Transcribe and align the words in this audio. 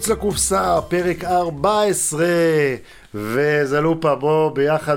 מחוץ 0.00 0.08
לקופסה, 0.08 0.80
פרק 0.88 1.24
14, 1.24 2.26
וזלופה 3.14 4.14
בוא 4.14 4.50
ביחד 4.50 4.96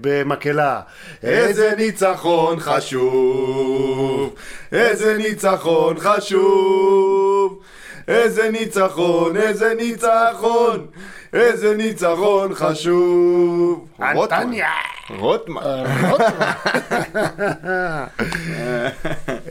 במקהלה. 0.00 0.80
איזה 1.22 1.74
ניצחון 1.76 2.60
חשוב, 2.60 4.34
איזה 4.72 5.16
ניצחון 5.18 5.96
חשוב, 5.98 7.60
איזה 8.08 8.50
ניצחון, 8.50 9.36
איזה 9.36 9.74
ניצחון, 9.74 10.86
איזה 11.32 11.76
ניצחון 11.76 12.54
חשוב. 12.54 13.86
אנטניה! 14.02 14.70
רוטמן. 15.18 15.84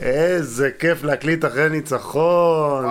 איזה 0.02 0.70
כיף 0.78 1.02
להקליט 1.04 1.44
אחרי 1.44 1.68
ניצחון. 1.68 2.84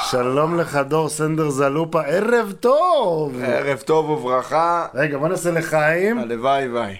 שלום 0.00 0.58
לך 0.60 0.76
דור 0.88 1.08
סנדר 1.08 1.50
זלופה, 1.50 2.02
ערב 2.02 2.52
טוב! 2.60 3.34
ערב 3.44 3.78
טוב 3.78 4.10
וברכה. 4.10 4.86
רגע, 4.94 5.18
בוא 5.18 5.28
נעשה 5.28 5.50
לחיים. 5.50 6.18
הלוואי 6.18 6.68
ויי. 6.68 6.96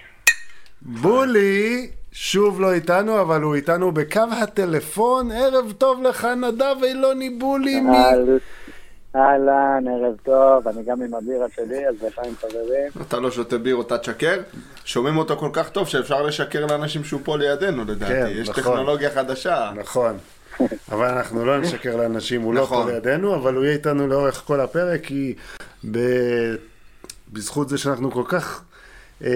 בולי 0.83 1.91
שוב 2.13 2.61
לא 2.61 2.73
איתנו, 2.73 3.21
אבל 3.21 3.43
הוא 3.43 3.55
איתנו 3.55 3.93
בקו 3.93 4.21
הטלפון. 4.43 5.31
ערב 5.33 5.73
טוב 5.79 6.03
לך 6.03 6.25
נדב 6.25 6.77
אילוני 6.85 7.31
בולי. 7.31 7.81
מ- 7.81 7.95
אהל- 7.95 8.39
אהלן, 9.17 9.85
ערב 9.89 10.15
טוב, 10.25 10.69
אני 10.69 10.83
גם 10.85 11.03
עם 11.03 11.15
הבירה 11.15 11.47
שלי, 11.57 11.89
אז 11.89 11.95
לחיים 12.07 12.35
חברים. 12.41 12.91
אתה 13.09 13.21
לא 13.21 13.31
שותה 13.31 13.59
בירות, 13.59 13.87
אתה 13.87 13.99
תשקר? 13.99 14.41
שומעים 14.85 15.17
אותו 15.19 15.37
כל 15.37 15.51
כך 15.53 15.69
טוב 15.69 15.89
שאפשר 15.89 16.23
לשקר 16.23 16.67
לאנשים 16.67 17.05
שהוא 17.05 17.21
פה 17.25 17.37
לידינו 17.39 17.85
לדעתי. 17.85 18.13
כן, 18.13 18.27
יש 18.31 18.49
נכון. 18.49 18.63
טכנולוגיה 18.63 19.11
חדשה. 19.11 19.71
נכון. 19.77 20.19
אבל 20.93 21.09
אנחנו 21.09 21.45
לא 21.45 21.59
נשקר 21.59 21.97
לאנשים, 21.97 22.43
הוא 22.43 22.55
לא 22.55 22.63
נכון. 22.63 22.87
פה 22.87 22.93
לידינו, 22.93 23.35
אבל 23.35 23.55
הוא 23.55 23.65
יהיה 23.65 23.75
איתנו 23.75 24.07
לאורך 24.07 24.43
כל 24.47 24.61
הפרק, 24.61 25.01
כי 25.05 25.35
ב... 25.91 25.99
בזכות 27.33 27.69
זה 27.69 27.79
שאנחנו 27.79 28.11
כל 28.11 28.25
כך 28.27 28.63
אה, 29.25 29.31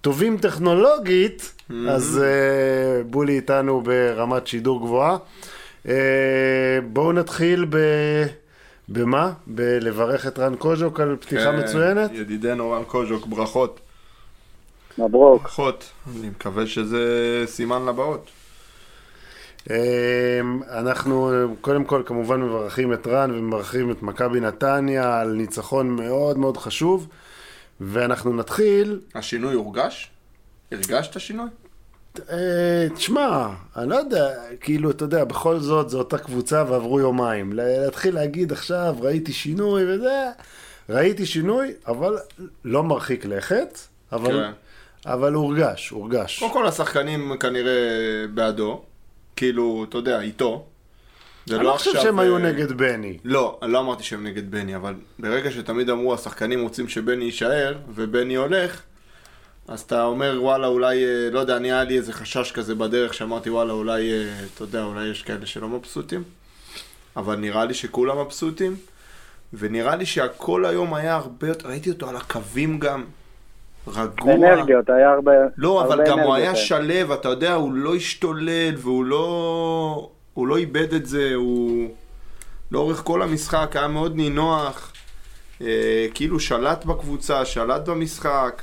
טובים 0.00 0.38
טכנולוגית, 0.38 1.54
אז 1.88 2.22
אה, 2.22 3.02
בולי 3.02 3.36
איתנו 3.36 3.80
ברמת 3.80 4.46
שידור 4.46 4.80
גבוהה. 4.80 5.16
אה, 5.88 5.94
בואו 6.92 7.12
נתחיל 7.12 7.66
ב... 7.70 7.76
במה? 8.88 9.32
בלברך 9.46 10.26
את 10.26 10.38
רן 10.38 10.56
קוז'וק 10.56 11.00
על 11.00 11.16
פתיחה 11.20 11.52
כן, 11.52 11.60
מצוינת? 11.60 12.10
ידידנו 12.14 12.70
רן 12.70 12.84
קוז'וק, 12.84 13.26
ברכות. 13.26 13.80
מברוק. 14.98 15.42
ברכות. 15.42 15.90
אני 16.20 16.28
מקווה 16.28 16.66
שזה 16.66 17.42
סימן 17.46 17.86
לבאות. 17.86 18.30
אמ, 19.70 19.74
אנחנו 20.70 21.30
קודם 21.60 21.84
כל 21.84 22.02
כמובן 22.06 22.40
מברכים 22.40 22.92
את 22.92 23.06
רן 23.06 23.30
ומברכים 23.30 23.90
את 23.90 24.02
מכבי 24.02 24.40
נתניה 24.40 25.20
על 25.20 25.32
ניצחון 25.32 25.88
מאוד 25.90 26.38
מאוד 26.38 26.56
חשוב 26.56 27.08
ואנחנו 27.80 28.36
נתחיל, 28.36 29.00
השינוי 29.14 29.54
הורגש? 29.54 30.10
הרגשת 30.72 31.20
שינוי? 31.20 31.46
אה, 32.30 32.86
תשמע, 32.94 33.48
אני 33.76 33.88
לא 33.90 33.94
יודע, 33.94 34.28
כאילו, 34.60 34.90
אתה 34.90 35.04
יודע, 35.04 35.24
בכל 35.24 35.58
זאת 35.58 35.90
זו 35.90 35.98
אותה 35.98 36.18
קבוצה 36.18 36.64
ועברו 36.68 37.00
יומיים. 37.00 37.52
לה- 37.52 37.78
להתחיל 37.84 38.14
להגיד 38.14 38.52
עכשיו, 38.52 38.96
ראיתי 39.00 39.32
שינוי 39.32 39.94
וזה, 39.94 40.30
ראיתי 40.88 41.26
שינוי, 41.26 41.72
אבל 41.86 42.18
לא 42.64 42.84
מרחיק 42.84 43.24
לכת, 43.24 43.78
אבל, 44.12 44.32
כן. 44.32 44.52
אבל 45.10 45.32
הורגש, 45.34 45.88
הורגש. 45.88 46.38
קודם 46.38 46.52
כל 46.52 46.66
השחקנים 46.66 47.32
כנראה 47.40 47.72
בעדו. 48.34 48.82
כאילו, 49.40 49.86
אתה 49.88 49.98
יודע, 49.98 50.20
איתו. 50.20 50.66
זה 51.46 51.56
אני 51.56 51.64
לא 51.64 51.72
חושב 51.72 51.92
שהם 51.92 52.18
אה, 52.18 52.24
היו 52.24 52.38
נגד 52.38 52.72
בני. 52.72 53.18
לא, 53.24 53.58
אני 53.62 53.72
לא 53.72 53.80
אמרתי 53.80 54.02
שהם 54.02 54.26
נגד 54.26 54.50
בני, 54.50 54.76
אבל 54.76 54.94
ברגע 55.18 55.50
שתמיד 55.50 55.90
אמרו 55.90 56.14
השחקנים 56.14 56.62
רוצים 56.62 56.88
שבני 56.88 57.24
יישאר, 57.24 57.78
ובני 57.94 58.34
הולך, 58.34 58.82
אז 59.68 59.80
אתה 59.80 60.04
אומר 60.04 60.38
וואלה 60.42 60.66
אולי, 60.66 61.04
אה, 61.04 61.30
לא 61.32 61.38
יודע, 61.38 61.56
אני 61.56 61.72
היה 61.72 61.84
לי 61.84 61.96
איזה 61.96 62.12
חשש 62.12 62.52
כזה 62.52 62.74
בדרך 62.74 63.14
שאמרתי 63.14 63.50
וואלה 63.50 63.72
אולי, 63.72 64.12
אה, 64.12 64.44
אתה 64.54 64.64
יודע, 64.64 64.84
אולי 64.84 65.06
יש 65.06 65.22
כאלה 65.22 65.46
שלא 65.46 65.68
מבסוטים, 65.68 66.22
אבל 67.16 67.36
נראה 67.36 67.64
לי 67.64 67.74
שכולם 67.74 68.20
מבסוטים, 68.20 68.76
ונראה 69.52 69.96
לי 69.96 70.06
שהכל 70.06 70.64
היום 70.64 70.94
היה 70.94 71.14
הרבה 71.14 71.48
יותר, 71.48 71.68
ראיתי 71.68 71.90
אותו 71.90 72.08
על 72.08 72.16
הקווים 72.16 72.78
גם, 72.78 73.04
רגוע. 73.86 74.34
אנרגיות, 74.34 74.90
היה 74.90 75.10
הרבה... 75.10 75.32
לא, 75.56 75.82
אבל 75.82 76.00
הרבה 76.00 76.10
גם 76.10 76.18
הוא 76.18 76.34
היה 76.34 76.50
היה. 76.50 76.56
שלב, 76.56 77.12
אתה 77.12 77.28
יודע, 77.28 77.54
הוא 77.54 77.72
לא 77.72 77.94
השתולל 77.94 78.74
והוא 78.76 79.04
לא... 79.04 80.10
הוא 80.34 80.46
לא 80.46 80.56
איבד 80.56 80.94
את 80.94 81.06
זה, 81.06 81.34
הוא... 81.34 81.88
לאורך 82.72 83.02
כל 83.04 83.22
המשחק 83.22 83.70
היה 83.76 83.88
מאוד 83.88 84.16
נינוח, 84.16 84.92
אה, 85.60 86.06
כאילו 86.14 86.40
שלט 86.40 86.84
בקבוצה, 86.84 87.44
שלט 87.44 87.88
במשחק, 87.88 88.62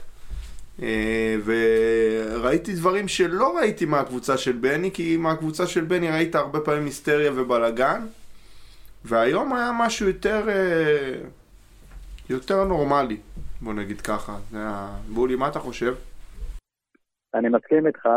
אה, 0.81 1.35
וראיתי 1.45 2.73
דברים 2.73 3.07
שלא 3.07 3.57
ראיתי 3.57 3.85
מהקבוצה 3.85 4.37
של 4.37 4.51
בני, 4.51 4.91
כי 4.91 5.17
מהקבוצה 5.17 5.67
של 5.67 5.83
בני 5.83 6.09
ראית 6.11 6.35
הרבה 6.35 6.59
פעמים 6.59 6.85
היסטריה 6.85 7.31
ובלאגן, 7.35 8.05
והיום 9.05 9.53
היה 9.53 9.71
משהו 9.79 10.07
יותר... 10.07 10.49
אה, 10.49 11.19
יותר 12.29 12.63
נורמלי, 12.63 13.17
בוא 13.61 13.73
נגיד 13.73 14.01
ככה. 14.01 14.33
זה 14.51 14.57
היה... 14.57 14.87
בולי, 15.13 15.35
מה 15.35 15.47
אתה 15.47 15.59
חושב? 15.59 15.93
אני 17.33 17.49
מסכים 17.49 17.87
איתך. 17.87 18.09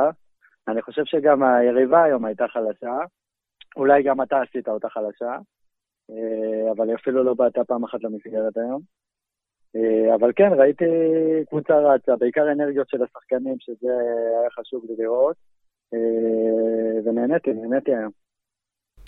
אני 0.68 0.82
חושב 0.82 1.02
שגם 1.04 1.42
היריבה 1.42 2.04
היום 2.04 2.24
הייתה 2.24 2.48
חלשה. 2.48 2.98
אולי 3.76 4.02
גם 4.02 4.22
אתה 4.22 4.40
עשית 4.40 4.68
אותה 4.68 4.88
חלשה. 4.88 5.36
אה, 6.10 6.72
אבל 6.72 6.88
היא 6.88 6.96
אפילו 6.96 7.24
לא 7.24 7.34
באתה 7.34 7.64
פעם 7.64 7.84
אחת 7.84 8.02
למסגרת 8.02 8.56
היום. 8.56 8.80
אה, 9.76 10.14
אבל 10.14 10.32
כן, 10.36 10.50
ראיתי 10.58 10.84
קבוצה 11.48 11.74
רצה, 11.78 12.16
בעיקר 12.16 12.52
אנרגיות 12.52 12.88
של 12.88 13.02
השחקנים, 13.02 13.56
שזה 13.58 13.92
היה 14.40 14.50
חשוב 14.50 14.84
לי 14.88 14.94
לראות. 14.98 15.36
אה, 15.94 17.00
ונהניתי, 17.04 17.52
נהניתי 17.52 17.94
היום. 17.94 18.12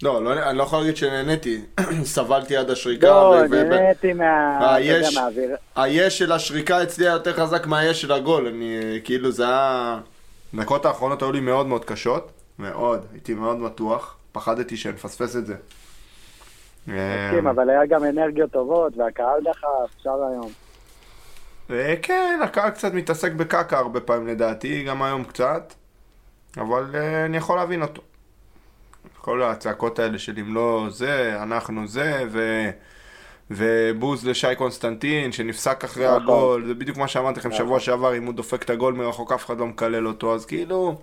לא, 0.03 0.25
לא, 0.25 0.33
אני 0.51 0.59
לא 0.59 0.63
יכול 0.63 0.79
להגיד 0.79 0.97
שנהניתי, 0.97 1.61
סבלתי 2.05 2.57
עד 2.57 2.71
השריקה. 2.71 3.07
לא, 3.07 3.35
נהניתי 3.51 4.13
מה... 4.13 4.57
אתה 4.59 4.81
יודע, 4.81 5.09
יש- 5.09 5.17
מהאוויר. 5.17 5.57
היש 5.77 6.19
של 6.19 6.33
השריקה 6.33 6.83
אצלי 6.83 7.05
היה 7.07 7.13
יותר 7.13 7.33
חזק 7.33 7.67
מהיש 7.67 8.03
של 8.03 8.13
הגול. 8.13 8.47
אני, 8.47 8.81
כאילו 9.05 9.31
זה 9.31 9.45
היה... 9.45 9.99
הדקות 10.55 10.87
האחרונות 10.87 11.23
היו 11.23 11.33
לי 11.33 11.41
מאוד 11.41 11.67
מאוד 11.67 11.85
קשות. 11.85 12.31
מאוד, 12.59 13.07
הייתי 13.13 13.35
מאוד 13.35 13.57
מתוח. 13.57 14.17
פחדתי 14.33 14.77
שנפספס 14.77 15.37
את 15.37 15.47
זה. 15.47 15.55
מסכים, 16.87 17.47
אבל 17.47 17.71
היה 17.71 17.87
גם 17.87 18.05
אנרגיות 18.05 18.51
טובות, 18.51 18.93
והקהל 18.97 19.41
דחף, 19.45 19.97
אפשר 19.99 20.11
היום. 20.31 20.51
אה, 21.71 21.95
כן, 22.03 22.41
הקהל 22.45 22.71
קצת 22.71 22.93
מתעסק 22.95 23.33
בקקה 23.33 23.79
הרבה 23.79 24.01
פעמים 24.01 24.27
לדעתי, 24.27 24.85
גם 24.85 25.03
היום 25.03 25.25
קצת. 25.25 25.73
אבל 26.57 26.85
אה, 26.95 27.25
אני 27.25 27.37
יכול 27.37 27.57
להבין 27.57 27.83
אותו. 27.83 28.03
כל 29.23 29.43
הצעקות 29.43 29.99
האלה 29.99 30.19
של 30.19 30.33
אם 30.41 30.55
לא 30.55 30.87
זה, 30.91 31.43
אנחנו 31.43 31.89
זה, 31.89 32.25
ו... 32.31 32.71
ובוז 33.51 34.27
לשי 34.27 34.55
קונסטנטין 34.59 35.33
שנפסק 35.33 35.85
אחרי 35.85 36.07
נכון. 36.07 36.23
הגול, 36.23 36.67
זה 36.67 36.75
בדיוק 36.75 36.97
מה 36.97 37.09
שאמרתי 37.09 37.41
לכם 37.41 37.49
נכון. 37.49 37.59
שבוע 37.59 37.81
שעבר, 37.81 38.17
אם 38.17 38.27
הוא 38.27 38.35
דופק 38.35 38.63
את 38.63 38.71
הגול 38.71 38.95
מרחוק 38.95 39.33
אף 39.33 39.47
אחד 39.47 39.59
לא 39.59 39.67
מקלל 39.67 40.07
אותו, 40.07 40.35
אז 40.35 40.47
כאילו, 40.47 40.95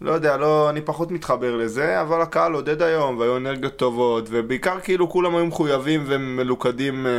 לא 0.00 0.12
יודע, 0.12 0.36
לא, 0.36 0.70
אני 0.70 0.80
פחות 0.80 1.10
מתחבר 1.10 1.56
לזה, 1.56 2.00
אבל 2.00 2.20
הקהל 2.20 2.52
עודד 2.52 2.82
היום, 2.82 3.18
והיו 3.18 3.36
אנרגיות 3.36 3.76
טובות, 3.76 4.24
ובעיקר 4.30 4.80
כאילו 4.80 5.08
כולם 5.10 5.36
היו 5.36 5.46
מחויבים 5.46 6.04
ומלוכדים 6.06 7.06
אה, 7.06 7.12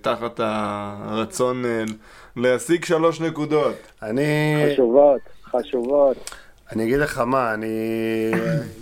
תחת 0.00 0.40
הרצון 0.42 1.64
אה, 1.64 1.84
להשיג 2.36 2.84
שלוש 2.84 3.20
נקודות. 3.20 3.74
אני... 4.02 4.64
חשובות, 4.72 5.20
חשובות. 5.44 6.30
אני 6.72 6.84
אגיד 6.84 6.98
לך 6.98 7.18
מה, 7.18 7.54
אני... 7.54 7.66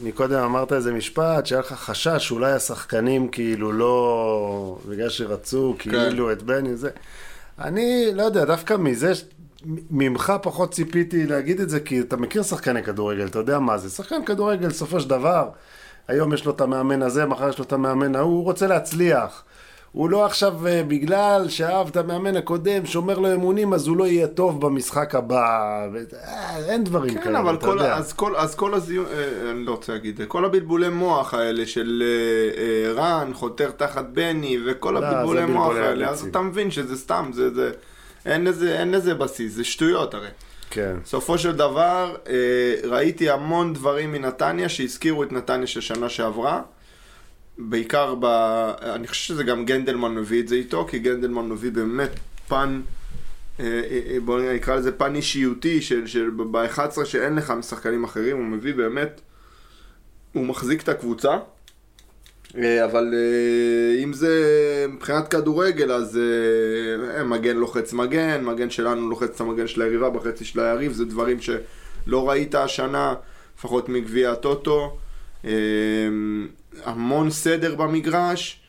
מקודם 0.02 0.38
אמרת 0.38 0.72
איזה 0.72 0.92
משפט, 0.92 1.46
שהיה 1.46 1.60
לך 1.60 1.72
חשש 1.72 2.28
שאולי 2.28 2.52
השחקנים 2.52 3.28
כאילו 3.28 3.72
לא... 3.72 4.78
בגלל 4.88 5.08
שרצו 5.08 5.74
כאילו 5.78 6.32
את 6.32 6.42
בני 6.42 6.76
זה. 6.76 6.90
אני 7.58 8.10
לא 8.14 8.22
יודע, 8.22 8.44
דווקא 8.44 8.74
מזה, 8.74 9.14
ש- 9.14 9.24
ממך 9.90 10.32
פחות 10.42 10.70
ציפיתי 10.72 11.26
להגיד 11.26 11.60
את 11.60 11.70
זה, 11.70 11.80
כי 11.80 12.00
אתה 12.00 12.16
מכיר 12.16 12.42
שחקני 12.42 12.82
כדורגל, 12.82 13.26
אתה 13.26 13.38
יודע 13.38 13.58
מה 13.58 13.78
זה. 13.78 13.90
שחקן 13.90 14.24
כדורגל, 14.24 14.68
בסופו 14.68 15.00
של 15.00 15.08
דבר, 15.08 15.48
היום 16.08 16.32
יש 16.32 16.44
לו 16.44 16.52
את 16.52 16.60
המאמן 16.60 17.02
הזה, 17.02 17.26
מחר 17.26 17.48
יש 17.48 17.58
לו 17.58 17.64
את 17.64 17.72
המאמן 17.72 18.16
ההוא, 18.16 18.32
הוא 18.36 18.44
רוצה 18.44 18.66
להצליח. 18.66 19.44
הוא 19.92 20.10
לא 20.10 20.24
עכשיו, 20.24 20.66
אה, 20.66 20.82
בגלל 20.82 21.48
שאהב 21.48 21.88
את 21.88 21.96
המאמן 21.96 22.36
הקודם, 22.36 22.86
שומר 22.86 23.18
לו 23.18 23.34
אמונים, 23.34 23.72
אז 23.72 23.86
הוא 23.86 23.96
לא 23.96 24.06
יהיה 24.06 24.26
טוב 24.26 24.60
במשחק 24.60 25.14
הבא. 25.14 25.86
ו... 25.92 25.98
אה, 26.14 26.56
אין 26.56 26.84
דברים 26.84 27.14
כן, 27.14 27.24
כאלה, 27.24 27.38
אבל 27.38 27.54
אתה 27.54 27.66
כל, 27.66 27.76
יודע. 27.78 27.94
אז 27.94 28.12
כל, 28.12 28.36
אז 28.36 28.54
כל 28.54 28.74
הזיון, 28.74 29.06
אה, 29.06 29.50
אני 29.50 29.64
לא 29.64 29.70
רוצה 29.70 29.92
להגיד, 29.92 30.20
כל 30.28 30.44
הבלבולי 30.44 30.88
מוח 30.88 31.34
האלה 31.34 31.66
של 31.66 32.02
אה, 32.02 32.62
אה, 32.62 32.92
רן, 32.92 33.30
חותר 33.34 33.70
תחת 33.70 34.04
בני, 34.12 34.58
וכל 34.66 34.90
לא, 34.90 34.98
הבלבולי 34.98 35.44
מוח 35.44 35.74
האלה, 35.76 36.08
אז. 36.08 36.26
אתה 36.26 36.40
מבין 36.40 36.70
שזה 36.70 36.96
סתם, 36.96 37.30
זה, 37.34 37.54
זה, 37.54 37.70
אין 38.26 38.44
לזה, 38.44 38.78
אין 38.78 38.90
לזה 38.90 39.14
בסיס, 39.14 39.52
זה 39.52 39.64
שטויות 39.64 40.14
הרי. 40.14 40.28
כן. 40.70 40.96
בסופו 41.04 41.38
של 41.38 41.52
דבר, 41.52 42.16
אה, 42.28 42.34
ראיתי 42.84 43.30
המון 43.30 43.72
דברים 43.72 44.12
מנתניה 44.12 44.68
שהזכירו 44.68 45.22
את 45.22 45.32
נתניה 45.32 45.66
של 45.66 45.80
שנה 45.80 46.08
שעברה. 46.08 46.62
בעיקר 47.58 48.14
ב... 48.20 48.24
אני 48.82 49.06
חושב 49.06 49.34
שזה 49.34 49.44
גם 49.44 49.64
גנדלמן 49.64 50.14
מביא 50.14 50.40
את 50.40 50.48
זה 50.48 50.54
איתו, 50.54 50.86
כי 50.90 50.98
גנדלמן 50.98 51.48
מביא 51.48 51.70
באמת 51.70 52.10
פן, 52.48 52.80
אה, 53.60 53.64
אה, 53.64 54.00
אה, 54.10 54.20
בוא 54.24 54.40
נקרא 54.40 54.76
לזה 54.76 54.92
פן 54.92 55.14
אישיותי, 55.14 55.82
של, 55.82 56.06
של 56.06 56.30
ב-11 56.30 57.04
שאין 57.04 57.34
לך 57.34 57.50
משחקנים 57.50 58.04
אחרים, 58.04 58.36
הוא 58.36 58.44
מביא 58.44 58.74
באמת, 58.74 59.20
הוא 60.32 60.46
מחזיק 60.46 60.82
את 60.82 60.88
הקבוצה. 60.88 61.38
אבל 62.84 63.14
אם 64.04 64.12
זה 64.12 64.30
מבחינת 64.88 65.28
כדורגל, 65.28 65.92
אז 65.92 66.18
מגן 67.24 67.56
לוחץ 67.56 67.92
מגן, 67.92 68.44
מגן 68.44 68.70
שלנו 68.70 69.08
לוחץ 69.08 69.28
את 69.34 69.40
המגן 69.40 69.66
של 69.66 69.82
היריבה 69.82 70.10
בחצי 70.10 70.44
של 70.44 70.60
היריב, 70.60 70.92
זה 70.92 71.04
דברים 71.04 71.38
שלא 71.40 72.28
ראית 72.28 72.54
השנה, 72.54 73.14
לפחות 73.58 73.88
מגביע 73.88 74.32
הטוטו. 74.32 74.98
המון 76.84 77.30
סדר 77.30 77.74
במגרש, 77.74 78.60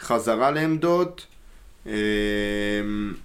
חזרה 0.00 0.50
לעמדות, 0.50 1.26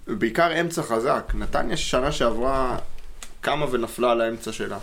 בעיקר 0.06 0.60
אמצע 0.60 0.82
חזק. 0.82 1.32
נתניה 1.34 1.76
שנה 1.76 2.12
שעברה 2.12 2.78
קמה 3.40 3.66
ונפלה 3.70 4.12
על 4.12 4.20
האמצע 4.20 4.52
שלה. 4.52 4.78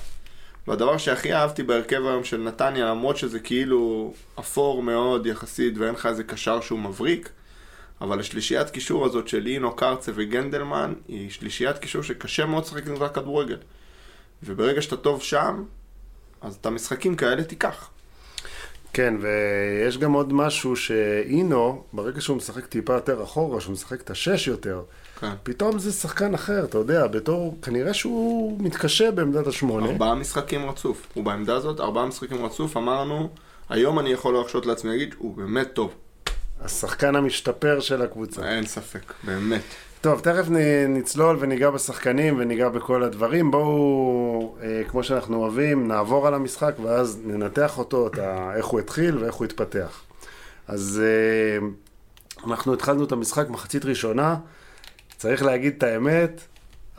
והדבר 0.67 0.97
שהכי 0.97 1.33
אהבתי 1.33 1.63
בהרכב 1.63 2.05
היום 2.05 2.23
של 2.23 2.37
נתניה, 2.37 2.85
למרות 2.89 3.17
שזה 3.17 3.39
כאילו 3.39 4.13
אפור 4.39 4.83
מאוד 4.83 5.25
יחסית 5.25 5.77
ואין 5.77 5.93
לך 5.93 6.05
איזה 6.05 6.23
קשר 6.23 6.61
שהוא 6.61 6.79
מבריק, 6.79 7.29
אבל 8.01 8.19
השלישיית 8.19 8.69
קישור 8.69 9.05
הזאת 9.05 9.27
של 9.27 9.47
אינו, 9.47 9.75
קרצה 9.75 10.11
וגנדלמן 10.15 10.93
היא 11.07 11.29
שלישיית 11.29 11.77
קישור 11.77 12.03
שקשה 12.03 12.45
מאוד 12.45 12.63
לשחק 12.63 12.83
זה 12.85 13.07
כדורגל. 13.13 13.57
וברגע 14.43 14.81
שאתה 14.81 14.97
טוב 14.97 15.21
שם, 15.23 15.63
אז 16.41 16.55
את 16.55 16.65
המשחקים 16.65 17.15
כאלה 17.15 17.43
תיקח. 17.43 17.89
כן, 18.97 19.13
ויש 19.19 19.97
גם 19.97 20.13
עוד 20.13 20.33
משהו 20.33 20.75
שאינו, 20.75 21.83
ברגע 21.93 22.21
שהוא 22.21 22.37
משחק 22.37 22.65
טיפה 22.65 22.93
יותר 22.93 23.23
אחורה, 23.23 23.61
שהוא 23.61 23.73
משחק 23.73 24.01
את 24.01 24.09
השש 24.09 24.47
יותר, 24.47 24.81
כן. 25.19 25.31
פתאום 25.43 25.79
זה 25.79 25.91
שחקן 25.91 26.33
אחר, 26.33 26.65
אתה 26.65 26.77
יודע, 26.77 27.07
בתור, 27.07 27.57
כנראה 27.61 27.93
שהוא 27.93 28.57
מתקשה 28.59 29.11
בעמדת 29.11 29.47
השמונה. 29.47 29.85
ארבעה 29.85 30.15
משחקים 30.15 30.69
רצוף. 30.69 31.07
הוא 31.13 31.23
בעמדה 31.23 31.55
הזאת, 31.55 31.79
ארבעה 31.79 32.05
משחקים 32.05 32.45
רצוף, 32.45 32.77
אמרנו, 32.77 33.29
היום 33.69 33.99
אני 33.99 34.09
יכול 34.09 34.33
להרשות 34.33 34.65
לעצמי 34.65 34.91
להגיד, 34.91 35.15
הוא 35.17 35.37
באמת 35.37 35.73
טוב. 35.73 35.93
השחקן 36.61 37.15
המשתפר 37.15 37.79
של 37.79 38.01
הקבוצה. 38.01 38.49
אין 38.49 38.65
ספק, 38.65 39.13
באמת. 39.23 39.63
טוב, 40.07 40.19
תכף 40.19 40.45
נצלול 40.89 41.37
וניגע 41.39 41.69
בשחקנים 41.69 42.35
וניגע 42.39 42.69
בכל 42.69 43.03
הדברים. 43.03 43.51
בואו, 43.51 44.55
אה, 44.61 44.81
כמו 44.87 45.03
שאנחנו 45.03 45.37
אוהבים, 45.37 45.87
נעבור 45.87 46.27
על 46.27 46.33
המשחק 46.33 46.75
ואז 46.83 47.19
ננתח 47.25 47.77
אותו, 47.77 48.09
ה, 48.21 48.55
איך 48.55 48.65
הוא 48.65 48.79
התחיל 48.79 49.17
ואיך 49.17 49.35
הוא 49.35 49.45
התפתח. 49.45 50.01
אז 50.67 51.01
אה, 51.03 51.67
אנחנו 52.47 52.73
התחלנו 52.73 53.03
את 53.03 53.11
המשחק 53.11 53.49
מחצית 53.49 53.85
ראשונה. 53.85 54.35
צריך 55.17 55.43
להגיד 55.43 55.73
את 55.77 55.83
האמת, 55.83 56.41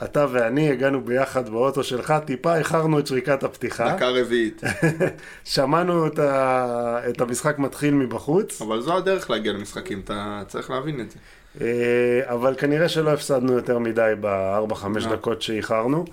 אתה 0.04 0.26
ואני 0.32 0.70
הגענו 0.70 1.04
ביחד 1.04 1.48
באוטו 1.48 1.84
שלך, 1.84 2.14
טיפה 2.24 2.56
איחרנו 2.56 2.98
את 2.98 3.06
שריקת 3.06 3.42
הפתיחה. 3.42 3.94
דקה 3.94 4.08
רביעית. 4.08 4.62
שמענו 5.44 6.06
את, 6.06 6.18
ה... 6.18 7.00
את 7.08 7.20
המשחק 7.20 7.58
מתחיל 7.58 7.94
מבחוץ. 7.94 8.62
אבל 8.62 8.80
זו 8.80 8.96
הדרך 8.96 9.30
להגיע 9.30 9.52
למשחקים, 9.52 10.00
אתה 10.04 10.42
צריך 10.48 10.70
להבין 10.70 11.00
את 11.00 11.10
זה. 11.10 11.18
אה, 11.60 12.20
אבל 12.24 12.54
כנראה 12.58 12.88
שלא 12.88 13.10
הפסדנו 13.10 13.52
יותר 13.52 13.78
מדי 13.78 14.12
בארבע-חמש 14.20 15.04
לא. 15.04 15.16
דקות 15.16 15.42
שאיחרנו. 15.42 16.04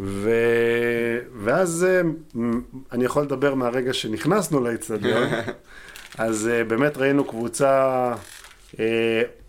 ו... 0.00 0.30
ואז 1.42 1.86
אה, 1.88 2.00
אני 2.92 3.04
יכול 3.04 3.22
לדבר 3.22 3.54
מהרגע 3.54 3.92
שנכנסנו 3.92 4.60
לאצטדיון, 4.60 5.28
אז 6.18 6.48
אה, 6.48 6.64
באמת 6.64 6.96
ראינו 6.96 7.24
קבוצה 7.24 8.14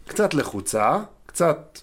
קצת 0.08 0.34
לחוצה, 0.34 0.98
קצת 1.26 1.80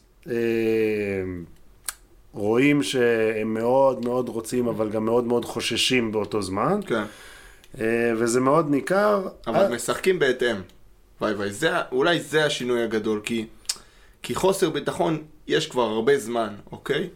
רואים 2.32 2.82
שהם 2.82 3.54
מאוד 3.54 4.04
מאוד 4.04 4.28
רוצים, 4.28 4.68
אבל 4.68 4.90
גם 4.90 5.04
מאוד 5.04 5.24
מאוד 5.24 5.44
חוששים 5.44 6.12
באותו 6.12 6.42
זמן. 6.42 6.80
כן. 6.86 7.02
וזה 8.16 8.40
מאוד 8.40 8.70
ניכר. 8.70 9.28
אבל 9.46 9.74
משחקים 9.74 10.18
בהתאם. 10.18 10.56
וואי 11.20 11.34
וואי, 11.34 11.52
זה, 11.52 11.70
אולי 11.92 12.20
זה 12.20 12.44
השינוי 12.44 12.82
הגדול, 12.82 13.20
כי, 13.24 13.46
כי 14.22 14.34
חוסר 14.34 14.70
ביטחון 14.70 15.22
יש 15.46 15.66
כבר 15.66 15.82
הרבה 15.82 16.18
זמן, 16.18 16.54
אוקיי? 16.72 17.08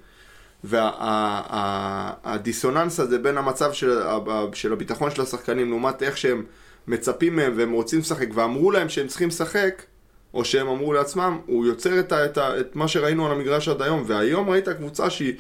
והדיסוננס 2.25 2.99
וה, 2.99 3.05
הזה 3.05 3.19
בין 3.19 3.39
המצב 3.39 3.73
של, 3.73 3.99
של 4.53 4.73
הביטחון 4.73 5.11
של 5.11 5.23
השחקנים 5.23 5.69
לעומת 5.69 6.03
איך 6.03 6.17
שהם 6.17 6.45
מצפים 6.87 7.37
מהם 7.37 7.53
והם 7.57 7.73
רוצים 7.73 7.99
לשחק 7.99 8.27
ואמרו 8.35 8.71
להם 8.71 8.89
שהם 8.89 9.07
צריכים 9.07 9.29
לשחק, 9.29 9.83
או 10.35 10.45
שהם 10.45 10.69
אמרו 10.69 10.93
לעצמם, 10.93 11.39
הוא 11.47 11.67
יוצר 11.67 12.01
את, 12.01 12.13
ה, 12.13 12.25
את, 12.25 12.39
ה, 12.39 12.61
את 12.61 12.77
מה 12.77 12.89
שראינו 12.89 13.27
על 13.27 13.33
המגרש 13.33 13.69
עד 13.69 13.83
היום. 13.83 14.03
והיום 14.07 14.51
ראית 14.51 14.69
קבוצה 14.69 15.11
שהיא, 15.11 15.35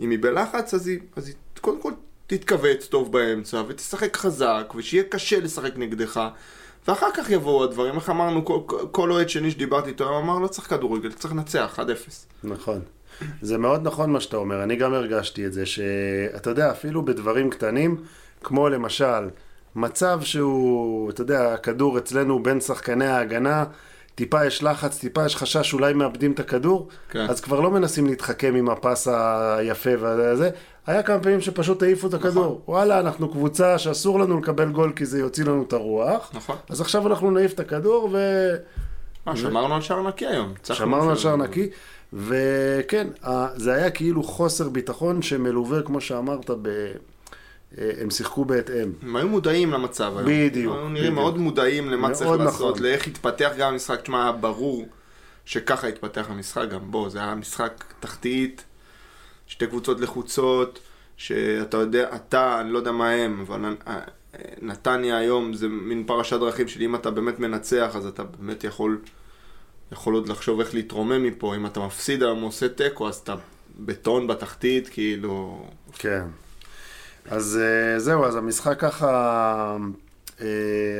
אם 0.00 0.10
היא 0.10 0.18
בלחץ, 0.22 0.74
אז 0.74 0.86
היא, 0.86 0.98
אז 1.16 1.26
היא 1.26 1.34
קודם 1.60 1.80
כל 1.80 1.92
תתכווץ 2.26 2.86
טוב 2.86 3.12
באמצע 3.12 3.62
ותשחק 3.68 4.16
חזק 4.16 4.72
ושיהיה 4.76 5.04
קשה 5.04 5.40
לשחק 5.40 5.72
נגדך. 5.76 6.28
ואחר 6.88 7.06
כך 7.14 7.30
יבואו 7.30 7.64
הדברים, 7.64 7.94
איך 7.94 8.10
אמרנו, 8.10 8.44
כל, 8.92 9.10
אוהד 9.10 9.28
שני 9.28 9.50
שדיברתי 9.50 9.88
איתו, 9.88 10.18
אמר, 10.18 10.38
לא 10.38 10.46
צריך 10.48 10.70
כדורגל, 10.70 11.12
צריך 11.12 11.34
לנצח, 11.34 11.78
1-0. 11.78 11.82
נכון. 12.44 12.80
זה 13.42 13.58
מאוד 13.58 13.86
נכון 13.86 14.12
מה 14.12 14.20
שאתה 14.20 14.36
אומר, 14.36 14.62
אני 14.62 14.76
גם 14.76 14.94
הרגשתי 14.94 15.46
את 15.46 15.52
זה, 15.52 15.66
שאתה 15.66 16.50
יודע, 16.50 16.70
אפילו 16.70 17.04
בדברים 17.04 17.50
קטנים, 17.50 17.96
כמו 18.42 18.68
למשל, 18.68 19.28
מצב 19.76 20.20
שהוא, 20.22 21.10
אתה 21.10 21.20
יודע, 21.20 21.52
הכדור 21.54 21.98
אצלנו 21.98 22.42
בין 22.42 22.60
שחקני 22.60 23.06
ההגנה, 23.06 23.64
טיפה 24.14 24.46
יש 24.46 24.62
לחץ, 24.62 24.98
טיפה 24.98 25.26
יש 25.26 25.36
חשש 25.36 25.70
שאולי 25.70 25.92
מאבדים 25.92 26.32
את 26.32 26.40
הכדור, 26.40 26.88
כן. 27.10 27.26
אז 27.30 27.40
כבר 27.40 27.60
לא 27.60 27.70
מנסים 27.70 28.06
להתחכם 28.06 28.54
עם 28.54 28.68
הפס 28.68 29.08
היפה 29.08 29.90
וזה, 30.00 30.50
היה 30.86 31.02
כמה 31.02 31.20
פעמים 31.20 31.40
שפשוט 31.40 31.82
העיפו 31.82 32.06
את 32.06 32.14
הכדור. 32.14 32.44
נכון. 32.44 32.74
וואלה, 32.74 33.00
אנחנו 33.00 33.28
קבוצה 33.28 33.78
שאסור 33.78 34.20
לנו 34.20 34.40
לקבל 34.40 34.68
גול 34.68 34.92
כי 34.96 35.06
זה 35.06 35.18
יוציא 35.18 35.44
לנו 35.44 35.62
את 35.68 35.72
הרוח. 35.72 36.30
נכון. 36.34 36.56
אז 36.68 36.80
עכשיו 36.80 37.06
אנחנו 37.06 37.30
נעיף 37.30 37.52
את 37.52 37.60
הכדור 37.60 38.10
ו... 38.12 38.18
מה, 39.26 39.36
שמרנו 39.36 39.74
על 39.74 39.80
שער 39.80 40.08
נקי 40.08 40.26
היום. 40.26 40.54
שמרנו 40.62 41.10
על 41.10 41.16
שער 41.16 41.36
נקי, 41.36 41.68
וכן, 42.12 43.06
זה 43.56 43.72
היה 43.72 43.90
כאילו 43.90 44.22
חוסר 44.22 44.68
ביטחון 44.68 45.22
שמלווה, 45.22 45.82
כמו 45.82 46.00
שאמרת, 46.00 46.50
ב... 46.62 46.68
אה, 47.78 47.90
הם 48.00 48.10
שיחקו 48.10 48.44
בהתאם. 48.44 48.92
הם 49.02 49.16
היו 49.16 49.28
מודעים 49.28 49.72
למצב 49.72 50.12
היום. 50.16 50.28
בדיוק. 50.28 50.76
הם 50.76 50.94
נראים 50.94 51.14
מאוד 51.14 51.38
מודעים 51.38 51.90
למה 51.90 52.10
צריך 52.10 52.30
לעשות, 52.30 52.74
נכון. 52.74 52.82
לאיך 52.82 53.06
התפתח 53.06 53.52
גם 53.58 53.72
המשחק. 53.72 54.00
תשמע, 54.00 54.22
היה 54.22 54.32
ברור 54.32 54.88
שככה 55.44 55.86
התפתח 55.86 56.26
המשחק 56.28 56.68
גם. 56.70 56.90
בוא, 56.90 57.08
זה 57.08 57.18
היה 57.18 57.34
משחק 57.34 57.84
תחתית. 58.00 58.64
שתי 59.46 59.66
קבוצות 59.66 60.00
לחוצות, 60.00 60.78
שאתה 61.16 61.76
יודע, 61.76 62.16
אתה, 62.16 62.60
אני 62.60 62.72
לא 62.72 62.78
יודע 62.78 62.92
מה 62.92 63.10
הם, 63.10 63.40
אבל 63.40 63.64
אה, 63.86 64.00
נתניה 64.62 65.16
היום 65.16 65.54
זה 65.54 65.68
מין 65.68 66.04
פרשת 66.06 66.40
דרכים 66.40 66.68
של 66.68 66.82
אם 66.82 66.94
אתה 66.94 67.10
באמת 67.10 67.38
מנצח, 67.38 67.92
אז 67.96 68.06
אתה 68.06 68.24
באמת 68.24 68.64
יכול, 68.64 68.98
יכול 69.92 70.14
עוד 70.14 70.28
לחשוב 70.28 70.60
איך 70.60 70.74
להתרומם 70.74 71.22
מפה. 71.22 71.56
אם 71.56 71.66
אתה 71.66 71.80
מפסיד 71.80 72.22
היום 72.22 72.42
עושה 72.42 72.68
תיקו, 72.68 73.08
אז 73.08 73.14
אתה 73.14 73.34
בטון 73.78 74.26
בתחתית, 74.26 74.88
כאילו... 74.88 75.66
כן. 75.92 76.24
אז 77.30 77.60
אה, 77.62 77.98
זהו, 77.98 78.24
אז 78.24 78.36
המשחק 78.36 78.80
ככה 78.80 79.76
אה, 80.40 80.46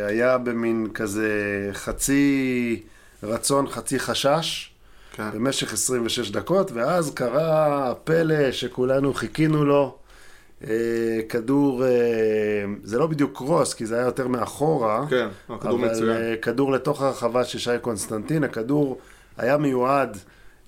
היה 0.06 0.38
במין 0.38 0.88
כזה 0.94 1.30
חצי 1.72 2.82
רצון, 3.22 3.68
חצי 3.68 3.98
חשש. 3.98 4.68
כן. 5.12 5.30
במשך 5.34 5.72
26 5.72 6.30
דקות, 6.30 6.72
ואז 6.72 7.14
קרה 7.14 7.90
הפלא 7.90 8.52
שכולנו 8.52 9.14
חיכינו 9.14 9.64
לו. 9.64 9.96
אה, 10.64 11.20
כדור, 11.28 11.82
זה 12.82 12.98
לא 12.98 13.06
בדיוק 13.06 13.36
קרוס, 13.36 13.74
כי 13.74 13.86
זה 13.86 13.96
היה 13.96 14.04
יותר 14.04 14.28
מאחורה. 14.28 15.04
כן, 15.10 15.28
הכדור 15.48 15.78
מצוין. 15.78 16.10
אבל 16.10 16.36
כדור 16.42 16.72
לתוך 16.72 17.02
הרחבה 17.02 17.44
של 17.44 17.58
שי 17.58 17.70
קונסטנטין, 17.80 18.44
הכדור 18.44 18.98
היה 19.38 19.56
מיועד, 19.56 20.18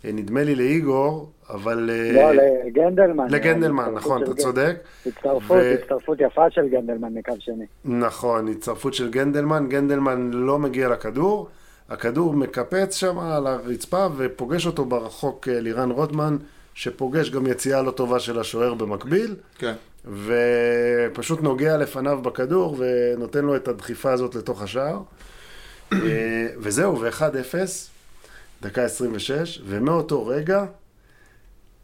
נדמה 0.05 0.45
לי 0.45 0.55
לאיגור, 0.55 1.31
אבל... 1.51 1.91
לא, 2.15 2.33
לגנדלמן. 2.67 3.27
לגנדלמן, 3.31 3.95
נכון, 3.95 4.23
אתה 4.23 4.35
צודק. 4.35 4.77
הצטרפות. 5.07 5.59
הצטרפות 5.81 6.21
יפה 6.21 6.51
של 6.51 6.69
גנדלמן 6.69 7.15
מקו 7.15 7.33
שני. 7.39 7.65
נכון, 7.85 8.49
הצטרפות 8.49 8.95
של 8.95 9.11
גנדלמן, 9.11 9.67
גנדלמן 9.69 10.31
לא 10.33 10.59
מגיע 10.59 10.89
לכדור. 10.89 11.49
הכדור 11.89 12.33
מקפץ 12.33 12.97
שם 12.97 13.19
על 13.19 13.47
הרצפה 13.47 14.07
ופוגש 14.17 14.67
אותו 14.67 14.85
ברחוק 14.85 15.49
אה, 15.49 15.61
לירן 15.61 15.91
רוטמן, 15.91 16.37
שפוגש 16.75 17.31
גם 17.31 17.47
יציאה 17.47 17.83
לא 17.83 17.91
טובה 17.91 18.19
של 18.19 18.41
השוער 18.41 18.75
במקביל. 18.75 19.37
כן. 19.59 19.75
ופשוט 20.07 21.43
נוגע 21.43 21.77
לפניו 21.77 22.23
בכדור 22.23 22.77
ונותן 22.79 23.45
לו 23.45 23.57
את 23.57 23.69
הדחיפה 23.69 24.13
הזאת 24.13 24.35
לתוך 24.35 24.63
השער. 24.63 25.01
אה, 25.93 26.47
וזהו, 26.59 27.01
ו-1-0, 27.01 27.55
דקה 28.63 28.85
26, 28.85 29.63
ומאותו 29.67 30.27
רגע, 30.27 30.65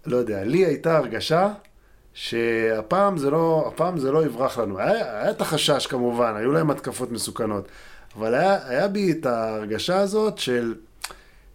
לא 0.06 0.16
יודע, 0.16 0.44
לי 0.44 0.58
הייתה 0.58 0.96
הרגשה 0.96 1.48
שהפעם 2.14 3.18
זה 3.18 3.30
לא, 3.30 3.64
הפעם 3.68 3.98
זה 3.98 4.12
לא 4.12 4.24
יברח 4.24 4.58
לנו. 4.58 4.78
היה, 4.78 5.20
היה 5.20 5.30
את 5.30 5.40
החשש 5.40 5.86
כמובן, 5.86 6.34
היו 6.36 6.52
להם 6.52 6.70
התקפות 6.70 7.10
מסוכנות, 7.10 7.68
אבל 8.16 8.34
היה, 8.34 8.68
היה 8.68 8.88
בי 8.88 9.12
את 9.12 9.26
ההרגשה 9.26 9.98
הזאת 9.98 10.38
של 10.38 10.74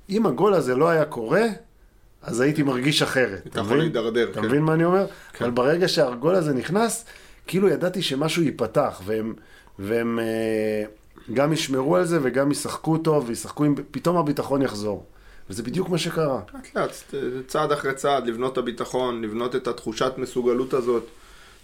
אם 0.09 0.25
הגול 0.25 0.53
הזה 0.53 0.75
לא 0.75 0.89
היה 0.89 1.05
קורה, 1.05 1.45
אז 2.23 2.41
הייתי 2.41 2.63
מרגיש 2.63 3.01
אחרת. 3.01 3.47
אתה 3.47 3.59
יכול 3.59 3.77
להידרדר, 3.77 4.29
אתה 4.31 4.41
כן. 4.41 4.45
מבין 4.45 4.61
מה 4.61 4.73
אני 4.73 4.85
אומר? 4.85 5.05
כן. 5.33 5.45
אבל 5.45 5.53
ברגע 5.53 5.87
שהגול 5.87 6.35
הזה 6.35 6.53
נכנס, 6.53 7.05
כאילו 7.47 7.69
ידעתי 7.69 8.01
שמשהו 8.01 8.43
ייפתח, 8.43 9.01
והם, 9.05 9.33
והם 9.79 10.19
אה, 10.19 10.83
גם 11.33 11.53
ישמרו 11.53 11.95
על 11.95 12.05
זה 12.05 12.19
וגם 12.23 12.51
ישחקו 12.51 12.97
טוב, 12.97 13.25
וישחקו 13.27 13.63
עם... 13.63 13.75
פתאום 13.91 14.17
הביטחון 14.17 14.61
יחזור. 14.61 15.05
וזה 15.49 15.63
בדיוק 15.63 15.89
מה 15.89 15.97
שקרה. 15.97 16.41
לאט 16.53 16.75
לאט, 16.75 17.13
צעד 17.47 17.71
אחרי 17.71 17.93
צעד, 17.93 18.27
לבנות 18.27 18.53
את 18.53 18.57
הביטחון, 18.57 19.21
לבנות 19.21 19.55
את 19.55 19.67
התחושת 19.67 20.13
מסוגלות 20.17 20.73
הזאת, 20.73 21.03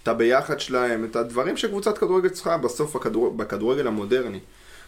את 0.03 0.07
הביחד 0.07 0.59
שלהם, 0.59 1.05
את 1.05 1.15
הדברים 1.15 1.57
שקבוצת 1.57 1.97
כדורגל 1.97 2.29
צריכה 2.29 2.57
בסוף 2.57 2.95
הכדור... 2.95 3.33
בכדורגל 3.37 3.87
המודרני. 3.87 4.39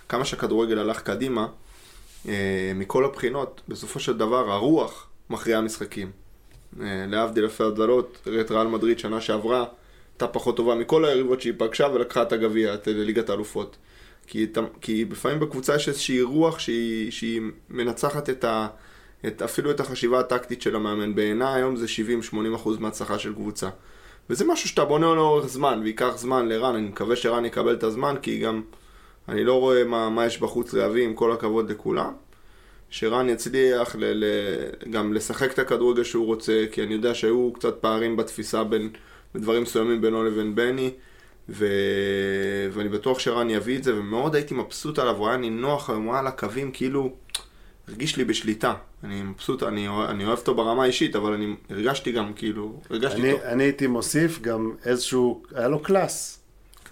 כמה 0.09 0.25
שהכדורגל 0.25 0.79
הלך 0.79 1.01
קדימה, 1.01 1.47
אה, 2.27 2.71
מכל 2.75 3.05
הבחינות, 3.05 3.61
בסופו 3.67 3.99
של 3.99 4.17
דבר 4.17 4.51
הרוח 4.51 5.07
מכריעה 5.29 5.61
משחקים. 5.61 6.11
אה, 6.81 7.05
להבדיל 7.07 7.43
אלפי 7.43 7.63
הבדלות, 7.63 8.17
ראה 8.27 8.41
את 8.41 8.51
ריאל 8.51 8.67
מדריד 8.67 8.99
שנה 8.99 9.21
שעברה, 9.21 9.65
הייתה 10.13 10.27
פחות 10.27 10.57
טובה 10.57 10.75
מכל 10.75 11.05
היריבות 11.05 11.41
שהיא 11.41 11.53
פגשה 11.57 11.87
ולקחה 11.93 12.21
את 12.21 12.31
הגביע, 12.31 12.73
את 12.73 12.87
ליגת 12.87 13.29
האלופות. 13.29 13.75
כי, 14.33 14.47
כי 14.81 15.05
לפעמים 15.11 15.39
בקבוצה 15.39 15.75
יש 15.75 15.89
איזושהי 15.89 16.21
רוח 16.21 16.59
שהיא, 16.59 17.11
שהיא 17.11 17.41
מנצחת 17.69 18.29
את 18.29 18.43
ה, 18.43 18.67
את, 19.27 19.41
אפילו 19.41 19.71
את 19.71 19.79
החשיבה 19.79 20.19
הטקטית 20.19 20.61
של 20.61 20.75
המאמן. 20.75 21.15
בעיניי 21.15 21.55
היום 21.55 21.75
זה 21.75 21.85
70-80% 22.31 22.69
מההצלחה 22.79 23.19
של 23.19 23.33
קבוצה. 23.33 23.69
וזה 24.29 24.45
משהו 24.45 24.69
שאתה 24.69 24.85
בונה 24.85 25.05
לאורך 25.05 25.47
זמן, 25.47 25.79
וייקח 25.83 26.17
זמן 26.17 26.49
לרן, 26.49 26.75
אני 26.75 26.87
מקווה 26.87 27.15
שרן 27.15 27.45
יקבל 27.45 27.73
את 27.73 27.83
הזמן, 27.83 28.15
כי 28.21 28.39
גם 28.39 28.61
אני 29.29 29.43
לא 29.43 29.59
רואה 29.59 29.83
מה, 29.83 30.09
מה 30.09 30.25
יש 30.25 30.41
בחוץ 30.41 30.73
להביא, 30.73 31.03
עם 31.03 31.13
כל 31.13 31.31
הכבוד 31.31 31.71
לכולם. 31.71 32.13
שרן 32.89 33.29
יצליח 33.29 33.95
ל, 33.95 34.03
ל, 34.05 34.25
גם 34.89 35.13
לשחק 35.13 35.53
את 35.53 35.59
הכדורגל 35.59 36.03
שהוא 36.03 36.25
רוצה, 36.25 36.65
כי 36.71 36.83
אני 36.83 36.93
יודע 36.93 37.13
שהיו 37.13 37.51
קצת 37.53 37.75
פערים 37.81 38.17
בתפיסה 38.17 38.63
בין, 38.63 38.89
בדברים 39.35 39.63
מסוימים 39.63 40.01
בינו 40.01 40.23
לבין 40.23 40.55
בני, 40.55 40.91
ו... 41.49 41.65
ואני 42.71 42.89
בטוח 42.89 43.19
שרן 43.19 43.49
יביא 43.49 43.77
את 43.77 43.83
זה, 43.83 43.95
ומאוד 43.95 44.35
הייתי 44.35 44.53
מבסוט 44.53 44.99
עליו, 44.99 45.15
הוא 45.15 45.27
היה 45.27 45.37
נינוח 45.37 45.89
היום, 45.89 46.03
הוא 46.03 46.11
היה 46.13 46.19
על 46.19 46.27
הקווים, 46.27 46.71
כאילו, 46.71 47.13
הרגיש 47.87 48.17
לי 48.17 48.25
בשליטה. 48.25 48.73
אני 49.03 49.21
מבסוט, 49.21 49.63
אני, 49.63 49.87
אני 50.09 50.25
אוהב 50.25 50.37
אותו 50.37 50.55
ברמה 50.55 50.83
האישית, 50.83 51.15
אבל 51.15 51.33
אני 51.33 51.55
הרגשתי 51.69 52.11
גם, 52.11 52.33
כאילו, 52.33 52.81
הרגשתי 52.89 53.21
אני, 53.21 53.31
טוב, 53.31 53.41
אני 53.41 53.63
הייתי 53.63 53.87
מוסיף 53.87 54.41
גם 54.41 54.71
איזשהו, 54.85 55.43
היה 55.55 55.67
לו 55.67 55.79
class. 55.79 56.39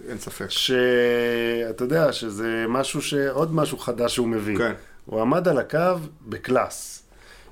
אין 0.10 0.18
ספק. 0.18 0.50
שאתה 0.50 1.84
יודע 1.84 2.14
שזה 2.14 2.66
משהו 2.70 3.02
ש... 3.02 3.14
עוד 3.14 3.56
משהו 3.56 3.78
חדש 3.78 4.16
שהוא 4.16 4.28
מביא. 4.28 4.58
כן. 4.58 4.74
הוא 5.06 5.22
עמד 5.22 5.48
על 5.48 5.58
הקו 5.58 5.96
ב 6.28 6.39
class. 6.39 7.04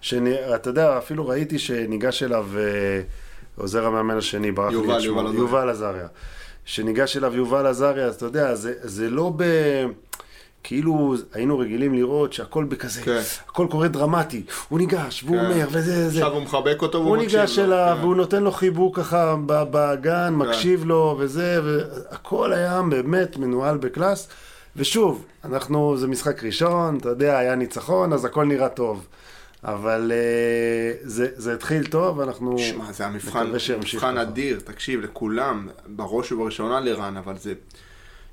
שאתה 0.01 0.70
יודע, 0.70 0.98
אפילו 0.98 1.27
ראיתי 1.27 1.60
שניגש 1.60 2.24
אליו 2.24 2.48
אה, 2.58 3.01
עוזר 3.56 3.86
המאמן 3.86 4.18
השני, 4.18 4.51
ברח 4.51 4.74
לי 4.74 4.98
את 4.98 5.01
שמו, 5.01 5.34
יובל 5.34 5.70
עזריה. 5.70 6.08
שניגש 6.66 7.18
אליו 7.18 7.36
יובל 7.36 7.68
עזריה, 7.68 8.06
אז 8.06 8.16
אתה 8.16 8.25
יודע, 8.25 8.56
זה, 8.56 8.74
זה 8.82 9.10
לא 9.10 9.34
ב... 9.36 9.44
כאילו 10.63 11.16
היינו 11.34 11.60
רגילים 11.60 11.94
לראות 11.94 12.34
שהכל 12.34 12.63
בכזה, 12.63 13.01
כן. 13.01 13.22
הכל 13.48 13.68
קורה 13.72 13.88
דרמטי, 13.88 14.44
הוא 14.70 14.80
ניגש, 14.80 15.24
והוא 15.24 15.38
כן. 15.38 15.46
אומר, 15.46 15.68
וזה, 15.72 16.10
זה. 16.10 16.20
עכשיו 16.20 16.34
הוא 16.34 16.42
מחבק 16.44 16.82
אותו 16.82 16.98
והוא 16.98 17.10
הוא 17.10 17.18
מקשיב 17.18 17.39
ניגש 17.39 17.60
לו, 17.60 17.66
אליו, 17.66 17.96
כן. 17.98 18.01
והוא 18.04 18.16
נותן 18.16 18.44
לו 18.44 18.51
חיבוק 18.51 19.00
ככה 19.00 19.36
ב- 19.46 19.63
בגן, 19.72 20.34
מקשיב 20.34 20.86
לו, 20.86 21.16
וזה, 21.20 21.62
והכל 21.63 22.54
היה 22.54 22.82
באמת 22.89 23.38
מנוהל 23.38 23.78
בקלאס. 23.78 24.28
ושוב, 24.75 25.25
אנחנו, 25.46 25.98
זה 25.98 26.08
משחק 26.08 26.44
ראשון, 26.44 26.98
אתה 26.98 27.10
יודע, 27.10 27.38
היה 27.38 27.56
ניצחון, 27.56 28.13
אז 28.13 28.25
הכל 28.25 28.46
נראה 28.46 28.70
טוב. 28.70 29.06
אבל 29.63 30.12
אה, 30.16 30.94
זה, 31.01 31.28
זה 31.36 31.54
התחיל 31.54 31.88
טוב, 31.88 32.20
אנחנו 32.20 32.58
שמע, 32.58 32.92
זה 32.92 33.06
המבחן, 33.06 33.51
מבחן. 33.80 34.18
אדיר, 34.18 34.60
תקשיב, 34.60 35.01
לכולם, 35.01 35.68
בראש 35.88 36.32
ובראשונה 36.32 36.80
לרן, 36.80 37.18
אבל 37.18 37.38
זה... 37.38 37.54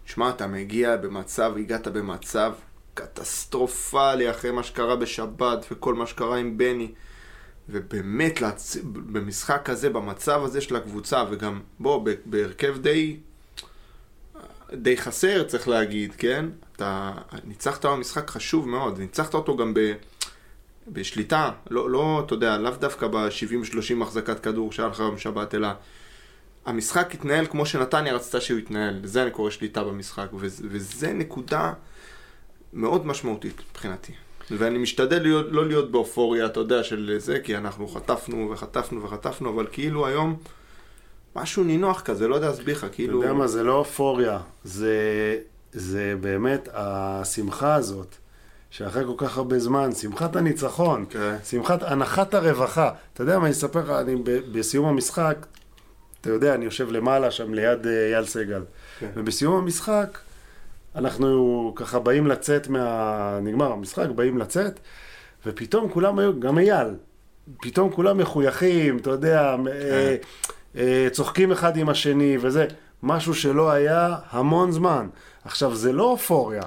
שמע, 0.04 0.30
אתה 0.30 0.46
מגיע 0.46 0.96
במצב, 0.96 1.52
הגעת 1.58 1.88
במצב 1.88 2.52
קטסטרופלי 2.94 4.30
אחרי 4.30 4.50
מה 4.50 4.62
שקרה 4.62 4.96
בשבת 4.96 5.66
וכל 5.70 5.94
מה 5.94 6.06
שקרה 6.06 6.36
עם 6.36 6.58
בני. 6.58 6.92
ובאמת, 7.68 8.40
להצ... 8.40 8.76
במשחק 8.84 9.62
כזה, 9.64 9.90
במצב 9.90 10.44
הזה 10.44 10.60
של 10.60 10.76
הקבוצה, 10.76 11.24
וגם, 11.30 11.60
בוא, 11.78 12.06
בהרכב 12.24 12.78
די... 12.78 13.16
די 14.72 14.96
חסר, 14.96 15.44
צריך 15.44 15.68
להגיד, 15.68 16.14
כן? 16.18 16.46
אתה 16.76 17.12
ניצחת 17.44 17.86
במשחק 17.86 18.30
חשוב 18.30 18.68
מאוד, 18.68 18.98
ניצחת 18.98 19.34
אותו 19.34 19.56
גם 19.56 19.74
ב... 19.74 19.92
בשליטה, 20.88 21.50
לא, 21.70 21.90
לא, 21.90 22.22
אתה 22.26 22.34
יודע, 22.34 22.58
לאו 22.58 22.70
דווקא 22.70 23.06
ב-70-30 23.06 24.02
החזקת 24.02 24.40
כדור 24.40 24.72
שהיה 24.72 24.88
לך 24.88 25.00
ביום 25.00 25.18
שבת, 25.18 25.54
אלא 25.54 25.68
המשחק 26.66 27.14
התנהל 27.14 27.46
כמו 27.46 27.66
שנתניה 27.66 28.14
רצתה 28.14 28.40
שהוא 28.40 28.58
יתנהל, 28.58 28.94
לזה 29.02 29.22
אני 29.22 29.30
קורא 29.30 29.50
שליטה 29.50 29.84
במשחק, 29.84 30.26
וזה, 30.34 30.64
וזה 30.70 31.12
נקודה 31.12 31.72
מאוד 32.72 33.06
משמעותית 33.06 33.62
מבחינתי. 33.70 34.12
ואני 34.50 34.78
משתדל 34.78 35.22
להיות, 35.22 35.46
לא 35.50 35.66
להיות 35.66 35.90
באופוריה, 35.90 36.46
אתה 36.46 36.60
יודע, 36.60 36.84
של 36.84 37.14
זה, 37.18 37.40
כי 37.40 37.56
אנחנו 37.56 37.88
חטפנו 37.88 38.50
וחטפנו 38.50 39.02
וחטפנו, 39.02 39.50
אבל 39.50 39.66
כאילו 39.72 40.06
היום 40.06 40.36
משהו 41.36 41.64
נינוח 41.64 42.00
כזה, 42.00 42.28
לא 42.28 42.34
יודע 42.34 42.48
להסביר 42.48 42.76
לך, 42.76 42.84
אתה 42.84 42.94
כאילו... 42.94 43.22
יודע 43.22 43.32
מה, 43.32 43.46
זה 43.46 43.62
לא 43.62 43.72
אופוריה, 43.72 44.38
זה, 44.64 45.38
זה 45.72 46.14
באמת 46.20 46.68
השמחה 46.72 47.74
הזאת, 47.74 48.16
שאחרי 48.76 49.04
כל 49.04 49.14
כך 49.16 49.36
הרבה 49.36 49.58
זמן, 49.58 49.92
שמחת 49.92 50.36
הניצחון, 50.36 51.04
כן. 51.10 51.36
שמחת 51.44 51.82
הנחת 51.82 52.34
הרווחה. 52.34 52.90
אתה 53.12 53.22
יודע 53.22 53.38
מה, 53.38 53.44
אני 53.44 53.52
אספר 53.52 53.80
לך, 53.80 53.90
אני 53.90 54.16
ב- 54.16 54.58
בסיום 54.58 54.86
המשחק, 54.86 55.46
אתה 56.20 56.30
יודע, 56.30 56.54
אני 56.54 56.64
יושב 56.64 56.90
למעלה 56.90 57.30
שם 57.30 57.54
ליד 57.54 57.86
אה, 57.86 58.06
אייל 58.06 58.24
סגל, 58.24 58.62
כן. 59.00 59.10
ובסיום 59.16 59.56
המשחק, 59.56 60.18
אנחנו 60.94 61.72
ככה 61.76 61.98
באים 61.98 62.26
לצאת 62.26 62.68
מה... 62.68 63.38
נגמר 63.42 63.72
המשחק, 63.72 64.08
באים 64.14 64.38
לצאת, 64.38 64.80
ופתאום 65.46 65.90
כולם 65.90 66.18
היו, 66.18 66.40
גם 66.40 66.58
אייל, 66.58 66.88
פתאום 67.62 67.90
כולם 67.90 68.18
מחויכים, 68.18 68.98
אתה 68.98 69.10
יודע, 69.10 69.56
אה, 69.72 70.16
אה, 70.76 71.08
צוחקים 71.12 71.52
אחד 71.52 71.76
עם 71.76 71.88
השני 71.88 72.36
וזה, 72.40 72.66
משהו 73.02 73.34
שלא 73.34 73.70
היה 73.70 74.16
המון 74.30 74.72
זמן. 74.72 75.08
עכשיו, 75.44 75.74
זה 75.74 75.92
לא 75.92 76.04
אופוריה, 76.04 76.62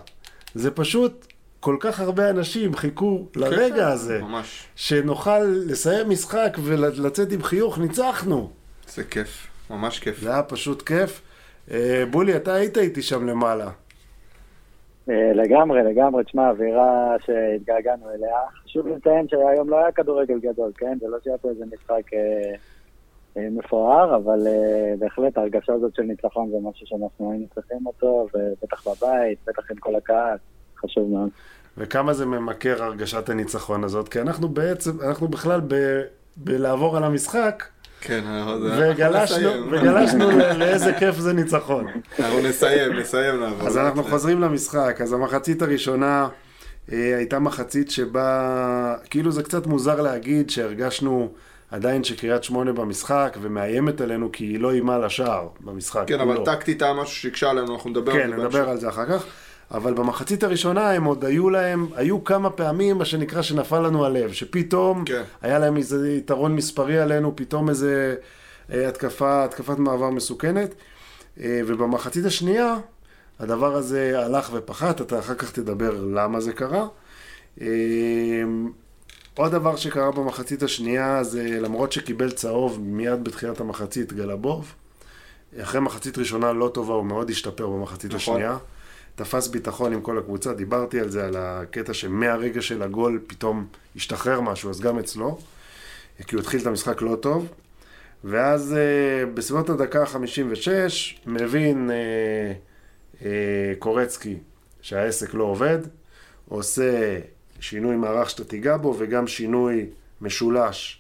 זה 0.56 0.72
פשוט 0.72 1.29
כל 1.60 1.78
כך 1.80 2.00
הרבה 2.00 2.30
אנשים 2.30 2.76
חיכו 2.76 3.26
לרגע 3.36 3.76
כן, 3.76 3.82
הזה, 3.82 4.22
ממש. 4.22 4.68
שנוכל 4.76 5.40
לסיים 5.40 6.10
משחק 6.10 6.58
ולצאת 6.64 7.32
עם 7.32 7.44
חיוך, 7.44 7.80
ניצחנו. 7.80 8.50
זה 8.88 9.04
כיף, 9.04 9.48
ממש 9.70 10.00
כיף. 10.00 10.20
זה 10.20 10.30
היה 10.30 10.44
פשוט 10.44 10.82
כיף. 10.82 11.22
אה, 11.72 12.04
בולי, 12.12 12.36
אתה 12.36 12.54
היית 12.54 12.78
איתי 12.78 13.02
שם 13.02 13.28
למעלה. 13.28 13.70
אה, 15.10 15.34
לגמרי, 15.34 15.84
לגמרי. 15.84 16.24
תשמע, 16.24 16.50
אווירה 16.50 17.16
שהתגעגענו 17.26 18.10
אליה. 18.10 18.38
חשוב 18.64 18.88
לציין 18.88 19.28
שהיום 19.28 19.70
לא 19.70 19.78
היה 19.78 19.92
כדורגל 19.92 20.40
גדול, 20.40 20.72
כן? 20.78 20.98
זה 21.02 21.08
לא 21.08 21.18
שהיה 21.24 21.38
פה 21.38 21.50
איזה 21.50 21.66
משחק 21.66 22.14
אה, 22.14 22.56
אה, 23.38 23.48
מפואר, 23.52 24.16
אבל 24.16 24.48
אה, 24.48 24.94
בהחלט 25.00 25.38
ההרגשה 25.38 25.74
הזאת 25.74 25.96
של 25.96 26.02
ניצחון 26.02 26.50
זה 26.50 26.58
משהו 26.64 26.88
שאנחנו 26.88 27.32
היינו 27.32 27.48
צריכים 27.56 27.86
אותו, 27.86 28.28
ובטח 28.34 28.88
בבית, 28.88 29.40
בטח 29.48 29.72
עם 29.72 29.78
כל 29.78 29.96
הקהל. 29.96 30.38
חשוב 30.86 31.12
מאוד. 31.12 31.30
וכמה 31.78 32.14
זה 32.14 32.26
ממכר 32.26 32.84
הרגשת 32.84 33.30
הניצחון 33.30 33.84
הזאת, 33.84 34.10
כי 34.10 34.22
אנחנו 34.22 34.50
בעצם, 34.50 34.92
אנחנו 35.02 35.28
בכלל 35.28 35.62
ב... 35.68 36.02
בלעבור 36.38 36.98
על 36.98 37.04
המשחק, 37.04 37.64
כן, 38.02 38.24
אנחנו 38.26 38.66
וגלשנו. 38.78 39.50
וגלשנו 39.72 40.30
לאיזה 40.58 40.94
כיף 40.94 41.16
זה 41.16 41.34
ניצחון. 41.34 41.88
אנחנו 42.20 42.40
נסיים, 42.40 42.94
נסיים 42.94 43.40
לעבור. 43.40 43.68
אז 43.68 43.78
אנחנו 43.78 44.04
חוזרים 44.04 44.42
למשחק. 44.42 44.98
אז 45.02 45.14
המחצית 45.14 45.62
הראשונה 45.62 46.28
אה, 46.92 47.18
הייתה 47.18 47.40
מחצית 47.40 47.92
שבה, 47.92 48.96
כאילו 49.10 49.32
זה 49.32 49.44
קצת 49.44 49.68
מוזר 49.68 50.02
להגיד 50.02 50.50
שהרגשנו 50.50 51.32
עדיין 51.72 52.04
שקריית 52.04 52.44
שמונה 52.44 52.74
במשחק 52.74 53.38
ומאיימת 53.42 54.02
עלינו 54.02 54.32
כי 54.32 54.44
היא 54.44 54.60
לא 54.60 54.72
איימה 54.72 54.98
לשער 54.98 55.48
במשחק. 55.60 56.04
כן. 56.08 56.20
אבל 56.20 56.46
טקטית 56.46 56.82
היה 56.82 56.94
משהו 56.94 57.16
שהקשה 57.16 57.50
עלינו, 57.50 57.76
אנחנו 57.76 57.90
נדבר 57.90 58.12
כן, 58.12 58.20
על 58.20 58.30
זה 58.30 58.36
נדבר 58.36 58.50
בהמשך. 58.50 58.70
על 58.70 58.78
זה 58.78 58.90
אחר 58.90 59.06
כך. 59.06 59.26
אבל 59.72 59.94
במחצית 59.94 60.44
הראשונה 60.44 60.92
הם 60.92 61.04
עוד 61.04 61.26
היו 61.26 61.50
להם, 61.50 61.88
היו 61.96 62.24
כמה 62.24 62.50
פעמים, 62.50 62.98
מה 62.98 63.06
שנקרא, 63.06 63.42
שנפל 63.42 63.80
לנו 63.80 64.06
הלב, 64.06 64.32
שפתאום 64.32 65.06
כן. 65.06 65.24
היה 65.42 65.60
להם 65.60 65.78
איזה 65.78 66.12
יתרון 66.12 66.56
מספרי 66.56 67.00
עלינו, 67.00 67.36
פתאום 67.36 67.70
איזה 67.70 68.16
אה, 68.74 68.90
התקפה, 68.90 69.44
התקפת 69.44 69.78
מעבר 69.78 70.10
מסוכנת. 70.10 70.76
אה, 71.40 71.62
ובמחצית 71.68 72.26
השנייה, 72.26 72.78
הדבר 73.40 73.76
הזה 73.76 74.26
הלך 74.26 74.50
ופחת, 74.54 75.02
אתה 75.02 75.20
אחר 75.20 75.36
כך 75.36 75.52
תדבר 75.52 76.04
למה 76.14 76.40
זה 76.40 76.54
קרה. 76.54 76.88
אה, 77.62 77.68
עוד 79.36 79.52
דבר 79.52 79.76
שקרה 79.76 80.12
במחצית 80.12 80.64
השנייה 80.64 81.24
זה 81.24 81.60
למרות 81.62 81.92
שקיבל 81.92 82.32
צהוב 82.32 82.80
מיד 82.82 83.24
בתחילת 83.24 83.60
המחצית 83.60 84.14
גלבוב, 84.14 84.74
אחרי 85.62 85.82
מחצית 85.82 86.18
ראשונה 86.18 86.54
לא 86.54 86.72
טובה 86.74 86.94
הוא 86.94 87.06
מאוד 87.06 87.30
השתפר 87.30 87.68
במחצית 87.68 88.14
נכון. 88.14 88.36
השנייה. 88.36 88.58
תפס 89.20 89.48
ביטחון 89.48 89.94
עם 89.94 90.02
כל 90.02 90.18
הקבוצה, 90.18 90.54
דיברתי 90.54 91.00
על 91.00 91.10
זה, 91.10 91.26
על 91.26 91.36
הקטע 91.38 91.94
שמהרגע 91.94 92.62
של 92.62 92.82
הגול 92.84 93.22
פתאום 93.28 93.68
השתחרר 93.96 94.42
משהו, 94.42 94.70
אז 94.70 94.80
גם 94.80 95.00
אצלו, 95.00 95.38
כי 96.28 96.36
הוא 96.36 96.42
התחיל 96.42 96.62
את 96.62 96.66
המשחק 96.66 97.02
לא 97.02 97.16
טוב. 97.16 97.48
ואז 98.24 98.74
אה, 98.74 99.26
בסביבות 99.26 99.70
הדקה 99.70 100.02
ה-56 100.04 100.70
מבין 101.26 101.92
אה, 101.92 101.96
אה, 103.26 103.74
קורצקי 103.80 104.38
שהעסק 104.82 105.34
לא 105.34 105.44
עובד, 105.44 105.80
עושה 106.50 107.20
שינוי 107.60 107.96
מערך 107.96 108.30
שאתה 108.30 108.44
תיגע 108.44 108.78
בו 108.78 108.96
וגם 109.00 109.28
שינוי 109.28 109.86
משולש, 110.22 110.99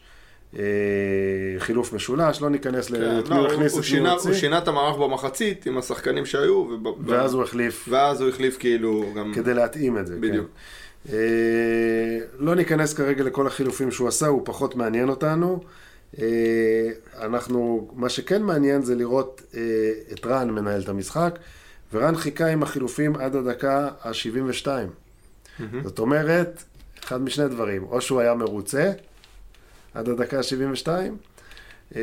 חילוף 1.59 1.93
משולש, 1.93 2.41
לא 2.41 2.49
ניכנס 2.49 2.87
כן, 2.87 2.93
ל... 2.93 3.19
את 3.19 3.29
לא, 3.29 3.35
הוא 3.35 3.47
הכניס, 3.47 3.73
את 3.73 3.91
מי 3.93 3.99
הוא 3.99 4.07
הוציא, 4.07 4.29
הוא 4.29 4.37
שינה 4.37 4.57
את 4.57 4.67
המערך 4.67 4.97
במחצית 4.97 5.65
עם 5.65 5.77
השחקנים 5.77 6.25
שהיו, 6.25 6.65
ואז 7.05 7.33
הוא 7.33 7.43
החליף 7.43 7.87
ואז 7.91 8.21
הוא 8.21 8.29
החליף 8.29 8.57
כאילו 8.57 9.05
גם... 9.15 9.33
כדי 9.33 9.53
להתאים 9.53 9.97
את 9.97 10.07
זה. 10.07 10.15
בדיוק. 10.15 10.47
כן. 10.47 11.13
אה, 11.13 12.19
לא 12.39 12.55
ניכנס 12.55 12.93
כרגע 12.93 13.23
לכל 13.23 13.47
החילופים 13.47 13.91
שהוא 13.91 14.07
עשה, 14.07 14.27
הוא 14.27 14.41
פחות 14.45 14.75
מעניין 14.75 15.09
אותנו. 15.09 15.63
אה, 16.19 16.25
אנחנו, 17.21 17.87
מה 17.95 18.09
שכן 18.09 18.43
מעניין 18.43 18.81
זה 18.81 18.95
לראות 18.95 19.41
אה, 19.55 19.61
את 20.13 20.25
רן 20.25 20.49
מנהל 20.49 20.81
את 20.81 20.89
המשחק, 20.89 21.39
ורן 21.93 22.15
חיכה 22.15 22.47
עם 22.47 22.63
החילופים 22.63 23.15
עד 23.15 23.35
הדקה 23.35 23.89
ה-72. 24.03 24.67
מהמם. 25.59 25.83
זאת 25.83 25.99
אומרת, 25.99 26.63
אחד 27.03 27.21
משני 27.21 27.47
דברים, 27.47 27.83
או 27.83 28.01
שהוא 28.01 28.19
היה 28.19 28.33
מרוצה 28.33 28.91
עד 29.93 30.09
הדקה 30.09 30.37
ה-72, 30.37 30.87
אה, 31.95 32.01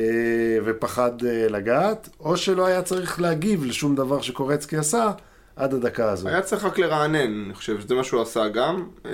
ופחד 0.64 1.24
אה, 1.24 1.48
לגעת, 1.48 2.08
או 2.20 2.36
שלא 2.36 2.66
היה 2.66 2.82
צריך 2.82 3.20
להגיב 3.20 3.64
לשום 3.64 3.96
דבר 3.96 4.20
שקורצקי 4.20 4.76
עשה 4.76 5.10
עד 5.56 5.74
הדקה 5.74 6.10
הזו. 6.10 6.28
היה 6.28 6.42
צריך 6.42 6.64
רק 6.64 6.78
לרענן, 6.78 7.44
אני 7.46 7.54
חושב 7.54 7.80
שזה 7.80 7.94
מה 7.94 8.04
שהוא 8.04 8.22
עשה 8.22 8.48
גם. 8.48 8.88
אה, 9.06 9.10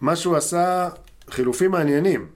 מה 0.00 0.16
שהוא 0.16 0.36
עשה, 0.36 0.88
חילופים 1.30 1.70
מעניינים. 1.70 2.26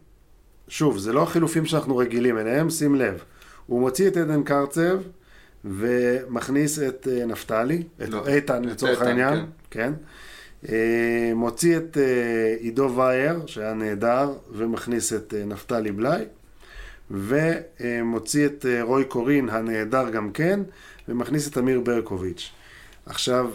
שוב, 0.68 0.98
זה 0.98 1.12
לא 1.12 1.22
החילופים 1.22 1.66
שאנחנו 1.66 1.96
רגילים 1.96 2.38
אליהם, 2.38 2.70
שים 2.70 2.94
לב. 2.94 3.24
הוא 3.66 3.80
מוציא 3.80 4.08
את 4.08 4.16
עדן 4.16 4.42
קרצב 4.42 4.98
ומכניס 5.64 6.78
את 6.78 7.08
נפתלי, 7.26 7.82
את 8.02 8.08
לא, 8.08 8.26
איתן 8.26 8.64
לצורך 8.64 9.02
העניין, 9.02 9.46
כן. 9.70 9.92
אה, 9.92 10.17
מוציא 11.34 11.76
את 11.76 11.96
אה, 12.00 12.54
עידו 12.60 12.92
וייר, 12.96 13.46
שהיה 13.46 13.74
נהדר, 13.74 14.30
ומכניס 14.52 15.12
את 15.12 15.34
אה, 15.38 15.44
נפתלי 15.44 15.92
בלאי, 15.92 16.24
ומוציא 17.10 18.46
את 18.46 18.66
אה, 18.68 18.82
רוי 18.82 19.04
קורין, 19.04 19.48
הנהדר 19.48 20.10
גם 20.10 20.30
כן, 20.32 20.60
ומכניס 21.08 21.48
את 21.48 21.58
אמיר 21.58 21.80
ברקוביץ'. 21.80 22.50
עכשיו, 23.06 23.50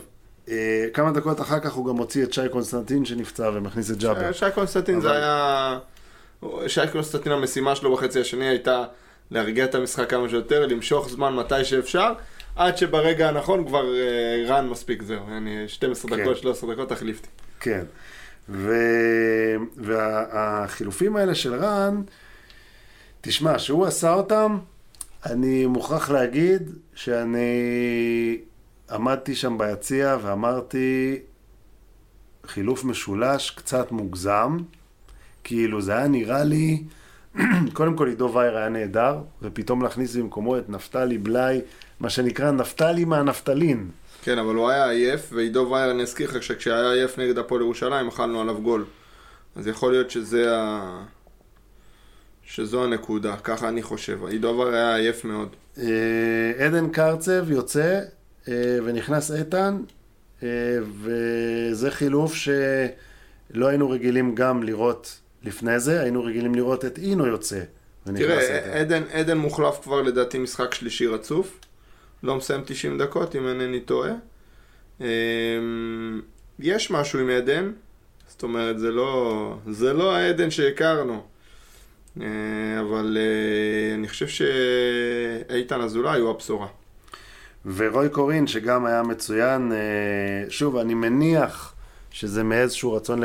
אה, 0.49 0.85
כמה 0.93 1.11
דקות 1.11 1.41
אחר 1.41 1.59
כך 1.59 1.73
הוא 1.73 1.85
גם 1.85 1.95
מוציא 1.95 2.23
את 2.23 2.33
שי 2.33 2.49
קונסטנטין 2.51 3.05
שנפצע 3.05 3.49
ומכניס 3.53 3.91
את 3.91 3.97
ג'אבר. 3.97 4.31
שי 4.31 4.45
קונסטנטין 4.55 5.01
זה 5.01 5.09
אבל- 5.09 5.17
היה... 5.17 5.79
שי 6.67 6.81
קונסטנטין 6.91 7.31
המשימה 7.31 7.75
שלו 7.75 7.93
בחצי 7.93 8.19
השני 8.21 8.45
הייתה 8.47 8.83
להרגיע 9.31 9.65
את 9.65 9.75
המשחק 9.75 10.09
כמה 10.09 10.29
שיותר, 10.29 10.65
למשוך 10.67 11.09
זמן 11.09 11.33
מתי 11.35 11.65
שאפשר, 11.65 12.13
עד 12.55 12.77
שברגע 12.77 13.29
הנכון 13.29 13.67
כבר 13.67 13.95
אה, 13.95 14.43
רן 14.47 14.69
מספיק, 14.69 15.01
זהו, 15.01 15.27
אני 15.37 15.67
12 15.67 16.11
כן. 16.11 16.23
דקות, 16.23 16.37
13 16.37 16.73
דקות, 16.73 16.89
תחליף 16.89 17.17
אותי. 17.17 17.29
כן. 17.59 17.83
ו... 18.49 18.73
והחילופים 19.77 21.15
האלה 21.15 21.35
של 21.35 21.55
רן, 21.55 22.01
תשמע, 23.21 23.59
שהוא 23.59 23.85
עשה 23.85 24.13
אותם, 24.13 24.57
אני 25.25 25.65
מוכרח 25.65 26.09
להגיד 26.09 26.69
שאני 26.95 28.37
עמדתי 28.91 29.35
שם 29.35 29.57
ביציע 29.57 30.17
ואמרתי, 30.21 31.19
חילוף 32.45 32.83
משולש 32.83 33.49
קצת 33.51 33.91
מוגזם. 33.91 34.57
כאילו, 35.43 35.81
זה 35.81 35.97
היה 35.97 36.07
נראה 36.07 36.43
לי, 36.43 36.83
קודם 37.73 37.95
כל 37.95 38.07
עידו 38.07 38.31
וייר 38.33 38.57
היה 38.57 38.69
נהדר, 38.69 39.21
ופתאום 39.41 39.81
להכניס 39.81 40.15
במקומו 40.15 40.57
את 40.57 40.69
נפתלי 40.69 41.17
בלאי, 41.17 41.61
מה 41.99 42.09
שנקרא 42.09 42.51
נפתלי 42.51 43.05
מהנפתלין. 43.05 43.89
כן, 44.23 44.37
אבל 44.37 44.55
הוא 44.55 44.69
היה 44.69 44.89
עייף, 44.89 45.29
ועידו 45.31 45.67
וייר, 45.71 45.91
אני 45.91 46.03
אזכיר 46.03 46.29
לך 46.29 46.43
שכשהיה 46.43 46.91
עייף 46.91 47.17
נגד 47.17 47.37
הפועל 47.37 47.61
ירושלים, 47.61 48.07
אכלנו 48.07 48.41
עליו 48.41 48.61
גול. 48.61 48.85
אז 49.55 49.67
יכול 49.67 49.91
להיות 49.91 50.11
שזה 50.11 50.57
ה... 50.57 51.03
שזו 52.43 52.83
הנקודה, 52.83 53.35
ככה 53.43 53.69
אני 53.69 53.81
חושב. 53.83 54.25
עידו 54.25 54.47
וייר 54.47 54.75
היה 54.75 54.95
עייף 54.95 55.25
מאוד. 55.25 55.55
אה, 55.77 56.65
עדן 56.65 56.89
קרצב 56.89 57.51
יוצא 57.51 57.99
אה, 58.47 58.77
ונכנס 58.83 59.31
איתן, 59.31 59.77
אה, 60.43 60.47
וזה 61.01 61.91
חילוף 61.91 62.33
שלא 62.33 63.67
היינו 63.67 63.89
רגילים 63.89 64.35
גם 64.35 64.63
לראות 64.63 65.19
לפני 65.43 65.79
זה, 65.79 66.01
היינו 66.01 66.23
רגילים 66.23 66.55
לראות 66.55 66.85
את 66.85 66.97
אינו 66.97 67.27
יוצא 67.27 67.59
תראה. 68.05 68.79
עדן, 68.79 69.03
עדן 69.11 69.37
מוחלף 69.37 69.79
כבר 69.83 70.01
לדעתי 70.01 70.37
משחק 70.37 70.73
שלישי 70.73 71.07
רצוף. 71.07 71.59
לא 72.23 72.35
מסיים 72.35 72.61
90 72.65 72.97
דקות, 72.97 73.35
אם 73.35 73.47
אינני 73.47 73.79
טועה. 73.79 74.11
אמ, 75.01 75.05
יש 76.59 76.91
משהו 76.91 77.19
עם 77.19 77.29
עדן, 77.29 77.71
זאת 78.27 78.43
אומרת, 78.43 78.79
זה 78.79 78.91
לא, 78.91 79.55
זה 79.67 79.93
לא 79.93 80.15
העדן 80.15 80.51
שהכרנו. 80.51 81.23
אה, 82.21 82.27
אבל 82.79 83.17
אה, 83.19 83.95
אני 83.95 84.07
חושב 84.07 84.27
שאיתן 84.27 85.81
אזולאי 85.81 86.19
הוא 86.19 86.29
הבשורה. 86.29 86.67
ורוי 87.65 88.09
קורין, 88.09 88.47
שגם 88.47 88.85
היה 88.85 89.03
מצוין, 89.03 89.71
אה, 89.71 90.49
שוב, 90.49 90.77
אני 90.77 90.93
מניח 90.93 91.75
שזה 92.11 92.43
מאיזשהו 92.43 92.93
רצון 92.93 93.19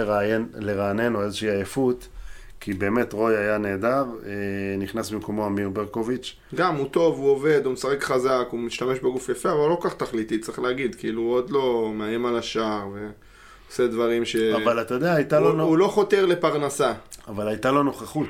לרענן 0.54 1.14
או 1.14 1.22
איזושהי 1.22 1.50
עייפות, 1.50 2.08
כי 2.60 2.72
באמת 2.72 3.12
רוי 3.12 3.36
היה 3.36 3.58
נהדר, 3.58 4.04
אה, 4.26 4.30
נכנס 4.78 5.10
במקומו 5.10 5.46
אמיר 5.46 5.68
ברקוביץ'. 5.68 6.36
גם, 6.54 6.76
הוא 6.76 6.88
טוב, 6.88 7.18
הוא 7.18 7.30
עובד, 7.30 7.60
הוא 7.64 7.72
משחק 7.72 8.02
חזק, 8.02 8.48
הוא 8.50 8.60
משתמש 8.60 8.98
בגוף 8.98 9.28
יפה, 9.28 9.52
אבל 9.52 9.68
לא 9.68 9.78
כל 9.80 9.88
כך 9.88 9.94
תכליתי, 9.94 10.38
צריך 10.38 10.58
להגיד. 10.58 10.94
כאילו, 10.94 11.22
הוא 11.22 11.34
עוד 11.34 11.50
לא 11.50 11.92
מאיים 11.94 12.26
על 12.26 12.36
השער 12.36 12.88
ועושה 12.88 13.86
דברים 13.86 14.24
ש... 14.24 14.36
אבל 14.36 14.80
אתה 14.80 14.94
יודע, 14.94 15.14
הייתה 15.14 15.38
הוא, 15.38 15.54
לו... 15.54 15.64
הוא 15.64 15.78
לא 15.78 15.88
חותר 15.88 16.26
לפרנסה. 16.26 16.92
אבל 17.28 17.48
הייתה 17.48 17.70
לו 17.70 17.82
נוכחות. 17.82 18.28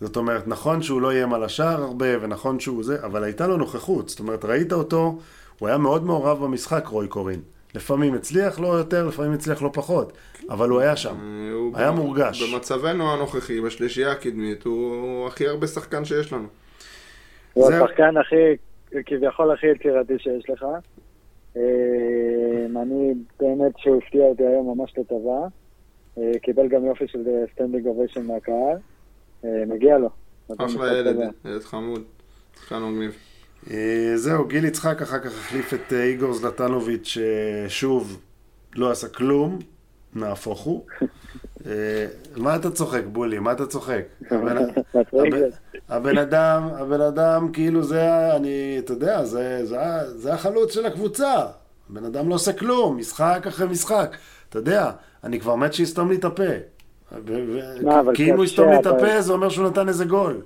זאת 0.00 0.16
אומרת, 0.16 0.48
נכון 0.48 0.82
שהוא 0.82 1.00
לא 1.00 1.10
איים 1.10 1.34
על 1.34 1.44
השער 1.44 1.82
הרבה, 1.82 2.06
ונכון 2.20 2.60
שהוא 2.60 2.84
זה, 2.84 2.96
אבל 3.02 3.24
הייתה 3.24 3.46
לו 3.46 3.56
נוכחות. 3.56 4.08
זאת 4.08 4.20
אומרת, 4.20 4.44
ראית 4.44 4.72
אותו, 4.72 5.18
הוא 5.58 5.68
היה 5.68 5.78
מאוד 5.78 6.04
מעורב 6.04 6.44
במשחק, 6.44 6.86
רוי 6.86 7.08
קורין. 7.08 7.40
לפעמים 7.74 8.14
הצליח 8.14 8.60
לא 8.60 8.66
יותר, 8.66 9.06
לפעמים 9.06 9.32
הצליח 9.32 9.62
לא 9.62 9.70
פחות, 9.72 10.12
אבל 10.50 10.68
הוא 10.68 10.80
היה 10.80 10.96
שם. 10.96 11.14
אה, 11.22 11.52
הוא 11.52 11.76
היה 11.76 11.92
ב- 11.92 11.94
מורגש. 11.94 12.52
במצבנו 12.52 13.12
הנוכחי, 13.12 13.60
בשלישייה 13.60 14.12
הקדמית, 14.12 14.64
הוא 14.64 15.26
הכי 15.26 15.46
הרבה 15.48 15.66
שחקן 15.66 16.04
שיש 16.04 16.32
לנו. 16.32 16.48
הוא 17.52 17.66
זהו. 17.66 17.84
השחקן 17.84 18.16
הכי, 18.16 18.56
כביכול 19.06 19.52
הכי 19.52 19.66
יצירתי 19.66 20.12
שיש 20.18 20.50
לך. 20.50 20.64
אה, 21.56 21.62
אני 22.82 23.14
באמת 23.40 23.72
שהוא 23.78 23.96
הפתיע 24.04 24.22
אותי 24.22 24.42
היום 24.46 24.78
ממש 24.78 24.94
לטובה. 24.98 25.46
אה, 26.18 26.38
קיבל 26.42 26.68
גם 26.68 26.84
יופי 26.84 27.08
של 27.08 27.18
standing 27.54 27.86
ovation 27.86 28.26
מהקהל. 28.26 28.76
מגיע 29.66 29.98
לו. 29.98 30.08
אחלה 30.58 30.98
ילד. 30.98 31.16
ילד 31.44 31.62
חמוד. 31.62 32.02
שחקן 32.56 32.82
מגניב. 32.82 33.16
אה, 33.70 33.76
זהו, 34.16 34.44
גיל 34.44 34.64
יצחק 34.64 35.02
אחר 35.02 35.18
כך 35.18 35.30
החליף 35.38 35.74
את 35.74 35.92
אה, 35.92 36.02
איגור 36.04 36.32
זלטנוביץ', 36.34 37.16
ששוב, 37.68 38.18
לא 38.76 38.90
עשה 38.90 39.08
כלום, 39.08 39.58
נהפוך 40.14 40.60
הוא. 40.60 40.84
אה, 41.66 41.70
מה 42.36 42.56
אתה 42.56 42.70
צוחק, 42.70 43.02
בולי? 43.06 43.38
מה 43.38 43.52
אתה 43.52 43.66
צוחק? 43.66 44.02
הבן- 44.30 44.58
אדם, 46.18 46.68
הבן 46.78 47.00
אדם, 47.00 47.52
כאילו 47.52 47.82
זה, 47.82 48.06
אני, 48.36 48.76
אתה 48.78 48.92
יודע, 48.92 49.24
זה, 49.24 49.60
זה, 49.64 49.80
ה- 49.80 50.10
זה 50.16 50.34
החלוץ 50.34 50.74
של 50.74 50.86
הקבוצה. 50.86 51.34
הבן 51.90 52.04
אדם 52.04 52.28
לא 52.28 52.34
עושה 52.34 52.52
כלום, 52.52 52.96
משחק 52.96 53.44
אחרי 53.48 53.66
משחק. 53.66 54.16
אתה 54.48 54.58
יודע, 54.58 54.90
אני 55.24 55.40
כבר 55.40 55.54
מת 55.56 55.74
שיסתום 55.74 56.08
לי 56.10 56.16
את 56.16 56.24
הפה. 56.24 56.42
כי 58.14 58.30
אם 58.30 58.36
הוא 58.36 58.44
יסתום 58.44 58.68
לי 58.70 58.76
את 58.80 58.86
הפה, 58.86 59.20
זה 59.22 59.32
אומר 59.32 59.48
שהוא 59.48 59.66
נתן 59.68 59.88
איזה 59.88 60.04
גול. 60.04 60.40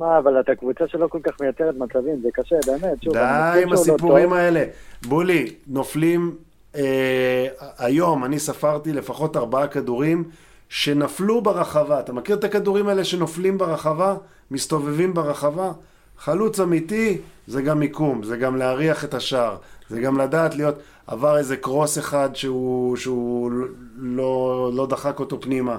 שמע, 0.00 0.18
אבל 0.18 0.40
אתה 0.40 0.54
קבוצה 0.54 0.84
שלא 0.88 1.06
כל 1.06 1.18
כך 1.22 1.32
מייצרת 1.40 1.74
מצבים, 1.78 2.20
זה 2.22 2.28
קשה, 2.34 2.56
באמת. 2.66 3.02
שוב, 3.02 3.12
די 3.12 3.62
עם 3.62 3.68
לא 3.68 3.74
הסיפורים 3.74 4.24
טוב. 4.28 4.32
האלה. 4.38 4.64
בולי, 5.06 5.50
נופלים, 5.66 6.34
אה, 6.76 7.46
היום 7.78 8.24
אני 8.24 8.38
ספרתי 8.38 8.92
לפחות 8.92 9.36
ארבעה 9.36 9.66
כדורים 9.66 10.24
שנפלו 10.68 11.40
ברחבה. 11.42 12.00
אתה 12.00 12.12
מכיר 12.12 12.36
את 12.36 12.44
הכדורים 12.44 12.88
האלה 12.88 13.04
שנופלים 13.04 13.58
ברחבה? 13.58 14.14
מסתובבים 14.50 15.14
ברחבה? 15.14 15.72
חלוץ 16.18 16.60
אמיתי, 16.60 17.18
זה 17.46 17.62
גם 17.62 17.78
מיקום, 17.80 18.22
זה 18.22 18.36
גם 18.36 18.56
להריח 18.56 19.04
את 19.04 19.14
השער, 19.14 19.56
זה 19.88 20.00
גם 20.00 20.18
לדעת 20.20 20.54
להיות, 20.54 20.74
עבר 21.06 21.38
איזה 21.38 21.56
קרוס 21.56 21.98
אחד 21.98 22.30
שהוא, 22.36 22.96
שהוא 22.96 23.50
לא, 23.96 24.70
לא 24.74 24.86
דחק 24.86 25.20
אותו 25.20 25.40
פנימה. 25.40 25.78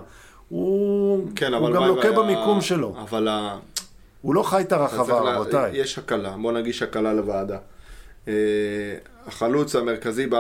הוא, 0.50 1.28
כן, 1.36 1.54
הוא 1.54 1.70
גם 1.72 1.84
לוקה 1.84 2.12
מה- 2.12 2.18
במיקום 2.24 2.62
שלו. 2.62 2.96
אבל 3.02 3.28
הוא 4.22 4.36
לא 4.36 4.44
חי 4.44 4.62
את 4.62 4.72
הרחבה, 4.72 5.22
לה- 5.24 5.36
רבותיי. 5.36 5.72
יש 5.78 5.98
הקלה, 5.98 6.36
בוא 6.42 6.52
נגיש 6.52 6.82
הקלה 6.82 7.14
לוועדה. 7.14 7.58
אה, 8.28 8.34
החלוץ 9.26 9.76
המרכזי 9.76 10.28
ב-433 10.28 10.38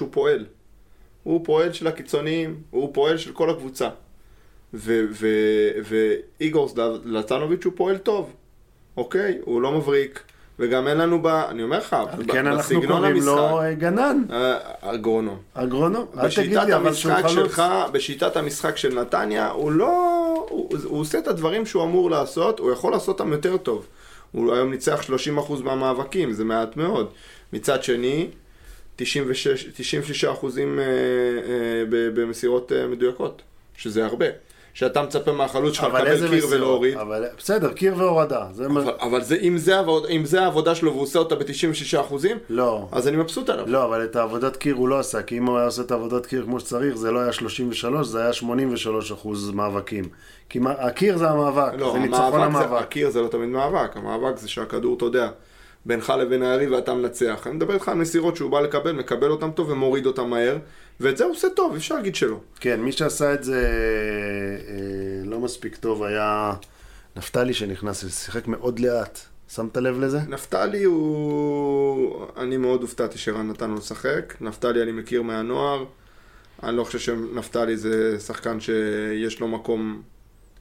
הוא 0.00 0.08
פועל. 0.10 0.46
הוא 1.22 1.44
פועל 1.44 1.72
של 1.72 1.86
הקיצוניים, 1.86 2.62
הוא 2.70 2.94
פועל 2.94 3.18
של 3.18 3.32
כל 3.32 3.50
הקבוצה. 3.50 3.88
ואיגור 4.74 6.68
לצנוביץ' 7.04 7.64
הוא 7.64 7.72
פועל 7.76 7.98
טוב, 7.98 8.32
אוקיי? 8.96 9.38
הוא 9.44 9.62
לא 9.62 9.72
מבריק, 9.72 10.22
וגם 10.58 10.88
אין 10.88 10.98
לנו 10.98 11.22
ב... 11.22 11.26
אני 11.26 11.62
אומר 11.62 11.78
לך, 11.78 11.96
על 12.12 12.22
ב- 12.22 12.32
כן 12.32 12.46
אנחנו 12.46 12.58
בסגנון 12.80 12.98
קוראים 12.98 13.22
לו 13.22 13.38
המשחק, 13.60 13.78
גנן, 13.78 14.22
אה, 14.30 14.58
אגרונום. 14.80 15.38
אגרונום. 15.54 16.06
אל 16.18 16.30
תגיד 16.30 16.48
בשיטת 16.50 16.66
לי 16.66 16.74
אבל 16.74 16.92
שהוא 16.94 17.12
המשחק 17.12 17.30
חלוץ. 17.30 17.46
שלך, 17.48 17.62
בשיטת 17.92 18.36
המשחק 18.36 18.76
של 18.76 19.00
נתניה, 19.00 19.50
הוא 19.50 19.72
לא... 19.72 19.86
הוא, 20.48 20.68
הוא 20.84 21.00
עושה 21.00 21.18
את 21.18 21.28
הדברים 21.28 21.66
שהוא 21.66 21.84
אמור 21.84 22.10
לעשות, 22.10 22.58
הוא 22.58 22.72
יכול 22.72 22.92
לעשות 22.92 23.20
אותם 23.20 23.32
יותר 23.32 23.56
טוב. 23.56 23.86
הוא 24.32 24.54
היום 24.54 24.70
ניצח 24.70 25.02
30% 25.38 25.52
מהמאבקים, 25.64 26.32
זה 26.32 26.44
מעט 26.44 26.76
מאוד. 26.76 27.08
מצד 27.52 27.82
שני, 27.82 28.28
96, 28.96 29.66
96 29.76 30.24
אחוזים 30.24 30.78
אה, 30.78 30.84
אה, 30.84 30.90
במסירות 31.90 32.72
מדויקות, 32.88 33.42
שזה 33.76 34.04
הרבה. 34.06 34.26
שאתה 34.78 35.02
מצפה 35.02 35.32
מהחלוץ 35.32 35.74
שלך 35.74 35.84
אבל 35.84 36.02
לקבל 36.12 36.28
קיר? 36.28 36.46
ולהוריד. 36.50 36.98
אבל- 36.98 37.24
בסדר, 37.38 37.72
קיר 37.72 37.94
והורדה. 37.96 38.46
זה 38.52 38.68
מה- 38.68 38.80
אבל, 38.82 38.92
אבל 39.00 39.22
זה, 39.22 39.36
אם, 39.36 39.58
זה 39.58 39.76
העבוד, 39.76 40.06
אם 40.06 40.24
זה 40.24 40.42
העבודה 40.42 40.74
שלו 40.74 40.90
והוא 40.90 41.02
עושה 41.02 41.18
אותה 41.18 41.34
ב-96 41.34 42.00
אחוזים, 42.00 42.36
לא. 42.50 42.88
אז 42.92 43.08
אני 43.08 43.16
מבסוט 43.16 43.48
עליו. 43.50 43.64
לא, 43.68 43.84
אבל 43.84 44.04
את 44.04 44.16
העבודת 44.16 44.56
קיר 44.56 44.74
הוא 44.74 44.88
לא 44.88 44.98
עשה, 44.98 45.22
כי 45.22 45.38
אם 45.38 45.46
הוא 45.46 45.56
היה 45.56 45.66
עושה 45.66 45.82
את 45.82 45.90
העבודת 45.90 46.26
קיר 46.26 46.42
כמו 46.44 46.60
שצריך, 46.60 46.96
זה 46.96 47.10
לא 47.10 47.18
היה 47.20 47.32
33, 47.32 48.06
זה 48.06 48.20
היה 48.22 48.32
83 48.32 49.12
אחוז 49.12 49.50
מאבקים. 49.50 50.04
כי 50.48 50.58
מה- 50.58 50.72
הקיר 50.78 51.18
זה 51.18 51.30
המאבק, 51.30 51.72
לא, 51.78 51.92
זה 51.92 51.98
ניצחון 51.98 52.40
המאבק 52.42 52.68
זה. 52.68 52.78
הקיר 52.78 53.10
זה 53.10 53.20
לא 53.20 53.28
תמיד 53.28 53.48
מאבק, 53.48 53.96
המאבק 53.96 54.36
זה 54.38 54.48
שהכדור, 54.48 54.96
אתה 54.96 55.04
יודע, 55.04 55.28
בינך 55.86 56.12
לבין 56.20 56.42
היריב 56.42 56.72
ואתה 56.72 56.94
מנצח. 56.94 57.46
אני 57.46 57.54
מדבר 57.54 57.74
איתך 57.74 57.88
על 57.88 57.94
מסירות 57.94 58.36
שהוא 58.36 58.50
בא 58.50 58.60
לקבל, 58.60 58.92
מקבל 58.92 59.30
אותם 59.30 59.50
טוב 59.50 59.70
ומוריד 59.70 60.06
אותם 60.06 60.30
מהר, 60.30 60.56
ואת 61.00 61.16
זה 61.16 61.24
הוא 61.24 61.32
עושה 61.32 61.48
טוב, 61.56 61.74
אפשר 61.76 61.94
להגיד 61.94 62.14
שלא. 62.14 62.40
כן, 62.60 62.80
מי 62.80 62.92
שעשה 62.92 63.34
את 63.34 63.44
זה 63.44 63.66
אה, 64.68 65.24
לא 65.24 65.40
מספיק 65.40 65.76
טוב 65.76 66.02
היה 66.02 66.54
נפתלי 67.16 67.54
שנכנס 67.54 68.04
ושיחק 68.04 68.46
מאוד 68.46 68.78
לאט. 68.78 69.18
שמת 69.48 69.76
לב 69.76 70.00
לזה? 70.00 70.18
נפתלי 70.28 70.84
הוא... 70.84 72.26
אני 72.36 72.56
מאוד 72.56 72.82
הופתעתי 72.82 73.18
שרן 73.18 73.48
נתן 73.48 73.70
לו 73.70 73.76
לשחק. 73.76 74.34
נפתלי 74.40 74.82
אני 74.82 74.92
מכיר 74.92 75.22
מהנוער. 75.22 75.84
אני 76.62 76.76
לא 76.76 76.84
חושב 76.84 76.98
שנפתלי 76.98 77.76
זה 77.76 78.20
שחקן 78.20 78.60
שיש 78.60 79.40
לו 79.40 79.48
מקום 79.48 80.02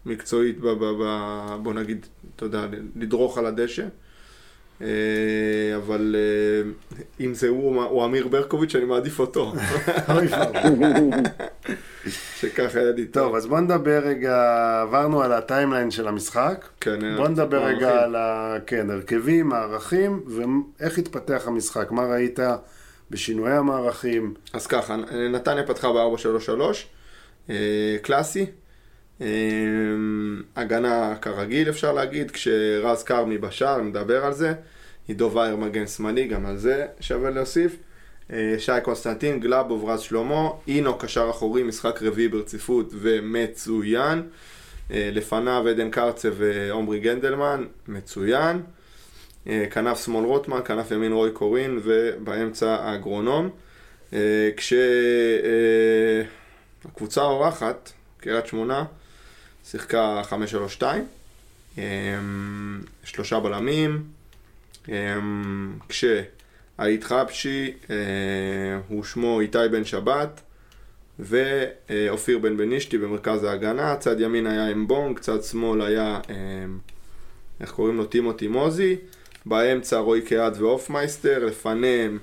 מקצועית, 0.05 0.59
ב, 0.59 0.67
ב, 0.67 0.85
ב, 1.03 1.03
בוא 1.63 1.73
נגיד, 1.73 2.05
אתה 2.35 2.45
יודע, 2.45 2.65
לדרוך 2.95 3.37
על 3.37 3.45
הדשא. 3.45 3.85
אה, 4.81 4.87
אבל 5.75 6.15
אה, 6.17 6.69
אם 7.19 7.33
זה 7.33 7.47
הוא 7.47 7.83
או 7.83 8.05
אמיר 8.05 8.27
ברקוביץ', 8.27 8.75
אני 8.75 8.85
מעדיף 8.85 9.19
אותו. 9.19 9.53
שככה 12.39 12.79
היה 12.79 12.91
לי 12.91 13.05
טוב, 13.05 13.35
אז 13.35 13.45
בוא 13.45 13.59
נדבר 13.59 13.99
רגע, 13.99 14.79
עברנו 14.81 15.21
על 15.21 15.31
הטיימליין 15.31 15.91
של 15.91 16.07
המשחק. 16.07 16.67
כן, 16.79 17.17
בוא 17.17 17.27
נדבר. 17.27 17.63
רגע 17.63 18.03
על 18.03 18.15
ה... 18.15 18.55
כן, 18.67 18.89
הרכבים, 18.89 19.49
מערכים, 19.49 20.23
ואיך 20.27 20.97
התפתח 20.97 21.43
המשחק. 21.47 21.91
מה 21.91 22.05
ראית 22.05 22.39
בשינויי 23.11 23.53
המערכים? 23.53 24.33
אז 24.53 24.67
ככה, 24.67 24.95
נתניה 25.31 25.63
פתחה 25.63 25.87
ב-4-3-3, 25.87 26.61
אה, 27.49 27.95
קלאסי. 28.01 28.45
אה, 29.21 29.27
הגנה 30.55 31.15
כרגיל 31.21 31.69
אפשר 31.69 31.93
להגיד, 31.93 32.31
כשרז 32.31 33.03
כרמי 33.03 33.37
בשער, 33.37 33.81
נדבר 33.81 34.25
על 34.25 34.33
זה. 34.33 34.53
עידו 35.07 35.31
וייר 35.33 35.55
מגן 35.55 35.87
שמאלי, 35.87 36.27
גם 36.27 36.45
על 36.45 36.57
זה 36.57 36.85
שווה 36.99 37.29
להוסיף. 37.29 37.75
אה, 38.33 38.55
שי 38.59 38.71
קונסטנטין, 38.83 39.39
גלאבוב, 39.39 39.89
רז 39.89 39.99
שלמה, 39.99 40.49
אינו 40.67 40.97
קשר 40.97 41.27
אחורי, 41.29 41.63
משחק 41.63 42.01
רביעי 42.01 42.27
ברציפות 42.27 42.93
ומצוין. 42.93 44.21
אה, 44.91 45.09
לפניו 45.13 45.67
עדן 45.69 45.89
קרצה 45.89 46.29
ועומרי 46.37 46.99
גנדלמן, 46.99 47.65
מצוין. 47.87 48.61
אה, 49.47 49.65
כנף 49.71 50.05
שמאל 50.05 50.25
רוטמן, 50.25 50.59
כנף 50.65 50.91
ימין 50.91 51.11
רוי 51.11 51.31
קורין 51.31 51.79
ובאמצע 51.83 52.75
האוגרונום. 52.75 53.49
כשהקבוצה 56.83 57.21
האורחת, 57.21 57.91
קריית 58.17 58.47
שמונה, 58.47 58.83
שיחקה 59.71 60.21
5-3-2, 60.79 60.83
אה, 61.77 61.83
שלושה 63.03 63.39
בלמים, 63.39 64.03
אה, 64.89 65.15
כשהאית 65.89 67.03
חבשי, 67.03 67.73
אה, 67.89 67.95
הוא 68.87 69.03
שמו 69.03 69.39
איתי 69.39 69.57
בן 69.71 69.85
שבת, 69.85 70.41
ואופיר 71.19 72.39
בן 72.39 72.57
בנישתי 72.57 72.97
במרכז 72.97 73.43
ההגנה, 73.43 73.95
צד 73.95 74.19
ימין 74.19 74.47
היה 74.47 74.71
אמבונג, 74.71 75.19
צד 75.19 75.43
שמאל 75.43 75.81
היה, 75.81 76.19
אה, 76.29 76.35
איך 77.61 77.71
קוראים 77.71 77.97
לו? 77.97 78.05
טימותי 78.05 78.47
מוזי, 78.47 78.95
באמצע 79.45 79.97
רוי 79.97 80.21
קהת 80.21 80.57
והופמייסטר, 80.57 81.45
לפניהם 81.45 82.19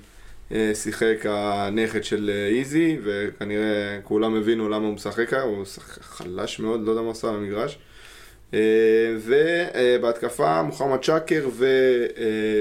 שיחק 0.73 1.25
הנכד 1.25 2.03
של 2.03 2.29
אה, 2.33 2.47
איזי, 2.47 2.97
וכנראה 3.03 3.99
כולם 4.03 4.35
הבינו 4.35 4.69
למה 4.69 4.85
הוא 4.85 4.93
משחק 4.93 5.29
ככה, 5.29 5.41
הוא 5.41 5.63
חלש 6.01 6.59
מאוד, 6.59 6.81
לא 6.85 6.91
יודע 6.91 7.01
מה 7.01 7.07
עושה 7.07 7.29
על 7.29 7.35
המגרש. 7.35 7.77
אה, 8.53 8.59
ובהתקפה 9.25 10.61
מוחמד 10.61 11.03
שקר 11.03 11.49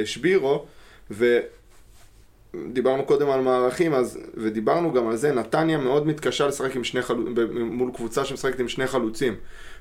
ושבירו, 0.04 0.66
ודיברנו 1.10 3.04
קודם 3.06 3.30
על 3.30 3.40
מערכים, 3.40 3.94
אז, 3.94 4.18
ודיברנו 4.34 4.92
גם 4.92 5.08
על 5.08 5.16
זה, 5.16 5.32
נתניה 5.32 5.78
מאוד 5.78 6.06
מתקשה 6.06 6.46
לשחק 6.46 6.76
עם 6.76 6.84
שני 6.84 7.02
חלוצים, 7.02 7.34
מול 7.70 7.90
קבוצה 7.94 8.24
שמשחקת 8.24 8.60
עם 8.60 8.68
שני 8.68 8.86
חלוצים. 8.86 9.34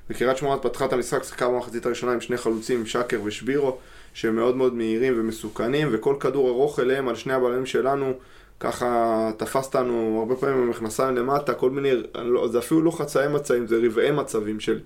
וקריית 0.09 0.37
שמונה 0.37 0.57
פתחה 0.61 0.85
את 0.85 0.93
המשחק, 0.93 1.23
שיחקה 1.23 1.47
במחצית 1.47 1.85
הראשונה 1.85 2.13
עם 2.13 2.21
שני 2.21 2.37
חלוצים, 2.37 2.79
עם 2.79 2.85
שקר 2.85 3.19
ושבירו, 3.23 3.77
שהם 4.13 4.35
מאוד 4.35 4.55
מאוד 4.55 4.73
מהירים 4.73 5.13
ומסוכנים, 5.17 5.87
וכל 5.91 6.15
כדור 6.19 6.49
ארוך 6.49 6.79
אליהם 6.79 7.07
על 7.07 7.15
שני 7.15 7.33
הבלמים 7.33 7.65
שלנו, 7.65 8.13
ככה 8.59 9.31
תפס 9.37 9.65
אותנו 9.65 10.17
הרבה 10.19 10.35
פעמים 10.35 10.67
במכנסיים 10.67 11.15
למטה, 11.15 11.53
כל 11.53 11.69
מיני, 11.69 11.91
לא, 12.15 12.47
זה 12.47 12.59
אפילו 12.59 12.81
לא 12.81 12.91
חצאי 12.91 13.27
מצבים, 13.27 13.67
זה 13.67 13.79
רבעי 13.85 14.11
מצבים 14.11 14.59
של, 14.59 14.79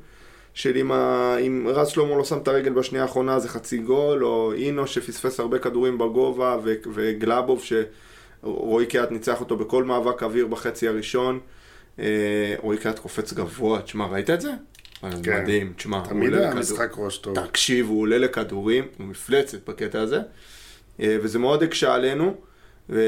של 0.54 0.78
אם, 0.78 0.92
ה, 0.92 1.36
אם 1.38 1.68
רז 1.70 1.88
שלמה 1.88 2.16
לא 2.16 2.24
שם 2.24 2.38
את 2.38 2.48
הרגל 2.48 2.74
בשנייה 2.74 3.04
האחרונה 3.04 3.40
זה 3.40 3.50
חצי 3.50 3.78
גול, 3.78 4.26
או 4.26 4.54
אינו 4.54 4.88
שפספס 4.88 5.40
הרבה 5.40 5.60
כדורים 5.60 5.98
בגובה, 5.98 6.58
ו, 6.64 6.74
וגלאבוב 6.94 7.64
שרועי 8.44 8.86
קיאט 8.86 9.12
ניצח 9.12 9.40
אותו 9.40 9.58
בכל 9.58 9.84
מאבק 9.84 10.24
אוויר 10.24 10.48
בחצי 10.48 10.88
הראשון. 10.88 11.40
אה, 12.00 12.56
רועי 12.58 12.78
קיאט 12.78 13.00
קופץ 13.00 13.34
גבוה, 13.34 13.82
תשמע, 13.82 14.06
ראית 14.06 14.30
את 14.30 14.42
זה? 14.42 14.52
כן. 15.02 15.10
כן. 15.24 15.42
מדהים, 15.44 15.74
תשמע, 15.76 15.98
הוא 15.98 16.08
תמיד 16.08 16.34
היה. 16.34 16.54
משחק 16.56 16.94
ראש 16.98 17.18
טוב. 17.18 17.46
תקשיב, 17.48 17.88
הוא 17.90 18.02
עולה 18.02 18.18
לכדורים, 18.18 18.88
הוא 18.98 19.08
מפלצת 19.08 19.70
בקטע 19.70 20.02
הזה, 20.02 20.20
אה, 21.00 21.18
וזה 21.22 21.40
מאוד 21.40 21.64
הקשה 21.64 21.94
עלינו, 21.96 22.36
ו... 22.90 23.02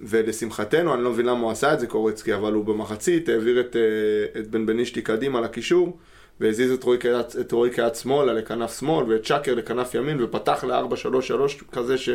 ולשמחתנו, 0.00 0.94
אני 0.94 1.02
לא 1.04 1.10
מבין 1.10 1.26
למה 1.26 1.40
הוא 1.40 1.50
עשה 1.50 1.72
את 1.74 1.80
זה 1.80 1.86
קורצקי, 1.86 2.34
אבל 2.34 2.52
הוא 2.52 2.64
במחצית 2.64 3.28
העביר 3.28 3.60
את, 3.60 3.76
אה, 3.76 4.40
את 4.40 4.46
בן 4.50 4.66
בנישתי 4.66 5.02
קדימה 5.02 5.40
לקישור, 5.40 5.98
והזיז 6.40 6.72
את 6.72 6.82
רועי 6.84 6.98
קהת- 6.98 7.36
את 7.40 7.52
רועי 7.52 7.70
קהת 7.70 7.96
שמאלה 7.96 8.32
לכנף 8.32 8.78
שמאל, 8.80 9.12
ואת 9.12 9.24
שקר 9.24 9.54
לכנף 9.54 9.94
ימין, 9.94 10.22
ופתח 10.22 10.64
ל-4-3-3 10.64 11.32
כזה 11.72 11.98
ש... 11.98 12.08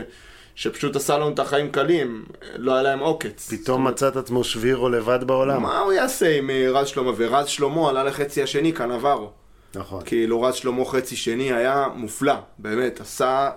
שפשוט 0.56 0.96
עשה 0.96 1.18
לנו 1.18 1.30
את 1.30 1.40
החיים 1.40 1.72
קלים, 1.72 2.26
לא 2.56 2.74
היה 2.74 2.84
להם 2.84 3.00
עוקץ. 3.00 3.54
פתאום 3.54 3.88
מצא 3.88 4.08
את 4.08 4.16
עצמו 4.16 4.44
שבירו 4.44 4.90
לבד 4.90 5.24
בעולם. 5.24 5.62
מה 5.62 5.80
הוא 5.80 5.94
יעשה 5.94 6.38
עם 6.38 6.50
אה, 6.50 6.68
רז 6.70 6.88
שלמה? 6.88 7.12
ורז 7.18 7.48
שלמה 7.48 7.90
עלה 7.90 8.04
לחצי 8.04 8.44
השני 8.44 8.72
קנברו. 8.72 9.32
נכון. 9.76 10.02
כאילו 10.06 10.42
רז 10.42 10.56
שלמה 10.56 10.86
חצי 10.86 11.16
שני 11.16 11.54
היה 11.54 11.88
מופלא, 11.96 12.36
באמת, 12.58 13.02
עשה 13.02 13.50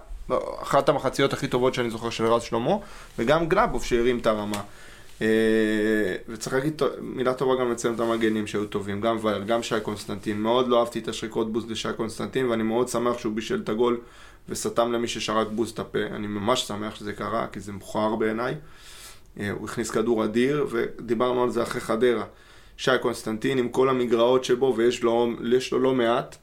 אחת 0.63 0.89
המחציות 0.89 1.33
הכי 1.33 1.49
טובות 1.49 1.75
שאני 1.75 1.91
זוכר 1.91 2.11
של 2.11 2.27
רז 2.27 2.43
שלמה, 2.43 2.75
וגם 3.19 3.49
גלאבוב 3.49 3.85
שהרים 3.85 4.19
את 4.19 4.27
הרמה. 4.27 4.61
אה, 5.23 5.27
וצריך 6.29 6.57
להגיד 6.57 6.83
מילה 7.01 7.35
טובה 7.35 7.55
גם 7.61 7.73
לציין 7.73 7.95
את 7.95 8.01
המגנים 8.01 8.47
שהיו 8.47 8.67
טובים, 8.67 9.01
גם 9.01 9.19
וייר, 9.23 9.43
גם 9.43 9.63
שי 9.63 9.81
קונסטנטין. 9.83 10.41
מאוד 10.41 10.69
לא 10.69 10.81
אהבתי 10.81 10.99
את 10.99 11.09
השריקות 11.09 11.53
בוז 11.53 11.71
לשי 11.71 11.89
קונסטנטין, 11.97 12.47
ואני 12.47 12.63
מאוד 12.63 12.89
שמח 12.89 13.19
שהוא 13.19 13.33
בישל 13.33 13.61
את 13.65 13.69
הגול 13.69 14.01
וסתם 14.49 14.93
למי 14.93 15.09
ששרק 15.09 15.47
בוז 15.49 15.71
את 15.71 15.79
הפה. 15.79 16.03
אני 16.03 16.27
ממש 16.27 16.61
שמח 16.63 16.95
שזה 16.95 17.13
קרה, 17.13 17.47
כי 17.53 17.61
זה 17.61 17.73
מכוער 17.73 18.17
בעיניי. 18.17 18.55
אה, 19.41 19.51
הוא 19.51 19.65
הכניס 19.65 19.91
כדור 19.91 20.25
אדיר, 20.25 20.67
ודיברנו 20.71 21.43
על 21.43 21.51
זה 21.51 21.63
אחרי 21.63 21.81
חדרה. 21.81 22.25
שי 22.77 22.91
קונסטנטין 23.03 23.59
עם 23.59 23.69
כל 23.69 23.89
המגרעות 23.89 24.45
שבו, 24.45 24.75
ויש 24.77 25.03
לו, 25.03 25.33
לו 25.73 25.79
לא 25.79 25.95
מעט. 25.95 26.37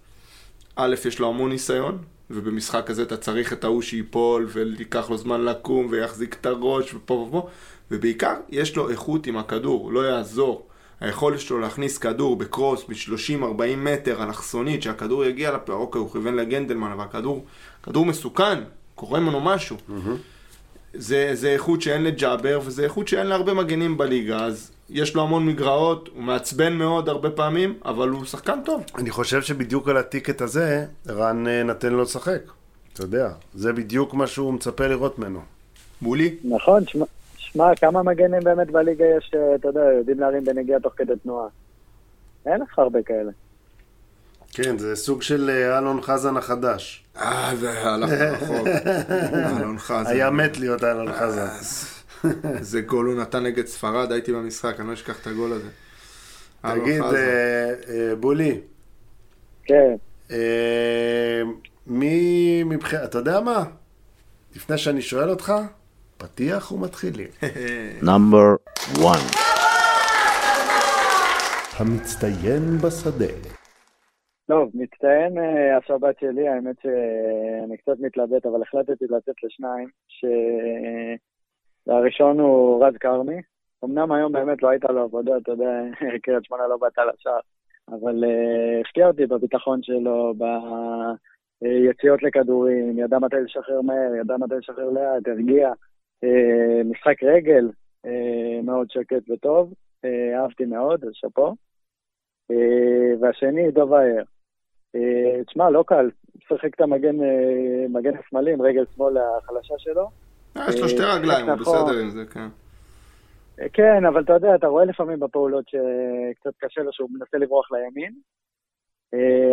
א', 0.76 0.96
יש 1.06 1.20
לו 1.20 1.30
המון 1.30 1.50
ניסיון, 1.50 1.98
ובמשחק 2.30 2.90
הזה 2.90 3.04
אתה 3.04 3.18
צריך 3.18 3.54
את 3.54 3.64
ההוא 3.64 3.82
שייפול, 3.82 4.48
וייקח 4.50 5.10
לו 5.10 5.18
זמן 5.18 5.46
לקום, 5.46 5.88
ויחזיק 5.90 6.34
את 6.34 6.46
הראש, 6.46 6.94
ופה 6.94 7.14
ופה, 7.14 7.50
ובעיקר, 7.92 8.34
יש 8.50 8.76
לו 8.76 8.90
איכות 8.90 9.28
עם 9.28 9.38
הכדור, 9.38 9.92
לא 9.92 10.08
יעזור. 10.08 10.68
היכולת 11.00 11.40
שלו 11.40 11.60
להכניס 11.60 11.98
כדור 11.98 12.36
בקרוס 12.36 12.84
ב-30-40 12.84 13.78
מטר, 13.78 14.24
אלכסונית, 14.24 14.84
שהכדור 14.84 15.26
יגיע 15.26 15.52
לפה, 15.52 15.74
אוקיי, 15.74 16.00
הוא 16.00 16.12
כיוון 16.12 16.36
לגנדלמן, 16.36 16.92
אבל 16.92 17.04
הכדור, 17.04 17.46
כדור 17.84 18.06
מסוכן, 18.06 18.60
קורה 18.96 19.20
ממנו 19.20 19.42
משהו. 19.42 19.78
זה, 20.94 21.32
זה 21.34 21.50
איכות 21.50 21.82
שאין 21.82 22.04
לג'אבר, 22.04 22.60
וזה 22.66 22.84
איכות 22.84 23.08
שאין 23.08 23.28
להרבה 23.28 23.54
מגנים 23.54 23.98
בליגה, 23.98 24.46
אז 24.46 24.72
יש 24.90 25.16
לו 25.16 25.22
המון 25.22 25.46
מגרעות, 25.46 26.10
הוא 26.16 26.24
מעצבן 26.24 26.74
מאוד 26.74 27.10
הרבה 27.10 27.30
פעמים, 27.30 27.74
אבל 27.86 28.10
הוא 28.10 28.26
שחקן 28.26 28.60
טוב. 28.66 28.84
אני 28.98 29.12
חושב 29.12 29.42
שבדיוק 29.42 29.90
על 29.90 29.98
הטיקט 29.98 30.42
הזה, 30.42 30.86
רן 31.08 31.48
אה, 31.48 31.64
נתן 31.64 31.94
לו 31.94 32.02
לשחק. 32.02 32.42
אתה 32.94 33.04
יודע, 33.04 33.30
זה 33.54 33.74
בדיוק 33.74 34.14
מה 34.14 34.28
שהוא 34.28 34.54
מצפה 34.54 34.88
לראות 34.88 35.20
ממנו. 35.20 35.40
בולי? 36.02 36.36
נכון, 36.44 36.84
שמע, 37.56 37.76
כמה 37.76 38.04
מגנים 38.04 38.44
באמת 38.44 38.72
בליגה 38.72 39.06
יש, 39.18 39.32
אה, 39.36 39.56
אתה 39.56 39.68
יודע, 39.68 39.82
יודעים 39.98 40.20
להרים 40.20 40.46
בנגיעה 40.46 40.80
תוך 40.80 40.94
כדי 40.98 41.14
תנועה. 41.24 41.48
אין 42.46 42.62
לך 42.62 42.80
הרבה 42.80 43.04
כאלה. 43.04 43.32
כן, 44.54 44.78
זה 44.78 44.96
סוג 44.96 45.22
של 45.22 45.50
אה, 45.50 45.78
אלון 45.78 46.02
חזן 46.02 46.38
החדש. 46.38 47.06
אה, 47.18 47.52
זה 47.56 47.82
הלך 47.82 48.10
רחוק. 48.12 48.68
אלון 49.60 49.78
חזן. 49.78 50.08
היה 50.08 50.30
מת 50.30 50.58
להיות 50.58 50.84
אלון 50.84 51.14
חזן. 51.14 51.48
איזה 52.58 52.82
גול 52.82 53.06
הוא 53.06 53.22
נתן 53.22 53.44
נגד 53.44 53.66
ספרד, 53.66 54.12
הייתי 54.12 54.34
במשחק, 54.34 54.80
אני 54.80 54.88
לא 54.88 54.94
אשכח 54.94 55.22
את 55.22 55.28
הגול 55.28 55.52
הזה. 55.54 55.70
תגיד, 56.62 57.04
אה, 57.04 58.16
בולי. 58.20 58.60
כן. 59.64 59.96
מי 61.88 62.64
מבחינת, 62.64 63.04
אתה 63.04 63.18
יודע 63.18 63.40
מה? 63.40 63.64
לפני 64.56 64.78
שאני 64.78 65.02
שואל 65.02 65.30
אותך, 65.30 65.54
פתיח 66.18 66.72
ומתחילים. 66.72 67.28
נאמבר 68.06 68.56
1 68.82 69.46
המצטיין 71.80 72.78
בשדה. 72.84 73.34
טוב, 74.48 74.72
מצטיין 74.74 75.38
אה, 75.38 75.78
השבת 75.78 76.20
שלי, 76.20 76.48
האמת 76.48 76.76
שאני 76.82 77.78
קצת 77.78 78.00
מתלבט, 78.00 78.46
אבל 78.46 78.62
החלטתי 78.62 79.06
לצאת 79.10 79.36
לשניים, 79.44 79.88
שהראשון 81.88 82.40
הוא 82.40 82.86
רז 82.86 82.94
כרמי. 83.00 83.42
אמנם 83.86 84.12
היום 84.12 84.32
באמת 84.32 84.64
לא 84.64 84.70
הייתה 84.70 84.92
לו 84.92 85.02
עבודה, 85.02 85.38
אתה 85.38 85.52
יודע, 85.52 85.82
קריית 86.24 86.46
שמונה 86.46 86.68
לא 86.68 86.78
באת 86.78 86.98
לשער, 86.98 87.40
אבל 87.90 88.24
uh, 88.24 88.82
הפתיע 88.82 89.08
אותי 89.08 89.26
בביטחון 89.26 89.84
שלו, 89.84 90.34
ביציאות 91.62 92.24
לכדורים, 92.24 93.00
ידע 93.00 93.20
מתי 93.20 93.36
לשחרר 93.46 93.82
מהר, 93.82 94.16
ידע 94.22 94.38
מתי 94.38 94.56
לשחרר 94.56 94.90
לאט, 94.90 95.28
הרגיע. 95.28 95.72
Uh, 96.24 96.84
משחק 96.86 97.24
רגל 97.24 97.70
uh, 98.06 98.10
מאוד 98.64 98.92
שקט 98.92 99.30
וטוב, 99.30 99.74
uh, 100.06 100.10
אהבתי 100.36 100.66
מאוד, 100.66 101.04
אז 101.04 101.12
שאפו. 101.14 101.56
והשני, 103.22 103.72
דוב 103.72 103.94
האר. 103.94 104.24
אה, 104.96 105.44
תשמע, 105.44 105.70
לא 105.70 105.84
קל, 105.88 106.10
משחק 106.36 106.76
את 106.76 106.82
המגן 106.82 107.24
אה, 107.24 107.86
מגן 107.90 108.18
השמאלי 108.18 108.54
עם 108.54 108.62
רגל 108.62 108.84
שמאל 108.96 109.18
החלשה 109.18 109.74
שלו. 109.78 110.10
אה, 110.58 110.66
יש 110.70 110.82
לו 110.82 110.90
שתי 110.90 111.04
רגליים, 111.04 111.50
הוא 111.50 111.56
נכון. 111.56 111.86
בסדר 111.86 112.00
עם 112.00 112.10
זה, 112.10 112.26
כן. 112.26 112.48
כן, 113.74 114.06
אבל 114.06 114.24
אתה 114.24 114.34
יודע, 114.34 114.56
אתה 114.56 114.68
רואה 114.68 114.86
לפעמים 114.86 115.20
בפעולות 115.20 115.66
שקצת 115.68 116.58
קשה 116.58 116.82
לו 116.82 116.94
שהוא 116.94 117.10
מנסה 117.12 117.38
לברוח 117.38 117.72
לימין. 117.72 118.14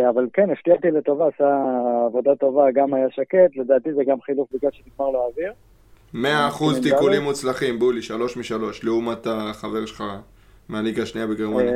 אבל 0.09 0.27
כן, 0.33 0.49
הפתיע 0.51 0.73
אותי 0.75 0.91
לטובה, 0.91 1.27
עשה 1.27 1.63
עבודה 2.05 2.35
טובה, 2.35 2.71
גם 2.71 2.93
היה 2.93 3.09
שקט, 3.09 3.55
לדעתי 3.55 3.93
זה 3.93 4.03
גם 4.03 4.21
חילוף 4.21 4.49
בגלל 4.53 4.71
שנגמר 4.71 5.09
לו 5.09 5.23
האוויר. 5.23 5.53
מאה 6.13 6.47
אחוז 6.47 6.79
תיקולים 6.81 7.21
מוצלחים, 7.21 7.79
בולי, 7.79 8.01
שלוש 8.01 8.37
משלוש, 8.37 8.83
לעומת 8.83 9.27
החבר 9.27 9.85
שלך 9.85 10.03
מהליגה 10.69 11.03
השנייה 11.03 11.27
בגרמניה. 11.27 11.73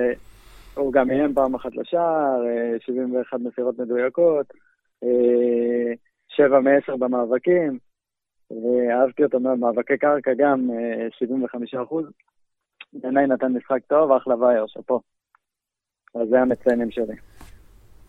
הוא 0.74 0.94
גם 0.94 1.12
איים 1.12 1.34
פעם 1.34 1.56
אחת 1.56 1.76
לשער, 1.76 2.42
71 2.86 3.40
מסירות 3.40 3.80
מדויקות, 3.80 4.54
7 6.28 6.60
מ-10 6.60 6.98
במאבקים. 7.00 7.78
אהבתי 8.92 9.24
אותו 9.24 9.40
מאוד, 9.40 9.60
מאבקי 9.60 9.98
קרקע 9.98 10.32
גם 10.38 10.70
75 11.20 11.76
אחוז. 11.76 12.06
בעיניי 12.94 13.28
נתן 13.28 13.54
משחק 13.54 13.80
טוב, 13.88 14.12
אחלה 14.12 14.36
וייר, 14.36 14.66
שאפו. 14.68 15.02
אז 16.16 16.28
זה 16.30 16.40
המציינים 16.40 16.92
שלי. 16.92 17.16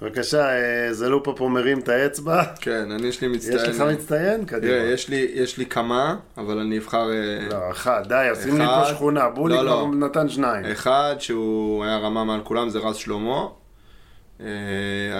בבקשה, 0.02 0.48
זלופה 0.92 1.32
פה 1.36 1.48
מרים 1.48 1.78
את 1.78 1.88
האצבע. 1.88 2.42
כן, 2.60 2.90
אני 2.90 3.06
יש 3.06 3.20
לי 3.20 3.28
מצטיין. 3.28 3.56
יש 3.56 3.68
לך 3.68 3.80
מצטיין? 3.80 4.44
קדימה. 4.44 4.72
תראה, 4.72 4.92
יש 4.92 5.08
לי, 5.08 5.30
יש 5.34 5.58
לי 5.58 5.66
כמה, 5.66 6.16
אבל 6.36 6.58
אני 6.58 6.78
אבחר... 6.78 7.08
לא, 7.50 7.70
אחד, 7.70 8.02
די, 8.08 8.26
עושים 8.30 8.58
לי 8.58 8.66
פה 8.66 8.84
שכונה. 8.88 9.28
בולי 9.28 9.54
לא, 9.54 9.60
כבר 9.60 9.82
לא. 9.82 10.06
נתן 10.06 10.28
שניים. 10.28 10.64
אחד 10.64 11.16
שהוא 11.18 11.84
היה 11.84 11.98
רמה 11.98 12.24
מעל 12.24 12.40
כולם 12.44 12.68
זה 12.68 12.78
רז 12.78 12.96
שלמה. 12.96 13.46
אה, 14.40 14.46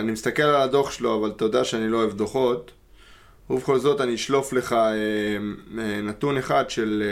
אני 0.00 0.12
מסתכל 0.12 0.42
על 0.42 0.62
הדוח 0.62 0.90
שלו, 0.90 1.18
אבל 1.20 1.30
אתה 1.36 1.44
יודע 1.44 1.64
שאני 1.64 1.88
לא 1.88 1.96
אוהב 1.96 2.12
דוחות. 2.12 2.72
ובכל 3.50 3.78
זאת 3.78 4.00
אני 4.00 4.14
אשלוף 4.14 4.52
לך 4.52 4.72
אה, 4.72 4.78
אה, 5.78 6.00
נתון 6.02 6.38
אחד 6.38 6.70
של 6.70 7.02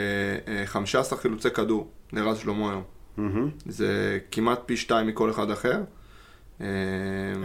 אה, 0.47 0.53
אה, 0.53 0.65
15 0.65 1.19
חילוצי 1.19 1.49
כדור 1.49 1.87
לרז 2.13 2.37
שלמה 2.37 2.69
היום. 2.69 2.83
מהמם. 3.17 3.49
זה 3.65 4.19
כמעט 4.31 4.59
פי 4.65 4.77
שתיים 4.77 5.07
מכל 5.07 5.29
אחד 5.29 5.51
אחר. 5.51 5.81
אה, 6.61 6.67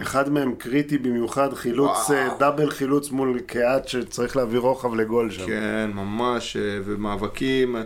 אחד 0.02 0.28
מהם 0.28 0.54
קריטי 0.54 0.98
במיוחד, 0.98 1.54
חילוץ, 1.54 2.10
וואו. 2.10 2.18
אה, 2.18 2.28
דאבל 2.38 2.70
חילוץ 2.70 3.10
מול 3.10 3.40
קהת 3.46 3.88
שצריך 3.88 4.36
להביא 4.36 4.58
רוחב 4.58 4.94
לגול 4.94 5.30
שם. 5.30 5.46
כן, 5.46 5.90
ממש, 5.94 6.56
אה, 6.56 6.78
ומאבקים, 6.84 7.76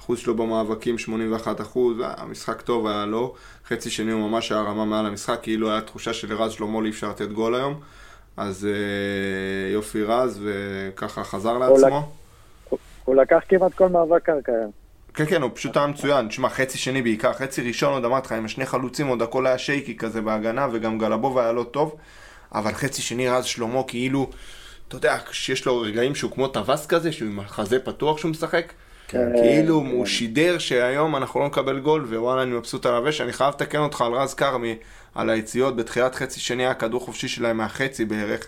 אחוז 0.00 0.18
שלו 0.18 0.34
במאבקים 0.34 0.98
81 0.98 1.60
אחוז, 1.60 2.00
אה, 2.00 2.14
המשחק 2.16 2.60
טוב 2.60 2.86
היה 2.86 3.06
לו, 3.06 3.34
חצי 3.68 3.90
שני 3.90 4.12
הוא 4.12 4.30
ממש 4.30 4.52
היה 4.52 4.60
רמה 4.60 4.84
מעל 4.84 5.06
המשחק, 5.06 5.38
כאילו 5.42 5.70
היה 5.70 5.80
תחושה 5.80 6.12
שלרז 6.12 6.52
שלמה 6.52 6.84
אי 6.84 6.90
אפשר 6.90 7.10
לתת 7.10 7.28
גול 7.28 7.54
היום, 7.54 7.80
אז 8.36 8.68
יופי 9.72 10.02
רז, 10.02 10.40
וככה 10.44 11.24
חזר 11.24 11.58
לעצמו. 11.58 12.12
הוא 13.04 13.16
לקח 13.16 13.42
כמעט 13.48 13.74
כל 13.74 13.88
מאבק 13.88 14.22
קרקע 14.22 14.52
היום. 14.52 14.85
כן, 15.16 15.26
כן, 15.26 15.42
הוא 15.42 15.50
פשוט 15.54 15.76
היה 15.76 15.86
מצוין. 15.86 16.28
תשמע, 16.28 16.48
חצי 16.48 16.78
שני 16.78 17.02
בעיקר, 17.02 17.32
חצי 17.32 17.62
ראשון 17.62 17.92
עוד 17.92 18.04
אמרתי 18.04 18.26
לך, 18.26 18.32
עם 18.32 18.44
השני 18.44 18.66
חלוצים 18.66 19.06
עוד 19.06 19.22
הכל 19.22 19.46
היה 19.46 19.58
שייקי 19.58 19.96
כזה 19.96 20.20
בהגנה, 20.20 20.68
וגם 20.72 20.98
גלבוב 20.98 21.38
היה 21.38 21.52
לא 21.52 21.62
טוב, 21.62 21.96
אבל 22.54 22.72
חצי 22.72 23.02
שני 23.02 23.28
רז 23.28 23.44
שלמה 23.44 23.82
כאילו, 23.82 24.30
אתה 24.88 24.96
יודע, 24.96 25.18
שיש 25.30 25.66
לו 25.66 25.80
רגעים 25.80 26.14
שהוא 26.14 26.30
כמו 26.30 26.48
טווס 26.48 26.86
כזה, 26.86 27.12
שהוא 27.12 27.28
עם 27.28 27.40
החזה 27.40 27.78
פתוח 27.78 28.18
שהוא 28.18 28.30
משחק, 28.30 28.72
כן. 29.08 29.28
כאילו 29.34 29.74
הוא 29.74 30.06
שידר 30.06 30.58
שהיום 30.58 31.16
אנחנו 31.16 31.40
לא 31.40 31.46
נקבל 31.46 31.78
גול, 31.78 32.04
ווואלה 32.04 32.42
אני 32.42 32.50
מבסוט 32.50 32.86
עליו, 32.86 33.02
ושאני 33.04 33.32
חייב 33.32 33.54
לתקן 33.54 33.78
אותך 33.78 34.00
על 34.00 34.12
רז 34.12 34.34
כרמי, 34.34 34.76
על 35.14 35.30
היציאות, 35.30 35.76
בתחילת 35.76 36.14
חצי 36.14 36.40
שני 36.40 36.62
היה 36.62 36.74
כדור 36.74 37.00
חופשי 37.00 37.28
שלהם 37.28 37.56
מהחצי 37.56 38.04
בערך, 38.04 38.46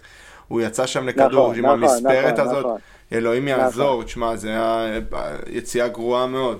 הוא 0.48 0.60
יצא 0.60 0.86
שם 0.86 1.08
לכדור 1.08 1.52
נכון, 1.52 1.58
עם 1.58 1.64
נכון, 1.64 1.82
המספרת 1.82 2.32
נכון, 2.32 2.46
הזאת, 2.46 2.64
נכון. 2.64 2.78
אלוהים 3.12 3.48
יעזור, 3.48 4.02
תשמע, 4.04 4.36
זה 4.36 4.48
היה 4.48 4.98
יציאה 5.46 5.88
גרועה 5.88 6.26
מאוד. 6.26 6.58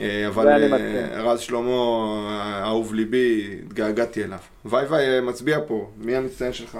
אה, 0.00 0.28
אבל 0.28 0.48
אה. 0.48 1.22
רז 1.22 1.40
שלמה, 1.40 1.70
אה, 1.70 2.62
אהוב 2.64 2.94
ליבי, 2.94 3.58
התגעגעתי 3.66 4.24
אליו. 4.24 4.38
וואי 4.64 4.84
וואי, 4.84 5.08
אה, 5.08 5.20
מצביע 5.20 5.58
פה, 5.66 5.90
מי 5.96 6.16
המצטיין 6.16 6.52
שלך? 6.52 6.78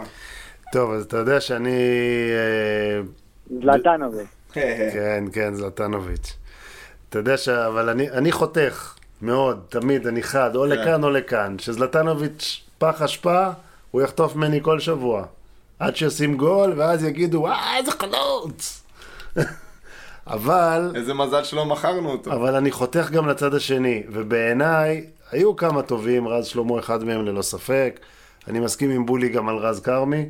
טוב, 0.72 0.92
אז 0.92 1.04
אתה 1.04 1.16
יודע 1.16 1.40
שאני... 1.40 1.78
זלטנוביץ'. 3.62 4.26
כן, 4.52 5.24
כן, 5.32 5.54
זלטנוביץ'. 5.54 6.37
אתה 7.09 7.18
יודע 7.18 7.37
ש... 7.37 7.48
אבל 7.48 7.88
אני, 7.88 8.11
אני 8.11 8.32
חותך 8.32 8.94
מאוד, 9.22 9.61
תמיד, 9.68 10.06
אני 10.06 10.22
חד, 10.22 10.56
או 10.56 10.62
כן. 10.62 10.68
לכאן 10.68 11.04
או 11.04 11.11
לכאן. 11.11 11.56
שזלטנוביץ' 11.59 12.62
פח 12.78 13.02
אשפה, 13.02 13.46
הוא 13.90 14.02
יחטוף 14.02 14.37
ממני 14.37 14.59
כל 14.62 14.80
שבוע. 14.80 15.24
עד 15.78 15.96
שישים 15.96 16.37
גול, 16.37 16.72
ואז 16.76 17.04
יגידו, 17.04 17.38
וואי, 17.38 17.78
איזה 17.78 17.90
חלוץ! 17.90 18.86
אבל... 20.27 20.92
איזה 20.94 21.14
מזל 21.14 21.44
שלא 21.44 21.66
מכרנו 21.66 22.11
אותו. 22.11 22.33
אבל 22.33 22.55
אני 22.55 22.70
חותך 22.70 23.11
גם 23.11 23.29
לצד 23.29 23.55
השני, 23.55 24.03
ובעיניי, 24.12 25.07
היו 25.33 25.57
כמה 25.57 25.83
טובים, 25.83 26.29
רז 26.29 26.46
שלמה 26.46 26.79
אחד 26.79 27.05
מהם 27.05 27.25
ללא 27.25 27.42
ספק. 27.42 28.01
אני 28.49 28.61
מסכים 28.61 28.90
עם 28.90 29.07
בולי 29.07 29.29
גם 29.29 29.49
על 29.49 29.57
רז 29.57 29.81
כרמי, 29.81 30.29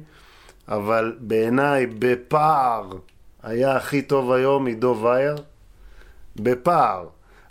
אבל 0.69 1.16
בעיניי, 1.21 1.87
בפער, 1.99 2.92
היה 3.42 3.77
הכי 3.77 4.03
טוב 4.03 4.33
היום 4.33 4.64
מדוב 4.64 5.05
וייר. 5.05 5.37
בפער. 6.37 7.07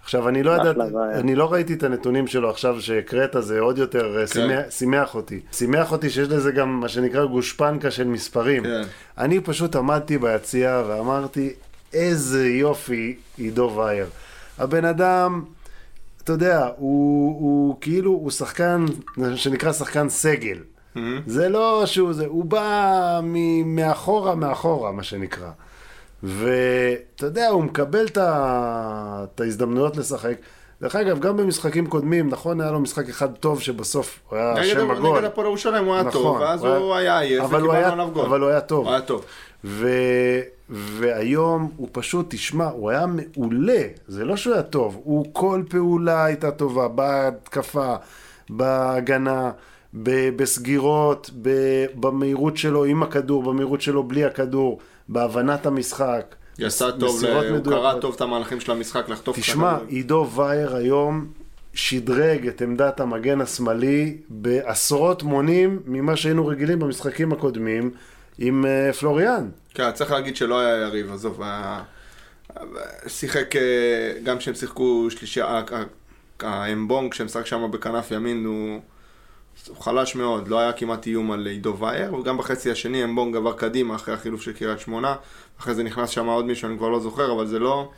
עכשיו, 0.06 0.30
אני 0.30 0.44
לא 0.44 0.52
יודעת. 0.52 0.76
אני 1.14 1.36
לא 1.36 1.54
ראיתי 1.54 1.74
את 1.74 1.84
הנתונים 1.84 2.28
שלו 2.28 2.50
עכשיו 2.50 2.82
שהקראת, 2.82 3.36
זה 3.40 3.60
עוד 3.60 3.78
יותר 3.78 4.20
אה, 4.20 4.28
שימח, 4.28 4.62
שימח 4.70 5.16
אותי. 5.16 5.40
שימח 5.52 5.92
אותי 5.92 6.10
שיש 6.10 6.28
לזה 6.28 6.52
גם 6.52 6.80
מה 6.80 6.88
שנקרא 6.88 7.26
גושפנקה 7.26 7.92
של 7.92 8.08
מספרים. 8.08 8.64
כן. 8.64 8.82
אני 9.18 9.40
פשוט 9.40 9.76
עמדתי 9.76 10.18
ביציע 10.18 10.84
ואמרתי, 10.88 11.54
איזה 11.94 12.48
יופי 12.48 13.16
עידו 13.38 13.74
וייר. 13.76 14.08
הבן 14.58 14.86
אדם, 14.86 15.44
אתה 16.24 16.34
יודע, 16.34 16.70
הוא, 16.78 17.42
הוא 17.42 17.78
כאילו, 17.82 18.12
הוא 18.12 18.32
שחקן, 18.32 18.86
שנקרא 19.36 19.74
שחקן 19.74 20.10
סגל. 20.10 20.58
זה 21.28 21.50
לא 21.50 21.84
שהוא 21.86 22.14
זה, 22.14 22.26
הוא 22.26 22.46
בא 22.46 23.20
מאחורה 23.66 24.36
מאחורה, 24.36 24.92
מה 24.92 25.04
שנקרא. 25.04 25.50
ואתה 26.26 27.26
יודע, 27.26 27.48
הוא 27.48 27.64
מקבל 27.64 28.06
את 28.16 29.40
ההזדמנויות 29.40 29.98
לשחק. 29.98 30.36
דרך 30.82 30.96
אגב, 30.96 31.20
גם 31.20 31.38
במשחקים 31.38 31.88
קודמים, 31.88 32.30
נכון, 32.30 32.62
היה 32.62 32.72
לו 32.72 32.80
משחק 32.80 33.10
אחד 33.10 33.34
טוב 33.34 33.62
שבסוף 33.62 34.20
הוא 34.30 34.38
היה 34.38 34.66
שם 34.66 34.92
הגול. 34.92 35.18
נגד 35.18 35.24
הפועל 35.24 35.48
ירושלים 35.48 35.86
הוא 35.86 35.94
היה 35.94 36.04
נכון, 36.04 36.22
טוב, 36.22 36.38
ואז 36.40 36.64
הוא 36.64 36.96
היה 36.96 37.20
עייף 37.20 37.44
וקיבלנו 37.44 37.72
עליו 37.72 38.10
גול. 38.14 38.26
אבל 38.26 38.42
הוא 38.42 38.50
היה 38.50 38.62
טוב. 38.62 38.86
הוא 38.86 38.92
היה 38.92 39.02
טוב. 39.02 39.26
ו... 39.64 39.90
והיום 40.70 41.72
הוא 41.78 41.88
פשוט, 41.92 42.26
תשמע, 42.30 42.66
הוא 42.66 42.90
היה 42.90 43.06
מעולה, 43.06 43.82
זה 44.08 44.26
לא 44.26 44.38
שהוא 44.38 44.54
היה 44.54 44.64
טוב, 44.64 45.02
הוא 45.04 45.26
כל 45.34 45.64
פעולה 45.70 46.26
הייתה 46.26 46.52
טובה, 46.52 46.88
בהתקפה, 46.88 47.96
בהגנה, 48.50 49.52
בסגירות, 50.36 51.30
במהירות 51.96 52.58
שלו 52.58 52.86
עם 52.86 53.04
הכדור, 53.04 53.44
במהירות 53.44 53.82
שלו 53.82 54.04
בלי 54.04 54.26
הכדור, 54.26 54.80
בהבנת 55.10 55.66
המשחק. 55.66 56.36
יעשה 56.60 56.92
טוב, 56.92 57.26
הוא 57.26 57.64
קרא 57.64 58.00
טוב 58.00 58.14
את 58.16 58.22
המהלכים 58.22 58.60
של 58.60 58.72
המשחק, 58.72 59.10
לחטוף 59.10 59.38
את 59.38 59.44
הכדור. 59.44 59.56
תשמע, 59.56 59.78
עידו 59.88 60.30
וייר 60.36 60.76
היום 60.76 61.28
שדרג 61.74 62.48
את 62.48 62.62
עמדת 62.62 63.00
המגן 63.00 63.42
השמאלי 63.42 64.18
בעשרות 64.30 65.24
מונים 65.24 65.80
ממה 65.86 66.16
שהיינו 66.16 66.48
רגילים 66.48 66.80
במשחקים 66.80 67.34
הקודמים 67.34 67.92
עם 68.38 68.66
uh, 68.66 68.94
פלוריאן. 68.94 69.50
כן, 69.74 69.92
צריך 69.92 70.12
להגיד 70.12 70.36
שלא 70.36 70.60
היה 70.60 70.82
יריב, 70.82 71.12
עזוב, 71.12 71.42
היה... 71.42 71.84
שיחק, 73.08 73.56
אה, 73.56 73.62
גם 74.24 74.38
כשהם 74.38 74.56
שיחקו 74.56 75.08
שלישי, 75.10 75.42
האמבונג 76.40 77.14
שמשחק 77.14 77.46
שם 77.46 77.72
בכנף 77.72 78.12
ימין 78.12 78.46
הוא... 78.46 78.80
הוא 79.68 79.78
חלש 79.78 80.16
מאוד, 80.16 80.48
לא 80.48 80.60
היה 80.60 80.74
כמעט 80.74 81.08
איום 81.08 81.32
על 81.32 81.48
עידו 81.48 81.78
וייר, 81.78 82.16
וגם 82.16 82.38
בחצי 82.38 82.72
השני 82.72 83.04
אמבונג 83.04 83.36
עבר 83.36 83.54
קדימה 83.54 83.96
אחרי 83.96 84.14
החילוף 84.14 84.42
של 84.42 84.54
קריית 84.54 84.80
שמונה, 84.80 85.16
אחרי 85.60 85.74
זה 85.74 85.84
נכנס 85.84 86.10
שם 86.10 86.26
עוד 86.26 86.46
מישהו, 86.46 86.70
אני 86.70 86.78
כבר 86.78 86.90
לא 86.90 87.00
זוכר, 87.00 87.32
אבל 87.32 87.48
זה 87.48 87.60
לא... 87.60 87.90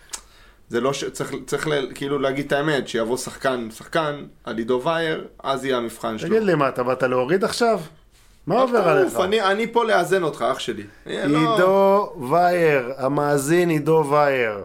זה 0.70 0.82
לא 0.82 0.94
ש... 0.94 1.04
צריך, 1.04 1.32
צריך 1.46 1.68
ל... 1.68 1.88
כאילו 1.96 2.20
להגיד 2.20 2.46
את 2.46 2.52
האמת, 2.52 2.88
שיבוא 2.88 3.18
שחקן, 3.18 3.68
שחקן 3.72 4.26
על 4.44 4.58
עידו 4.58 4.82
וייר, 4.84 5.28
אז 5.44 5.66
יהיה 5.66 5.78
המבחן 5.78 6.18
שלו. 6.18 6.30
תגיד 6.30 6.44
לי, 6.44 6.56
מה, 6.56 6.70
אתה 6.70 6.84
באת 6.84 7.04
להוריד 7.04 7.44
עכשיו? 7.44 7.80
מה 8.48 8.62
עובר 8.62 8.88
עליך? 8.88 9.20
אני, 9.20 9.42
אני 9.42 9.74
פה 9.74 9.86
לאזן 9.86 10.24
אותך, 10.24 10.46
אח 10.52 10.60
שלי. 10.60 10.84
עידו 11.06 11.34
לא... 11.34 12.14
וייר, 12.30 12.94
המאזין 12.98 13.70
עידו 13.70 14.06
וייר. 14.10 14.64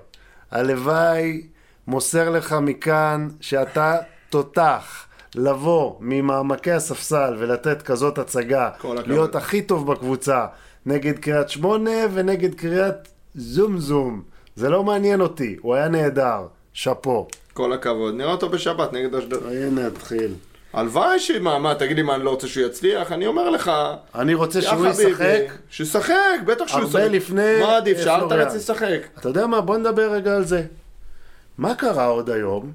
הלוואי 0.50 1.46
מוסר 1.87 2.31
לך 2.31 2.52
מכאן 2.52 3.28
שאתה 3.40 3.96
תותח. 4.31 5.07
לבוא 5.35 5.95
ממעמקי 6.01 6.73
הספסל 6.73 7.35
ולתת 7.38 7.83
כזאת 7.83 8.18
הצגה, 8.18 8.71
להיות 9.07 9.37
הכי 9.37 9.62
טוב 9.62 9.92
בקבוצה 9.92 10.47
נגד 10.87 11.18
קריית 11.18 11.49
שמונה 11.49 11.90
ונגד 12.12 12.55
קריית 12.55 12.95
זום 13.35 13.79
זום. 13.79 14.23
זה 14.57 14.68
לא 14.68 14.85
מעניין 14.85 15.21
אותי, 15.21 15.57
הוא 15.61 15.75
היה 15.75 15.88
נהדר, 15.88 16.47
שאפו. 16.73 17.27
כל 17.53 17.73
הכבוד. 17.73 18.14
נראה 18.14 18.33
אותו 18.33 18.49
בשבת 18.49 18.92
נגד 18.92 19.14
אשדוד. 19.14 19.42
הנה, 19.53 19.90
תתחיל. 19.90 20.35
הלוואי 20.73 21.21
ש... 21.21 21.31
מה, 21.31 21.59
מה, 21.59 21.75
תגיד 21.75 21.97
לי 21.97 22.03
מה, 22.03 22.14
אני 22.14 22.25
לא 22.25 22.31
רוצה 22.31 22.49
שהוא 22.49 22.66
יצליח? 22.66 23.12
אני 23.12 23.27
אומר 23.27 23.51
לך... 23.51 23.71
אני 24.14 24.35
רוצה 24.35 24.62
שהוא 24.62 24.87
ישחק. 24.87 25.42
שישחק, 25.71 26.14
בטח 26.47 26.66
שהוא 26.66 26.83
ישחק. 26.83 26.95
הרבה 26.95 27.09
לפני... 27.09 27.61
מה 27.61 27.77
עדיף, 27.77 27.99
שאלת 27.99 28.33
רצי 28.33 28.57
לשחק. 28.57 29.01
אתה 29.18 29.29
יודע 29.29 29.47
מה, 29.47 29.61
בוא 29.61 29.79
נדבר 29.79 30.12
רגע 30.12 30.37
על 30.37 30.45
זה. 30.45 30.62
מה 31.59 31.75
קרה 31.75 32.07
עוד 32.07 32.31
היום? 32.31 32.73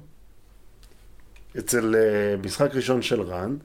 אצל 1.58 1.94
uh, 1.94 2.46
משחק 2.46 2.74
ראשון 2.74 3.02
של 3.02 3.22
רן, 3.22 3.56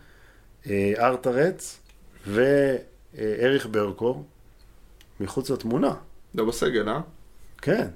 uh, 0.64 0.68
ארטרץ 0.98 1.80
ואריך 2.28 3.68
ברקו 3.72 4.24
מחוץ 5.20 5.50
לתמונה. 5.50 5.94
לא 6.36 6.46
בסגל, 6.46 6.90
אה? 6.90 7.02
כן. 7.58 7.88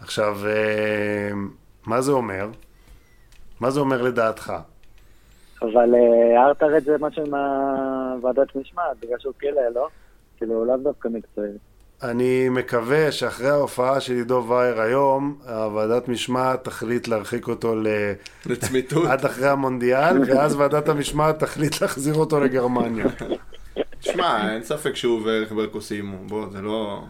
עכשיו, 0.00 0.38
מה 1.86 2.00
זה 2.00 2.12
אומר? 2.12 2.48
מה 3.60 3.70
זה 3.70 3.80
אומר 3.80 4.02
לדעתך? 4.02 4.52
אבל 5.62 5.94
ארטרץ 6.36 6.84
זה 6.84 6.96
משהו 7.00 7.26
עם 7.26 7.34
הוועדת 7.34 8.56
משמעת, 8.56 8.96
בגלל 9.02 9.18
שהוא 9.18 9.34
כלא, 9.40 9.68
לא? 9.74 9.88
כאילו, 10.36 10.64
לאו 10.64 10.76
דווקא 10.76 11.08
מקצועי. 11.08 11.50
אני 12.02 12.48
מקווה 12.48 13.12
שאחרי 13.12 13.48
ההופעה 13.48 14.00
של 14.00 14.12
עידו 14.12 14.44
וייר 14.48 14.80
היום, 14.80 15.38
הוועדת 15.48 16.08
משמעת 16.08 16.64
תחליט 16.64 17.08
להרחיק 17.08 17.48
אותו 17.48 17.74
לצמיתות. 18.46 19.06
עד 19.06 19.24
אחרי 19.24 19.48
המונדיאל, 19.48 20.18
ואז 20.26 20.54
ועדת 20.54 20.88
המשמעת 20.88 21.38
תחליט 21.38 21.80
להחזיר 21.82 22.14
אותו 22.14 22.40
לגרמניה. 22.40 23.06
שמע, 24.00 24.52
אין 24.54 24.62
ספק 24.62 24.96
שהוא 24.96 25.20
וערך 25.24 25.52
ברקו 25.52 25.80
סיימו, 25.80 26.16
בוא, 26.26 26.46
זה 26.52 26.62
לא... 26.62 27.02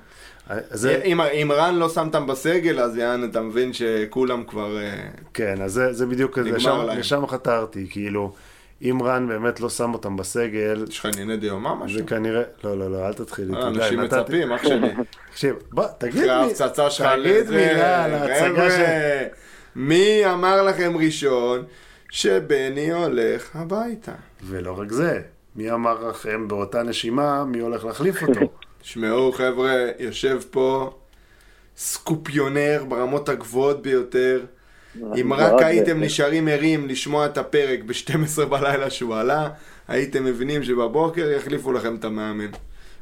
זה... 0.71 1.01
אם, 1.05 1.21
אם 1.21 1.53
רן 1.53 1.75
לא 1.75 1.89
שמתם 1.89 2.27
בסגל, 2.27 2.81
אז 2.81 2.97
יען, 2.97 3.25
אתה 3.25 3.41
מבין 3.41 3.73
שכולם 3.73 4.45
כבר... 4.45 4.79
אה, 4.79 5.09
כן, 5.35 5.63
אז 5.63 5.73
זה, 5.73 5.93
זה 5.93 6.07
בדיוק, 6.07 6.39
לשם, 6.39 6.87
לשם 6.99 7.27
חתרתי, 7.27 7.87
כאילו... 7.91 8.33
אם 8.83 9.03
רן 9.03 9.29
באמת 9.29 9.61
לא 9.61 9.69
שם 9.69 9.95
אותם 9.95 10.17
בסגל... 10.17 10.85
יש 10.89 10.99
לך 10.99 11.07
ענייני 11.07 11.37
דיומה 11.37 11.75
משהו? 11.75 11.99
זה 11.99 12.05
כנראה... 12.05 12.43
לא, 12.65 12.79
לא, 12.79 12.91
לא, 12.91 13.07
אל 13.07 13.13
תתחיל 13.13 13.49
איתי. 13.49 13.67
אנשים 13.67 14.01
מצפים, 14.01 14.53
אח 14.53 14.63
שלי. 14.63 14.95
תקשיב, 15.31 15.57
בוא, 15.71 15.87
תגיד 15.99 16.15
לי. 16.15 16.55
תגיד 16.55 17.51
מילה 17.51 18.05
על 18.05 18.15
ההצגה 18.15 18.71
ש... 18.71 18.81
מי 19.77 20.27
אמר 20.33 20.63
לכם 20.63 20.97
ראשון 20.97 21.65
שבני 22.11 22.93
הולך 22.93 23.57
הביתה? 23.57 24.13
ולא 24.43 24.79
רק 24.79 24.93
זה, 24.93 25.21
מי 25.57 25.71
אמר 25.71 26.09
לכם 26.09 26.49
באותה 26.49 26.83
נשימה 26.83 27.45
מי 27.45 27.61
הולך 27.61 27.85
להחליף 27.85 28.23
אותו? 28.23 28.41
תשמעו, 28.83 29.33
חבר'ה, 29.33 29.75
יושב 29.99 30.39
פה 30.51 30.99
סקופיונר 31.77 32.85
ברמות 32.89 33.29
הגבוהות 33.29 33.83
ביותר. 33.83 34.41
אם 35.21 35.33
רק 35.33 35.63
הייתם 35.63 36.01
נשארים 36.01 36.49
ערים 36.49 36.89
לשמוע 36.89 37.27
את 37.27 37.39
הפרק 37.39 37.81
ב-12 37.83 38.45
בלילה 38.45 38.91
שהוא 38.91 39.17
עלה, 39.17 39.49
הייתם 39.89 40.25
מבינים 40.25 40.63
שבבוקר 40.63 41.31
יחליפו 41.31 41.73
לכם 41.73 41.95
את 41.95 42.05
המאמן. 42.05 42.51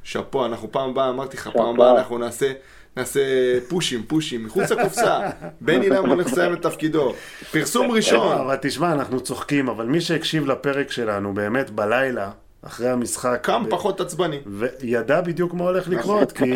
שאפו, 0.03 0.47
אנחנו 0.47 0.73
פעם 0.73 0.91
הבאה, 0.91 1.09
אמרתי 1.09 1.37
לך, 1.37 1.49
פעם 1.53 1.75
הבאה 1.75 1.99
אנחנו 1.99 2.19
נעשה... 2.19 2.53
נעשה 2.97 3.21
פושים, 3.69 4.03
פושים, 4.03 4.45
מחוץ 4.45 4.71
לקופסה. 4.71 5.19
בני 5.61 5.89
למה 5.89 6.09
הולך 6.09 6.27
לסיים 6.27 6.53
את 6.53 6.63
תפקידו. 6.63 7.15
פרסום 7.53 7.91
ראשון. 7.91 8.39
אבל 8.39 8.57
תשמע, 8.61 8.93
אנחנו 8.93 9.21
צוחקים, 9.21 9.69
אבל 9.69 9.87
מי 9.87 10.01
שהקשיב 10.01 10.47
לפרק 10.47 10.91
שלנו 10.91 11.35
באמת 11.35 11.71
בלילה, 11.71 12.31
אחרי 12.63 12.89
המשחק... 12.89 13.39
קם 13.43 13.65
פחות 13.71 14.01
עצבני. 14.01 14.39
וידע 14.47 15.21
בדיוק 15.21 15.55
מה 15.55 15.65
הולך 15.65 15.89
לקרות, 15.89 16.33
כי 16.33 16.53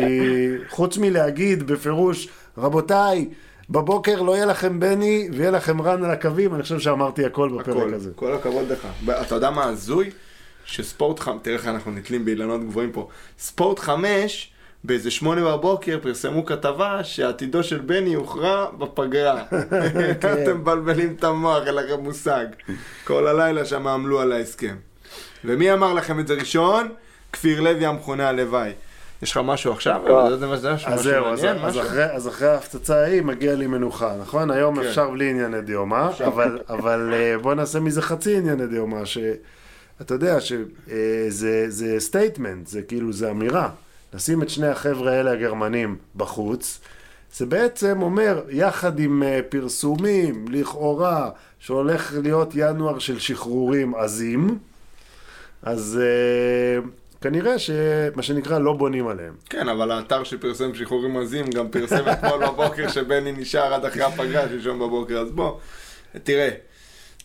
חוץ 0.69 0.97
מלהגיד 0.97 1.67
בפירוש, 1.67 2.27
רבותיי, 2.57 3.29
בבוקר 3.69 4.21
לא 4.21 4.35
יהיה 4.35 4.45
לכם 4.45 4.79
בני 4.79 5.29
ויהיה 5.33 5.51
לכם 5.51 5.81
רן 5.81 6.03
על 6.03 6.11
הקווים, 6.11 6.55
אני 6.55 6.63
חושב 6.63 6.79
שאמרתי 6.79 7.25
הכל 7.25 7.49
בפרק 7.49 7.67
הכל, 7.67 7.93
הזה. 7.93 8.11
כל 8.15 8.33
הכבוד 8.33 8.71
לך. 8.71 8.87
אתה 9.21 9.35
יודע 9.35 9.49
מה 9.49 9.63
הזוי? 9.63 10.09
שספורט 10.65 11.19
חמש, 11.19 11.39
תראה 11.41 11.55
איך 11.55 11.67
אנחנו 11.67 11.91
נתלים 11.91 12.25
באילנות 12.25 12.63
גבוהים 12.63 12.91
פה. 12.91 13.07
ספורט 13.39 13.79
חמש, 13.79 14.51
באיזה 14.83 15.11
שמונה 15.11 15.45
בבוקר 15.45 15.99
פרסמו 16.01 16.45
כתבה 16.45 17.03
שעתידו 17.03 17.63
של 17.63 17.77
בני 17.77 18.13
הוכרע 18.13 18.65
בפגרה. 18.77 19.43
כן. 20.21 20.43
אתם 20.43 20.57
מבלבלים 20.57 21.15
את 21.17 21.23
המוח, 21.23 21.67
אין 21.67 21.75
לכם 21.75 21.99
מושג. 21.99 22.45
כל 23.03 23.27
הלילה 23.27 23.65
שם 23.65 23.87
עמלו 23.87 24.19
על 24.19 24.31
ההסכם. 24.31 24.75
ומי 25.45 25.73
אמר 25.73 25.93
לכם 25.93 26.19
את 26.19 26.27
זה 26.27 26.33
ראשון? 26.33 26.89
כפיר 27.33 27.61
לוי 27.61 27.85
המכונה 27.85 28.29
הלוואי. 28.29 28.71
יש 29.21 29.31
לך 29.31 29.39
משהו 29.43 29.73
עכשיו? 29.73 30.01
אז 30.85 31.03
זהו, 31.03 31.25
אז 32.13 32.27
אחרי 32.27 32.47
ההפצצה 32.47 32.97
ההיא 32.97 33.21
מגיע 33.21 33.55
לי 33.55 33.67
מנוחה, 33.67 34.13
נכון? 34.21 34.51
היום 34.51 34.81
כן. 34.81 34.87
אפשר 34.87 35.09
בלי 35.09 35.29
ענייני 35.29 35.61
דיומא, 35.61 36.09
אבל 36.69 37.13
אה, 37.13 37.37
בוא 37.37 37.53
נעשה 37.53 37.79
מזה 37.79 38.01
חצי 38.01 38.37
ענייני 38.37 38.67
דיומא, 38.67 39.05
שאתה 39.05 40.13
יודע 40.13 40.37
שזה 40.41 41.95
statement, 41.99 42.67
זה 42.67 42.81
כאילו, 42.81 43.13
זה 43.13 43.31
אמירה. 43.31 43.69
לשים 44.13 44.43
את 44.43 44.49
שני 44.49 44.67
החבר'ה 44.67 45.11
האלה 45.11 45.31
הגרמנים 45.31 45.95
בחוץ, 46.15 46.79
זה 47.33 47.45
בעצם 47.45 48.01
אומר, 48.01 48.41
יחד 48.49 48.99
עם 48.99 49.23
אה, 49.23 49.39
פרסומים, 49.49 50.45
לכאורה, 50.49 51.29
שהולך 51.59 52.13
להיות 52.23 52.51
ינואר 52.55 52.99
של 52.99 53.19
שחרורים 53.19 53.95
עזים, 53.95 54.57
אז... 55.63 55.99
כנראה 57.21 57.59
שמה 57.59 58.23
שנקרא 58.23 58.59
לא 58.59 58.73
בונים 58.73 59.07
עליהם. 59.07 59.33
כן, 59.49 59.69
אבל 59.69 59.91
האתר 59.91 60.23
שפרסם 60.23 60.75
שחרורים 60.75 61.17
עזים 61.17 61.49
גם 61.49 61.69
פרסם 61.69 62.03
אתמול 62.11 62.45
בבוקר 62.47 62.89
שבני 62.89 63.31
נשאר 63.31 63.73
עד 63.73 63.85
אחרי 63.85 64.03
הפגרה 64.03 64.49
שלשום 64.49 64.79
בבוקר, 64.79 65.17
אז 65.19 65.31
בוא, 65.31 65.57
תראה, 66.23 66.49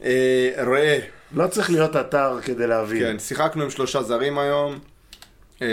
אה, 0.04 0.50
ראה. 0.56 0.98
לא 1.34 1.46
צריך 1.46 1.70
להיות 1.70 1.96
אתר 1.96 2.38
כדי 2.42 2.66
להבין. 2.66 2.98
כן, 3.02 3.18
שיחקנו 3.18 3.62
עם 3.62 3.70
שלושה 3.70 4.02
זרים 4.02 4.38
היום. 4.38 4.78
אה, 5.62 5.68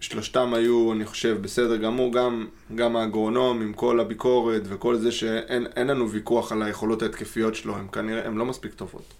שלושתם 0.00 0.54
היו, 0.54 0.92
אני 0.92 1.04
חושב, 1.04 1.38
בסדר 1.42 1.76
גמור, 1.76 2.12
גם, 2.12 2.46
גם 2.74 2.96
האגרונום 2.96 3.62
עם 3.62 3.72
כל 3.72 4.00
הביקורת 4.00 4.62
וכל 4.64 4.96
זה 4.96 5.12
שאין 5.12 5.86
לנו 5.86 6.10
ויכוח 6.10 6.52
על 6.52 6.62
היכולות 6.62 7.02
ההתקפיות 7.02 7.54
שלו, 7.54 7.76
הם 7.76 7.88
כנראה, 7.88 8.26
הם 8.26 8.38
לא 8.38 8.44
מספיק 8.44 8.74
טובות. 8.74 9.14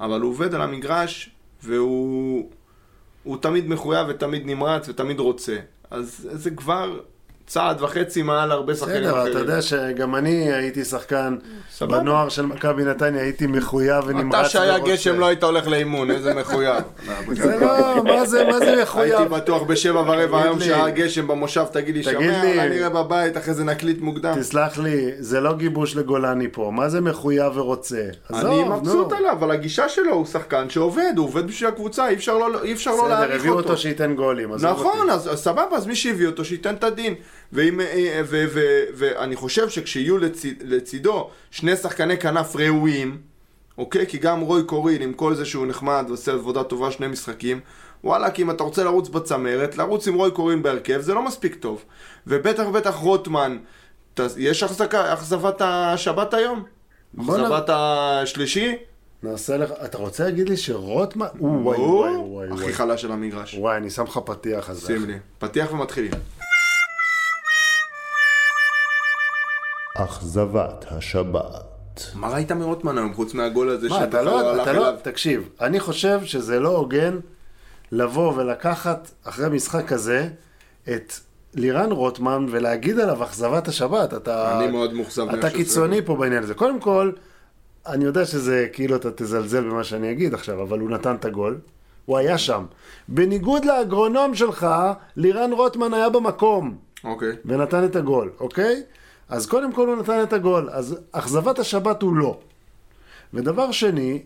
אבל 0.00 0.20
הוא 0.20 0.30
עובד 0.30 0.54
על 0.54 0.62
המגרש 0.62 1.30
והוא... 1.62 2.50
הוא 3.22 3.36
תמיד 3.36 3.68
מחויב 3.68 4.06
ותמיד 4.10 4.46
נמרץ 4.46 4.88
ותמיד 4.88 5.20
רוצה. 5.20 5.56
אז 5.90 6.28
זה 6.32 6.50
כבר 6.50 7.00
צעד 7.50 7.82
וחצי 7.82 8.22
מעל 8.22 8.52
הרבה 8.52 8.74
שחקנים 8.74 9.04
אחרים. 9.04 9.22
בסדר, 9.22 9.30
אתה 9.30 9.38
יודע 9.38 9.62
שגם 9.62 10.16
אני 10.16 10.52
הייתי 10.52 10.84
שחקן 10.84 11.36
בנוער 11.80 12.28
של 12.28 12.46
מכבי 12.46 12.84
נתניה, 12.84 13.22
הייתי 13.22 13.46
מחויב 13.46 14.04
ונמרץ. 14.06 14.40
אתה 14.40 14.48
שהיה 14.48 14.78
גשם 14.78 15.18
לא 15.18 15.26
היית 15.26 15.44
הולך 15.44 15.68
לאימון, 15.68 16.10
איזה 16.10 16.34
מחויב. 16.34 16.82
זה 17.32 17.56
לא, 17.60 18.04
מה 18.04 18.26
זה, 18.26 18.44
מה 18.44 18.58
זה 18.58 18.82
מחויב? 18.82 19.14
הייתי 19.14 19.34
בטוח 19.34 19.62
בשבע 19.62 20.00
ורבע 20.00 20.42
היום 20.42 20.60
שהיה 20.60 20.90
גשם 20.90 21.26
במושב, 21.26 21.64
תגיד 21.72 21.94
לי, 21.94 22.02
שומע, 22.02 22.40
אולי 22.40 22.68
נראה 22.68 22.88
בבית, 22.88 23.36
אחרי 23.36 23.54
זה 23.54 23.64
נקליט 23.64 24.00
מוקדם. 24.00 24.34
תסלח 24.40 24.78
לי, 24.78 25.10
זה 25.18 25.40
לא 25.40 25.56
גיבוש 25.56 25.96
לגולני 25.96 26.48
פה, 26.52 26.70
מה 26.74 26.88
זה 26.88 27.00
מחויב 27.00 27.56
ורוצה? 27.56 28.02
אני 28.34 28.64
מבסוט 28.64 29.12
עליו, 29.12 29.32
אבל 29.32 29.50
הגישה 29.50 29.88
שלו 29.88 30.12
הוא 30.12 30.26
שחקן 30.26 30.70
שעובד, 30.70 31.12
הוא 31.16 31.26
עובד 31.26 31.46
בשביל 31.46 31.68
הקבוצה, 31.68 32.08
אי 32.08 32.14
אפשר 32.14 32.32
לא, 32.32 32.50
לא 32.50 32.52
להעריך 32.52 33.22
אותו. 33.22 33.32
בסדר, 33.32 33.40
הביאו 33.40 33.54
אותו 33.54 33.76
שייתן 33.76 34.14
גולים. 34.14 34.50
נכון, 34.62 35.10
אז 35.10 35.30
סבבה, 35.34 35.76
אז 35.76 35.86
מי 35.86 35.96
שהביא 35.96 36.26
אותו 36.26 36.44
שייתן 36.44 36.74
את 36.74 36.84
הדין. 36.84 37.14
ואני 37.52 39.36
חושב 39.36 39.68
שכשיהיו 39.68 40.18
לצד, 40.18 40.48
לצידו 40.60 41.30
שני 41.50 41.76
שחקני 41.76 42.18
כנף 42.18 42.56
ראויים, 42.56 43.18
אוקיי? 43.78 44.06
כי 44.06 44.18
גם 44.18 44.40
רוי 44.40 44.62
קורין, 44.62 45.02
עם 45.02 45.12
כל 45.12 45.34
זה 45.34 45.44
שהוא 45.44 45.66
נחמד 45.66 46.04
ועושה 46.08 46.32
עבודה 46.32 46.62
טובה 46.62 46.90
שני 46.90 47.06
משחקים, 47.06 47.60
וואלה, 48.04 48.30
כי 48.30 48.42
אם 48.42 48.50
אתה 48.50 48.62
רוצה 48.62 48.84
לרוץ 48.84 49.08
בצמרת, 49.08 49.76
לרוץ 49.76 50.08
עם 50.08 50.14
רוי 50.14 50.30
קורין 50.30 50.62
בהרכב 50.62 51.00
זה 51.00 51.14
לא 51.14 51.22
מספיק 51.22 51.54
טוב. 51.54 51.84
ובטח 52.26 52.62
ובטח 52.68 52.94
רוטמן, 52.94 53.58
יש 54.36 54.62
אכזבת 54.62 55.56
השבת 55.60 56.34
היום? 56.34 56.64
אכזבת 57.20 57.64
השלישי? 57.68 58.76
נעשה 59.22 59.56
לך, 59.56 59.70
אתה 59.84 59.98
רוצה 59.98 60.24
להגיד 60.24 60.48
לי 60.48 60.56
שרוטמן, 60.56 61.26
הוא 61.38 61.60
וואי 61.62 61.78
וואי 61.78 62.16
וואי 62.16 62.48
הכי 62.52 62.72
חלש 62.72 63.02
של 63.02 63.12
המגרש. 63.12 63.54
וואי, 63.54 63.76
אני 63.76 63.90
שם 63.90 64.04
לך 64.04 64.20
פתיח 64.24 64.70
אז. 64.70 64.86
שים 64.86 65.06
לי. 65.06 65.18
פתיח 65.38 65.72
ומתחילים. 65.72 66.10
אכזבת 70.04 70.84
השבת. 70.90 72.02
מה 72.14 72.28
ראית 72.28 72.52
מרוטמן 72.52 72.98
היום, 72.98 73.14
חוץ 73.14 73.34
מהגול 73.34 73.68
הזה 73.68 73.88
שאתה 73.88 74.04
אתה 74.04 74.22
לא, 74.22 74.62
אתה 74.62 74.72
לא, 74.72 74.90
תקשיב, 75.02 75.48
אני 75.60 75.80
חושב 75.80 76.20
שזה 76.24 76.60
לא 76.60 76.68
הוגן 76.68 77.18
לבוא 77.92 78.32
ולקחת 78.36 79.10
אחרי 79.24 79.48
משחק 79.48 79.86
כזה 79.86 80.28
את 80.88 81.12
לירן 81.54 81.92
רוטמן 81.92 82.46
ולהגיד 82.50 82.98
עליו 82.98 83.24
אכזבת 83.24 83.68
השבת. 83.68 84.14
אתה, 84.14 84.58
אני 84.58 84.70
מאוד 84.70 84.94
מאוכזב. 84.94 85.28
אתה 85.28 85.50
קיצוני 85.50 86.02
פה 86.02 86.16
בעניין 86.16 86.42
הזה. 86.42 86.54
קודם 86.54 86.80
כל, 86.80 87.12
אני 87.86 88.04
יודע 88.04 88.24
שזה 88.24 88.66
כאילו 88.72 88.96
אתה 88.96 89.10
תזלזל 89.10 89.60
במה 89.60 89.84
שאני 89.84 90.10
אגיד 90.12 90.34
עכשיו, 90.34 90.62
אבל 90.62 90.78
הוא 90.78 90.90
נתן 90.90 91.14
את 91.14 91.24
הגול. 91.24 91.58
הוא 92.06 92.18
היה 92.18 92.38
שם. 92.38 92.64
בניגוד 93.08 93.64
לאגרונום 93.64 94.34
שלך, 94.34 94.66
לירן 95.16 95.52
רוטמן 95.52 95.94
היה 95.94 96.08
במקום. 96.08 96.76
אוקיי. 97.04 97.32
ונתן 97.44 97.84
את 97.84 97.96
הגול, 97.96 98.30
אוקיי? 98.40 98.82
אז 99.30 99.46
קודם 99.46 99.72
כל 99.72 99.88
הוא 99.88 99.96
נתן 99.96 100.22
את 100.22 100.32
הגול, 100.32 100.68
אז 100.72 100.98
אכזבת 101.12 101.58
השבת 101.58 102.02
הוא 102.02 102.14
לא. 102.14 102.38
ודבר 103.34 103.72
שני, 103.72 104.22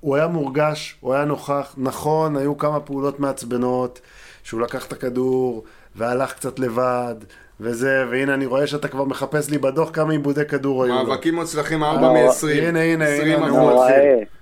הוא 0.00 0.16
היה 0.16 0.26
מורגש, 0.26 0.96
הוא 1.00 1.14
היה 1.14 1.24
נוכח, 1.24 1.74
נכון, 1.76 2.36
היו 2.36 2.58
כמה 2.58 2.80
פעולות 2.80 3.20
מעצבנות, 3.20 4.00
שהוא 4.42 4.60
לקח 4.60 4.86
את 4.86 4.92
הכדור 4.92 5.64
והלך 5.96 6.32
קצת 6.32 6.58
לבד, 6.58 7.14
וזה, 7.60 8.04
והנה 8.10 8.34
אני 8.34 8.46
רואה 8.46 8.66
שאתה 8.66 8.88
כבר 8.88 9.04
מחפש 9.04 9.50
לי 9.50 9.58
בדוח 9.58 9.90
כמה 9.92 10.12
עיבודי 10.12 10.44
כדור 10.44 10.84
היו 10.84 10.94
לו. 10.94 11.04
מאבקים 11.04 11.34
מוצלחים 11.34 11.84
4 11.84 12.12
מ-20. 12.12 12.48
הנה, 12.48 12.82
הנה, 12.82 13.08
הנה, 13.08 13.48
הוא 13.48 13.84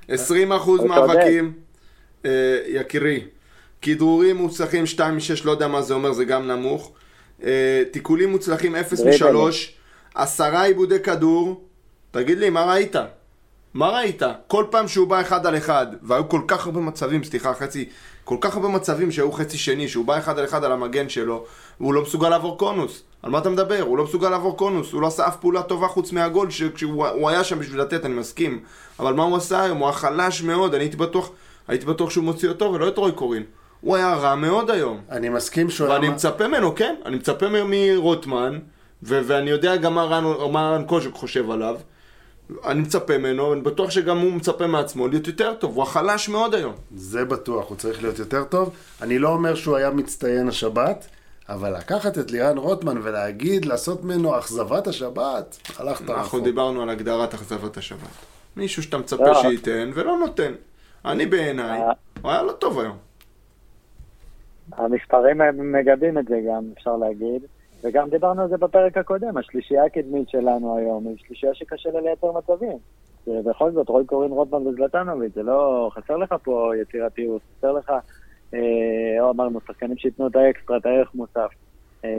20 0.09 0.53
אחוז 0.53 0.81
מאבקים, 0.81 1.53
אה, 2.25 2.31
יקירי. 2.67 3.21
כדרורים 3.83 4.37
מוצלחים 4.37 4.87
2 4.87 5.15
מ-6, 5.15 5.45
לא 5.45 5.51
יודע 5.51 5.69
מה 5.69 5.83
זה 5.83 5.95
אומר, 5.95 6.13
זה 6.13 6.25
גם 6.25 6.47
נמוך. 6.47 6.93
אה, 7.45 7.83
תיקולים 7.93 8.31
מוצלחים 8.31 8.77
0 8.77 9.01
מ-3, 9.01 9.25
עשרה 10.15 10.65
עיבודי 10.65 11.01
כדור, 11.01 11.65
תגיד 12.11 12.39
לי, 12.39 12.51
מה 12.51 12.65
ראית? 12.65 12.97
מה 13.75 13.89
ראית? 13.89 14.23
כל 14.47 14.65
פעם 14.71 14.89
שהוא 14.89 15.09
בא 15.09 15.21
אחד 15.21 15.47
על 15.47 15.57
אחד, 15.57 15.87
והיו 16.03 16.29
כל 16.29 16.41
כך 16.47 16.67
הרבה 16.67 16.81
מצבים, 16.81 17.25
סליחה, 17.25 17.55
חצי, 17.55 17.89
כל 18.25 18.37
כך 18.41 18.57
הרבה 18.57 18.69
מצבים 18.69 19.13
שהיו 19.13 19.33
חצי 19.33 19.59
שני, 19.59 19.89
שהוא 19.89 20.05
בא 20.05 20.19
אחד 20.19 20.39
על 20.39 20.45
אחד 20.45 20.65
על 20.65 20.73
המגן 20.73 21.09
שלו, 21.09 21.45
והוא 21.81 21.95
לא 21.95 22.03
מסוגל 22.03 22.29
לעבור 22.29 22.59
קונוס. 22.59 23.03
על 23.23 23.31
מה 23.31 23.39
אתה 23.39 23.51
מדבר? 23.51 23.81
הוא 23.81 23.99
לא 23.99 24.05
מסוגל 24.05 24.29
לעבור 24.29 24.57
קונוס, 24.57 24.93
הוא 24.93 25.03
לא 25.03 25.07
עשה 25.07 25.29
אף 25.29 25.37
פעולה 25.37 25.63
טובה 25.63 25.89
חוץ 25.89 26.13
מהגול, 26.13 26.49
כשהוא 26.75 27.29
היה 27.29 27.45
שם 27.45 27.59
בשביל 27.59 27.81
לתת, 27.81 28.05
אני 28.05 28.15
מסכים. 28.15 28.61
אבל 28.99 29.15
מה 29.15 29.23
הוא 29.23 29.37
עשה 29.37 29.63
היום? 29.63 29.79
הוא 29.79 29.87
היה 29.87 29.97
חלש 29.97 30.43
מאוד, 30.43 30.75
אני 30.75 30.85
הייתי 30.85 30.97
בטוח, 30.97 31.31
הייתי 31.69 31.87
בטוח 31.87 32.11
שהוא 32.11 32.25
מוציא 32.25 32.49
אותו 32.49 32.73
ולא 32.73 32.89
את 32.89 32.99
רוי 32.99 33.13
קורין. 33.13 33.43
הוא 33.81 33.97
היה 33.97 34.15
רע 34.15 34.35
מאוד 34.35 34.71
היום. 34.71 35.01
אני 35.11 35.29
מסכים 35.29 35.71
שהוא 35.71 35.87
היה... 35.89 35.97
ואני 35.97 36.09
מצפה 36.09 36.49
ממנו, 36.49 36.75
כן, 36.75 36.95
אני 37.05 37.17
מצפה 37.17 37.47
מרוטמן, 37.51 38.59
ו- 39.03 39.21
ואני 39.25 39.51
יודע 39.51 39.77
גם 39.77 39.95
מה 39.95 40.05
רן 40.53 40.85
קוז'וק 40.87 41.15
חושב 41.15 41.51
עליו. 41.51 41.77
אני 42.65 42.81
מצפה 42.81 43.19
ממנו, 43.19 43.53
אני 43.53 43.61
בטוח 43.61 43.91
שגם 43.91 44.19
הוא 44.19 44.33
מצפה 44.33 44.67
מעצמו 44.67 45.09
להיות 45.09 45.27
יותר 45.27 45.55
טוב, 45.55 45.77
הוא 45.77 45.83
החלש 45.83 46.29
מאוד 46.29 46.55
היום. 46.55 46.75
זה 46.97 47.25
בטוח, 47.25 47.69
הוא 47.69 47.77
צריך 47.77 48.03
להיות 48.03 48.19
יותר 48.19 48.45
טוב. 48.45 48.71
אני 49.03 49.19
לא 49.19 49.29
אומר 49.29 49.55
שהוא 49.55 49.77
היה 49.77 49.91
מצטיין 49.91 50.49
השבת, 50.49 51.07
אבל 51.49 51.77
לקחת 51.77 52.19
את 52.19 52.31
לירן 52.31 52.59
רוטמן 52.59 53.01
ולהגיד, 53.03 53.65
לעשות 53.65 54.05
ממנו 54.05 54.39
אכזבת 54.39 54.87
השבת, 54.87 55.57
הלכת 55.79 56.03
רחוק. 56.03 56.17
אנחנו 56.17 56.41
דיברנו 56.41 56.83
על 56.83 56.91
הגדרת 56.91 57.35
אכזבת 57.35 57.77
השבת. 57.77 58.01
מישהו 58.57 58.83
שאתה 58.83 58.99
מצפה 58.99 59.35
שייתן 59.35 59.91
ולא 59.95 60.19
נותן. 60.19 60.53
אני 61.05 61.27
בעיניי, 61.27 61.81
אה. 61.81 61.93
הוא 62.23 62.31
היה 62.31 62.43
לא 62.43 62.53
טוב 62.53 62.81
היום. 62.81 63.08
המספרים 64.79 65.41
מגבים 65.73 66.19
את 66.19 66.25
זה 66.25 66.41
גם, 66.49 66.63
אפשר 66.79 66.97
להגיד. 66.97 67.43
וגם 67.85 68.09
דיברנו 68.11 68.43
על 68.43 68.49
זה 68.49 68.57
בפרק 68.57 68.99
הקודם, 68.99 69.37
השלישייה 69.37 69.85
הקדמית 69.85 70.29
שלנו 70.29 70.77
היום 70.77 71.07
היא 71.07 71.17
שלישייה 71.19 71.55
שקשה 71.55 71.91
לה 71.91 72.01
לייצר 72.01 72.33
מצבים. 72.33 72.79
ובכל 73.27 73.73
זאת, 73.73 73.89
רוי 73.89 74.05
קורין 74.05 74.31
רוטמן 74.31 74.67
וזלטנוביץ', 74.67 75.35
זה 75.35 75.43
לא... 75.43 75.91
חסר 75.95 76.17
לך 76.17 76.35
פה 76.43 76.73
יצירתיות, 76.83 77.43
חסר 77.59 77.73
לך, 77.73 77.93
אה, 78.55 79.21
או 79.21 79.31
אמרנו, 79.31 79.61
שחקנים 79.61 79.97
שייתנו 79.97 80.27
את 80.27 80.37
האקסטרה, 80.37 80.77
את 80.77 80.87
הערך 80.87 81.15
מוסף. 81.15 81.51
אה, 82.05 82.11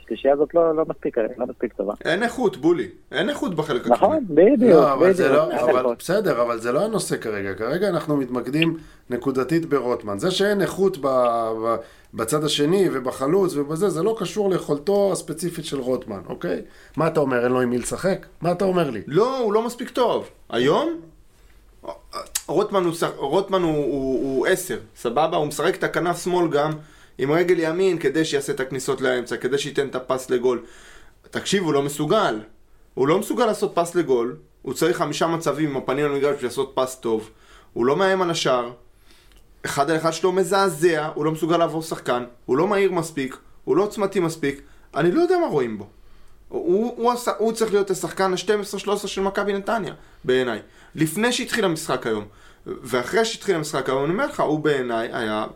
השלישייה 0.00 0.34
הזאת 0.34 0.54
לא, 0.54 0.76
לא, 0.76 0.84
מספיק, 0.88 1.18
לא 1.18 1.46
מספיק 1.46 1.72
טובה. 1.72 1.94
אין 2.04 2.22
איכות, 2.22 2.56
בולי. 2.56 2.88
אין 3.12 3.28
איכות 3.28 3.54
בחלק 3.54 3.80
הקדמי. 3.80 3.96
נכון, 3.96 4.24
בדיוק, 4.28 4.60
לא, 4.70 4.92
אבל 4.92 5.12
בדיוק. 5.12 5.28
לא, 5.30 5.70
אבל, 5.70 5.94
בסדר, 5.98 6.42
אבל 6.42 6.58
זה 6.58 6.72
לא 6.72 6.84
הנושא 6.84 7.16
כרגע. 7.16 7.54
כרגע 7.54 7.88
אנחנו 7.88 8.16
מתמקדים 8.16 8.76
נקודתית 9.10 9.66
ברוטמן. 9.66 10.18
זה 10.18 10.30
שאין 10.30 10.62
איכות 10.62 10.98
ב, 10.98 11.06
ב, 11.06 11.76
בצד 12.14 12.44
השני 12.44 12.88
ובחלוץ 12.92 13.56
ובזה, 13.56 13.90
זה 13.90 14.02
לא 14.02 14.16
קשור 14.18 14.50
ליכולתו 14.50 15.12
הספציפית 15.12 15.64
של 15.64 15.80
רוטמן, 15.80 16.20
אוקיי? 16.26 16.62
מה 16.96 17.06
אתה 17.06 17.20
אומר, 17.20 17.44
אין 17.44 17.52
לו 17.52 17.60
עם 17.60 17.70
מי 17.70 17.78
לשחק? 17.78 18.26
מה 18.40 18.52
אתה 18.52 18.64
אומר 18.64 18.90
לי? 18.90 19.02
לא, 19.06 19.38
הוא 19.38 19.52
לא 19.52 19.66
מספיק 19.66 19.90
טוב. 19.90 20.28
היום? 20.50 21.00
רוטמן 22.48 22.84
הוא, 22.84 22.92
רוטמן 23.16 23.62
הוא, 23.62 23.74
הוא, 23.74 24.22
הוא 24.22 24.46
עשר, 24.46 24.78
סבבה? 24.96 25.36
הוא 25.36 25.46
משחק 25.46 25.74
את 25.74 25.84
הכנף 25.84 26.24
שמאל 26.24 26.48
גם. 26.50 26.72
עם 27.22 27.32
רגל 27.32 27.54
ימין 27.58 27.98
כדי 27.98 28.24
שיעשה 28.24 28.52
את 28.52 28.60
הכניסות 28.60 29.00
לאמצע, 29.00 29.36
כדי 29.36 29.58
שייתן 29.58 29.88
את 29.88 29.94
הפס 29.94 30.30
לגול. 30.30 30.62
תקשיב, 31.30 31.64
הוא 31.64 31.72
לא 31.72 31.82
מסוגל. 31.82 32.40
הוא 32.94 33.08
לא 33.08 33.18
מסוגל 33.18 33.46
לעשות 33.46 33.72
פס 33.74 33.94
לגול, 33.94 34.36
הוא 34.62 34.74
צריך 34.74 34.96
חמישה 34.96 35.26
מצבים 35.26 35.70
עם 35.70 35.76
הפנים 35.76 36.06
למגרש 36.06 36.34
בשביל 36.34 36.48
לעשות 36.50 36.72
פס 36.74 36.96
טוב. 36.96 37.30
הוא 37.72 37.86
לא 37.86 37.96
מאיים 37.96 38.22
על 38.22 38.30
השער. 38.30 38.72
אחד 39.64 39.90
על 39.90 39.96
אחד 39.96 40.10
שלו 40.12 40.32
מזעזע, 40.32 41.08
הוא 41.14 41.24
לא 41.24 41.32
מסוגל 41.32 41.56
לעבור 41.56 41.82
שחקן, 41.82 42.24
הוא 42.46 42.56
לא 42.56 42.68
מהיר 42.68 42.92
מספיק, 42.92 43.36
הוא 43.64 43.76
לא 43.76 43.82
עוצמתי 43.82 44.20
מספיק, 44.20 44.60
אני 44.94 45.12
לא 45.12 45.20
יודע 45.20 45.38
מה 45.38 45.46
רואים 45.46 45.78
בו. 45.78 45.88
הוא, 46.48 46.94
הוא, 46.96 47.12
הוא, 47.12 47.20
הוא 47.38 47.52
צריך 47.52 47.72
להיות 47.72 47.90
השחקן 47.90 48.32
ה-12-13 48.32 49.06
של 49.06 49.20
מכבי 49.20 49.52
נתניה, 49.52 49.94
בעיניי. 50.24 50.60
לפני 50.94 51.32
שהתחיל 51.32 51.64
המשחק 51.64 52.06
היום. 52.06 52.24
ואחרי 52.66 53.24
שהתחיל 53.24 53.56
המשחק 53.56 53.88
היום, 53.88 54.04
אני 54.04 54.12
אומר 54.12 54.26
לך, 54.26 54.40
הוא 54.40 54.60
בעיניי 54.60 55.08
היה 55.12 55.46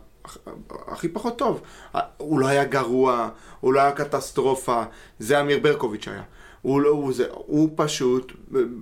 הכי 0.86 1.08
פחות 1.08 1.38
טוב. 1.38 1.60
הוא 2.16 2.40
לא 2.40 2.46
היה 2.46 2.64
גרוע, 2.64 3.28
הוא 3.60 3.72
לא 3.72 3.80
היה 3.80 3.92
קטסטרופה, 3.92 4.82
זה 5.18 5.40
אמיר 5.40 5.58
ברקוביץ' 5.58 6.08
היה. 6.08 6.22
הוא, 6.62 6.80
לא, 6.80 6.88
הוא, 6.88 7.12
זה, 7.12 7.26
הוא 7.30 7.70
פשוט, 7.76 8.32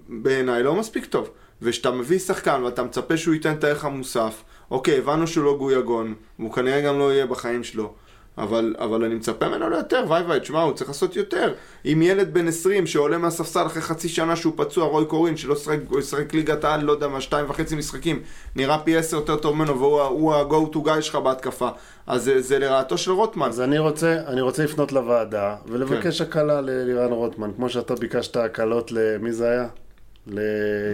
בעיניי, 0.08 0.62
לא 0.62 0.74
מספיק 0.74 1.04
טוב. 1.04 1.30
וכשאתה 1.62 1.90
מביא 1.90 2.18
שחקן 2.18 2.62
ואתה 2.64 2.82
מצפה 2.82 3.16
שהוא 3.16 3.34
ייתן 3.34 3.52
את 3.52 3.64
הערך 3.64 3.84
המוסף, 3.84 4.42
אוקיי, 4.70 4.98
הבנו 4.98 5.26
שהוא 5.26 5.44
לא 5.44 5.56
גויגון, 5.58 6.14
והוא 6.38 6.52
כנראה 6.52 6.80
גם 6.80 6.98
לא 6.98 7.12
יהיה 7.12 7.26
בחיים 7.26 7.64
שלו. 7.64 7.94
אבל, 8.38 8.74
אבל 8.78 9.04
אני 9.04 9.14
מצפה 9.14 9.48
ממנו 9.48 9.70
ליותר, 9.70 10.04
וואי 10.06 10.22
וואי, 10.22 10.40
תשמע, 10.40 10.62
הוא 10.62 10.72
צריך 10.72 10.90
לעשות 10.90 11.16
יותר. 11.16 11.52
אם 11.84 12.02
ילד 12.02 12.34
בן 12.34 12.48
20 12.48 12.86
שעולה 12.86 13.18
מהספסל 13.18 13.66
אחרי 13.66 13.82
חצי 13.82 14.08
שנה 14.08 14.36
שהוא 14.36 14.52
פצוע, 14.56 14.84
רוי 14.86 15.06
קורין, 15.06 15.36
שלא 15.36 15.54
שחק 16.00 16.34
ליגת 16.34 16.64
העל, 16.64 16.82
לא 16.82 16.92
יודע 16.92 17.08
מה, 17.08 17.20
שתיים 17.20 17.50
וחצי 17.50 17.76
משחקים, 17.76 18.22
נראה 18.56 18.78
פי 18.78 18.96
עשר 18.96 19.16
יותר 19.16 19.36
טוב 19.36 19.56
ממנו, 19.56 19.78
והוא 19.78 20.34
ה-go 20.34 20.74
to 20.74 20.78
guy 20.86 21.00
שלך 21.00 21.16
בהתקפה. 21.16 21.68
אז 22.06 22.24
זה, 22.24 22.40
זה 22.40 22.58
לרעתו 22.58 22.98
של 22.98 23.10
רוטמן. 23.10 23.48
אז 23.48 23.60
אני 23.60 23.78
רוצה, 23.78 24.20
אני 24.26 24.40
רוצה 24.40 24.64
לפנות 24.64 24.92
לוועדה, 24.92 25.56
ולבקש 25.66 26.22
כן. 26.22 26.28
הקלה 26.28 26.60
ללירן 26.60 27.12
רוטמן, 27.12 27.50
כמו 27.56 27.68
שאתה 27.68 27.94
ביקשת 27.94 28.36
הקלות 28.36 28.92
למי 28.92 29.32
זה 29.32 29.50
היה? 29.50 29.66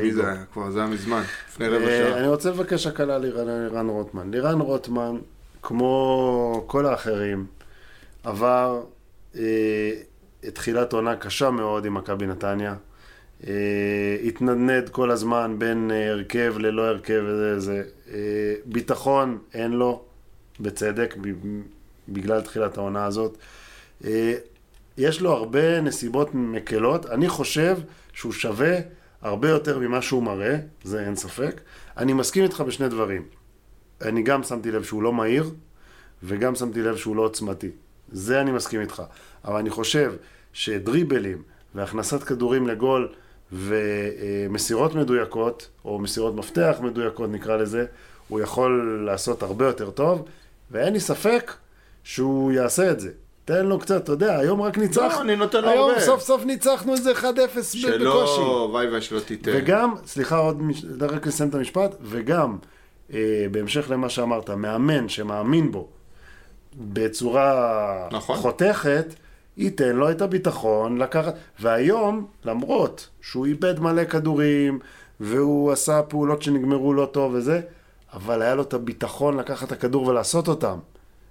מי 0.02 0.12
זה 0.12 0.28
היה? 0.28 0.42
כבר 0.52 0.70
זה 0.70 0.78
היה 0.78 0.88
מזמן, 0.88 1.22
לפני 1.48 1.68
רבע 1.68 1.86
שעה. 1.86 2.18
אני 2.18 2.28
רוצה 2.28 2.50
לבקש 2.50 2.86
הקלה 2.86 3.18
ללירן 3.18 3.88
רוטמן. 3.88 4.30
לירן 4.30 4.60
רוטמן 4.60 5.16
כמו 5.62 6.64
כל 6.66 6.86
האחרים, 6.86 7.46
עבר 8.24 8.82
אה, 9.36 9.92
את 10.48 10.54
תחילת 10.54 10.92
עונה 10.92 11.16
קשה 11.16 11.50
מאוד 11.50 11.84
עם 11.84 11.94
מכבי 11.94 12.26
נתניה. 12.26 12.74
אה, 13.46 14.16
התנדנד 14.24 14.88
כל 14.88 15.10
הזמן 15.10 15.54
בין 15.58 15.90
אה, 15.90 16.10
הרכב 16.10 16.54
ללא 16.58 16.82
הרכב 16.82 17.22
וזה, 17.26 17.60
זה. 17.60 17.82
אה, 18.12 18.54
ביטחון 18.64 19.38
אין 19.54 19.72
לו, 19.72 20.02
בצדק, 20.60 21.16
בגלל 22.08 22.40
תחילת 22.40 22.78
העונה 22.78 23.04
הזאת. 23.04 23.38
אה, 24.04 24.34
יש 24.98 25.20
לו 25.20 25.32
הרבה 25.32 25.80
נסיבות 25.80 26.34
מקלות. 26.34 27.06
אני 27.06 27.28
חושב 27.28 27.76
שהוא 28.12 28.32
שווה 28.32 28.78
הרבה 29.22 29.48
יותר 29.48 29.78
ממה 29.78 30.02
שהוא 30.02 30.22
מראה, 30.22 30.56
זה 30.84 31.06
אין 31.06 31.16
ספק. 31.16 31.60
אני 31.96 32.12
מסכים 32.12 32.44
איתך 32.44 32.60
בשני 32.60 32.88
דברים. 32.88 33.39
אני 34.02 34.22
גם 34.22 34.42
שמתי 34.42 34.70
לב 34.70 34.82
שהוא 34.82 35.02
לא 35.02 35.12
מהיר, 35.12 35.50
וגם 36.22 36.54
שמתי 36.54 36.82
לב 36.82 36.96
שהוא 36.96 37.16
לא 37.16 37.22
עוצמתי. 37.22 37.70
זה 38.12 38.40
אני 38.40 38.52
מסכים 38.52 38.80
איתך. 38.80 39.02
אבל 39.44 39.56
אני 39.56 39.70
חושב 39.70 40.12
שדריבלים 40.52 41.42
והכנסת 41.74 42.22
כדורים 42.22 42.66
לגול 42.68 43.08
ומסירות 43.52 44.94
מדויקות, 44.94 45.68
או 45.84 45.98
מסירות 45.98 46.34
מפתח 46.34 46.76
מדויקות 46.80 47.30
נקרא 47.30 47.56
לזה, 47.56 47.84
הוא 48.28 48.40
יכול 48.40 49.02
לעשות 49.06 49.42
הרבה 49.42 49.66
יותר 49.66 49.90
טוב, 49.90 50.24
ואין 50.70 50.92
לי 50.92 51.00
ספק 51.00 51.52
שהוא 52.04 52.52
יעשה 52.52 52.90
את 52.90 53.00
זה. 53.00 53.10
תן 53.44 53.66
לו 53.66 53.78
קצת, 53.78 54.04
אתה 54.04 54.12
יודע, 54.12 54.38
היום 54.38 54.62
רק 54.62 54.78
ניצחנו. 54.78 55.08
לא, 55.08 55.20
אני 55.20 55.36
נותן 55.36 55.62
לו 55.62 55.68
היום 55.68 55.90
הרבה. 55.90 56.00
סוף 56.00 56.22
סוף 56.22 56.44
ניצחנו 56.44 56.92
איזה 56.92 57.12
1-0 57.12 57.24
ב- 57.58 57.62
שלא, 57.62 58.10
בקושי. 58.20 58.40
וואי 58.40 58.88
וואי 58.88 59.00
שלא 59.00 59.20
תיתן. 59.20 59.50
וגם, 59.54 59.94
סליחה, 60.06 60.36
עוד, 60.36 60.62
מש- 60.62 60.84
רק 61.00 61.26
לסיים 61.26 61.48
את 61.50 61.54
המשפט, 61.54 61.94
וגם, 62.02 62.56
בהמשך 63.50 63.90
למה 63.90 64.08
שאמרת, 64.08 64.50
מאמן 64.50 65.08
שמאמין 65.08 65.72
בו 65.72 65.88
בצורה 66.76 68.08
נכון. 68.12 68.36
חותכת, 68.36 69.14
ייתן 69.56 69.96
לו 69.96 70.10
את 70.10 70.22
הביטחון 70.22 70.98
לקחת, 70.98 71.34
והיום, 71.60 72.26
למרות 72.44 73.08
שהוא 73.20 73.46
איבד 73.46 73.80
מלא 73.80 74.04
כדורים, 74.04 74.78
והוא 75.20 75.72
עשה 75.72 76.02
פעולות 76.02 76.42
שנגמרו 76.42 76.94
לא 76.94 77.08
טוב 77.12 77.34
וזה, 77.34 77.60
אבל 78.12 78.42
היה 78.42 78.54
לו 78.54 78.62
את 78.62 78.74
הביטחון 78.74 79.36
לקחת 79.36 79.66
את 79.66 79.72
הכדור 79.72 80.06
ולעשות 80.06 80.48
אותם. 80.48 80.78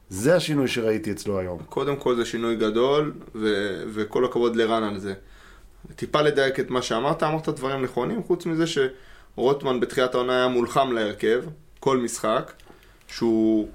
זה 0.10 0.36
השינוי 0.36 0.68
שראיתי 0.68 1.12
אצלו 1.12 1.40
היום. 1.40 1.60
קודם 1.70 1.96
כל 1.96 2.16
זה 2.16 2.26
שינוי 2.26 2.56
גדול, 2.56 3.14
ו- 3.36 3.84
וכל 3.94 4.26
הכבוד 4.26 4.56
לרן 4.56 4.84
על 4.84 5.00
זה. 5.00 5.14
טיפה 5.96 6.22
לדייק 6.22 6.60
את 6.60 6.70
מה 6.70 6.82
שאמרת, 6.82 7.24
אמרת 7.24 7.50
דברים 7.50 7.84
נכונים, 7.84 8.24
חוץ 8.24 8.46
מזה 8.46 8.66
שרוטמן 8.68 9.80
בתחילת 9.80 10.16
העונה 10.16 10.34
היה 10.34 10.48
מולחם 10.48 10.92
להרכב, 10.92 11.44
כל 11.80 11.98
משחק, 11.98 12.52
שהוא 13.08 13.70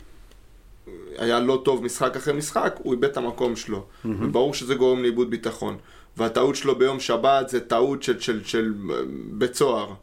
היה 1.18 1.40
לא 1.40 1.62
טוב 1.64 1.84
משחק 1.84 2.16
אחרי 2.16 2.34
משחק, 2.34 2.74
הוא 2.82 2.92
איבד 2.92 3.04
את 3.04 3.16
המקום 3.16 3.56
שלו. 3.56 3.86
וברור 4.04 4.54
שזה 4.54 4.74
גורם 4.74 5.02
לאיבוד 5.02 5.30
ביטחון. 5.30 5.76
והטעות 6.16 6.56
שלו 6.56 6.78
ביום 6.78 7.00
שבת 7.00 7.48
זה 7.48 7.60
טעות 7.60 8.02
של, 8.02 8.20
של, 8.20 8.44
של 8.44 8.74
אה, 8.90 8.96
בית 9.30 9.54
סוהר, 9.54 9.94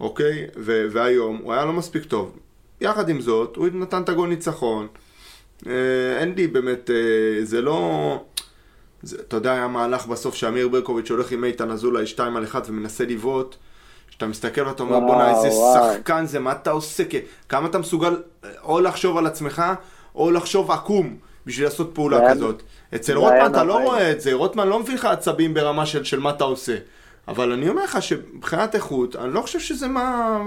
אוקיי? 0.00 0.46
ו- 0.56 0.86
והיום 0.90 1.36
הוא 1.42 1.52
היה 1.52 1.64
לא 1.64 1.72
מספיק 1.72 2.04
טוב. 2.04 2.38
יחד 2.80 3.08
עם 3.08 3.20
זאת, 3.20 3.56
הוא 3.56 3.68
נתן 3.72 4.02
את 4.02 4.08
הגול 4.08 4.28
ניצחון. 4.28 4.86
אה, 5.66 5.72
אין 6.18 6.34
לי 6.36 6.46
באמת, 6.46 6.90
אה, 6.90 7.44
זה 7.44 7.62
לא... 7.62 8.24
זה, 9.02 9.16
אתה 9.20 9.36
יודע, 9.36 9.52
היה 9.52 9.68
מהלך 9.68 10.06
בסוף 10.06 10.34
שאמיר 10.34 10.68
ברקוביץ' 10.68 11.10
הולך 11.10 11.32
עם 11.32 11.44
איתן 11.44 11.70
אזולאי 11.70 12.06
2 12.06 12.36
על 12.36 12.44
1 12.44 12.68
ומנסה 12.68 13.04
לבעוט. 13.04 13.56
שאתה 14.18 14.26
מסתכל 14.26 14.60
ואתה 14.60 14.82
אומר, 14.82 15.00
בואנה, 15.00 15.30
איזה 15.30 15.48
וואו. 15.48 15.94
שחקן 15.94 16.26
זה, 16.26 16.38
מה 16.38 16.52
אתה 16.52 16.70
עושה? 16.70 17.04
כמה 17.48 17.68
אתה 17.68 17.78
מסוגל 17.78 18.22
אה, 18.44 18.50
או 18.62 18.80
לחשוב 18.80 19.16
על 19.16 19.26
עצמך, 19.26 19.62
או 20.14 20.30
לחשוב 20.30 20.70
עקום 20.70 21.16
בשביל 21.46 21.66
לעשות 21.66 21.90
פעולה 21.94 22.30
כזאת. 22.30 22.62
אצל 22.94 23.16
רוטמן 23.16 23.50
אתה 23.50 23.64
לא. 23.64 23.78
רואה 23.82 24.10
את 24.10 24.20
זה, 24.20 24.32
רוטמן 24.32 24.68
לא 24.68 24.80
מביא 24.80 24.94
לך 24.94 25.04
עצבים 25.04 25.54
ברמה 25.54 25.86
של, 25.86 26.04
של 26.04 26.20
מה 26.20 26.30
אתה 26.30 26.44
עושה. 26.44 26.76
אבל 27.28 27.52
אני 27.52 27.68
אומר 27.68 27.84
לך 27.84 28.02
שמבחינת 28.02 28.74
איכות, 28.74 29.16
אני 29.16 29.34
לא 29.34 29.40
חושב 29.40 29.60
שזה 29.60 29.88
מה... 29.88 30.38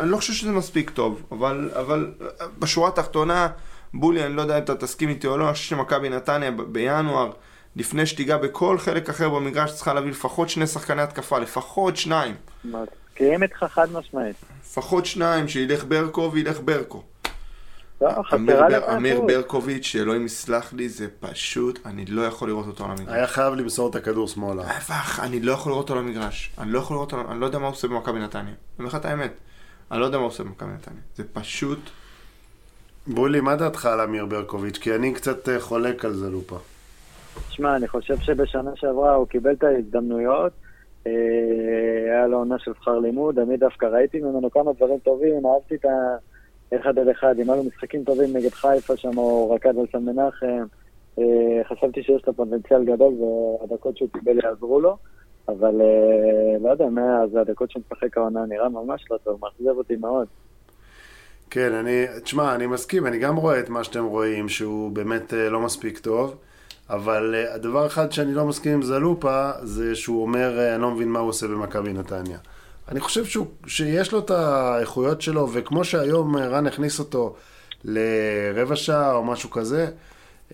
אני 0.00 0.10
לא 0.10 0.16
חושב 0.16 0.32
שזה 0.32 0.50
מספיק 0.50 0.90
טוב, 0.90 1.22
אבל, 1.32 1.70
אבל 1.80 2.12
בשורה 2.58 2.88
התחתונה, 2.88 3.48
בולי, 3.94 4.26
אני 4.26 4.36
לא 4.36 4.42
יודע 4.42 4.58
אם 4.58 4.62
אתה 4.62 4.74
תסכים 4.74 5.08
איתי 5.08 5.26
או 5.26 5.38
לא, 5.38 5.44
אני 5.44 5.52
חושב 5.52 5.64
שמכבי 5.64 6.08
נתניה 6.08 6.50
בינואר, 6.50 7.30
לפני 7.76 8.06
שתיגע 8.06 8.36
בכל 8.36 8.78
חלק 8.78 9.08
אחר 9.08 9.28
במגרש, 9.28 9.72
צריכה 9.72 9.94
להביא 9.94 10.10
לפחות 10.10 10.48
שני 10.48 10.66
שחקני 10.66 11.02
התקפה, 11.02 11.38
לפחות 11.38 11.96
שניים. 11.96 12.34
מסכים 12.64 13.42
איתך 13.42 13.64
חד 13.68 13.92
משמעית. 13.92 14.36
לפחות 14.64 15.06
שניים, 15.06 15.48
שילך 15.48 15.84
ברקו 15.84 16.30
וילך 16.32 16.60
ברקו. 16.64 17.02
לא, 18.00 18.08
אמיר, 18.96 19.20
בר. 19.20 19.26
ברקוביץ', 19.26 19.84
שאלוהים 19.84 20.26
יסלח 20.26 20.72
לי, 20.72 20.88
זה 20.88 21.06
פשוט, 21.20 21.78
אני 21.86 22.04
לא 22.04 22.22
יכול 22.22 22.48
לראות 22.48 22.66
אותו 22.66 22.84
על 22.84 22.90
המגרש. 22.90 23.08
היה 23.08 23.26
חייב 23.26 23.54
למסור 23.54 23.90
את 23.90 23.94
הכדור 23.94 24.28
שמאלה. 24.28 24.62
ההפך, 24.66 25.20
אני 25.22 25.40
לא 25.40 25.52
יכול 25.52 25.72
לראות 25.72 25.82
אותו 25.82 25.92
על 25.92 25.98
המגרש. 25.98 26.50
אני 26.58 26.72
לא 26.72 26.78
יכול 26.78 26.96
לראות 26.96 27.12
אותו, 27.12 27.30
אני 27.30 27.40
לא 27.40 27.46
יודע 27.46 27.58
מה 27.58 27.66
הוא 27.66 27.72
עושה 27.72 27.88
במכבי 27.88 28.20
נתניה. 28.20 28.44
אני 28.44 28.54
אומר 28.78 28.88
לך 28.88 28.94
את 28.94 29.04
האמת. 29.04 29.32
אני 29.90 30.00
לא 30.00 30.04
יודע 30.04 30.18
מה 30.18 30.24
הוא 30.24 30.30
עושה 30.30 30.42
במכבי 30.42 30.70
נתניה. 30.70 31.00
זה 31.16 31.24
פשוט... 31.32 31.78
בולי, 33.06 33.40
מה 33.40 33.56
דעתך 33.56 33.86
על 33.86 34.00
אמיר 34.00 34.26
ברקוביץ'? 34.26 34.78
כי 34.78 34.94
אני 34.94 35.14
קצת 35.14 35.48
אה, 35.48 35.60
חולק 35.60 36.04
על 36.04 36.14
זה 36.14 36.30
לופה. 36.30 36.58
שמע, 37.50 37.76
אני 37.76 37.88
חושב 37.88 38.18
שבשנה 38.18 38.70
שעברה 38.74 39.14
הוא 39.14 39.26
קיבל 39.26 39.52
את 39.52 39.64
ההזדמנויות. 39.64 40.52
אה, 41.06 41.12
היה 42.06 42.26
לו 42.26 42.38
עונה 42.38 42.58
של 42.58 42.72
שכר 42.80 42.98
לימוד, 42.98 43.38
אני 43.38 43.56
דווקא 43.56 43.86
ראיתי 43.86 44.20
ממנו 44.20 44.50
כמה 44.50 44.72
דברים 44.72 44.98
טובים, 44.98 45.46
אהבתי 45.46 45.74
את 45.74 45.84
האחד 46.72 46.98
על 46.98 47.10
אחד, 47.10 47.34
אם 47.38 47.50
היו 47.50 47.56
לו 47.56 47.64
משחקים 47.64 48.04
טובים 48.04 48.36
נגד 48.36 48.50
חיפה 48.50 48.96
שם, 48.96 49.16
הוא 49.16 49.54
רקד 49.54 49.78
על 49.78 49.86
סן 49.92 50.04
מנחם. 50.04 50.64
אה, 51.18 51.64
חשבתי 51.68 52.02
שיש 52.02 52.26
לו 52.26 52.32
פוטנציאל 52.32 52.84
גדול 52.84 53.14
והדקות 53.14 53.96
שהוא 53.96 54.08
קיבל 54.12 54.38
יעזרו 54.44 54.80
לו, 54.80 54.96
אבל 55.48 55.80
אה, 55.80 56.58
לא 56.60 56.70
יודע, 56.70 56.86
מאז 56.86 57.36
הדקות 57.36 57.70
שהוא 57.70 57.82
משחק 57.92 58.18
העונה 58.18 58.46
נראה 58.46 58.68
ממש 58.68 59.04
לא 59.10 59.18
טוב, 59.24 59.38
מאכזב 59.42 59.78
אותי 59.78 59.96
מאוד. 59.96 60.26
כן, 61.50 61.72
אני, 61.72 62.06
תשמע, 62.24 62.54
אני 62.54 62.66
מסכים, 62.66 63.06
אני 63.06 63.18
גם 63.18 63.36
רואה 63.36 63.60
את 63.60 63.68
מה 63.68 63.84
שאתם 63.84 64.04
רואים, 64.04 64.48
שהוא 64.48 64.90
באמת 64.90 65.32
לא 65.32 65.60
מספיק 65.60 65.98
טוב, 65.98 66.36
אבל 66.90 67.34
אה, 67.34 67.54
הדבר 67.54 67.86
אחד 67.86 68.12
שאני 68.12 68.34
לא 68.34 68.46
מסכים 68.46 68.72
עם 68.72 68.82
זלופה, 68.82 69.50
זה 69.62 69.94
שהוא 69.94 70.22
אומר, 70.22 70.58
אה, 70.58 70.74
אני 70.74 70.82
לא 70.82 70.90
מבין 70.90 71.08
מה 71.08 71.18
הוא 71.18 71.28
עושה 71.28 71.46
במכבי 71.48 71.92
נתניה. 71.92 72.38
אני 72.88 73.00
חושב 73.00 73.24
שהוא, 73.24 73.46
שיש 73.66 74.12
לו 74.12 74.18
את 74.18 74.30
האיכויות 74.30 75.22
שלו, 75.22 75.48
וכמו 75.52 75.84
שהיום 75.84 76.38
אה, 76.38 76.48
רן 76.48 76.66
הכניס 76.66 76.98
אותו 76.98 77.34
לרבע 77.84 78.76
שעה 78.76 79.12
או 79.12 79.24
משהו 79.24 79.50
כזה, 79.50 79.88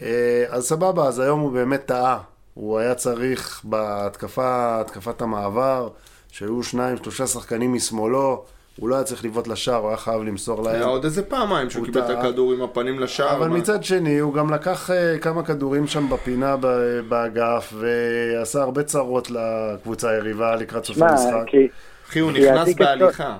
אה, 0.02 0.44
אז 0.48 0.64
סבבה, 0.64 1.08
אז 1.08 1.18
היום 1.18 1.40
הוא 1.40 1.52
באמת 1.52 1.86
טעה. 1.86 2.18
הוא 2.54 2.78
היה 2.78 2.94
צריך 2.94 3.60
בהתקפה, 3.64 4.80
התקפת 4.80 5.22
המעבר, 5.22 5.88
שהיו 6.28 6.62
שניים, 6.62 6.96
שלושה 6.96 7.26
שחקנים 7.26 7.74
משמאלו, 7.74 8.44
הוא 8.80 8.88
לא 8.88 8.94
היה 8.94 9.04
צריך 9.04 9.24
לבעוט 9.24 9.46
לשער, 9.48 9.74
הוא 9.76 9.88
היה 9.88 9.96
חייב 9.96 10.22
למסור 10.22 10.62
להם. 10.62 10.74
היה 10.74 10.84
עוד 10.84 11.04
איזה 11.04 11.22
פעמיים 11.22 11.70
שהוא 11.70 11.80
הוא 11.86 11.92
קיבל 11.92 12.04
את. 12.12 12.18
הכדור 12.18 12.52
עם 12.52 12.62
הפנים 12.62 13.00
לשער. 13.00 13.36
אבל 13.36 13.48
מה- 13.48 13.56
מצד 13.58 13.84
שני, 13.84 14.18
הוא 14.18 14.34
גם 14.34 14.54
לקח 14.54 14.90
אה, 14.90 15.18
כמה 15.18 15.42
כדורים 15.42 15.86
שם 15.86 16.08
בפינה 16.10 16.56
ב- 16.60 17.00
באגף, 17.08 17.72
ועשה 17.78 18.62
הרבה 18.62 18.82
צרות 18.82 19.28
לקבוצה 19.30 20.10
היריבה 20.10 20.56
לקראת 20.56 20.84
סוף 20.84 21.02
המשחק. 21.02 21.44
כי 21.46 21.68
אחי, 22.08 22.18
הוא 22.18 22.32
נכנס 22.32 22.74
בהליכה. 22.74 23.38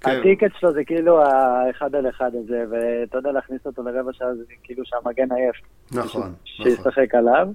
כן. 0.00 0.20
הטיקט 0.20 0.50
שלו 0.60 0.72
זה 0.72 0.84
כאילו 0.84 1.22
האחד 1.22 1.94
על 1.94 2.08
אחד 2.08 2.30
הזה, 2.44 2.64
ואתה 2.70 3.18
יודע, 3.18 3.32
להכניס 3.32 3.60
אותו 3.66 3.82
לרבע 3.82 4.12
שעה 4.12 4.34
זה 4.34 4.42
כאילו 4.64 4.82
שהמגן 4.86 5.32
עייף. 5.36 5.56
נכון, 5.92 6.02
נכון. 6.22 6.32
שישחק 6.44 7.14
עליו. 7.14 7.48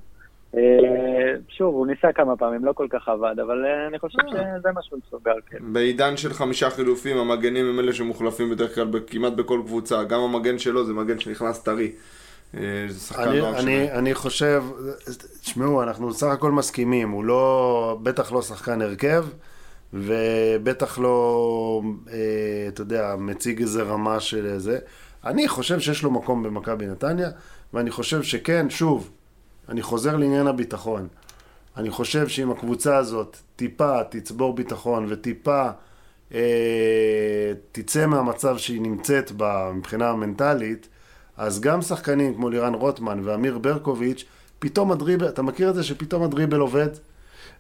אה, 0.58 0.62
שוב, 1.50 1.76
הוא 1.76 1.88
ניסה 1.88 2.14
כמה 2.14 2.38
פעמים, 2.38 2.66
לא 2.66 2.74
כל 2.74 2.88
כך 2.90 3.08
עבד, 3.08 3.36
אבל 3.46 3.66
אה, 3.66 3.88
אני 3.88 4.00
חושב 4.00 4.20
שזה 4.30 4.72
מה 4.74 4.82
שהוא 4.84 5.00
מסוגל, 5.08 5.40
כן. 5.50 5.58
בעידן 5.62 6.18
של 6.18 6.34
חמישה 6.34 6.70
חילופים, 6.70 7.18
המגנים 7.18 7.66
הם 7.66 7.80
אלה 7.80 7.94
שמוחלפים 7.94 8.50
בדרך 8.50 8.76
כלל 8.76 8.88
כמעט 9.08 9.34
בכל 9.34 9.62
קבוצה. 9.66 10.04
גם 10.04 10.20
המגן 10.20 10.60
שלו 10.60 10.86
זה 10.86 10.94
מגן 10.94 11.20
שנכנס 11.20 11.64
טרי. 11.64 11.92
אה, 12.58 12.86
זה 12.88 13.00
שחקן 13.00 13.22
אני, 13.22 13.40
נוער 13.40 13.60
אני. 13.60 13.92
אני 13.92 14.14
חושב, 14.14 14.64
תשמעו, 15.42 15.84
אנחנו 15.84 16.14
סך 16.14 16.28
הכל 16.28 16.52
מסכימים, 16.52 17.10
הוא 17.10 17.26
לא, 17.26 17.98
בטח 18.04 18.32
לא 18.32 18.42
שחקן 18.42 18.82
הרכב, 18.82 19.26
ובטח 19.94 21.00
לא, 21.00 21.82
אה, 22.14 22.66
אתה 22.68 22.82
יודע, 22.82 23.16
מציג 23.18 23.62
איזה 23.62 23.84
רמה 23.84 24.20
של 24.20 24.58
זה. 24.58 24.80
אני 25.26 25.48
חושב 25.48 25.80
שיש 25.80 26.04
לו 26.04 26.12
מקום 26.12 26.44
במכבי 26.44 26.88
נתניה, 26.88 27.30
ואני 27.74 27.92
חושב 27.92 28.24
שכן, 28.24 28.70
שוב, 28.70 29.12
אני 29.72 29.82
חוזר 29.82 30.18
לעניין 30.18 30.48
הביטחון. 30.48 31.08
אני 31.78 31.90
חושב 31.90 32.28
שאם 32.28 32.52
הקבוצה 32.52 32.98
הזאת 32.98 33.38
טיפה 33.56 34.04
תצבור 34.10 34.56
ביטחון 34.56 35.06
וטיפה 35.10 35.68
אה, 36.34 37.52
תצא 37.72 38.06
מהמצב 38.06 38.58
שהיא 38.58 38.82
נמצאת 38.82 39.32
בה 39.32 39.72
מבחינה 39.74 40.10
המנטלית, 40.10 40.88
אז 41.38 41.60
גם 41.60 41.82
שחקנים 41.82 42.36
כמו 42.36 42.50
לירן 42.50 42.74
רוטמן 42.74 43.20
ואמיר 43.24 43.58
ברקוביץ', 43.58 44.26
פתאום 44.60 44.92
הדריבל, 44.92 45.28
אתה 45.28 45.42
מכיר 45.42 45.70
את 45.70 45.76
זה 45.76 45.84
שפתאום 45.84 46.24
הדריבל 46.24 46.60
עובד? 46.60 46.90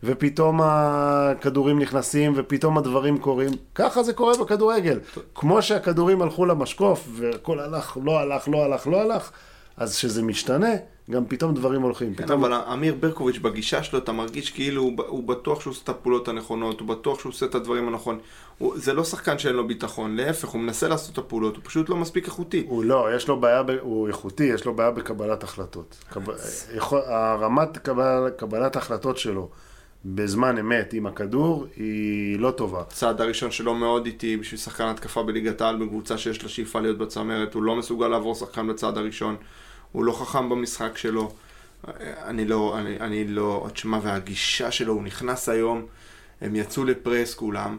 ופתאום 0.03 0.59
הכדורים 0.63 1.79
נכנסים, 1.79 2.33
ופתאום 2.35 2.77
הדברים 2.77 3.17
קורים. 3.17 3.51
ככה 3.75 4.03
זה 4.03 4.13
קורה 4.13 4.33
בכדורגל. 4.37 4.99
כמו 5.35 5.61
שהכדורים 5.61 6.21
הלכו 6.21 6.45
למשקוף, 6.45 7.07
והכל 7.11 7.59
הלך, 7.59 7.97
לא 8.03 8.19
הלך, 8.19 8.47
לא 8.47 8.65
הלך, 8.65 8.87
לא 8.87 9.01
הלך, 9.01 9.31
אז 9.77 9.95
כשזה 9.95 10.23
משתנה, 10.23 10.71
גם 11.11 11.25
פתאום 11.25 11.53
דברים 11.53 11.81
הולכים. 11.81 12.15
כן, 12.15 12.23
פתאום... 12.23 12.45
אבל 12.45 12.53
אמיר 12.73 12.95
ברקוביץ' 12.99 13.37
בגישה 13.37 13.83
שלו, 13.83 13.99
אתה 13.99 14.11
מרגיש 14.11 14.51
כאילו 14.51 14.81
הוא, 14.81 14.93
הוא 15.07 15.23
בטוח 15.23 15.61
שהוא 15.61 15.71
עושה 15.71 15.83
את 15.83 15.89
הפעולות 15.89 16.27
הנכונות, 16.27 16.79
הוא 16.79 16.87
בטוח 16.87 17.19
שהוא 17.19 17.29
עושה 17.29 17.45
את 17.45 17.55
הדברים 17.55 17.87
הנכונים. 17.87 18.19
הוא, 18.57 18.73
זה 18.77 18.93
לא 18.93 19.03
שחקן 19.03 19.39
שאין 19.39 19.55
לו 19.55 19.67
ביטחון, 19.67 20.15
להפך, 20.15 20.49
הוא 20.49 20.61
מנסה 20.61 20.87
לעשות 20.87 21.13
את 21.13 21.17
הפעולות, 21.17 21.55
הוא 21.55 21.63
פשוט 21.65 21.89
לא 21.89 21.95
מספיק 21.95 22.25
איכותי. 22.25 22.65
הוא 22.67 22.83
לא, 22.83 23.07
יש 23.15 23.27
לו 23.27 23.39
בעיה, 23.39 23.63
ב... 23.63 23.69
הוא 23.81 24.07
איכותי, 24.07 24.43
יש 24.43 24.65
לו 24.65 24.73
בעיה 24.73 24.91
בקבלת 24.91 25.43
החלטות. 25.43 25.95
קב... 26.09 26.21
יכול... 26.75 26.99
הרמת 27.05 27.77
קבל... 27.77 28.29
קבלת 28.37 28.75
החלטות 28.75 29.17
שלו 29.17 29.49
בזמן 30.05 30.57
אמת 30.57 30.93
עם 30.93 31.05
הכדור 31.05 31.67
היא 31.75 32.39
לא 32.39 32.51
טובה. 32.51 32.81
הצעד 32.81 33.21
הראשון 33.21 33.51
שלו 33.51 33.75
מאוד 33.75 34.05
איטי 34.05 34.37
בשביל 34.37 34.59
שחקן 34.59 34.83
התקפה 34.83 35.23
בליגת 35.23 35.61
העל 35.61 35.75
בקבוצה 35.75 36.17
שיש 36.17 36.43
לה 36.43 36.49
שאיפה 36.49 36.79
להיות 36.79 36.97
בצמרת, 36.97 37.53
הוא 37.53 37.63
לא 37.63 37.75
מסוגל 37.75 38.07
לעבור 38.07 38.35
שחקן 38.35 38.67
בצעד 38.67 38.97
הראשון, 38.97 39.35
הוא 39.91 40.05
לא 40.05 40.11
חכם 40.11 40.49
במשחק 40.49 40.97
שלו. 40.97 41.33
אני 42.25 42.45
לא, 42.45 42.79
אני, 42.79 42.99
אני 42.99 43.27
לא, 43.27 43.67
תשמע, 43.73 43.99
והגישה 44.03 44.71
שלו, 44.71 44.93
הוא 44.93 45.03
נכנס 45.03 45.49
היום, 45.49 45.85
הם 46.41 46.55
יצאו 46.55 46.85
לפרס 46.85 47.33
כולם, 47.33 47.77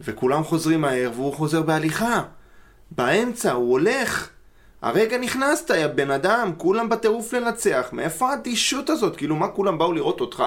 וכולם 0.00 0.44
חוזרים 0.44 0.80
מהר, 0.80 1.10
והוא 1.14 1.34
חוזר 1.34 1.62
בהליכה. 1.62 2.22
באמצע, 2.90 3.52
הוא 3.52 3.72
הולך. 3.72 4.28
הרגע 4.82 5.18
נכנסת, 5.18 5.70
יא 5.70 5.86
בן 5.86 6.10
אדם, 6.10 6.52
כולם 6.56 6.88
בטירוף 6.88 7.32
לנצח. 7.32 7.88
מאיפה 7.92 8.30
האדישות 8.30 8.90
הזאת? 8.90 9.16
כאילו, 9.16 9.36
מה 9.36 9.48
כולם 9.48 9.78
באו 9.78 9.92
לראות 9.92 10.20
אותך 10.20 10.44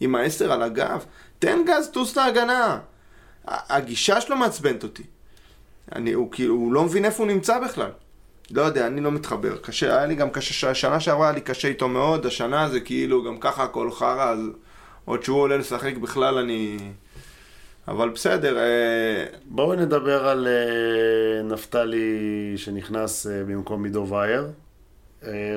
עם 0.00 0.14
העשר 0.14 0.52
על 0.52 0.62
הגב? 0.62 1.04
תן 1.38 1.58
גז, 1.66 1.88
טוס 1.92 2.16
להגנה. 2.16 2.78
הגישה 3.46 4.20
שלו 4.20 4.36
מעצבנת 4.36 4.82
אותי. 4.82 5.02
אני, 5.94 6.12
הוא 6.12 6.32
כאילו, 6.32 6.54
הוא 6.54 6.72
לא 6.72 6.84
מבין 6.84 7.04
איפה 7.04 7.22
הוא 7.22 7.32
נמצא 7.32 7.58
בכלל. 7.58 7.90
לא 8.50 8.62
יודע, 8.62 8.86
אני 8.86 9.00
לא 9.00 9.10
מתחבר. 9.10 9.56
קשה, 9.56 9.96
היה 9.96 10.06
לי 10.06 10.14
גם 10.14 10.30
קשה, 10.30 10.74
שנה 10.74 11.00
שעברה 11.00 11.26
היה 11.26 11.34
לי 11.34 11.40
קשה 11.40 11.68
איתו 11.68 11.88
מאוד, 11.88 12.26
השנה 12.26 12.68
זה 12.68 12.80
כאילו 12.80 13.24
גם 13.24 13.38
ככה 13.38 13.62
הכל 13.62 13.90
חרא, 13.92 14.30
אז 14.30 14.38
עוד 15.04 15.22
שהוא 15.22 15.40
עולה 15.40 15.56
לשחק 15.56 15.96
בכלל 15.96 16.38
אני... 16.38 16.78
אבל 17.88 18.08
בסדר. 18.08 18.58
אה, 18.58 19.24
בואו 19.44 19.74
נדבר 19.74 20.28
על 20.28 20.48
אה, 20.48 21.42
נפתלי 21.42 22.52
שנכנס 22.56 23.26
אה, 23.26 23.44
במקום 23.44 23.84
עידו 23.84 24.06
וייר. 24.08 24.46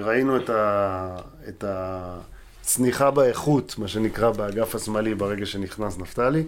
ראינו 0.03 0.37
את, 0.37 0.49
ה, 0.49 1.15
את 1.49 1.63
הצניחה 1.67 3.11
באיכות, 3.11 3.75
מה 3.77 3.87
שנקרא, 3.87 4.31
באגף 4.31 4.75
השמאלי 4.75 5.15
ברגע 5.15 5.45
שנכנס 5.45 5.97
נפתלי. 5.97 6.43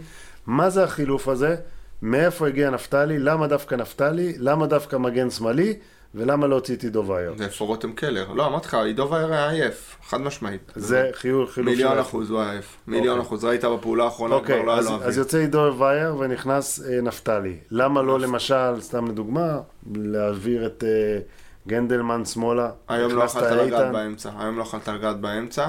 מה 0.47 0.69
זה 0.69 0.83
החילוף 0.83 1.27
הזה? 1.27 1.55
מאיפה 2.01 2.47
הגיע 2.47 2.69
נפתלי? 2.69 3.19
למה 3.19 3.47
דווקא 3.47 3.75
נפתלי? 3.75 4.33
למה 4.37 4.67
דווקא 4.67 4.95
מגן 4.95 5.29
שמאלי? 5.29 5.77
ולמה 6.15 6.47
לא 6.47 6.55
הוציא 6.55 6.75
את 6.75 6.83
עידו 6.83 7.05
וייר? 7.07 7.33
זה 7.37 7.45
איפה 7.45 7.65
רותם 7.65 7.93
קלר. 7.93 8.31
לא, 8.31 8.47
אמרתי 8.47 8.67
לך, 8.67 8.73
עידו 8.73 9.07
וייר 9.11 9.33
היה 9.33 9.49
עייף, 9.49 9.97
חד 10.07 10.21
משמעית. 10.21 10.71
זה 10.75 11.09
חיול, 11.13 11.47
חילוף 11.47 11.69
מיליון 11.69 11.99
אחוז 11.99 12.29
הוא 12.29 12.41
היה 12.41 12.51
עייף. 12.51 12.77
מיליון 12.87 13.17
אוקיי. 13.17 13.27
אחוז. 13.27 13.43
ראית 13.45 13.65
בפעולה 13.65 14.03
האחרונה, 14.03 14.35
אוקיי, 14.35 14.55
כבר 14.55 14.65
לא 14.65 14.71
היה 14.71 14.79
אז, 14.79 14.85
לו 14.85 14.95
אז 14.95 15.01
אוויר. 15.01 15.17
יוצא 15.17 15.37
עידו 15.37 15.75
וייר 15.77 16.15
ונכנס 16.15 16.81
אה, 16.85 17.01
נפתלי. 17.01 17.57
למה 17.71 18.01
לא 18.01 18.19
למשל, 18.19 18.81
סתם 18.81 19.07
לדוגמה, 19.07 19.59
להעביר 19.95 20.65
את 20.65 20.83
אה, 20.83 21.19
גנדלמן 21.67 22.25
שמאלה? 22.25 22.69
היום 22.87 23.15
לא 23.15 23.23
יכלת 23.23 23.51
לגעת? 23.51 23.91
באמצע. 23.93 24.29
היום 24.39 24.57
לא 24.57 24.61
יכלת 24.63 24.87
לגעת 24.87 25.19
באמצע. 25.19 25.67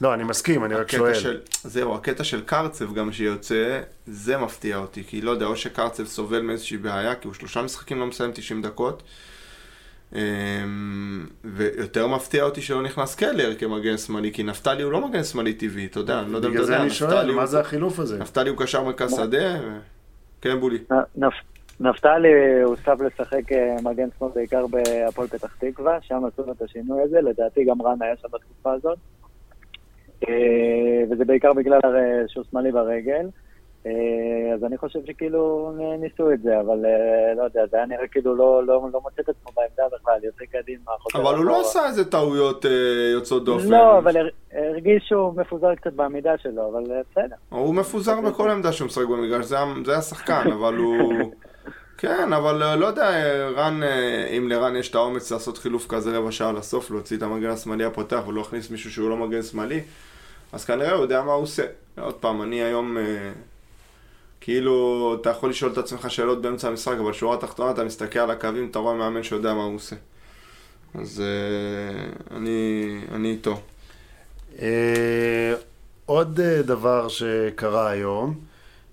לא, 0.00 0.14
אני 0.14 0.24
מסכים, 0.24 0.64
אני 0.64 0.74
רק 0.74 0.90
שואל. 0.90 1.14
של, 1.14 1.40
זהו, 1.64 1.94
הקטע 1.94 2.24
של 2.24 2.40
קרצב 2.40 2.94
גם 2.94 3.12
שיוצא, 3.12 3.80
זה 4.06 4.36
מפתיע 4.36 4.76
אותי, 4.76 5.04
כי 5.04 5.20
לא 5.20 5.30
יודע, 5.30 5.46
או 5.46 5.56
שקרצב 5.56 6.04
סובל 6.06 6.40
מאיזושהי 6.40 6.76
בעיה, 6.76 7.14
כי 7.14 7.28
הוא 7.28 7.34
שלושה 7.34 7.62
משחקים 7.62 7.98
לא 8.00 8.06
מסיים 8.06 8.30
90 8.34 8.62
דקות, 8.62 9.02
ויותר 11.44 12.06
מפתיע 12.06 12.44
אותי 12.44 12.60
שלא 12.60 12.82
נכנס 12.82 13.14
קלר 13.14 13.54
כמגן 13.54 13.96
שמאלי, 13.96 14.32
כי 14.32 14.42
נפתלי 14.42 14.82
הוא 14.82 14.92
לא 14.92 15.08
מגן 15.08 15.24
שמאלי 15.24 15.54
טבעי, 15.54 15.86
אתה 15.86 16.00
יודע, 16.00 16.20
אני 16.20 16.32
לא 16.32 16.36
יודע 16.36 16.48
אם 16.48 16.54
אתה 16.54 16.62
בגלל 16.62 16.66
זה 16.66 16.72
יודע, 16.72 16.82
אני 16.82 16.90
נפתלי 16.90 17.10
שואל, 17.10 17.30
מה 17.30 17.46
זה 17.46 17.60
החילוף 17.60 17.98
הזה? 17.98 18.18
נפתלי 18.18 18.50
הוא 18.50 18.58
קשר 18.58 18.84
מרכז 18.84 19.16
שדה, 19.16 19.58
כן 20.40 20.60
בולי. 20.60 20.78
נפ... 21.16 21.34
נפתלי 21.80 22.62
הוסף 22.64 23.00
לשחק 23.00 23.52
אה, 23.52 23.76
מגן 23.82 24.08
שמאל 24.18 24.30
בעיקר 24.34 24.66
בהפועל 24.66 25.28
פתח 25.28 25.56
תקווה, 25.58 25.98
שם 26.00 26.22
עשו 26.24 26.52
את 26.52 26.62
השינוי 26.62 27.02
הזה, 27.02 27.20
לדעתי 27.20 27.64
גם 27.64 27.82
רן 27.82 28.02
היה 28.02 28.16
שם 28.16 28.28
בתקופה 28.32 28.72
הזאת. 28.72 28.98
אה, 30.28 31.04
וזה 31.10 31.24
בעיקר 31.24 31.52
בגלל 31.52 31.80
הרי 31.84 32.00
שהוא 32.28 32.44
שמאלי 32.50 32.72
ברגל. 32.72 33.26
אה, 33.86 33.92
אז 34.54 34.64
אני 34.64 34.78
חושב 34.78 34.98
שכאילו 35.06 35.72
ניסו 36.00 36.32
את 36.32 36.42
זה, 36.42 36.60
אבל 36.60 36.84
אה, 36.86 37.34
לא 37.36 37.42
יודע, 37.42 37.60
זה 37.70 37.76
היה 37.76 37.86
נראה 37.86 38.06
כאילו 38.08 38.34
לא, 38.34 38.66
לא, 38.66 38.82
לא 38.92 39.00
מוצא 39.00 39.22
את 39.22 39.28
עצמו 39.28 39.50
בעמדה 39.56 39.96
בכלל, 39.96 40.18
יוצא 40.24 40.44
קדימה, 40.44 40.92
אבל 41.14 41.36
הוא 41.36 41.44
לא. 41.44 41.60
עשה 41.60 41.86
איזה 41.86 42.10
טעויות 42.10 42.66
אה, 42.66 42.70
יוצאות 43.12 43.44
דופן. 43.44 43.68
לא, 43.68 43.98
אבל 43.98 44.16
הר- 44.16 44.28
הרגיש 44.52 45.04
שהוא 45.08 45.34
מפוזר 45.36 45.74
קצת 45.74 45.92
בעמידה 45.92 46.38
שלו, 46.38 46.68
אבל 46.70 46.92
אה, 46.92 47.00
בסדר. 47.10 47.36
הוא 47.48 47.74
מפוזר 47.74 48.20
בכל 48.20 48.50
עמדה 48.50 48.72
שהוא 48.72 48.86
משחק 48.86 49.04
במגרש, 49.04 49.44
זה, 49.44 49.56
זה 49.84 49.96
השחקן, 49.96 50.50
אבל 50.60 50.74
הוא... 50.76 51.32
כן, 51.98 52.32
אבל 52.32 52.74
לא 52.74 52.86
יודע, 52.86 53.08
רן, 53.56 53.80
אם 54.38 54.48
לרן 54.48 54.76
יש 54.76 54.90
את 54.90 54.94
האומץ 54.94 55.32
לעשות 55.32 55.58
חילוף 55.58 55.86
כזה 55.88 56.18
רבע 56.18 56.32
שעה 56.32 56.52
לסוף, 56.52 56.90
להוציא 56.90 57.16
את 57.16 57.22
המגן 57.22 57.50
השמאלי 57.50 57.84
הפותח 57.84 58.22
ולא 58.28 58.38
להכניס 58.38 58.70
מישהו 58.70 58.90
שהוא 58.90 59.10
לא 59.10 59.16
מגן 59.16 59.42
שמאלי, 59.42 59.80
אז 60.52 60.64
כנראה 60.64 60.92
הוא 60.92 61.02
יודע 61.02 61.22
מה 61.22 61.32
הוא 61.32 61.42
עושה. 61.42 61.62
עוד 62.00 62.14
פעם, 62.14 62.42
אני 62.42 62.62
היום, 62.62 62.96
כאילו, 64.40 65.16
אתה 65.20 65.30
יכול 65.30 65.50
לשאול 65.50 65.72
את 65.72 65.78
עצמך 65.78 66.10
שאלות 66.10 66.42
באמצע 66.42 66.68
המשחק, 66.68 66.96
אבל 67.00 67.12
שורה 67.12 67.36
תחתונה, 67.36 67.70
אתה 67.70 67.84
מסתכל 67.84 68.18
על 68.18 68.30
הקווים, 68.30 68.68
אתה 68.70 68.78
רואה 68.78 68.94
מאמן 68.94 69.22
שיודע 69.22 69.54
מה 69.54 69.62
הוא 69.62 69.74
עושה. 69.74 69.96
אז 70.94 71.20
אה, 71.20 72.36
אני, 72.36 73.00
אני 73.12 73.30
איתו. 73.30 73.60
אה, 74.58 75.54
עוד 76.06 76.40
אה, 76.40 76.62
דבר 76.62 77.08
שקרה 77.08 77.90
היום, 77.90 78.40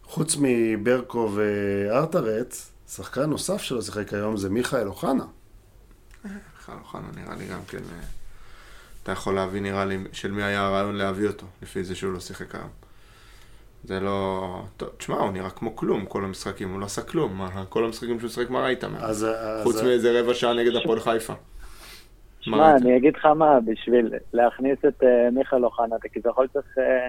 חוץ 0.03 0.35
מברקו 0.39 1.31
וארטרץ, 1.35 2.71
שחקן 2.89 3.29
נוסף 3.29 3.61
שלא 3.61 3.81
שיחק 3.81 4.13
היום 4.13 4.37
זה 4.37 4.49
מיכאל 4.49 4.87
אוחנה. 4.87 5.25
בכלל 6.59 6.75
אוחנה 6.79 7.07
נראה 7.15 7.35
לי 7.35 7.45
גם 7.45 7.59
כן, 7.67 7.81
אתה 9.03 9.11
יכול 9.11 9.35
להבין 9.35 9.63
נראה 9.63 9.85
לי 9.85 9.97
של 10.11 10.31
מי 10.31 10.43
היה 10.43 10.65
הרעיון 10.65 10.95
להביא 10.95 11.27
אותו, 11.27 11.45
לפי 11.61 11.83
זה 11.83 11.95
שהוא 11.95 12.13
לא 12.13 12.19
שיחק 12.19 12.55
היום. 12.55 12.82
זה 13.83 13.99
לא... 13.99 14.47
טוב, 14.77 14.89
תשמע, 14.97 15.15
הוא 15.15 15.31
נראה 15.31 15.49
כמו 15.49 15.75
כלום, 15.75 16.05
כל 16.05 16.23
המשחקים, 16.25 16.71
הוא 16.71 16.79
לא 16.79 16.85
עשה 16.85 17.01
כלום, 17.01 17.37
מה, 17.37 17.65
כל 17.69 17.85
המשחקים 17.85 18.19
שהוא 18.19 18.29
שיחק, 18.29 18.49
מה 18.49 18.63
ראית 18.63 18.83
מהם? 18.83 18.95
אז, 19.03 19.23
אז, 19.23 19.63
חוץ 19.63 19.83
מאיזה 19.83 20.19
רבע 20.19 20.33
שעה 20.33 20.53
נגד 20.53 20.75
הפועל 20.75 20.99
חיפה. 20.99 21.33
מה 21.33 22.57
שמע? 22.57 22.75
אני 22.75 22.97
אגיד 22.97 23.15
לך 23.15 23.25
מה, 23.25 23.59
בשביל 23.59 24.13
להכניס 24.33 24.77
את 24.87 25.03
אה, 25.03 25.29
מיכאל 25.31 25.65
אוחנה, 25.65 25.95
אתה 25.95 26.09
כביכול 26.09 26.47
צריך 26.47 26.77
אה, 26.77 27.07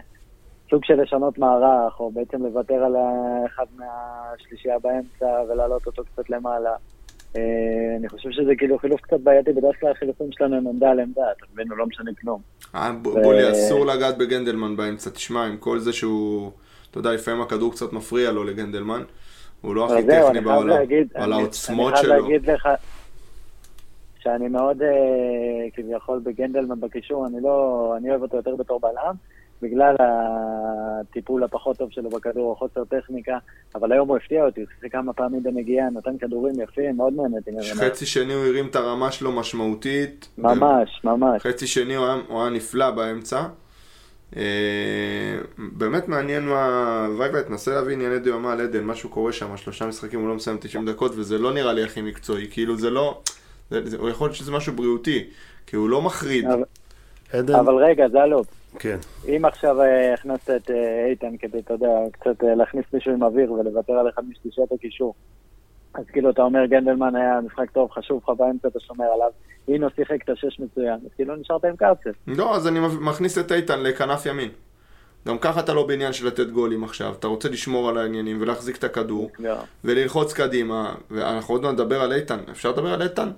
סוג 0.70 0.84
של 0.84 1.02
לשנות 1.02 1.38
מערך, 1.38 2.00
או 2.00 2.10
בעצם 2.10 2.42
לוותר 2.42 2.74
על 2.74 2.96
אה, 2.96 3.46
אחד 3.46 3.64
מהשלישייה 3.76 4.78
באמצע 4.78 5.26
ולהעלות 5.48 5.86
אותו 5.86 6.02
קצת 6.12 6.30
למעלה. 6.30 6.70
אה, 7.36 7.96
אני 7.98 8.08
חושב 8.08 8.30
שזה 8.30 8.52
כאילו 8.58 8.78
חילוף 8.78 9.00
קצת 9.00 9.20
בעייתי, 9.20 9.52
בדרך 9.52 9.80
כלל 9.80 9.90
החילופים 9.90 10.26
שלנו 10.32 10.56
הם 10.56 10.66
עמדה 10.66 10.90
על 10.90 11.00
עמדה, 11.00 11.22
אתה 11.36 11.46
מבין, 11.52 11.70
הוא 11.70 11.78
לא 11.78 11.86
משנה 11.86 12.10
כלום. 12.20 12.40
אה, 12.74 12.92
בולי, 13.02 13.52
אסור 13.52 13.86
לגעת 13.86 14.18
בגנדלמן 14.18 14.76
באמצע, 14.76 15.10
תשמע, 15.10 15.44
עם 15.44 15.56
כל 15.56 15.78
זה 15.78 15.92
שהוא... 15.92 16.52
אתה 16.94 17.00
יודע, 17.00 17.12
לפעמים 17.12 17.40
הכדור 17.42 17.72
קצת 17.72 17.92
מפריע 17.92 18.32
לו 18.32 18.44
לגנדלמן. 18.44 19.02
הוא 19.60 19.74
לא 19.74 19.86
אבל 19.86 19.94
הכי 19.94 20.06
טכני 20.06 20.28
אני 20.28 20.40
בעולם, 20.40 20.68
להגיד, 20.68 21.08
אבל 21.16 21.32
אני- 21.32 21.42
העוצמות 21.42 21.92
אני 21.92 22.02
שלו... 22.02 22.10
חייב 22.12 22.22
להגיד 22.24 22.50
לך 22.50 22.68
שאני 24.18 24.48
מאוד, 24.48 24.82
אה, 24.82 24.88
כביכול 25.74 26.18
בגנדלמן 26.24 26.80
בקישור, 26.80 27.26
אני 27.26 27.36
לא, 27.42 27.94
אני 27.96 28.10
אוהב 28.10 28.22
אותו 28.22 28.36
יותר 28.36 28.56
בתור 28.56 28.80
בלם, 28.80 29.14
בגלל 29.62 29.96
הטיפול 30.00 31.44
הפחות 31.44 31.76
טוב 31.76 31.90
שלו 31.90 32.10
בכדור, 32.10 32.50
או 32.50 32.56
חוסר 32.56 32.84
טכניקה, 32.84 33.38
אבל 33.74 33.92
היום 33.92 34.08
הוא 34.08 34.16
הפתיע 34.16 34.44
אותי, 34.44 34.60
הוא 34.60 34.68
שיחק 34.74 34.92
כמה 34.92 35.12
פעמים 35.12 35.42
בנגיעה, 35.42 35.90
נתן 35.90 36.18
כדורים 36.18 36.54
יפים, 36.60 36.96
מאוד 36.96 37.12
נהניתי 37.16 37.50
ממנו. 37.50 37.62
חצי 37.74 38.06
שני 38.06 38.32
הוא 38.34 38.44
הרים 38.44 38.66
את 38.66 38.76
הרמה 38.76 39.10
שלו 39.12 39.32
משמעותית. 39.32 40.28
ממש, 40.38 41.00
ממש. 41.04 41.42
חצי 41.42 41.66
שני 41.66 41.94
הוא 41.94 42.06
היה 42.42 42.50
נפלא 42.50 42.90
באמצע. 42.90 43.42
אה, 44.36 44.42
באמת 45.58 46.08
מעניין 46.08 46.48
מה... 46.48 47.08
וייבה, 47.18 47.42
תנסה 47.42 47.74
להבין 47.74 47.92
ענייני 47.92 48.18
דיומה 48.18 48.52
על 48.52 48.60
עדן, 48.60 48.84
משהו 48.84 49.08
קורה 49.08 49.32
שם, 49.32 49.56
שלושה 49.56 49.86
משחקים 49.86 50.20
הוא 50.20 50.28
לא 50.28 50.34
מסיים 50.34 50.56
90 50.60 50.86
דקות, 50.86 51.12
וזה 51.16 51.38
לא 51.38 51.52
נראה 51.52 51.72
לי 51.72 51.84
הכי 51.84 52.02
מקצועי, 52.02 52.48
כאילו 52.50 52.76
זה 52.76 52.90
לא... 52.90 53.20
זה, 53.70 53.80
זה, 53.84 53.96
הוא 53.96 54.08
יכול 54.08 54.26
להיות 54.26 54.36
שזה 54.36 54.52
משהו 54.52 54.72
בריאותי, 54.72 55.24
כי 55.66 55.76
הוא 55.76 55.88
לא 55.88 56.02
מחריד. 56.02 56.44
אבל- 56.44 56.64
עדן, 57.32 57.54
אבל 57.54 57.74
רגע, 57.74 58.08
זה 58.08 58.22
הלופ. 58.22 58.46
כן. 58.78 58.96
אם 59.28 59.44
עכשיו 59.44 59.80
אה, 59.82 60.14
הכנסת 60.14 60.50
את 60.56 60.70
אה, 60.70 61.06
איתן 61.06 61.36
כדי, 61.36 61.58
אתה 61.58 61.74
יודע, 61.74 61.88
קצת 62.12 62.42
להכניס 62.42 62.84
מישהו 62.92 63.12
עם 63.12 63.22
אוויר 63.22 63.52
ולוותר 63.52 63.92
על 63.92 64.08
אחד 64.08 64.22
משלישת 64.28 64.72
הקישור, 64.72 65.14
אז 65.94 66.04
כאילו 66.12 66.30
אתה 66.30 66.42
אומר 66.42 66.66
גנדלמן 66.66 67.16
היה 67.16 67.40
משחק 67.40 67.70
טוב, 67.70 67.90
חשוב 67.90 68.20
לך 68.24 68.38
באמצע, 68.38 68.68
אתה 68.68 68.80
שומר 68.80 69.04
עליו, 69.04 69.30
אינו 69.68 69.88
שיחק 69.96 70.22
את 70.24 70.28
השש 70.28 70.60
מצוין, 70.60 70.94
אז 70.94 71.10
כאילו 71.16 71.36
נשארת 71.36 71.64
עם 71.64 71.76
קרצף. 71.76 72.16
לא, 72.26 72.56
אז 72.56 72.68
אני 72.68 72.80
מכניס 73.00 73.38
את 73.38 73.52
איתן 73.52 73.82
לכנף 73.82 74.26
ימין. 74.26 74.48
גם 75.28 75.38
ככה 75.38 75.60
אתה 75.60 75.74
לא 75.74 75.86
בעניין 75.86 76.12
של 76.12 76.26
לתת 76.26 76.50
גולים 76.50 76.84
עכשיו, 76.84 77.14
אתה 77.18 77.26
רוצה 77.26 77.48
לשמור 77.48 77.88
על 77.88 77.98
העניינים 77.98 78.42
ולהחזיק 78.42 78.76
את 78.76 78.84
הכדור 78.84 79.30
לא. 79.38 79.56
וללחוץ 79.84 80.32
קדימה, 80.32 80.94
ואנחנו 81.10 81.54
עוד 81.54 81.62
מעט 81.62 81.72
נדבר 81.72 82.00
על 82.02 82.12
איתן, 82.12 82.38
אפשר 82.50 82.70
לדבר 82.70 82.92
על 82.92 83.02
איתן? 83.02 83.28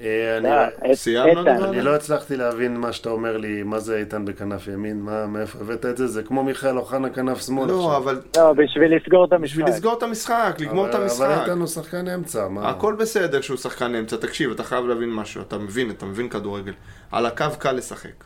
אה, 0.00 0.36
אני- 0.36 0.48
לא, 0.90 0.94
סיימנו? 0.94 1.64
אני 1.64 1.82
לא 1.82 1.94
הצלחתי 1.94 2.36
להבין 2.36 2.76
מה 2.76 2.92
שאתה 2.92 3.10
אומר 3.10 3.36
לי, 3.36 3.62
מה 3.62 3.78
זה 3.78 3.96
איתן 3.96 4.24
בכנף 4.24 4.66
ימין, 4.68 5.00
מה, 5.00 5.26
מאיפה 5.26 5.58
הבאת 5.60 5.86
את 5.86 5.96
זה? 5.96 6.06
זה 6.06 6.22
כמו 6.22 6.44
מיכאל 6.44 6.78
אוחנה 6.78 7.10
כנף 7.10 7.40
שמאל 7.46 7.68
לא. 7.68 7.96
אבל 7.96 8.20
לא, 8.36 8.52
בשביל 8.52 8.96
לסגור 8.96 9.24
את 9.24 9.32
המשחק. 9.32 9.44
בשביל 9.52 9.66
לסגור 9.66 9.98
את 9.98 10.02
המשחק, 10.02 10.56
לגמור 10.58 10.86
את 10.88 10.94
אבל- 10.94 11.04
אבל 11.04 11.26
המשחק. 11.26 11.42
איתן 11.42 11.58
הוא 11.58 11.66
שחקן 11.66 12.08
אמצע, 12.08 12.48
מה? 12.48 12.68
הכל 12.68 12.94
בסדר 12.98 13.40
שהוא 13.40 13.56
שחקן 13.56 13.94
אמצע, 13.94 14.16
תקשיב, 14.16 14.50
אתה 14.50 14.64
חייב 14.64 14.86
להבין 14.86 15.12
משהו, 15.12 15.42
אתה 15.42 15.58
מבין, 15.58 15.90
אתה 15.90 16.06
מבין 16.06 16.28
כדורגל. 16.28 16.72
על 17.12 17.26
הקו 17.26 17.44
קל 17.58 17.72
לשחק. 17.72 18.24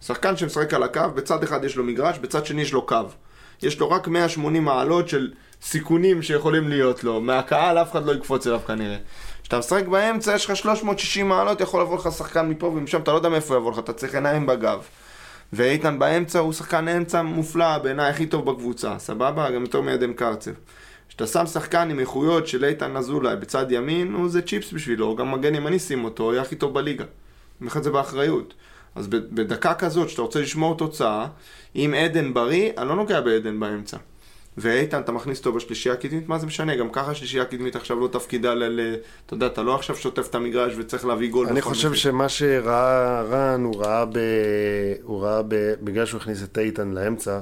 שחקן 0.00 0.36
שמשחק 0.36 0.74
על 0.74 0.82
הקו, 0.82 1.00
בצד 1.14 1.42
אחד 1.42 1.64
יש 1.64 1.76
לו 1.76 1.84
מגרש, 1.84 2.18
בצד 2.18 2.46
שני 2.46 2.62
יש 2.62 2.72
לו 2.72 2.86
קו. 2.86 2.96
יש 3.62 3.80
לו 3.80 3.90
רק 3.90 4.08
180 4.08 4.64
מעלות 4.64 5.08
של 5.08 5.30
סיכונים 5.62 6.22
שיכולים 6.22 6.68
להיות 6.68 7.04
לו. 7.04 7.20
מהקהל 7.20 7.78
אף 7.78 7.92
אחד 7.92 8.06
לא 8.06 8.12
יקפוץ 8.12 8.46
אליו 8.46 8.60
כנראה. 8.66 8.96
כשאתה 9.48 9.58
משחק 9.58 9.86
באמצע, 9.86 10.34
יש 10.34 10.44
לך 10.44 10.56
360 10.56 11.28
מעלות, 11.28 11.60
יכול 11.60 11.82
לבוא 11.82 11.96
לך 11.96 12.08
שחקן 12.16 12.48
מפה 12.48 12.66
ומשם, 12.66 13.00
אתה 13.00 13.10
לא 13.10 13.16
יודע 13.16 13.28
מאיפה 13.28 13.56
יבוא 13.56 13.72
לך, 13.72 13.78
אתה 13.78 13.92
צריך 13.92 14.14
עיניים 14.14 14.46
בגב. 14.46 14.82
ואיתן 15.52 15.98
באמצע 15.98 16.38
הוא 16.38 16.52
שחקן 16.52 16.88
אמצע 16.88 17.22
מופלא, 17.22 17.78
בעיניי 17.78 18.10
הכי 18.10 18.26
טוב 18.26 18.50
בקבוצה, 18.50 18.98
סבבה? 18.98 19.50
גם 19.50 19.62
יותר 19.62 19.80
מעדן 19.80 20.12
קרצב. 20.12 20.50
כשאתה 21.08 21.26
שם 21.26 21.46
שחקן 21.46 21.90
עם 21.90 22.00
איכויות 22.00 22.46
של 22.46 22.64
איתן 22.64 22.96
אזולאי 22.96 23.36
בצד 23.36 23.72
ימין, 23.72 24.12
הוא 24.12 24.28
זה 24.28 24.42
צ'יפס 24.42 24.72
בשבילו, 24.72 25.16
גם 25.16 25.32
מגן 25.32 25.54
ימני 25.54 25.78
שים 25.78 26.04
אותו, 26.04 26.22
הוא 26.22 26.32
יהיה 26.32 26.42
הכי 26.42 26.56
טוב 26.56 26.74
בליגה. 26.74 27.04
אני 27.60 27.70
אומר 27.70 27.82
זה 27.82 27.90
באחריות. 27.90 28.54
אז 28.94 29.06
בדקה 29.08 29.74
כזאת, 29.74 30.10
שאתה 30.10 30.22
רוצה 30.22 30.40
לשמור 30.40 30.76
תוצאה, 30.76 31.26
אם 31.76 31.94
עדן 31.96 32.34
בריא, 32.34 32.70
אני 32.78 32.88
לא 32.88 32.96
נוגע 32.96 33.20
בעדן 33.20 33.60
באמצע. 33.60 33.96
ואיתן, 34.60 35.00
אתה 35.00 35.12
מכניס 35.12 35.38
אותו 35.38 35.52
בשלישייה 35.52 35.94
הקדמית, 35.94 36.28
מה 36.28 36.38
זה 36.38 36.46
משנה? 36.46 36.76
גם 36.76 36.88
ככה 36.92 37.10
השלישייה 37.10 37.42
הקדמית 37.42 37.76
עכשיו 37.76 38.00
לא 38.00 38.08
תפקידה 38.08 38.54
ל... 38.54 38.64
ל- 38.64 38.96
אתה 39.26 39.34
יודע, 39.34 39.46
אתה 39.46 39.62
לא 39.62 39.74
עכשיו 39.74 39.96
שוטף 39.96 40.26
את 40.30 40.34
המגרש 40.34 40.72
וצריך 40.76 41.06
להביא 41.06 41.30
גול 41.30 41.46
אני 41.46 41.60
חושב 41.60 41.88
מחיר. 41.88 42.00
שמה 42.00 42.28
שראה 42.28 43.22
רן, 43.22 43.64
הוא 43.64 43.82
ראה 43.82 44.04
ב... 44.04 44.18
הוא 45.02 45.22
ראה 45.22 45.42
ב... 45.48 45.74
בגלל 45.82 46.06
שהוא 46.06 46.20
הכניס 46.20 46.42
את 46.42 46.58
איתן 46.58 46.88
לאמצע, 46.90 47.40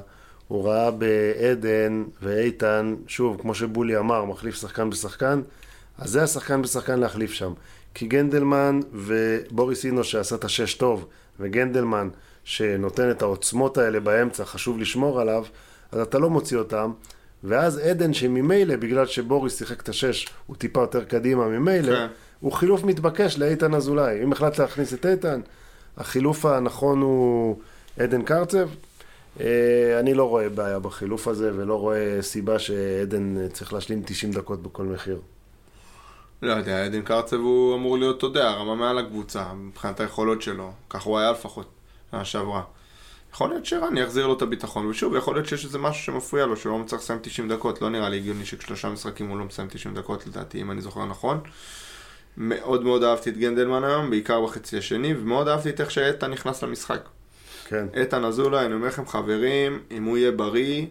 הוא 0.49 0.69
ראה 0.69 0.91
בעדן 0.91 2.05
ואיתן, 2.23 2.95
שוב, 3.07 3.41
כמו 3.41 3.55
שבולי 3.55 3.97
אמר, 3.99 4.25
מחליף 4.25 4.55
שחקן 4.55 4.91
בשחקן, 4.91 5.41
אז 5.99 6.11
זה 6.11 6.23
השחקן 6.23 6.63
בשחקן 6.63 7.01
להחליף 7.01 7.33
שם. 7.33 7.53
כי 7.95 8.07
גנדלמן 8.07 8.81
ובוריס 8.93 9.85
אינו 9.85 10.05
שעשה 10.05 10.35
את 10.35 10.45
השש 10.45 10.75
טוב, 10.75 11.07
וגנדלמן 11.41 12.09
שנותן 12.45 13.11
את 13.11 13.23
העוצמות 13.23 13.79
האלה 13.79 14.01
באמצע, 14.01 14.45
חשוב 14.45 14.79
לשמור 14.79 15.21
עליו, 15.21 15.45
אז 15.93 16.01
אתה 16.01 16.19
לא 16.19 16.31
מוציא 16.31 16.59
אותם. 16.59 16.93
ואז 17.45 17.79
עדן 17.79 18.15
שממילא, 18.15 18.77
בגלל 18.77 19.07
שבוריס 19.07 19.59
שיחק 19.59 19.83
את 19.83 19.89
השש, 19.89 20.29
הוא 20.47 20.57
טיפה 20.57 20.81
יותר 20.81 21.05
קדימה 21.05 21.49
ממילא, 21.49 21.97
כן. 21.97 22.07
הוא 22.41 22.53
חילוף 22.53 22.85
מתבקש 22.85 23.39
לאיתן 23.39 23.75
אזולאי. 23.75 24.23
אם 24.23 24.33
החלטת 24.33 24.59
להכניס 24.59 24.95
את 24.95 25.07
איתן, 25.07 25.41
החילוף 25.97 26.45
הנכון 26.45 27.01
הוא 27.01 27.59
עדן 27.99 28.23
קרצב. 28.23 28.69
אה, 29.41 30.01
אני 30.01 30.15
לא 30.15 30.29
רואה 30.29 30.49
בעיה 30.49 30.79
בחילוף 30.79 31.29
הזה, 31.29 31.51
ולא 31.57 31.75
רואה 31.75 32.19
סיבה 32.21 32.59
שעדן 32.59 33.49
צריך 33.49 33.73
להשלים 33.73 34.03
90 34.07 34.33
דקות 34.33 34.63
בכל 34.63 34.85
מחיר. 34.85 35.21
לא 36.43 36.53
יודע, 36.53 36.85
עדן 36.85 37.03
קרצב 37.03 37.37
הוא 37.37 37.75
אמור 37.75 37.99
להיות, 37.99 38.19
אתה 38.19 38.27
יודע, 38.27 38.51
רמה 38.51 38.75
מעל 38.75 38.99
הקבוצה, 38.99 39.45
מבחינת 39.55 40.01
היכולות 40.01 40.43
שלו. 40.43 40.73
כך 40.91 41.03
הוא 41.03 41.19
היה 41.19 41.33
לפחות, 41.33 41.67
שנה 42.11 42.25
שעברה. 42.25 42.63
יכול 43.37 43.51
להיות 43.51 43.67
שרן 43.67 43.97
יחזיר 43.97 44.27
לו 44.27 44.37
את 44.37 44.43
הביטחון, 44.43 44.87
ושוב, 44.87 45.17
יכול 45.17 45.35
להיות 45.35 45.47
שיש 45.47 45.65
איזה 45.65 45.79
משהו 45.79 46.05
שמפריע 46.05 46.47
לו, 46.47 46.57
שהוא 46.57 46.73
לא 46.73 46.79
מצליח 46.79 47.01
לסיים 47.01 47.19
90 47.23 47.49
דקות. 47.49 47.83
לא 47.83 47.91
נראה 47.91 48.09
לי 48.09 48.17
הגיוני 48.17 48.45
ששלושה 48.45 48.89
משחקים 48.89 49.29
הוא 49.29 49.39
לא 49.39 49.45
מסיים 49.45 49.69
90 49.69 49.95
דקות, 49.95 50.27
לדעתי, 50.27 50.61
אם 50.61 50.71
אני 50.71 50.81
זוכר 50.81 51.05
נכון. 51.05 51.41
מאוד 52.37 52.85
מאוד 52.85 53.03
אהבתי 53.03 53.31
את 53.31 53.37
גנדלמן 53.37 53.85
היום, 53.85 54.11
בעיקר 54.11 54.45
בחצי 54.45 54.79
השני, 54.79 55.15
ומאוד 55.15 55.49
אהבתי 55.49 55.71
את 55.71 55.81
איך 55.81 55.91
שאיתן 55.91 56.31
נכנס 56.31 56.63
למשחק. 56.63 57.09
כן. 57.69 57.87
איתן 57.95 58.25
אזולאי, 58.25 58.67
אני 58.67 58.75
אומר 58.75 58.87
לכם 58.87 59.07
חברים, 59.07 59.83
אם 59.91 60.05
הוא 60.05 60.19
יהיה 60.19 60.33
בריא, 60.33 60.87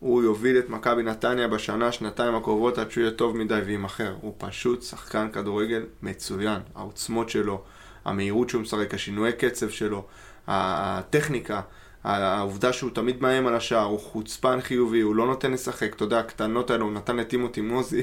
הוא 0.00 0.22
יוביל 0.22 0.58
את 0.58 0.68
מכבי 0.68 1.02
נתניה 1.02 1.48
בשנה, 1.48 1.92
שנתיים 1.92 2.34
הקרובות 2.34 2.78
עד 2.78 2.90
שהוא 2.90 3.02
יהיה 3.02 3.12
טוב 3.12 3.36
מדי 3.36 3.60
ויימכר. 3.66 4.14
הוא 4.20 4.34
פשוט 4.38 4.82
שחקן 4.82 5.28
כדורגל 5.32 5.82
מצוין. 6.02 6.60
העוצמות 6.74 7.30
שלו, 7.30 7.62
המהירות 8.06 8.50
שהוא 8.50 8.62
משחק, 8.62 8.94
השינויי 8.94 9.32
קצב 9.32 9.70
שלו, 9.70 10.06
הטכניקה, 10.46 11.60
העובדה 12.04 12.72
שהוא 12.72 12.90
תמיד 12.90 13.22
מאיים 13.22 13.46
על 13.46 13.54
השער, 13.54 13.84
הוא 13.84 14.00
חוצפן 14.00 14.60
חיובי, 14.60 15.00
הוא 15.00 15.14
לא 15.14 15.26
נותן 15.26 15.52
לשחק, 15.52 15.94
אתה 15.94 16.04
יודע, 16.04 16.18
הקטנות 16.18 16.70
האלה, 16.70 16.84
הוא 16.84 16.92
נתן 16.92 17.16
לטימותי 17.16 17.60
מוזי. 17.60 18.02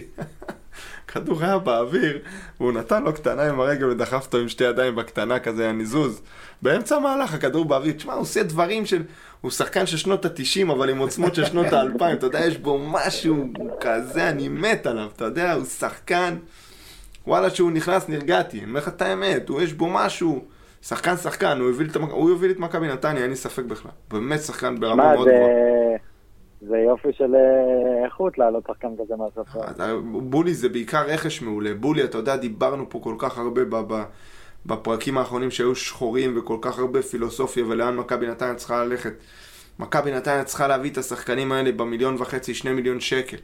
כדור 1.08 1.43
היה 1.43 1.58
באוויר, 1.58 2.20
והוא 2.60 2.72
נתן 2.72 3.04
לו 3.04 3.14
קטנה 3.14 3.49
עם 3.49 3.60
הרגל 3.60 3.86
ודחף 3.86 4.26
אותו 4.26 4.38
עם 4.38 4.49
שתי 4.49 4.64
ידיים 4.64 4.95
בקטנה 4.95 5.39
כזה, 5.39 5.70
הניזוז. 5.70 6.22
באמצע 6.62 6.95
המהלך 6.95 7.34
הכדור 7.34 7.66
באוויר, 7.66 7.93
תשמע, 7.93 8.14
הוא 8.14 8.22
עושה 8.22 8.43
דברים 8.43 8.86
של... 8.86 9.04
הוא 9.41 9.51
שחקן 9.51 9.86
של 9.86 9.97
שנות 9.97 10.26
התשעים, 10.26 10.70
אבל 10.70 10.89
עם 10.89 10.97
עוצמות 10.97 11.36
של 11.36 11.45
שנות 11.45 11.74
האלפיים, 11.74 12.18
אתה 12.18 12.26
יודע, 12.26 12.45
יש 12.45 12.58
בו 12.58 12.80
משהו 12.91 13.47
כזה, 13.82 14.30
אני 14.30 14.47
מת 14.47 14.86
עליו, 14.86 15.10
אתה 15.16 15.26
יודע, 15.26 15.54
הוא 15.54 15.66
שחקן... 15.66 16.36
וואלה, 17.28 17.49
שהוא 17.49 17.71
נכנס, 17.71 18.09
נרגעתי, 18.09 18.57
אני 18.59 18.67
אומר 18.67 18.80
לך 18.80 18.88
את 18.88 19.01
האמת, 19.01 19.49
הוא 19.49 19.61
יש 19.61 19.74
בו 19.74 19.89
משהו... 19.89 20.43
שחקן 20.82 21.17
שחקן, 21.17 21.57
הוא 21.59 21.67
יוביל 21.67 21.88
את, 21.89 21.95
המק- 21.95 22.11
הוא 22.11 22.30
יוביל 22.30 22.51
את 22.51 22.59
מכבי 22.59 22.88
נתניה, 22.88 23.21
אין 23.21 23.30
לי 23.30 23.36
ספק 23.36 23.63
בכלל. 23.63 23.91
באמת 24.11 24.39
שחקן 24.39 24.80
ברמה 24.80 24.95
מה, 25.03 25.13
מאוד. 25.15 25.28
גבוהה. 25.28 25.51
זה 26.61 26.78
יופי 26.78 27.07
של 27.13 27.36
אה, 27.36 28.05
איכות 28.05 28.38
לעלות 28.38 28.63
שחקן 28.67 28.88
כזה 29.03 29.13
מהספר. 29.15 29.71
אתה- 29.71 29.93
בולי 30.03 30.53
זה 30.53 30.69
בעיקר 30.69 31.05
רכש 31.07 31.41
מעולה. 31.41 31.74
בולי, 31.74 32.03
אתה 32.03 32.17
יודע, 32.17 32.36
דיברנו 32.36 32.89
פה 32.89 32.99
כל 33.03 33.15
כך 33.17 33.38
הרבה 33.38 33.61
בפרקים 34.65 35.17
האחרונים 35.17 35.51
שהיו 35.51 35.76
שחורים 35.76 36.38
וכל 36.38 36.57
כך 36.61 36.80
הרבה 36.80 37.01
פילוסופיה 37.01 37.65
ולאן 37.67 37.95
מכבי 37.95 38.28
נתניה 38.28 38.55
צריכה 38.55 38.86
ללכת. 38.86 39.13
מכבי 39.80 40.11
נתניה 40.11 40.43
צריכה 40.43 40.67
להביא 40.67 40.91
את 40.91 40.97
השחקנים 40.97 41.51
האלה 41.51 41.71
במיליון 41.71 42.15
וחצי, 42.19 42.53
שני 42.53 42.71
מיליון 42.71 42.99
שקל. 42.99 43.38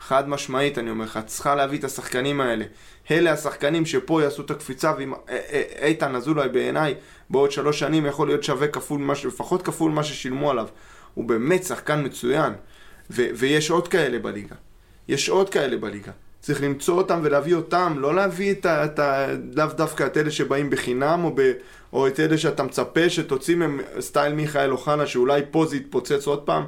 חד 0.00 0.28
משמעית, 0.28 0.78
אני 0.78 0.90
אומר 0.90 1.04
לך, 1.04 1.18
צריכה 1.26 1.54
להביא 1.54 1.78
את 1.78 1.84
השחקנים 1.84 2.40
האלה. 2.40 2.64
אלה 3.10 3.32
השחקנים 3.32 3.86
שפה 3.86 4.22
יעשו 4.22 4.42
את 4.42 4.50
הקפיצה, 4.50 4.92
ואם 4.98 5.12
א- 5.14 5.16
א- 5.28 5.84
איתן 5.84 6.14
אזולאי 6.14 6.48
בעיניי, 6.48 6.94
בעוד 7.30 7.52
שלוש 7.52 7.78
שנים 7.78 8.06
יכול 8.06 8.28
להיות 8.28 8.44
שווה 8.44 8.68
כפול, 8.68 9.00
מה 9.00 9.14
ש- 9.14 9.24
לפחות 9.24 9.62
כפול 9.62 9.90
מה 9.92 10.04
ששילמו 10.04 10.50
עליו. 10.50 10.66
הוא 11.14 11.24
באמת 11.24 11.64
שחקן 11.64 12.04
מצוין, 12.04 12.52
ו- 13.10 13.26
ויש 13.34 13.70
עוד 13.70 13.88
כאלה 13.88 14.18
בליגה. 14.18 14.54
יש 15.08 15.28
עוד 15.28 15.50
כאלה 15.50 15.76
בליגה. 15.76 16.12
צריך 16.40 16.62
למצוא 16.62 16.98
אותם 16.98 17.20
ולהביא 17.22 17.54
אותם, 17.54 17.94
לא 17.96 18.14
להביא 18.14 18.50
את 18.52 18.66
ה... 18.66 18.84
את 18.84 18.98
ה 18.98 19.26
לאו 19.54 19.66
דווקא 19.66 20.06
את 20.06 20.16
אלה 20.16 20.30
שבאים 20.30 20.70
בחינם, 20.70 21.24
או, 21.24 21.32
ב, 21.34 21.52
או 21.92 22.06
את 22.06 22.20
אלה 22.20 22.38
שאתה 22.38 22.62
מצפה 22.62 23.10
שתוציא 23.10 23.56
מהם 23.56 23.80
סטייל 24.00 24.32
מיכאל 24.32 24.70
אוחנה, 24.70 25.06
שאולי 25.06 25.42
פה 25.50 25.66
זה 25.66 25.76
יתפוצץ 25.76 26.26
עוד 26.26 26.42
פעם. 26.42 26.64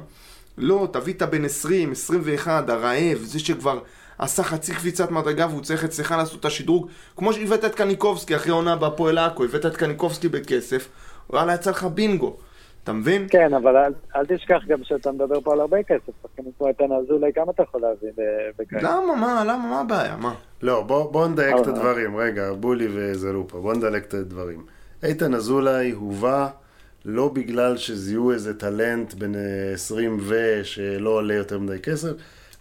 לא, 0.61 0.87
תביא 0.91 1.13
את 1.13 1.21
הבן 1.21 1.45
20, 1.45 1.91
21, 1.91 2.69
הרעב, 2.69 3.17
זה 3.21 3.39
שכבר 3.39 3.79
עשה 4.17 4.43
חצי 4.43 4.73
קפיצת 4.73 5.11
מדרגה 5.11 5.47
והוא 5.47 5.61
צריך 5.61 5.83
אצלך 5.83 6.11
לעשות 6.11 6.39
את 6.39 6.45
השדרוג. 6.45 6.87
כמו 7.17 7.33
שהבאת 7.33 7.65
את 7.65 7.75
קניקובסקי 7.75 8.35
אחרי 8.35 8.51
עונה 8.51 8.75
בהפועל 8.75 9.17
עכו, 9.17 9.43
הבאת 9.43 9.65
את 9.65 9.77
קניקובסקי 9.77 10.29
בכסף, 10.29 10.89
וואלה, 11.29 11.53
יצא 11.53 11.69
לך 11.69 11.83
בינגו. 11.83 12.37
אתה 12.83 12.93
מבין? 12.93 13.27
כן, 13.29 13.53
אבל 13.53 13.77
אל, 13.77 13.93
אל 14.15 14.25
תשכח 14.25 14.61
גם 14.67 14.79
שאתה 14.83 15.11
מדבר 15.11 15.41
פה 15.41 15.53
על 15.53 15.59
הרבה 15.59 15.83
כסף. 15.83 16.11
שחקנים 16.23 16.51
כמו 16.57 16.67
איתן 16.67 16.91
אזולאי, 16.91 17.33
כמה 17.33 17.51
אתה 17.51 17.63
יכול 17.63 17.81
להביא 17.81 18.09
ב- 18.17 18.61
בכאלה? 18.61 18.81
למה? 18.81 19.15
מה? 19.15 19.43
למה? 19.43 19.69
מה 19.69 19.79
הבעיה? 19.79 20.15
מה? 20.17 20.33
לא, 20.61 20.81
בוא, 20.81 21.11
בוא 21.11 21.27
נדייק 21.27 21.55
את 21.61 21.67
אה. 21.67 21.73
הדברים. 21.73 22.17
רגע, 22.17 22.53
בולי 22.53 22.87
וזלופה, 22.93 23.57
בוא 23.57 23.73
נדייק 23.73 24.03
את 24.03 24.13
הדברים. 24.13 24.65
איתן 25.03 25.33
אזולאי 25.33 25.91
הובא 25.91 26.47
לא 27.05 27.27
בגלל 27.27 27.77
שזיהו 27.77 28.31
איזה 28.31 28.53
טלנט 28.53 29.13
בן 29.13 29.35
אה, 29.35 29.71
20 29.73 30.17
ו... 30.21 30.59
שלא 30.63 31.09
עולה 31.09 31.33
יותר 31.33 31.59
מדי 31.59 31.79
כסף, 31.79 32.11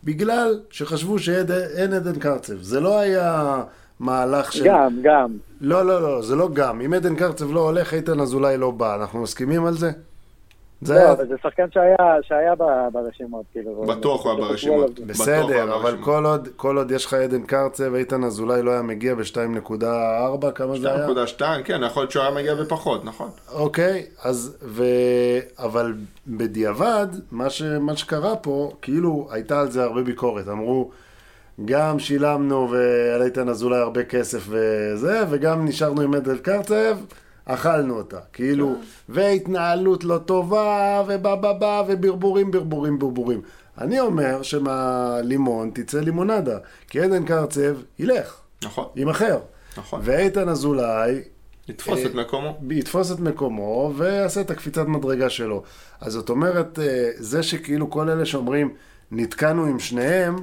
בגלל 0.04 0.60
שחשבו 0.70 1.18
שאין 1.18 1.92
עדן 1.92 2.18
קרצב. 2.18 2.62
זה 2.62 2.80
לא 2.80 2.98
היה 2.98 3.62
מהלך 4.00 4.52
של... 4.52 4.64
גם, 4.64 4.98
גם. 5.02 5.36
לא, 5.60 5.86
לא, 5.86 6.02
לא, 6.02 6.22
זה 6.22 6.36
לא 6.36 6.48
גם. 6.52 6.80
אם 6.80 6.92
עדן 6.92 7.16
קרצב 7.16 7.52
לא 7.52 7.60
הולך, 7.60 7.94
איתן 7.94 8.20
אזולאי 8.20 8.56
לא 8.56 8.70
בא. 8.70 8.94
אנחנו 8.94 9.22
מסכימים 9.22 9.64
על 9.64 9.74
זה? 9.74 9.90
זה 10.82 10.94
לא, 10.94 10.98
היה... 10.98 11.12
אבל 11.12 11.28
זה 11.28 11.34
שחקן 11.42 11.70
שהיה, 11.70 11.96
שהיה 12.22 12.54
ברשימות, 12.92 13.44
כאילו. 13.52 13.84
בטוח 13.84 14.24
הוא 14.24 14.32
היה 14.32 14.40
ברשימות. 14.40 15.00
בסדר, 15.00 15.76
אבל. 15.76 15.96
כל 16.00 16.24
עוד, 16.26 16.48
כל 16.56 16.76
עוד 16.76 16.90
יש 16.90 17.06
לך 17.06 17.14
עדן 17.14 17.42
קרצב, 17.42 17.94
איתן 17.94 18.24
אזולאי 18.24 18.62
לא 18.62 18.70
היה 18.70 18.82
מגיע 18.82 19.14
ב-2.4, 19.14 20.50
כמה 20.54 20.78
זה 20.78 20.94
היה? 20.94 21.06
2.2, 21.06 21.42
כן, 21.64 21.80
יכול 21.86 22.02
להיות 22.02 22.10
שהוא 22.10 22.22
היה 22.22 22.30
מגיע 22.30 22.54
בפחות, 22.54 23.04
נכון. 23.04 23.30
אוקיי, 23.52 24.06
אז, 24.22 24.58
ו... 24.62 24.84
אבל 25.58 25.94
בדיעבד, 26.26 27.06
מה, 27.30 27.50
ש... 27.50 27.62
מה 27.62 27.96
שקרה 27.96 28.36
פה, 28.36 28.72
כאילו 28.82 29.28
הייתה 29.30 29.60
על 29.60 29.70
זה 29.70 29.84
הרבה 29.84 30.02
ביקורת. 30.02 30.48
אמרו, 30.48 30.90
גם 31.64 31.98
שילמנו 31.98 32.70
ועל 32.70 33.22
איתן 33.22 33.48
אזולאי 33.48 33.78
הרבה 33.78 34.04
כסף 34.04 34.46
וזה, 34.48 35.20
וגם 35.30 35.64
נשארנו 35.64 36.00
עם 36.00 36.14
עדן 36.14 36.36
קרצב, 36.36 36.96
אכלנו 37.54 37.96
אותה, 37.96 38.18
כאילו, 38.32 38.74
והתנהלות 39.08 40.04
לא 40.04 40.18
טובה, 40.18 41.02
ובא 41.06 41.34
בא 41.34 41.52
בא, 41.52 41.82
וברבורים, 41.88 42.50
ברבורים, 42.50 42.98
ברבורים. 42.98 43.40
אני 43.78 44.00
אומר 44.00 44.42
שמהלימון 44.42 45.70
תצא 45.74 46.00
לימונדה, 46.00 46.58
כי 46.88 47.00
עדן 47.00 47.24
קרצב 47.24 47.76
ילך, 47.98 48.40
נכון, 48.64 48.84
יימכר. 48.96 49.38
נכון. 49.76 50.00
ואיתן 50.04 50.48
אזולאי 50.48 51.22
לתפוס 51.68 51.98
אה, 51.98 52.06
את 52.06 52.14
מקומו. 52.14 52.58
יתפוס 52.70 53.12
את 53.12 53.20
מקומו 53.20 53.92
ויעשה 53.96 54.40
את 54.40 54.50
הקפיצת 54.50 54.86
מדרגה 54.86 55.30
שלו. 55.30 55.62
אז 56.00 56.12
זאת 56.12 56.28
אומרת, 56.28 56.78
אה, 56.78 57.10
זה 57.16 57.42
שכאילו 57.42 57.90
כל 57.90 58.10
אלה 58.10 58.26
שאומרים, 58.26 58.74
נתקענו 59.10 59.64
עם 59.64 59.78
שניהם, 59.78 60.36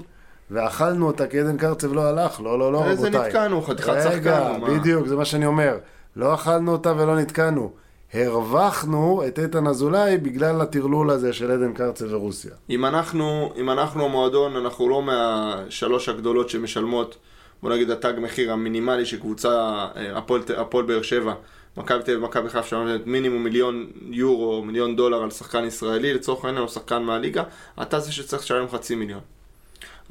ואכלנו 0.51 1.07
אותה 1.07 1.27
כי 1.27 1.39
עדן 1.39 1.57
קרצב 1.57 1.93
לא 1.93 2.03
הלך, 2.03 2.41
לא, 2.41 2.59
לא, 2.59 2.73
לא, 2.73 2.89
איזה 2.89 3.07
רבותיי. 3.07 3.27
נתקענו? 3.27 3.61
חתיכת 3.61 3.93
שחקן, 4.03 4.09
רגע? 4.09 4.57
בדיוק, 4.67 5.07
זה 5.07 5.15
מה 5.15 5.25
שאני 5.25 5.45
אומר. 5.45 5.77
לא 6.17 6.33
אכלנו 6.33 6.71
אותה 6.71 6.93
ולא 6.97 7.15
נתקענו. 7.15 7.71
הרווחנו 8.13 9.23
את 9.27 9.39
איתן 9.39 9.67
אזולאי 9.67 10.17
בגלל 10.17 10.61
הטרלול 10.61 11.09
הזה 11.09 11.33
של 11.33 11.51
עדן 11.51 11.73
קרצב 11.73 12.13
ורוסיה. 12.13 12.51
אם 12.69 12.85
אנחנו, 12.85 13.53
אם 13.57 13.69
אנחנו 13.69 14.05
המועדון, 14.05 14.55
אנחנו 14.55 14.89
לא 14.89 15.01
מהשלוש 15.01 16.09
הגדולות 16.09 16.49
שמשלמות, 16.49 17.17
בוא 17.61 17.69
נגיד 17.69 17.91
התג 17.91 18.13
מחיר 18.17 18.53
המינימלי 18.53 19.05
של 19.05 19.19
קבוצה, 19.19 19.49
אה, 19.95 20.17
הפועל 20.57 20.85
באר 20.85 21.01
שבע, 21.01 21.33
מכבי 21.77 22.03
תל 22.03 22.11
אביב, 22.11 22.23
מכבי 22.23 22.49
חיפה, 22.49 22.67
שנותנת 22.67 23.07
מינימום 23.07 23.43
מיליון 23.43 23.87
יורו, 24.09 24.63
מיליון 24.65 24.95
דולר 24.95 25.23
על 25.23 25.31
שחקן 25.31 25.65
ישראלי, 25.65 26.13
לצורך 26.13 26.45
העניין 26.45 26.61
הוא 26.61 26.69
שחקן 26.69 27.03
מהליגה, 27.03 27.43
אתה 27.81 27.99
זה 27.99 28.11
שצריך 28.11 28.43
לשלם 28.43 28.69
חצי 28.69 28.95
מיליון. 28.95 29.21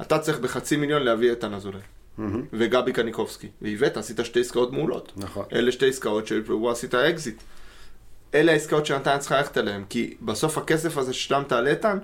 אתה 0.01 0.19
צריך 0.19 0.39
בחצי 0.39 0.77
מיליון 0.77 1.03
להביא 1.03 1.31
את 1.31 1.43
אזולאי. 1.43 1.96
וגבי 2.53 2.93
קניקובסקי. 2.93 3.47
והבאת, 3.61 3.97
עשית 3.97 4.19
שתי 4.23 4.39
עסקאות 4.39 4.71
מעולות. 4.73 5.11
נכון. 5.17 5.45
אלה 5.53 5.71
שתי 5.71 5.89
עסקאות 5.89 6.27
שהוא 6.27 6.71
עשית 6.71 6.95
אקזיט. 6.95 7.41
אלה 8.33 8.51
העסקאות 8.51 8.85
שנתן 8.85 9.17
צריך 9.19 9.31
ללכת 9.31 9.57
אליהן, 9.57 9.83
כי 9.89 10.15
בסוף 10.21 10.57
הכסף 10.57 10.97
הזה 10.97 11.13
ששילמת 11.13 11.51
על 11.51 11.67
איתן, 11.67 11.97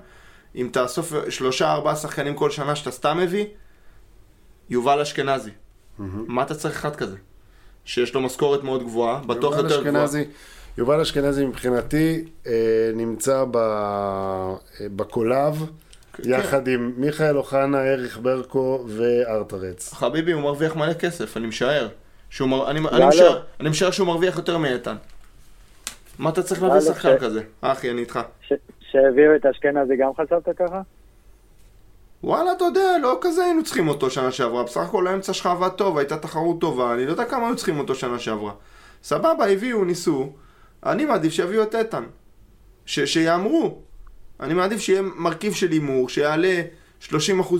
אם 0.56 0.68
תאסוף 0.72 1.12
שלושה 1.28 1.72
ארבעה 1.72 1.96
שחקנים 1.96 2.34
כל 2.34 2.50
שנה 2.50 2.76
שאתה 2.76 2.90
סתם 2.90 3.18
מביא, 3.18 3.44
יובל 4.70 5.00
אשכנזי. 5.00 5.50
מה 5.98 6.42
אתה 6.42 6.54
צריך 6.54 6.74
אחד 6.76 6.96
כזה? 6.96 7.16
שיש 7.84 8.14
לו 8.14 8.20
משכורת 8.20 8.62
מאוד 8.62 8.82
גבוהה, 8.82 9.18
בטוח 9.26 9.56
יותר 9.56 9.82
גבוהה. 9.84 10.04
אשכנזי- 10.04 10.24
יובל 10.78 11.00
אשכנזי 11.00 11.46
מבחינתי 11.46 12.24
אה, 12.46 12.52
נמצא 12.94 13.44
ב- 13.50 13.56
אה, 13.56 14.54
בקולב. 14.96 15.66
יחד 16.24 16.68
עם 16.68 16.92
מיכאל 16.96 17.36
אוחנה, 17.36 17.92
אריך 17.92 18.18
ברקו 18.22 18.84
וארטרץ. 18.88 19.92
חביבי, 19.92 20.32
הוא 20.32 20.42
מרוויח 20.42 20.76
מלא 20.76 20.94
כסף, 20.94 21.36
אני 21.36 21.46
משער. 21.46 21.88
שהוא. 22.30 22.66
אני, 22.66 22.80
אני, 22.92 23.06
משער. 23.08 23.42
אני 23.60 23.68
משער 23.68 23.90
שהוא 23.90 24.06
מרוויח 24.06 24.36
יותר 24.36 24.58
מאיתן. 24.58 24.96
מה 26.18 26.30
אתה 26.30 26.42
צריך 26.42 26.62
להביא 26.62 26.80
שחקן 26.80 27.18
כזה? 27.18 27.42
אחי, 27.60 27.90
אני 27.90 28.00
איתך. 28.00 28.20
ש- 28.48 28.52
שהביאו 28.90 29.36
את 29.36 29.46
אשכנזי 29.46 29.96
גם 29.96 30.10
חשבת 30.14 30.56
ככה? 30.58 30.80
וואלה, 32.24 32.52
אתה 32.52 32.64
יודע, 32.64 32.98
לא 33.02 33.18
כזה 33.20 33.44
היינו 33.44 33.64
צריכים 33.64 33.88
אותו 33.88 34.10
שנה 34.10 34.30
שעברה. 34.32 34.62
בסך 34.62 34.80
הכל 34.80 35.06
האמצע 35.06 35.32
שלך 35.32 35.46
עבד 35.46 35.68
טוב, 35.68 35.98
הייתה 35.98 36.16
תחרות 36.16 36.60
טובה, 36.60 36.94
אני 36.94 37.06
לא 37.06 37.10
יודע 37.10 37.24
כמה 37.24 37.46
היו 37.46 37.56
צריכים 37.56 37.78
אותו 37.78 37.94
שנה 37.94 38.18
שעברה. 38.18 38.52
סבבה, 39.02 39.46
הביאו, 39.46 39.84
ניסו. 39.84 40.32
אני 40.86 41.04
מעדיף 41.04 41.32
שיביאו 41.32 41.62
את 41.62 41.74
איתן. 41.74 42.04
שיאמרו. 42.86 43.78
אני 44.40 44.54
מעדיף 44.54 44.80
שיהיה 44.80 45.02
מרכיב 45.02 45.52
של 45.52 45.70
הימור, 45.70 46.08
שיעלה 46.08 46.62
30% 47.08 47.12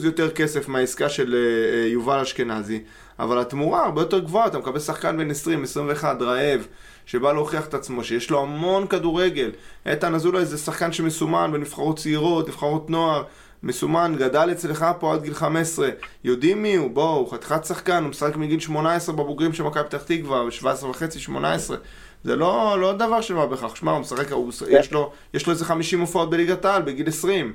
יותר 0.03 0.31
כסף 0.31 0.68
מהעסקה 0.68 1.09
של 1.09 1.35
אה, 1.35 1.83
אה, 1.83 1.89
יובל 1.89 2.20
אשכנזי, 2.20 2.83
אבל 3.18 3.39
התמורה 3.39 3.85
הרבה 3.85 4.01
יותר 4.01 4.18
גבוהה, 4.18 4.47
אתה 4.47 4.59
מקבל 4.59 4.81
שחקן 4.81 5.16
בן 5.16 5.31
20, 5.31 5.62
21, 5.62 6.22
רעב, 6.22 6.66
שבא 7.07 7.33
להוכיח 7.33 7.66
את 7.66 7.75
עצמו, 7.75 8.05
שיש 8.05 8.31
לו 8.31 8.43
המון 8.43 8.87
כדורגל. 8.87 9.51
איתן 9.87 10.14
אזולאי 10.14 10.45
זה 10.45 10.59
שחקן 10.59 10.93
שמסומן 10.93 11.53
בנבחרות 11.53 11.99
צעירות, 11.99 12.49
נבחרות 12.49 12.91
נוער, 12.91 13.22
מסומן, 13.62 14.14
גדל 14.18 14.49
אצלך 14.53 14.87
פה 15.01 15.14
עד 15.14 15.22
גיל 15.22 15.35
15, 15.35 15.89
יודעים 16.25 16.62
מי 16.62 16.75
הוא, 16.75 16.91
בואו, 16.91 17.27
חתיכת 17.27 17.64
שחקן, 17.64 18.03
הוא 18.03 18.11
משחק 18.11 18.37
מגיל 18.37 18.61
18 18.61 19.14
בבוגרים 19.14 19.53
של 19.53 19.62
מכבי 19.62 19.85
פתח 19.85 20.03
תקווה, 20.03 20.51
17 20.51 20.91
וחצי, 20.91 21.20
18. 21.20 21.77
זה 22.25 22.37
לא, 22.37 22.77
לא 22.81 22.93
דבר 22.93 23.20
של 23.20 23.35
מה 23.35 23.47
בכך, 23.47 23.77
שמע, 23.77 23.93
הוא 23.93 24.01
משחק, 24.01 24.33
הוא, 24.33 24.53
יש, 24.68 24.93
לו, 24.93 25.12
יש 25.35 25.47
לו 25.47 25.53
איזה 25.53 25.64
50 25.64 26.01
הופעות 26.01 26.31
בליגת 26.31 26.64
העל 26.64 26.83
בגיל 26.83 27.09
20. 27.09 27.53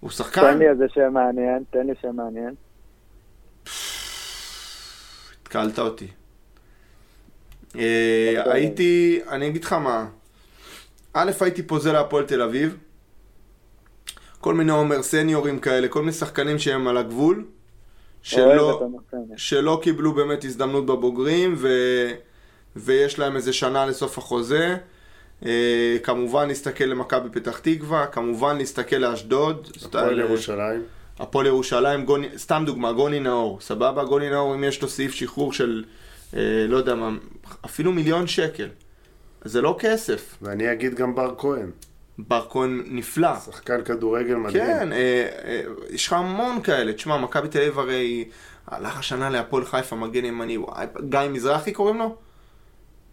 הוא 0.00 0.10
שחקן, 0.10 0.40
תן 0.40 0.58
לי 0.58 0.68
איזה 0.68 0.84
שם 0.94 1.12
מעניין, 1.12 1.62
תן 1.70 1.86
לי 1.86 1.92
שם 2.02 2.16
מעניין. 2.16 2.54
התקלת 5.42 5.78
אותי. 5.78 6.06
אה, 7.76 8.52
הייתי, 8.52 9.20
אני 9.28 9.46
אגיד 9.46 9.64
לך 9.64 9.72
מה, 9.72 10.06
א', 11.12 11.30
הייתי 11.40 11.62
פוזל 11.62 11.92
להפועל 11.92 12.24
תל 12.24 12.42
אביב, 12.42 12.76
כל 14.40 14.54
מיני 14.54 14.72
עומר 14.72 15.02
סניורים 15.02 15.58
כאלה, 15.58 15.88
כל 15.88 16.00
מיני 16.00 16.12
שחקנים 16.12 16.58
שהם 16.58 16.88
על 16.88 16.96
הגבול, 16.96 17.44
שלא. 18.22 18.88
שלא 19.36 19.80
קיבלו 19.82 20.12
באמת 20.12 20.44
הזדמנות 20.44 20.86
בבוגרים, 20.86 21.54
ו... 21.58 21.68
ויש 22.84 23.18
להם 23.18 23.36
איזה 23.36 23.52
שנה 23.52 23.86
לסוף 23.86 24.18
החוזה. 24.18 24.76
אה, 25.46 25.96
כמובן 26.02 26.48
להסתכל 26.48 26.84
למכבי 26.84 27.28
פתח 27.40 27.58
תקווה, 27.58 28.06
כמובן 28.06 28.56
להסתכל 28.58 28.96
לאשדוד. 28.96 29.68
הפועל 29.84 30.04
סטייל- 30.14 30.18
ירושלים. 30.20 30.82
הפועל 31.18 31.46
ירושלים, 31.46 32.04
גוני, 32.04 32.28
סתם 32.36 32.62
דוגמה, 32.66 32.92
גוני 32.92 33.20
נאור, 33.20 33.58
סבבה? 33.60 34.04
גוני 34.04 34.30
נאור, 34.30 34.54
אם 34.54 34.64
יש 34.64 34.82
לו 34.82 34.88
סעיף 34.88 35.14
שחרור 35.14 35.52
של, 35.52 35.84
אה, 36.36 36.40
לא 36.68 36.76
יודע 36.76 36.94
מה, 36.94 37.10
אפילו 37.64 37.92
מיליון 37.92 38.26
שקל. 38.26 38.68
זה 39.44 39.60
לא 39.62 39.76
כסף. 39.78 40.36
ואני 40.42 40.72
אגיד 40.72 40.94
גם 40.94 41.14
בר 41.14 41.34
כהן, 41.38 41.70
בר 42.18 42.46
כהן 42.50 42.82
נפלא. 42.86 43.28
שחקן 43.46 43.84
כדורגל 43.84 44.34
מדהים. 44.34 44.64
כן, 44.64 44.92
אה, 44.92 45.28
אה, 45.44 45.60
יש 45.90 46.06
לך 46.06 46.12
המון 46.12 46.62
כאלה. 46.62 46.92
תשמע, 46.92 47.16
מכבי 47.18 47.48
תל 47.48 47.58
אביב 47.58 47.78
הרי 47.78 48.24
הלך 48.66 48.98
השנה 48.98 49.30
להפועל 49.30 49.64
חיפה, 49.64 49.96
מגן 49.96 50.24
ימני, 50.24 50.58
וואי, 50.58 50.86
גיא 51.08 51.20
מזרחי 51.30 51.72
קוראים 51.72 51.98
לו? 51.98 52.16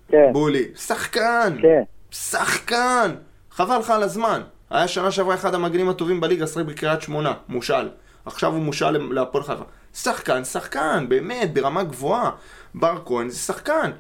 כן, 0.08 0.34
בולי. 0.34 0.66
שחקן! 0.76 1.58
כן. 1.62 1.84
שחקן! 2.12 3.16
חבל 3.52 3.78
לך 3.78 3.90
על 3.90 4.04
הזמן. 4.04 4.42
היה 4.70 4.88
שנה 4.88 5.12
שעברה 5.12 5.36
אחד 5.36 5.56
המגנים 5.56 5.90
הטובים 5.90 6.22
בליגה, 6.22 6.48
שחק 6.48 6.66
בקריית 6.66 7.02
שמונה, 7.02 7.34
מושל. 7.50 7.90
עכשיו 8.26 8.54
הוא 8.54 8.62
מושל 8.62 9.14
להפועל 9.14 9.44
חיפה. 9.44 9.64
שחקן, 9.94 10.44
שחקן, 10.44 11.06
באמת, 11.10 11.54
ברמה 11.54 11.84
גבוהה. 11.84 12.32
בר 12.76 13.02
כהן 13.06 13.30
זה 13.30 13.38
שחקן. 13.38 13.92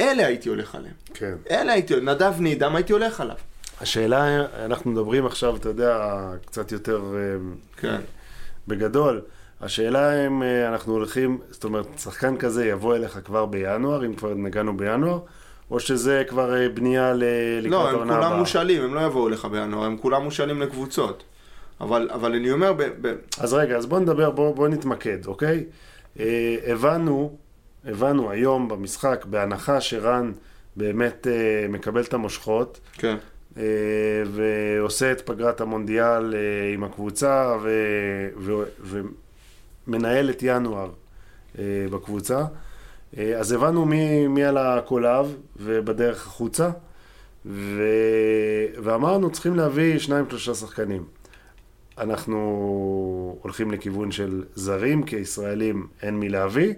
אלה 0.00 0.26
הייתי 0.26 0.48
הולך 0.48 0.74
עליהם. 0.74 0.94
כן. 1.14 1.34
אלה 1.50 1.72
הייתי 1.72 1.94
הולך, 1.94 2.08
נדב 2.08 2.34
נידם 2.40 2.76
הייתי 2.76 2.92
הולך 2.92 3.20
עליו. 3.20 3.36
השאלה, 3.80 4.46
אנחנו 4.64 4.90
מדברים 4.90 5.26
עכשיו, 5.26 5.56
אתה 5.56 5.68
יודע, 5.68 6.20
קצת 6.46 6.72
יותר 6.72 7.02
אה, 7.14 7.36
כן. 7.76 8.00
בגדול. 8.68 9.22
השאלה 9.60 10.26
אם 10.26 10.42
אה, 10.42 10.68
אנחנו 10.68 10.92
הולכים, 10.92 11.38
זאת 11.50 11.64
אומרת, 11.64 11.86
שחקן 11.98 12.36
כזה 12.36 12.66
יבוא 12.66 12.96
אליך 12.96 13.18
כבר 13.24 13.46
בינואר, 13.46 14.06
אם 14.06 14.14
כבר 14.14 14.34
נגענו 14.34 14.76
בינואר, 14.76 15.18
או 15.70 15.80
שזה 15.80 16.22
כבר 16.28 16.56
אה, 16.56 16.68
בנייה 16.68 17.12
ל- 17.12 17.24
לקראת 17.58 17.70
לא, 17.72 17.88
הם 17.88 17.94
העונה 17.94 18.14
כולם 18.14 18.26
הבאה. 18.26 18.38
מושאלים, 18.38 18.82
הם 18.82 18.94
לא 18.94 19.00
יבואו 19.00 19.28
לך 19.28 19.44
בינואר, 19.44 19.84
הם 19.84 19.96
כולם 19.96 20.22
מושאלים 20.22 20.62
לקבוצות. 20.62 21.24
אבל, 21.80 22.08
אבל 22.12 22.34
אני 22.34 22.50
אומר, 22.52 22.72
ב, 22.72 22.82
ב, 23.00 23.14
אז 23.38 23.54
רגע, 23.54 23.76
אז 23.76 23.86
בוא 23.86 23.98
נדבר, 23.98 24.30
בוא, 24.30 24.54
בוא 24.54 24.68
נתמקד, 24.68 25.26
אוקיי? 25.26 25.64
אה, 26.20 26.56
הבנו, 26.66 27.36
הבנו 27.84 28.30
היום 28.30 28.68
במשחק, 28.68 29.24
בהנחה 29.30 29.80
שרן 29.80 30.32
באמת 30.76 31.26
אה, 31.26 31.66
מקבל 31.68 32.00
את 32.02 32.14
המושכות, 32.14 32.80
כן. 32.92 33.16
אה, 33.58 33.62
ועושה 34.26 35.12
את 35.12 35.20
פגרת 35.20 35.60
המונדיאל 35.60 36.34
אה, 36.34 36.40
עם 36.74 36.84
הקבוצה, 36.84 37.56
ו, 37.62 37.70
ו, 38.36 38.62
ומנהל 38.80 39.25
את 40.30 40.42
ינואר 40.42 40.90
אה, 41.58 41.64
בקבוצה. 41.90 42.44
אה, 43.18 43.38
אז 43.38 43.52
הבנו 43.52 43.84
מי, 43.84 44.26
מי 44.26 44.44
על 44.44 44.56
הקולב 44.58 45.36
ובדרך 45.56 46.26
החוצה, 46.26 46.70
ו, 47.46 47.82
ואמרנו, 48.82 49.30
צריכים 49.30 49.56
להביא 49.56 49.98
שניים, 49.98 50.24
שלושה 50.30 50.54
שחקנים. 50.54 51.04
אנחנו 51.98 53.38
הולכים 53.42 53.70
לכיוון 53.70 54.10
של 54.10 54.44
זרים, 54.54 55.02
כי 55.02 55.16
ישראלים 55.16 55.86
אין 56.02 56.16
מי 56.20 56.28
להביא, 56.28 56.74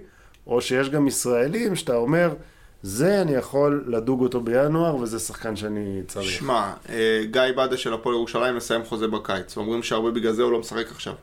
או 0.47 0.61
שיש 0.61 0.91
גם 0.91 1.07
ישראלים 1.07 1.77
שאתה 1.77 1.97
אומר, 1.97 2.35
זה 2.83 3.23
אני 3.23 3.33
יכול 3.33 3.85
לדוג 3.87 4.23
אותו 4.23 4.41
בינואר, 4.41 4.97
וזה 4.97 5.19
שחקן 5.19 5.57
שאני 5.57 6.01
צריך. 6.07 6.31
שמע, 6.31 6.73
אה, 6.89 7.23
גיא 7.31 7.43
בדה 7.57 7.77
של 7.77 7.93
הפועל 7.95 8.15
ירושלים 8.17 8.57
מסיים 8.57 8.85
חוזה 8.85 9.09
בקיץ. 9.09 9.57
אומרים 9.57 9.83
שהרבה 9.83 10.11
בגלל 10.11 10.33
זה 10.33 10.43
הוא 10.43 10.53
לא 10.53 10.59
משחק 10.59 10.87
עכשיו. 10.91 11.15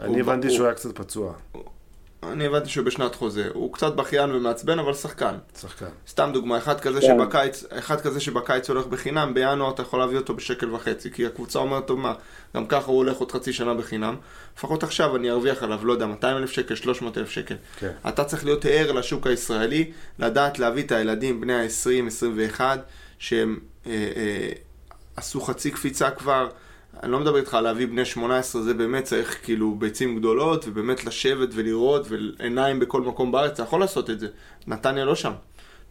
אני 0.00 0.08
הוא- 0.08 0.20
הבנתי 0.20 0.46
הוא- 0.46 0.56
שהוא 0.56 0.66
היה 0.66 0.74
קצת 0.74 0.96
פצוע. 0.98 1.32
אני 2.22 2.46
הבנתי 2.46 2.68
שהוא 2.68 2.86
בשנת 2.86 3.14
חוזה. 3.14 3.48
הוא 3.54 3.72
קצת 3.72 3.92
בכיין 3.94 4.30
ומעצבן, 4.34 4.78
אבל 4.78 4.94
שחקן. 4.94 5.34
שחקן. 5.60 5.86
סתם 6.08 6.30
דוגמה, 6.34 6.58
אחד 6.58 6.80
כזה, 6.80 7.00
כן. 7.00 7.06
שבקיץ, 7.06 7.64
אחד 7.70 8.00
כזה 8.00 8.20
שבקיץ 8.20 8.68
הולך 8.70 8.86
בחינם, 8.86 9.34
בינואר 9.34 9.70
אתה 9.70 9.82
יכול 9.82 9.98
להביא 10.00 10.16
אותו 10.18 10.34
בשקל 10.34 10.74
וחצי, 10.74 11.10
כי 11.12 11.26
הקבוצה 11.26 11.58
אומרת, 11.58 11.86
טוב 11.86 11.98
מה, 12.00 12.14
גם 12.56 12.66
ככה 12.66 12.86
הוא 12.86 12.96
הולך 12.96 13.16
עוד 13.16 13.32
חצי 13.32 13.52
שנה 13.52 13.74
בחינם, 13.74 14.16
לפחות 14.56 14.82
עכשיו 14.82 15.16
אני 15.16 15.30
ארוויח 15.30 15.62
עליו, 15.62 15.86
לא 15.86 15.92
יודע, 15.92 16.06
200 16.06 16.36
אלף 16.36 16.50
שקל, 16.50 16.74
300 16.74 17.18
אלף 17.18 17.30
שקל. 17.30 17.54
כן. 17.78 17.90
אתה 18.08 18.24
צריך 18.24 18.44
להיות 18.44 18.64
ער 18.64 18.92
לשוק 18.92 19.26
הישראלי, 19.26 19.90
לדעת 20.18 20.58
להביא 20.58 20.82
את 20.82 20.92
הילדים 20.92 21.40
בני 21.40 21.54
ה-20, 21.54 22.06
21, 22.06 22.78
שהם 23.18 23.58
אה, 23.86 23.92
אה, 23.92 24.52
עשו 25.16 25.40
חצי 25.40 25.70
קפיצה 25.70 26.10
כבר. 26.10 26.48
אני 27.02 27.12
לא 27.12 27.20
מדבר 27.20 27.36
איתך 27.36 27.54
על 27.54 27.64
להביא 27.64 27.86
בני 27.86 28.04
18, 28.04 28.62
זה 28.62 28.74
באמת 28.74 29.04
צריך 29.04 29.38
כאילו 29.44 29.74
ביצים 29.74 30.18
גדולות, 30.18 30.64
ובאמת 30.68 31.04
לשבת 31.04 31.48
ולראות, 31.52 32.06
ועיניים 32.08 32.80
בכל 32.80 33.00
מקום 33.00 33.32
בארץ, 33.32 33.52
אתה 33.52 33.62
יכול 33.62 33.80
לעשות 33.80 34.10
את 34.10 34.20
זה. 34.20 34.28
נתניה 34.66 35.04
לא 35.04 35.14
שם. 35.14 35.32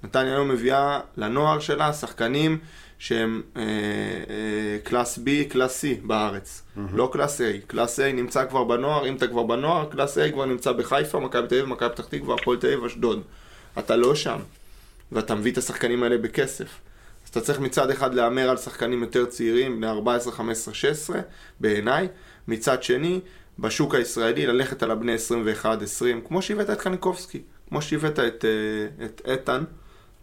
נתניה 0.04 0.34
היום 0.34 0.50
מביאה 0.50 1.00
לנוער 1.18 1.60
שלה 1.60 1.94
שחקנים 1.94 2.58
שהם 3.00 3.42
אה, 3.58 3.62
אה, 3.62 4.78
קלאס 4.84 5.20
B, 5.20 5.50
קלאס 5.50 5.84
C 5.84 6.08
בארץ. 6.08 6.64
לא 6.94 7.10
class 7.14 7.42
A. 7.42 7.44
class 7.68 8.00
A 8.00 8.04
נמצא 8.04 8.46
כבר 8.46 8.64
בנוער, 8.64 9.08
אם 9.08 9.16
אתה 9.16 9.28
כבר 9.28 9.44
בנוער, 9.44 9.86
class 9.86 10.18
A 10.18 10.32
כבר 10.34 10.46
נמצא 10.46 10.72
בחיפה, 10.72 11.20
מכבי 11.20 11.48
תל 11.48 11.56
אביב, 11.56 11.66
מכבי 11.66 11.90
פתח 11.90 12.06
תקווה, 12.06 12.36
הפועל 12.36 12.58
תל 12.58 12.68
אביב, 12.68 12.86
אשדוד. 12.86 13.22
אתה 13.80 13.96
לא 13.96 14.16
שם, 14.16 14.40
ואתה 15.12 15.36
מביא 15.36 15.52
את 15.52 15.58
השחקנים 15.58 16.04
האלה 16.04 16.18
בכסף. 16.18 16.80
אז 17.30 17.32
אתה 17.32 17.42
צריך 17.42 17.60
מצד 17.60 17.90
אחד 17.90 18.14
להמר 18.14 18.50
על 18.50 18.58
שחקנים 18.58 19.02
יותר 19.02 19.26
צעירים, 19.26 19.78
בני 19.78 19.88
14, 19.88 20.34
15, 20.34 20.74
16, 20.74 21.20
בעיניי. 21.60 22.08
מצד 22.48 22.84
שני, 22.84 23.20
בשוק 23.60 23.96
הישראלי 23.96 24.46
ללכת 24.48 24.84
על 24.84 24.92
הבני 24.92 25.14
21, 25.14 25.82
20, 25.82 26.22
כמו 26.28 26.42
שהבאת 26.42 26.70
את 26.70 26.82
קניקובסקי, 26.82 27.42
כמו 27.70 27.82
שהבאת 27.82 28.20
את, 28.20 28.46
אה, 28.46 29.06
את 29.06 29.22
איתן, 29.26 29.64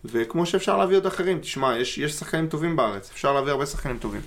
וכמו 0.04 0.46
שאפשר 0.46 0.76
להביא 0.76 0.96
עוד 0.96 1.06
אחרים. 1.06 1.38
תשמע, 1.38 1.76
יש, 1.76 1.98
יש 1.98 2.12
שחקנים 2.12 2.48
טובים 2.48 2.76
בארץ, 2.76 3.10
אפשר 3.12 3.32
להביא 3.32 3.52
הרבה 3.52 3.66
שחקנים 3.66 3.98
טובים. 3.98 4.20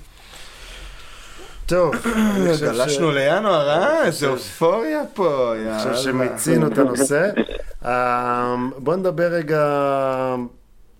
טוב, 1.65 1.95
אני 2.35 2.57
גלשנו 2.61 3.11
לינואר, 3.11 3.69
אה? 3.69 4.05
איזה 4.05 4.27
אופוריה 4.27 5.01
פה, 5.13 5.53
אני 5.55 5.63
יאללה. 5.63 5.79
חושב 5.79 6.03
שמיצינו 6.03 6.67
את 6.67 6.77
הנושא. 6.77 7.29
אה, 7.85 8.55
בוא 8.77 8.95
נדבר 8.95 9.27
רגע 9.27 9.65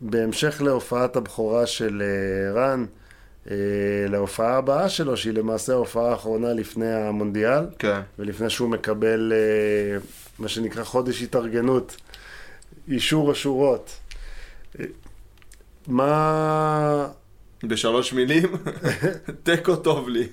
בהמשך 0.02 0.62
להופעת 0.62 1.16
הבכורה 1.16 1.66
של 1.68 2.02
אה, 2.02 2.62
רן, 2.62 2.86
אה, 3.52 3.56
להופעה 4.10 4.58
הבאה 4.58 4.90
שלו, 4.90 5.18
שהיא 5.18 5.34
למעשה 5.34 5.74
ההופעה 5.74 6.12
האחרונה 6.12 6.54
לפני 6.54 6.94
המונדיאל, 6.94 7.64
כן. 7.80 8.02
ולפני 8.20 8.50
שהוא 8.50 8.70
מקבל 8.70 9.34
אה, 9.36 9.98
מה 10.40 10.48
שנקרא 10.48 10.84
חודש 10.84 11.22
התארגנות, 11.22 11.98
אישור 12.88 13.32
השורות. 13.32 14.00
מה... 15.88 17.08
בשלוש 17.64 18.14
מילים, 18.14 18.56
תיקו 19.44 19.76
טוב 19.76 20.10
לי. 20.10 20.28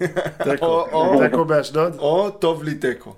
תיקו 0.44 1.44
באשדוד? 1.44 1.96
או 1.98 2.30
טוב 2.30 2.62
לי 2.62 2.74
תיקו. 2.74 3.14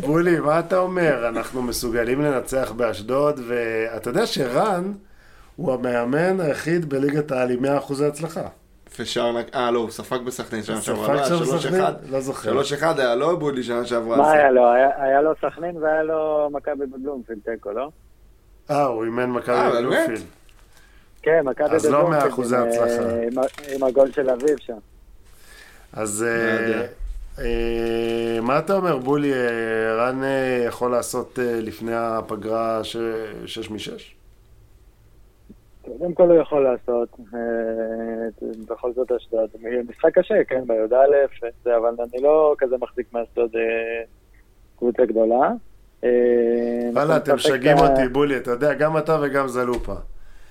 בולי, 0.00 0.40
מה 0.40 0.58
אתה 0.58 0.78
אומר? 0.78 1.28
אנחנו 1.28 1.62
מסוגלים 1.62 2.20
לנצח 2.22 2.72
באשדוד, 2.76 3.40
ואתה 3.48 4.10
יודע 4.10 4.26
שרן 4.26 4.92
הוא 5.56 5.72
המאמן 5.74 6.40
היחיד 6.40 6.88
בליגת 6.88 7.30
העל 7.32 7.50
עם 7.50 7.64
100% 7.64 7.68
הצלחה. 8.08 8.42
ושער 8.98 9.32
נק... 9.38 9.54
אה, 9.54 9.70
לא, 9.70 9.78
הוא 9.78 9.90
ספג 9.90 10.18
בסכנין 10.24 10.62
שנה 10.62 10.76
ספג 10.76 10.86
שעברה. 10.86 11.14
לא, 11.14 11.24
שם 11.24 11.36
שלוש 11.36 11.48
בסכנין? 11.66 11.80
אחד. 11.82 11.92
לא 12.10 12.20
זוכר. 12.20 12.50
שלוש 12.50 12.72
אחד 12.72 12.98
היה 13.00 13.14
לא 13.14 13.34
בולי 13.36 13.62
שנה 13.62 13.84
שעברה. 13.86 14.16
מה 14.16 14.32
היה 14.32 14.50
לו? 14.50 14.62
היה- 14.72 15.20
לו 15.22 15.32
סכנין 15.40 15.76
והיה 15.76 16.02
לו 16.02 16.48
מכבי 16.52 16.86
בבלומפילד 16.86 17.38
תיקו, 17.44 17.72
לא? 17.72 17.90
אה, 18.70 18.84
הוא 18.84 19.04
אימן 19.04 19.30
מכבי 19.30 19.54
אה, 19.54 19.70
באמת? 19.70 19.80
בלומפילד. 19.84 20.20
כן, 21.22 21.40
מכבי 21.44 21.64
אז 21.74 21.86
לא 21.86 21.98
בבלומפילד. 21.98 22.20
מאה 22.22 22.28
אחוזי 22.28 22.56
עם, 22.56 22.62
הצלחה. 22.68 22.84
אה, 22.86 23.22
עם- 23.22 23.38
עם 23.74 23.84
הגול 23.84 24.12
של 24.12 24.30
אביב 24.30 24.58
שם. 24.58 24.76
אז 25.92 26.24
אה, 27.40 28.38
מה 28.42 28.58
אתה 28.58 28.72
אומר, 28.76 28.98
בולי? 28.98 29.32
אה, 29.32 29.94
רן 29.96 30.22
אה, 30.24 30.64
יכול 30.66 30.90
לעשות 30.90 31.38
לפני 31.42 31.92
הפגרה 31.94 32.84
ש- 32.84 32.96
שש 33.46 33.70
משש? 33.70 34.14
קודם 35.98 36.14
כל 36.14 36.22
הוא 36.22 36.40
יכול 36.40 36.64
לעשות, 36.64 37.08
בכל 38.68 38.92
זאת 38.92 39.12
אשדוד. 39.12 39.48
משחק 39.88 40.18
קשה, 40.18 40.34
כן, 40.48 40.64
בי"א, 40.66 40.96
אבל 41.76 41.94
אני 42.12 42.22
לא 42.22 42.54
כזה 42.58 42.76
מחזיק 42.80 43.06
מאשדוד 43.12 43.50
קבוצה 44.78 45.04
גדולה. 45.04 45.50
וואלה, 46.02 46.10
אנחנו 46.94 47.16
אתם 47.16 47.34
משגעים 47.34 47.78
אותי, 47.78 48.08
בולי, 48.08 48.36
אתה 48.36 48.50
יודע, 48.50 48.74
גם 48.74 48.98
אתה 48.98 49.18
וגם 49.22 49.48
זלופה. 49.48 49.94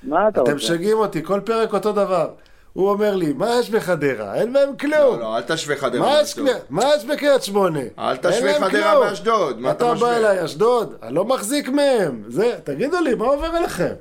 מה 0.04 0.28
אתה 0.28 0.40
רוצה? 0.40 0.52
אתם 0.52 0.58
משגעים 0.58 0.98
אותי, 0.98 1.24
כל 1.24 1.40
פרק 1.46 1.74
אותו 1.74 1.92
דבר. 1.92 2.30
הוא 2.74 2.90
אומר 2.90 3.16
לי, 3.16 3.34
מה 3.34 3.50
יש 3.60 3.70
בחדרה? 3.70 4.36
אין 4.36 4.54
בהם 4.54 4.70
לא, 4.70 4.78
כלום. 4.78 5.20
לא, 5.20 5.38
אל 5.38 5.42
תשווה 5.42 5.76
חדרה 5.76 6.18
באשדוד. 6.18 6.48
מה 6.70 6.84
יש 6.96 7.06
בקריית 7.06 7.44
שמונה? 7.44 7.80
אל 8.00 8.18
תשווה 8.18 8.54
חדרה 8.54 8.92
כלום. 8.92 9.08
באשדוד, 9.08 9.60
מה 9.60 9.72
אתה 9.72 9.86
אתה 9.86 9.94
משווה? 9.94 10.10
בא 10.10 10.18
אליי, 10.18 10.46
אשדוד, 10.46 10.96
אני 11.04 11.16
לא 11.16 11.26
מחזיק 11.26 11.70
מהם. 11.70 12.24
זה, 12.28 12.60
תגידו 12.64 13.00
לי, 13.00 13.16
מה 13.16 13.26
עובר 13.26 13.46
עליכם? 13.46 13.94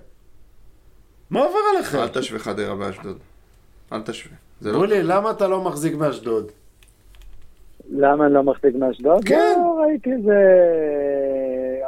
מה 1.31 1.41
עובר 1.41 1.59
עליכם? 1.75 1.99
אל 1.99 2.09
תשווה 2.09 2.41
חדרה 2.41 2.75
באשדוד. 2.75 3.19
אל 3.93 4.01
תשווה. 4.03 4.37
זה 4.61 4.73
לא... 4.73 4.79
בולי, 4.79 5.03
למה 5.03 5.31
אתה 5.31 5.49
לא 5.49 5.61
מחזיק 5.61 5.95
מאשדוד? 5.95 6.51
למה 7.91 8.27
אני 8.27 8.35
לא 8.35 8.43
מחזיק 8.43 8.75
מאשדוד? 8.75 9.25
כן. 9.25 9.55
לא, 9.57 9.83
ראיתי 9.83 10.11
איזה... 10.12 10.35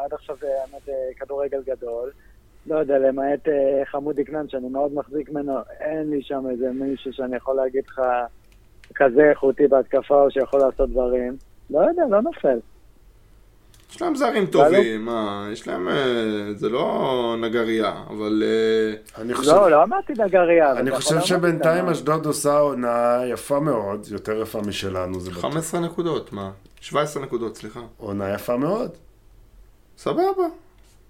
עד 0.04 0.12
עכשיו 0.14 0.36
זה 0.40 0.46
האמת 0.60 0.88
כדורגל 1.18 1.62
גדול. 1.66 2.10
לא 2.66 2.78
יודע, 2.78 2.98
למעט 2.98 3.48
אה, 3.48 3.82
חמודי 3.84 4.24
כנען, 4.24 4.48
שאני 4.48 4.68
מאוד 4.68 4.94
מחזיק 4.94 5.30
ממנו, 5.30 5.58
אין 5.80 6.10
לי 6.10 6.22
שם 6.22 6.44
איזה 6.50 6.70
מישהו 6.74 7.12
שאני 7.12 7.36
יכול 7.36 7.56
להגיד 7.56 7.82
לך 7.88 8.00
כזה 8.94 9.30
איכותי 9.30 9.66
בהתקפה 9.66 10.22
או 10.22 10.30
שיכול 10.30 10.60
לעשות 10.60 10.90
דברים. 10.90 11.36
לא 11.70 11.80
יודע, 11.80 12.02
לא 12.10 12.22
נופל. 12.22 12.58
יש 13.90 14.02
להם 14.02 14.14
זרים 14.14 14.46
טובים, 14.46 15.04
מה, 15.04 15.48
יש 15.52 15.68
להם... 15.68 15.88
אה, 15.88 16.54
זה 16.54 16.68
לא 16.68 17.36
נגרייה, 17.40 18.02
אבל... 18.10 18.42
אה, 18.46 19.22
אני 19.22 19.34
חושב... 19.34 19.50
לא, 19.50 19.70
לא 19.70 19.82
אמרתי 19.82 20.12
נגרייה. 20.12 20.70
אבל 20.72 20.78
אני 20.78 20.90
חושב 20.90 21.10
לעמוד 21.10 21.26
שבינתיים. 21.26 21.88
אשדוד 21.88 22.26
עושה 22.26 22.58
עונה 22.58 23.20
יפה 23.32 23.60
מאוד, 23.60 24.06
יותר 24.10 24.42
יפה 24.42 24.60
משלנו, 24.60 25.20
זה 25.20 25.30
בטוח. 25.30 25.42
15 25.42 25.80
נקודות, 25.80 26.32
מה? 26.32 26.50
17 26.80 27.22
נקודות, 27.22 27.56
סליחה. 27.56 27.80
עונה 27.96 28.34
יפה 28.34 28.56
מאוד. 28.56 28.90
סבבה. 29.98 30.44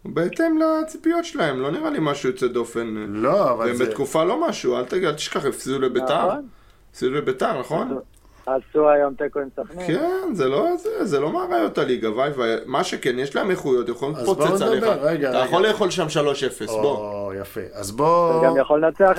בהתאם 0.04 0.58
לציפיות 0.58 1.24
שלהם, 1.24 1.60
לא 1.60 1.70
נראה 1.70 1.90
לי 1.90 1.98
משהו 2.00 2.28
יוצא 2.28 2.46
דופן. 2.46 2.86
לא, 3.08 3.50
אבל 3.50 3.74
זה... 3.74 3.86
בתקופה 3.86 4.24
לא 4.24 4.48
משהו, 4.48 4.76
אל 4.76 4.84
תשכח, 5.14 5.44
הפסידו 5.44 5.78
לביתר. 5.78 6.26
נכון. 6.26 6.46
הפסידו 6.90 7.14
לביתר, 7.14 7.60
נכון? 7.60 7.98
עשו 8.46 8.90
היום 8.90 9.14
תיקו 9.14 9.40
עם 9.40 9.48
סכנין. 9.56 9.86
כן, 9.86 10.34
זה 10.34 10.48
לא 10.48 10.76
זה, 10.76 11.04
זה 11.04 11.20
לא 11.20 11.32
מאריות 11.32 11.78
הליגה, 11.78 12.10
וואי 12.10 12.30
וואי. 12.30 12.50
מה 12.66 12.84
שכן, 12.84 13.18
יש 13.18 13.36
להם 13.36 13.50
איכויות, 13.50 13.88
יכולים 13.88 14.16
אז 14.16 14.24
בואו 14.24 14.44
לפוצץ 14.44 14.62
עליך. 14.62 14.84
נדבר, 14.84 15.06
רגע, 15.06 15.30
אתה 15.30 15.38
רגע. 15.38 15.46
יכול 15.46 15.66
לאכול 15.66 15.90
שם 15.90 16.06
3-0, 16.06 16.66
בוא. 16.66 16.96
או, 16.96 17.32
יפה. 17.40 17.60
אז 17.72 17.90
בואו... 17.90 18.44
גם 18.44 18.56
יכול 18.56 18.84
לנצח 18.84 19.18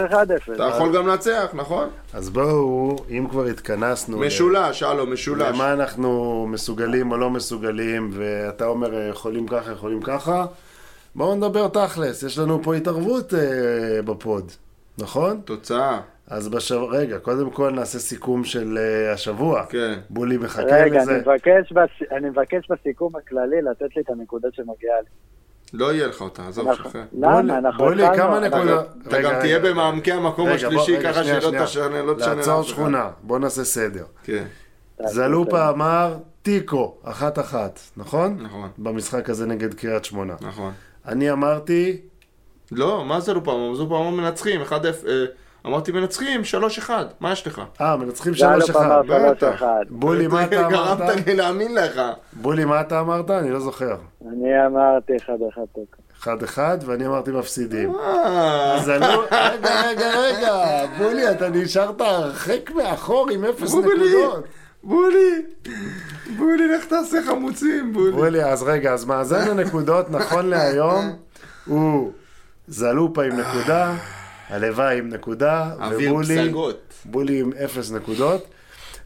1-0. 0.49 0.53
אתה 0.55 0.63
יכול 0.63 0.95
גם 0.95 1.07
לנצח, 1.07 1.51
נכון? 1.53 1.89
אז 2.13 2.29
בואו, 2.29 2.95
אם 3.09 3.27
כבר 3.29 3.45
התכנסנו... 3.45 4.17
משולש, 4.17 4.83
הלו, 4.83 5.05
משולש. 5.07 5.55
למה 5.55 5.73
אנחנו 5.73 6.45
מסוגלים 6.49 7.11
או 7.11 7.17
לא 7.17 7.29
מסוגלים, 7.29 8.09
ואתה 8.13 8.65
אומר 8.65 8.95
אה, 8.95 9.07
יכולים 9.07 9.47
ככה, 9.47 9.71
יכולים 9.71 10.01
ככה, 10.01 10.45
בואו 11.15 11.35
נדבר 11.35 11.67
תכלס, 11.67 12.23
יש 12.23 12.37
לנו 12.39 12.63
פה 12.63 12.75
התערבות 12.75 13.33
אה, 13.33 13.39
בפוד, 14.05 14.51
נכון? 14.97 15.41
תוצאה, 15.45 15.99
אז 16.27 16.49
בשבוע, 16.49 16.89
רגע, 16.97 17.19
קודם 17.19 17.51
כל 17.51 17.69
נעשה 17.71 17.99
סיכום 17.99 18.43
של 18.43 18.77
אה, 18.77 19.13
השבוע. 19.13 19.65
כן. 19.65 19.99
בולי 20.09 20.37
מחכה 20.37 20.61
רגע, 20.61 21.01
לזה. 21.01 21.11
אני 21.11 21.19
מבקש, 21.21 21.71
בס... 21.71 21.89
אני 22.17 22.29
מבקש 22.29 22.67
בסיכום 22.69 23.15
הכללי 23.15 23.61
לתת 23.61 23.95
לי 23.95 24.01
את 24.01 24.09
הנקודות 24.09 24.53
שמגיעה 24.55 24.95
לי. 25.01 25.07
לא 25.73 25.93
יהיה 25.93 26.07
לך 26.07 26.21
אותה, 26.21 26.47
עזוב, 26.47 26.67
אנחנו- 26.67 26.89
שחרר. 26.89 27.03
למה? 27.19 27.57
אנחנו 27.57 27.83
בולי, 27.85 28.03
התחלנו- 28.03 28.23
כמה 28.23 28.37
אנחנו- 28.37 28.57
נקודות? 28.57 28.85
אתה 29.07 29.17
רגע, 29.17 29.33
גם 29.33 29.39
תהיה 29.39 29.57
רגע, 29.57 29.69
במעמקי 29.71 30.11
המקום 30.11 30.45
רגע, 30.47 30.55
השלישי, 30.55 30.97
רגע, 30.97 31.11
ככה 31.13 31.23
שלא. 31.23 31.65
תשנה, 31.65 32.01
לא 32.01 32.13
תשנה 32.13 32.33
לעצור. 32.35 32.63
שכונה, 32.63 33.09
בוא 33.23 33.39
נעשה 33.39 33.63
סדר. 33.63 34.05
כן, 34.23 34.43
זלופה 35.05 35.69
אמר 35.69 36.17
תיקו, 36.41 36.95
אחת-אחת, 37.03 37.79
נכון? 37.97 38.37
נכון, 38.41 38.69
במשחק 38.77 39.29
הזה 39.29 39.45
נגד 39.45 39.73
קריית 39.73 40.05
שמונה. 40.05 40.33
נכון. 40.41 40.71
אני 41.07 41.31
אמרתי, 41.31 41.97
לא, 42.71 43.05
מה 43.05 43.19
זה 43.19 43.33
לא 43.33 43.41
פעם? 43.43 43.75
זו 43.75 43.89
פעם 43.89 44.17
מנצחים, 44.17 44.61
1-0, 44.61 44.73
אה, 44.73 45.25
אמרתי 45.65 45.91
מנצחים, 45.91 46.41
3-1, 46.87 46.89
מה 47.19 47.31
יש 47.31 47.47
לך? 47.47 47.61
אה, 47.81 47.97
מנצחים 47.97 48.33
זה 48.33 48.47
היה 48.47 48.57
לו 48.57 48.65
3-1. 48.65 48.73
פעם 48.73 49.31
בטח. 49.31 49.61
3-1. 49.61 49.65
בולי, 49.89 50.27
מה 50.27 50.43
אתה 50.43 50.67
אמרת? 50.67 50.97
גרמת 50.97 51.27
לי 51.27 51.35
להאמין 51.35 51.75
לך. 51.75 52.01
בולי, 52.33 52.65
מה 52.65 52.81
אתה 52.81 52.99
אמרת? 52.99 53.31
אני 53.31 53.51
לא 53.51 53.59
זוכר. 53.59 53.95
אני 54.31 54.65
אמרתי 54.65 55.13
1-1 55.15 55.29
תיקו. 55.73 56.01
1-1, 56.23 56.57
ואני 56.85 57.07
אמרתי 57.07 57.31
מפסידים. 57.31 57.95
אה, 57.95 58.75
אז 58.75 58.89
עלו, 58.89 59.21
רגע, 59.31 59.81
רגע, 59.87 60.09
רגע, 60.19 60.85
בולי, 60.97 61.31
אתה 61.31 61.49
נשארת 61.49 62.01
הרחק 62.01 62.71
מאחור 62.71 63.29
עם 63.29 63.45
אפס 63.45 63.71
בולי. 63.71 63.87
נקודות. 63.95 64.43
בולי, 64.83 65.41
בולי, 66.37 66.67
לך 66.67 66.85
תעשה 66.85 67.17
חמוצים, 67.27 67.93
בולי. 67.93 68.11
בולי, 68.11 68.43
אז 68.45 68.63
רגע, 68.63 68.93
אז 68.93 69.05
מאזן 69.05 69.49
הנקודות 69.49 70.11
נכון 70.11 70.45
להיום 70.45 71.15
הוא 71.65 72.11
זלופה 72.67 73.23
עם 73.23 73.31
נקודה, 73.39 73.95
הלוואי 74.49 74.97
עם 74.99 75.09
נקודה, 75.09 75.73
ובולי. 75.91 76.35
בולי 77.05 77.39
עם 77.39 77.51
אפס 77.65 77.91
נקודות. 77.91 78.45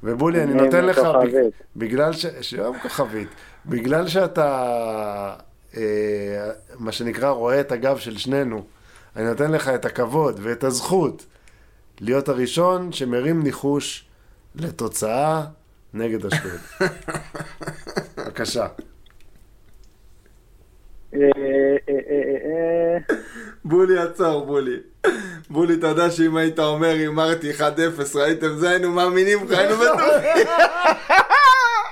ובולי, 0.03 0.43
אני 0.43 0.53
נותן 0.53 0.85
לך. 0.85 0.97
בג- 1.23 1.49
בגלל 1.75 2.13
ש... 2.13 2.25
שיום 2.41 2.79
כוכבית. 2.79 3.27
בגלל 3.65 4.07
שאתה, 4.07 5.35
אה, 5.77 5.81
מה 6.79 6.91
שנקרא, 6.91 7.29
רואה 7.29 7.59
את 7.59 7.71
הגב 7.71 7.97
של 7.97 8.17
שנינו, 8.17 8.63
אני 9.15 9.25
נותן 9.25 9.51
לך 9.51 9.67
את 9.69 9.85
הכבוד 9.85 10.39
ואת 10.43 10.63
הזכות 10.63 11.25
להיות 12.01 12.29
הראשון 12.29 12.91
שמרים 12.91 13.43
ניחוש 13.43 14.05
לתוצאה 14.55 15.43
נגד 15.95 16.25
אשדוד. 16.25 16.59
בבקשה. 18.17 18.67
אה, 21.13 21.19
אה, 21.89 21.95
אה, 22.09 23.15
בולי 23.65 23.97
עצור, 23.97 24.45
בולי. 24.45 24.77
בולי, 25.49 25.73
אתה 25.73 25.87
יודע 25.87 26.11
שאם 26.11 26.37
היית 26.37 26.59
אומר, 26.59 26.87
הימרתי 26.87 27.51
1-0, 27.51 27.61
ראיתם 28.15 28.55
זה, 28.57 28.69
היינו 28.69 28.91
מאמינים 28.91 29.45
לך, 29.45 29.51
היינו 29.51 29.75
בטוחים, 29.75 30.47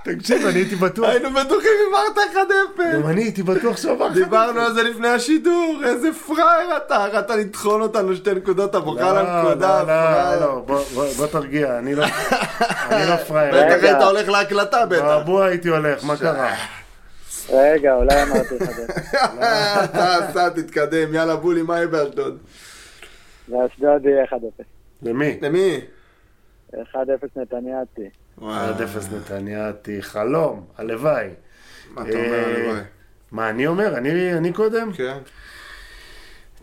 תקשיב, 0.04 0.45
אני 0.47 0.60
הייתי 0.60 0.76
בטוח, 0.76 1.10
היינו 1.10 1.30
בטוחים, 1.34 1.70
הימרת 1.86 2.18
1-0. 2.78 2.82
גם 2.93 3.08
אני 3.10 3.22
הייתי 3.24 3.43
בטוח 3.43 3.78
שעבר 3.78 4.08
לך. 4.08 4.14
דיברנו 4.14 4.60
על 4.62 4.74
זה 4.74 4.84
לפני 4.84 5.08
השידור, 5.08 5.82
איזה 5.86 6.10
פראייר 6.28 6.78
אתה, 6.78 7.06
רצת 7.06 7.30
לטחון 7.30 7.82
אותנו 7.82 8.16
שתי 8.16 8.34
נקודות, 8.34 8.70
אתה 8.70 8.80
בוחר 8.80 9.18
על 9.18 9.26
לא, 9.26 9.30
הנקודה, 9.30 9.82
לא, 9.84 9.88
לא, 9.88 9.88
פראייר. 9.88 10.39
לא, 10.39 11.14
בוא- 11.18 11.28
תרגיע, 11.28 11.78
אני 11.78 11.95
לא 11.95 12.06
לא 12.91 13.16
פראייר. 13.16 13.54
בטח. 13.66 13.84
היית 13.84 14.01
הולך 14.01 14.30
להקלטה 14.30 14.86
בטח. 14.86 15.01
באבו 15.01 15.43
הייתי 15.43 15.70
הולך, 15.70 16.04
מה 16.04 16.18
קרה? 16.18 16.56
רגע, 17.49 17.93
אולי 17.95 18.24
אמרתי 18.24 18.56
לך 18.56 18.70
את 18.70 18.76
זה. 18.76 18.86
אתה, 19.84 20.30
אתה, 20.30 20.49
תתקדם, 20.49 21.14
יאללה 21.14 21.36
בולי, 21.36 21.62
מה 21.62 21.76
יהיה 21.78 21.88
באשדוד? 21.88 22.38
ואשדוד 23.49 24.06
יהיה 24.06 24.24
1-0. 24.24 24.64
למי? 25.04 25.38
למי? 25.41 25.80
1-0 26.74 26.95
נתניאתי. 27.36 28.09
עד 28.41 28.82
אפס 28.82 29.11
נתניאתי, 29.11 30.01
חלום, 30.01 30.65
הלוואי. 30.78 31.28
מה 31.91 32.01
אתה 32.01 32.17
אומר, 32.17 32.34
אה, 32.34 32.45
הלוואי? 32.45 32.82
מה 33.32 33.49
אני 33.49 33.67
אומר? 33.67 33.97
אני 33.97 34.34
אני 34.34 34.53
קודם? 34.53 34.93
כן. 34.93 35.17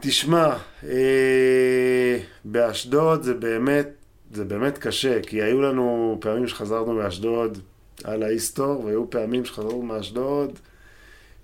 תשמע, 0.01 0.57
אה, 0.89 2.19
באשדוד 2.45 3.23
זה 3.23 3.35
באמת, 3.35 3.89
זה 4.33 4.45
באמת 4.45 4.79
קשה, 4.79 5.23
כי 5.23 5.43
היו 5.43 5.63
לנו 5.63 6.19
פעמים 6.21 6.49
שחזרנו 6.49 6.93
מאשדוד 6.93 7.59
על 8.05 8.23
ההיסטור, 8.23 8.85
והיו 8.85 9.11
פעמים 9.11 9.45
שחזרנו 9.45 9.83
מאשדוד, 9.83 10.59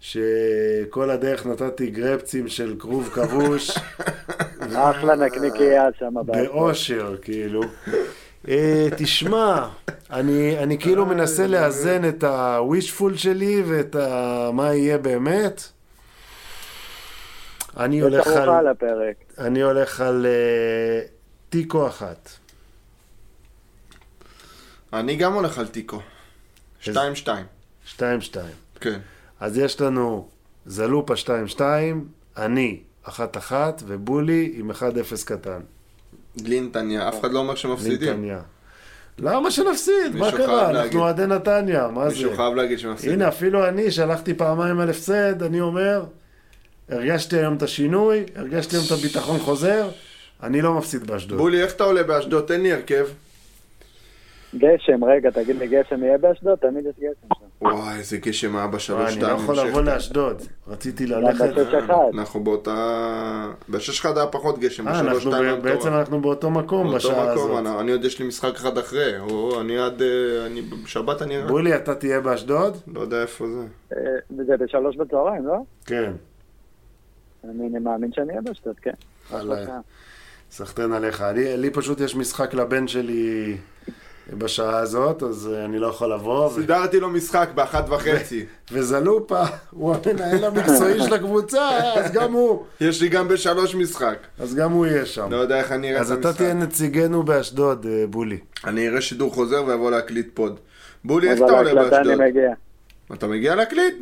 שכל 0.00 1.10
הדרך 1.10 1.46
נתתי 1.46 1.90
גרפצים 1.90 2.48
של 2.48 2.74
כרוב 2.78 3.08
כבוש, 3.14 3.78
אחלה 4.74 5.16
נקניקייה 5.16 5.84
שם. 5.98 6.14
באושר, 6.26 7.16
כאילו. 7.22 7.62
אה, 8.48 8.88
תשמע, 8.96 9.68
אני, 10.10 10.58
אני 10.58 10.78
כאילו 10.78 11.06
מנסה 11.06 11.46
לאזן 11.46 12.08
את 12.08 12.24
ה-wishful 12.24 13.16
שלי 13.16 13.62
ואת 13.66 13.94
ה... 13.94 14.50
מה 14.52 14.74
יהיה 14.74 14.98
באמת. 14.98 15.62
אני 17.76 18.00
הולך 18.00 18.26
על... 18.26 18.48
על 18.50 18.68
הפרק. 18.68 19.16
אני 19.38 19.62
הולך 19.62 20.00
על 20.00 20.26
אה, 20.26 21.06
תיקו 21.48 21.86
אחת. 21.86 22.30
אני 24.92 25.16
גם 25.16 25.32
הולך 25.32 25.58
על 25.58 25.66
תיקו. 25.66 26.00
2-2. 26.82 26.88
שתיים 27.84 28.20
שתיים. 28.20 28.54
כן. 28.80 28.98
אז 29.40 29.58
יש 29.58 29.80
לנו 29.80 30.28
זלופה 30.66 31.16
שתיים 31.16 31.48
שתיים, 31.48 32.08
אני 32.36 32.80
אחת 33.02 33.36
אחת, 33.36 33.82
ובולי 33.86 34.52
עם 34.54 34.70
אחד 34.70 34.98
אפס 34.98 35.24
קטן. 35.24 35.60
בלי 36.42 36.60
נתניה, 36.60 37.08
אף 37.08 37.20
אחד 37.20 37.32
לא 37.32 37.38
אומר 37.38 37.54
שמפסידים. 37.54 38.12
נתניה. 38.12 38.40
למה 39.18 39.50
שנפסיד? 39.50 40.14
מה 40.14 40.24
מישהו 40.24 40.38
קרה? 40.38 40.70
אנחנו 40.70 41.00
אוהדי 41.00 41.26
נתניה, 41.26 41.88
מה 41.88 42.04
מישהו 42.04 42.30
זה? 42.30 42.36
חייב 42.36 42.54
להגיד 42.54 42.78
שמפסידים. 42.78 43.14
הנה, 43.14 43.28
אפילו 43.28 43.68
אני, 43.68 43.90
שלחתי 43.90 44.34
פעמיים 44.34 44.80
על 44.80 44.90
הפסד, 44.90 45.42
אני 45.42 45.60
אומר, 45.60 46.04
הרגשתי 46.88 47.36
היום 47.36 47.56
את 47.56 47.62
השינוי, 47.62 48.24
הרגשתי 48.36 48.76
היום 48.76 48.84
את 48.86 48.92
הביטחון 48.92 49.38
חוזר, 49.38 49.88
אני 50.42 50.62
לא 50.62 50.74
מפסיד 50.74 51.06
באשדוד. 51.06 51.38
בולי, 51.38 51.62
איך 51.62 51.72
אתה 51.72 51.84
עולה 51.84 52.02
באשדוד? 52.02 52.44
תן 52.44 52.60
לי 52.60 52.72
הרכב. 52.72 53.06
גשם, 54.58 55.04
רגע, 55.04 55.30
תגיד 55.30 55.56
לי, 55.56 55.68
גשם 55.68 56.04
יהיה 56.04 56.18
באשדוד? 56.18 56.58
תמיד 56.58 56.86
יש 56.86 56.94
גשם 56.98 57.28
שם. 57.38 57.44
וואי, 57.66 57.98
איזה 57.98 58.16
גשם 58.18 58.56
היה 58.56 58.66
בשלוש 58.66 59.12
אני 59.12 59.22
לא 59.22 59.28
יכול 59.28 59.58
לבוא 59.58 59.82
לאשדוד, 59.82 60.42
רציתי 60.68 61.06
ללכת... 61.06 61.44
אחד. 61.84 61.94
אנחנו 62.14 62.40
באותה... 62.44 62.74
בשש 63.68 64.00
אחד 64.00 64.18
היה 64.18 64.26
פחות 64.26 64.58
גשם, 64.58 64.88
אה, 64.88 64.92
בשלוש 64.92 65.06
אנחנו 65.26 65.32
שתיים 65.32 65.62
בעצם. 65.62 65.88
אנחנו 65.88 66.20
באותו 66.20 66.50
מקום 66.50 66.94
בשעה 66.94 67.22
הזאת. 67.32 67.58
אני- 67.58 67.80
אני 67.80 67.92
עוד 67.92 68.04
יש 68.04 68.18
לי 68.18 68.26
משחק 68.28 68.54
אחד 68.54 68.78
אחרי, 68.78 69.18
או 69.20 69.60
אני 69.60 69.78
עד... 69.78 70.02
אה, 70.02 70.46
אני 70.46 70.60
בשבת 70.62 71.22
אני... 71.22 71.42
בולי, 71.48 71.76
אתה 71.76 71.94
תהיה 71.94 72.20
באשדוד? 72.20 72.76
לא 72.94 73.00
יודע 73.00 73.22
איפה 73.22 73.44
זה. 73.48 73.66
אה, 73.96 74.00
זה 74.46 74.56
בשלוש 74.56 74.96
בצהריים, 74.96 75.46
לא? 75.46 75.56
כן. 75.86 76.12
אני 77.44 77.78
מאמין 77.78 78.12
שאני 78.12 78.28
אהיה 78.30 78.40
באשדוד, 78.40 78.74
כן. 78.82 78.90
סחטיין 80.50 80.92
עליך. 80.92 81.24
לי, 81.34 81.56
לי 81.56 81.70
פשוט 81.70 82.00
יש 82.00 82.16
משחק 82.16 82.54
לבן 82.54 82.88
שלי 82.88 83.56
בשעה 84.32 84.78
הזאת, 84.78 85.22
אז 85.22 85.50
אה, 85.54 85.64
אני 85.64 85.78
לא 85.78 85.86
יכול 85.86 86.12
לבוא. 86.12 86.50
סידרתי 86.50 87.00
לו 87.00 87.08
משחק 87.08 87.48
באחת 87.54 87.88
וחצי. 87.88 88.44
וזלופה, 88.72 89.42
הוא 89.70 89.94
המנהל 89.94 90.44
המקצועי 90.44 91.02
של 91.02 91.14
הקבוצה, 91.14 91.68
אז 91.94 92.12
גם 92.12 92.32
הוא, 92.32 92.64
יש 92.80 93.02
לי 93.02 93.08
גם 93.08 93.28
בשלוש 93.28 93.74
משחק. 93.74 94.18
אז 94.38 94.54
גם 94.54 94.72
הוא 94.72 94.86
יהיה 94.86 95.06
שם. 95.06 95.28
לא 95.30 95.36
יודע 95.36 95.58
איך 95.58 95.72
אני 95.72 95.88
אראה 95.90 95.96
את 95.96 96.06
אז 96.06 96.12
אתה 96.12 96.28
המשחק. 96.28 96.42
תהיה 96.42 96.54
נציגנו 96.54 97.22
באשדוד, 97.22 97.86
אה, 97.90 98.06
בולי. 98.06 98.38
אני 98.64 98.88
אראה 98.88 99.00
שידור 99.00 99.34
חוזר 99.34 99.64
ואבוא 99.66 99.90
להקליט 99.90 100.28
פוד. 100.34 100.60
בולי, 101.04 101.30
איך 101.30 101.38
אתה 101.38 101.52
עולה 101.52 101.74
באשדוד? 101.74 102.14
מגיע. 102.14 102.52
אתה 103.14 103.26
מגיע 103.26 103.54
להקליט? 103.54 103.94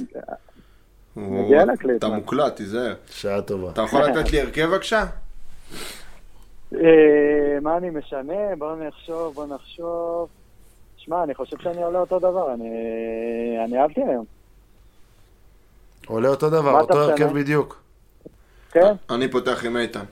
מגיע 1.16 1.64
להקליט, 1.64 1.96
אתה? 1.98 2.08
מוקלט, 2.08 2.56
תיזהר. 2.56 2.94
שעה 3.10 3.42
טובה. 3.42 3.70
אתה 3.70 3.82
יכול 3.82 4.02
לתת 4.04 4.32
לי 4.32 4.40
הרכב 4.40 4.66
בבקשה? 4.66 5.04
אה, 6.74 7.60
מה 7.62 7.76
אני 7.76 7.90
משנה? 7.90 8.56
בוא 8.58 8.76
נחשוב, 8.76 9.34
בוא 9.34 9.46
נחשוב. 9.46 10.28
שמע, 10.96 11.24
אני 11.24 11.34
חושב 11.34 11.56
שאני 11.62 11.82
עולה 11.82 11.98
אותו 11.98 12.18
דבר, 12.18 12.54
אני 12.54 12.68
אני 13.64 13.78
אהבתי 13.78 14.00
היום. 14.00 14.24
עולה 16.06 16.28
אותו 16.28 16.50
דבר, 16.50 16.80
אותו 16.80 16.92
אתה 16.92 17.02
הרכב? 17.02 17.32
בדיוק. 17.32 17.82
כן? 18.70 18.92
אני 19.10 19.28
פותח 19.28 19.64
עם 19.64 19.76
איתן. 19.76 20.04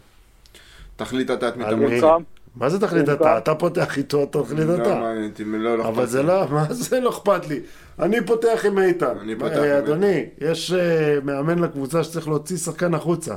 תחליט 0.97 1.31
אתה 1.31 1.49
את 1.49 1.57
מי 1.57 1.65
אתה 1.67 1.77
מוצא. 1.77 2.17
מה 2.57 2.69
זה 2.69 2.81
תחליט? 2.81 3.09
אתה? 3.09 3.39
אתה 3.39 3.55
פותח 3.55 3.99
איתו, 3.99 4.27
תחליט 4.27 4.67
לא 4.69 4.75
אתה. 4.75 5.15
לא, 5.45 5.79
לא 5.79 5.89
אבל 5.89 6.07
זה. 6.07 6.23
לא, 6.23 6.49
מה 6.51 6.65
זה 6.71 7.01
לא 7.01 7.11
אכפת 7.11 7.49
לי? 7.49 7.61
אני 7.99 8.27
פותח 8.27 8.65
עם 8.67 8.79
איתן. 8.79 9.19
אני 9.21 9.37
פותח 9.37 9.57
אה, 9.57 9.79
עם 9.79 9.85
אדוני, 9.85 10.27
יש 10.39 10.73
אה, 10.73 11.19
מאמן 11.25 11.59
לקבוצה 11.59 12.05
שצריך 12.05 12.29
להוציא 12.29 12.57
שחקן 12.57 12.95
החוצה. 12.95 13.35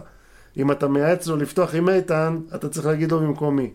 אם 0.58 0.72
אתה 0.72 0.88
מייעץ 0.88 1.28
לו 1.28 1.38
לפתוח 1.38 1.76
עם 1.76 1.90
איתן, 1.90 2.38
אתה 2.56 2.70
צריך 2.70 2.86
להגיד 2.86 3.12
לו 3.12 3.20
במקומי. 3.20 3.72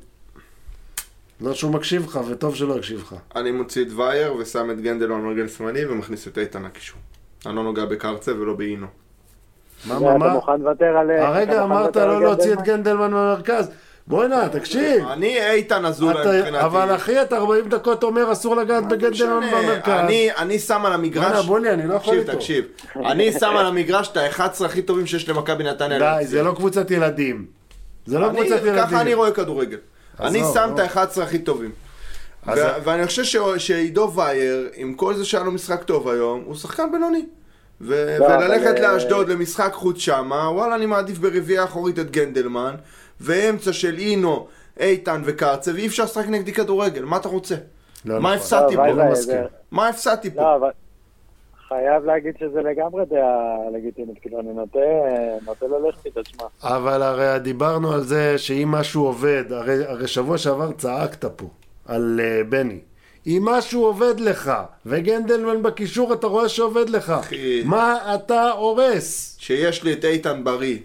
לא 1.41 1.55
שהוא 1.55 1.73
מקשיב 1.73 2.07
לך, 2.07 2.21
וטוב 2.29 2.55
שלא 2.55 2.75
יקשיב 2.75 3.01
לך. 3.01 3.15
אני 3.37 3.51
מוציא 3.51 3.85
את 3.85 3.89
וייר 3.97 4.35
ושם 4.35 4.71
את 4.71 4.81
גנדל 4.81 5.13
על 5.13 5.29
רגל 5.29 5.49
שמאלי 5.49 5.87
ומכניס 5.87 6.29
את 6.29 6.39
איתן 6.39 6.63
לקישור. 6.63 6.99
אני 7.47 7.57
לא 7.57 7.63
נוגע 7.63 7.85
בקרצה 7.85 8.35
ולא 8.35 8.55
באינו. 8.55 8.87
מה, 9.89 9.97
אתה 9.97 10.05
מה, 10.05 10.19
מה? 10.19 10.33
מוכן 10.33 10.61
לוותר 10.61 10.97
על... 10.97 11.11
אתה 11.11 11.29
הרגע 11.29 11.65
אמרת 11.65 11.97
על 11.97 12.19
להוציא 12.19 12.53
את? 12.53 12.63
גנדלמן 12.63 13.11
מהמרכז. 13.11 13.71
בוא'נה, 14.11 14.49
תקשיב. 14.49 15.07
אני 15.09 15.51
איתן 15.51 15.85
אזולאי 15.85 16.39
מבחינתי. 16.39 16.65
אבל 16.65 16.95
אחי, 16.95 17.23
אתה 17.23 17.37
40 17.37 17.69
דקות 17.69 18.03
אומר 18.03 18.33
אסור 18.33 18.57
לגעת 18.57 18.89
בגנדלמן 18.89 19.39
משנה? 19.47 19.63
במרכז. 19.63 19.93
אני- 20.01 20.31
אני 20.37 20.59
שם 20.59 20.87
על 20.87 20.93
המגרש... 20.93 21.25
וואלה, 21.25 21.43
בולי, 21.43 21.71
אני 21.71 21.87
לא 21.89 21.95
יכול 21.95 22.15
תקשיב, 22.15 22.29
איתו. 22.29 22.39
תקשיב. 22.41 22.65
אני 23.07 23.33
שם 23.33 23.57
על 23.57 23.67
המגרש 23.67 24.09
את 24.09 24.17
ה-11 24.17 24.65
הכי 24.65 24.83
טובים 24.83 25.07
שיש 25.07 25.29
למכבי 25.29 25.65
נתניה. 25.65 25.99
די. 25.99 26.27
זה 26.27 26.43
לא 26.43 26.53
קבוצת 26.57 26.91
ילדים. 26.91 27.47
זה 28.07 28.19
לא 28.19 28.29
קבוצת 28.29 28.63
ילדים. 28.63 28.75
ככה 28.77 29.01
אני 29.01 29.15
רואה 29.15 29.31
כדורגל. 29.31 29.77
אני 30.21 30.43
שם. 30.55 30.71
את 30.75 30.79
ה-11 30.79 31.23
הכי 31.23 31.39
טובים. 31.39 31.71
ואני 32.85 33.07
חושב 33.07 33.25
שעידו 33.59 34.13
וייר, 34.15 34.69
עם 34.75 34.95
כל 34.95 35.15
זה 35.15 35.25
שהיה 35.25 35.45
לו 35.45 35.51
משחק 35.53 35.83
טוב 35.83 36.09
היום, 36.09 36.43
הוא 36.47 36.55
שחקן 36.55 36.93
בינוני. 36.93 37.27
לא, 37.81 37.95
וללכת 38.25 38.77
אה, 38.85 38.93
לאשדוד 38.93 39.29
למשחק 39.29 39.71
חוץ 39.73 39.99
שמה, 39.99 40.51
וואלה, 40.51 40.75
אני 40.75 40.87
מעדיף 40.87 41.19
ברביעייה 41.19 41.63
האחורית 41.63 41.99
את 41.99 42.11
גנדלמן, 42.11 42.75
ואמצע 43.21 43.73
של 43.73 43.99
אינו, 43.99 44.47
איתן 44.81 45.23
וקרצה, 45.25 45.71
ואי 45.75 45.87
אפשר 45.87 46.05
לשחק 46.05 46.29
נגדי 46.29 46.53
כדורגל, 46.53 47.05
מה 47.05 47.17
אתה 47.17 47.29
רוצה? 47.29 47.55
לא 48.05 48.15
מה 48.15 48.19
נכון. 48.19 48.33
הפסדתי 48.33 48.77
לא, 48.77 48.83
פה? 48.83 48.95
וואי, 48.95 49.13
מסכים. 49.13 49.41
מה 49.71 49.89
הפסדתי 49.89 50.31
פה? 50.31 50.57
לא. 50.57 50.69
חייב 51.69 52.05
להגיד 52.05 52.35
שזה 52.41 52.61
לגמרי 52.63 53.05
דעה 53.11 53.71
לגיטימית, 53.73 54.19
כאילו, 54.19 54.41
אני 54.41 54.53
נוטה 54.53 54.79
נוטה 55.47 55.67
ללכת 55.67 56.07
איתו, 56.07 56.23
תשמע. 56.23 56.45
אבל 56.63 57.03
הרי 57.03 57.39
דיברנו 57.39 57.93
על 57.93 58.01
זה 58.01 58.39
שאם 58.39 58.69
משהו 58.71 59.05
עובד, 59.05 59.45
הרי, 59.51 59.87
הרי 59.87 60.09
שבוע 60.09 60.39
שעבר 60.39 60.73
צעקת 60.73 61.25
פה 61.25 61.47
על 61.87 62.21
uh, 62.23 62.51
בני. 62.51 62.79
אם 63.27 63.43
משהו 63.45 63.85
עובד 63.85 64.21
לך, 64.21 64.53
וגנדלמן 64.87 65.63
בקישור 65.63 66.13
אתה 66.13 66.27
רואה 66.27 66.49
שעובד 66.49 66.91
לך, 66.91 67.11
אחי. 67.11 67.63
מה 67.65 68.15
אתה 68.15 68.51
הורס? 68.51 69.37
שיש 69.41 69.83
לי 69.83 69.93
את 69.93 70.05
איתן 70.05 70.45
בריא, 70.45 70.79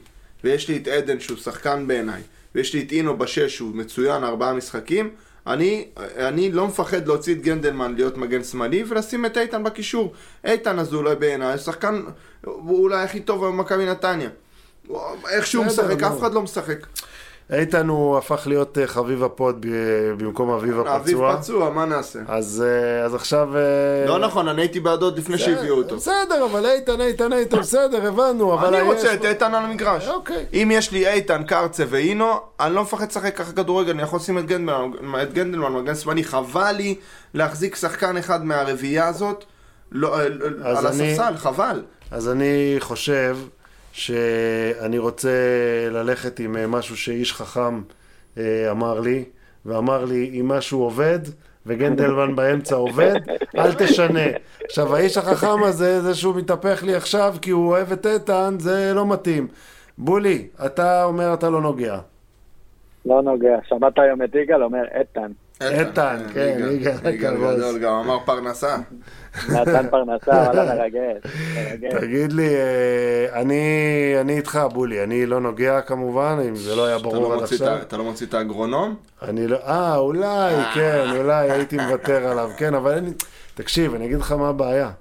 ויש 0.45 0.67
לי 0.67 0.77
את 0.77 0.87
עדן 0.87 1.19
שהוא 1.19 1.37
שחקן 1.37 1.87
בעיניי, 1.87 2.21
ויש 2.55 2.73
לי 2.73 2.83
את 2.83 2.91
אינו 2.91 3.17
בשש 3.17 3.55
שהוא 3.55 3.75
מצוין 3.75 4.23
ארבעה 4.23 4.53
משחקים, 4.53 5.09
אני, 5.47 5.87
אני 6.17 6.51
לא 6.51 6.67
מפחד 6.67 7.07
להוציא 7.07 7.35
את 7.35 7.41
גנדלמן 7.41 7.95
להיות 7.95 8.17
מגן 8.17 8.43
שמאלי 8.43 8.83
ולשים 8.87 9.25
את 9.25 9.37
איתן 9.37 9.63
בקישור. 9.63 10.13
איתן 10.45 10.79
אזולאי 10.79 11.15
בעיניי, 11.15 11.57
שחקן, 11.57 12.01
אולי 12.45 13.03
הכי 13.03 13.19
טוב 13.19 13.45
במכבי 13.45 13.85
נתניה. 13.85 14.29
איך 15.29 15.47
שהוא 15.47 15.65
משחק. 15.65 16.03
אף 16.03 16.19
אחד 16.19 16.33
לא 16.33 16.41
משחק. 16.41 16.85
איתן 17.53 17.87
הוא 17.87 18.17
הפך 18.17 18.47
להיות 18.47 18.77
אה, 18.77 18.87
חביב 18.87 19.23
הפוד 19.23 19.65
במקום 20.17 20.49
אביב 20.49 20.79
אביב 20.79 20.87
הפצוע. 20.87 21.37
פצוע, 21.37 21.69
מה 21.69 21.85
נעשה? 21.85 22.19
אז, 22.27 22.63
אה, 22.67 23.05
אז 23.05 23.15
עכשיו... 23.15 23.57
אה, 23.57 24.05
לא 24.07 24.19
נכון, 24.19 24.47
אני 24.47 24.61
הייתי 24.61 24.79
בעדו 24.79 25.05
עוד 25.05 25.17
לפני 25.17 25.37
שהביאו 25.37 25.77
אותו. 25.77 25.95
בסדר, 25.95 26.45
אבל 26.45 26.65
איתן, 26.65 27.01
איתן, 27.01 27.33
איתן, 27.33 27.59
בסדר, 27.59 28.07
הבנו, 28.07 28.53
אבל... 28.53 28.75
אני 28.75 28.81
רוצה 28.81 29.13
את 29.13 29.25
איתן 29.25 29.53
על 29.53 29.63
המגרש. 29.63 30.07
אוקיי. 30.07 30.45
אם 30.53 30.71
יש 30.73 30.91
לי 30.91 31.07
איתן, 31.07 31.43
קרצה 31.43 31.83
ואינו, 31.89 32.33
אני 32.59 32.75
לא 32.75 32.81
מפחד 32.81 33.07
לשחק 33.07 33.37
ככה 33.37 33.51
כדורגל, 33.51 33.91
אני 33.91 34.01
יכול 34.01 34.19
לשים 34.19 34.37
את 34.37 34.45
גנדלמן, 34.45 35.21
את 35.21 35.33
גנדלמן, 35.33 35.73
מגן 35.73 35.95
שמאלי, 35.95 36.23
חבל 36.23 36.71
לי 36.71 36.95
להחזיק 37.33 37.75
שחקן 37.75 38.17
אחד 38.17 38.45
מהרביעייה 38.45 39.07
הזאת 39.07 39.43
לא, 39.91 40.21
על 40.63 40.87
הספסל, 40.87 41.37
חבל. 41.37 41.81
אז 42.11 42.29
אני 42.29 42.75
חושב 42.79 43.37
שאני 43.95 44.97
רוצה 44.97 45.29
ללכת 45.91 46.39
עם 46.39 46.57
אה, 46.57 46.67
משהו 46.67 46.97
שאיש 46.97 47.33
חכם 47.33 47.81
אה, 48.37 48.71
אמר 48.71 48.99
לי, 48.99 49.23
ואמר 49.65 50.05
לי, 50.05 50.39
אם 50.39 50.47
משהו 50.47 50.83
עובד, 50.83 51.19
וגנדלמן 51.65 52.35
באמצע 52.35 52.75
עובד, 52.75 53.15
אל 53.57 53.73
תשנה. 53.73 54.25
עכשיו, 54.63 54.95
האיש 54.95 55.17
החכם 55.17 55.63
הזה, 55.63 56.01
זה 56.01 56.15
שהוא 56.15 56.35
מתהפך 56.35 56.83
לי 56.83 56.95
עכשיו 56.95 57.35
כי 57.41 57.51
הוא 57.51 57.67
אוהב 57.67 57.91
את 57.91 58.05
איתן, 58.05 58.55
זה 58.59 58.91
לא 58.95 59.05
מתאים. 59.07 59.47
בולי, 59.97 60.47
אתה 60.65 61.03
אומר 61.03 61.33
אתה 61.33 61.49
לא 61.49 61.61
נוגע. 61.61 61.99
לא 63.05 63.21
נוגע. 63.21 63.57
שמעת 63.67 63.99
היום 63.99 64.21
את 64.23 64.35
יגאל 64.35 64.63
אומר 64.63 64.83
איתן. 64.99 65.31
איתן, 65.61 66.17
כן, 66.33 66.57
יגאל 66.71 67.13
יגאל 67.13 67.35
כבוד. 67.35 67.55
גדול, 67.57 67.79
גם 67.79 67.93
אמר 67.93 68.17
פרנסה. 68.25 68.77
נתן 69.49 69.89
פרנסה, 69.89 70.31
וואלה 70.31 70.75
מרגש. 70.75 71.31
מרגש. 71.55 71.93
תגיד 72.01 72.33
לי, 72.33 72.55
אה, 72.55 73.41
אני, 73.41 73.63
אני 74.21 74.37
איתך, 74.37 74.59
בולי, 74.73 75.03
אני 75.03 75.25
לא 75.25 75.41
נוגע 75.41 75.81
כמובן, 75.81 76.37
אם 76.49 76.55
זה 76.55 76.75
לא 76.75 76.85
היה 76.85 76.97
ברור 76.97 77.33
לא 77.33 77.37
עד 77.37 77.43
עכשיו. 77.43 77.77
אתה 77.81 77.97
לא 77.97 78.03
מוציא 78.03 78.25
את 78.27 78.33
האגרונום? 78.33 78.95
אני 79.21 79.47
לא... 79.47 79.57
אה, 79.57 79.97
אולי, 79.97 80.55
כן, 80.73 81.05
אולי 81.17 81.51
הייתי 81.51 81.77
מוותר 81.77 82.27
עליו, 82.27 82.49
כן, 82.57 82.73
אבל 82.73 82.93
אין... 82.93 83.13
תקשיב, 83.53 83.95
אני 83.95 84.05
אגיד 84.05 84.19
לך 84.19 84.31
מה 84.31 84.49
הבעיה. 84.49 84.91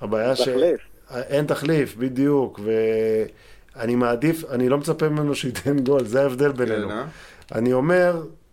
הבעיה 0.00 0.36
ש... 0.36 0.40
תחליף. 0.40 0.80
אין 1.14 1.46
תחליף, 1.46 1.96
בדיוק, 1.96 2.60
ואני 3.76 3.94
מעדיף, 3.94 4.44
אני 4.50 4.68
לא 4.68 4.78
מצפה 4.78 5.08
ממנו 5.08 5.34
שייתן 5.34 5.78
גול, 5.78 6.04
זה 6.04 6.22
ההבדל 6.22 6.52
בינינו. 6.52 6.88
כן, 6.88 6.94
אה? 6.94 7.04
אני 7.54 7.72
אומר, 7.72 8.16
אה, 8.16 8.45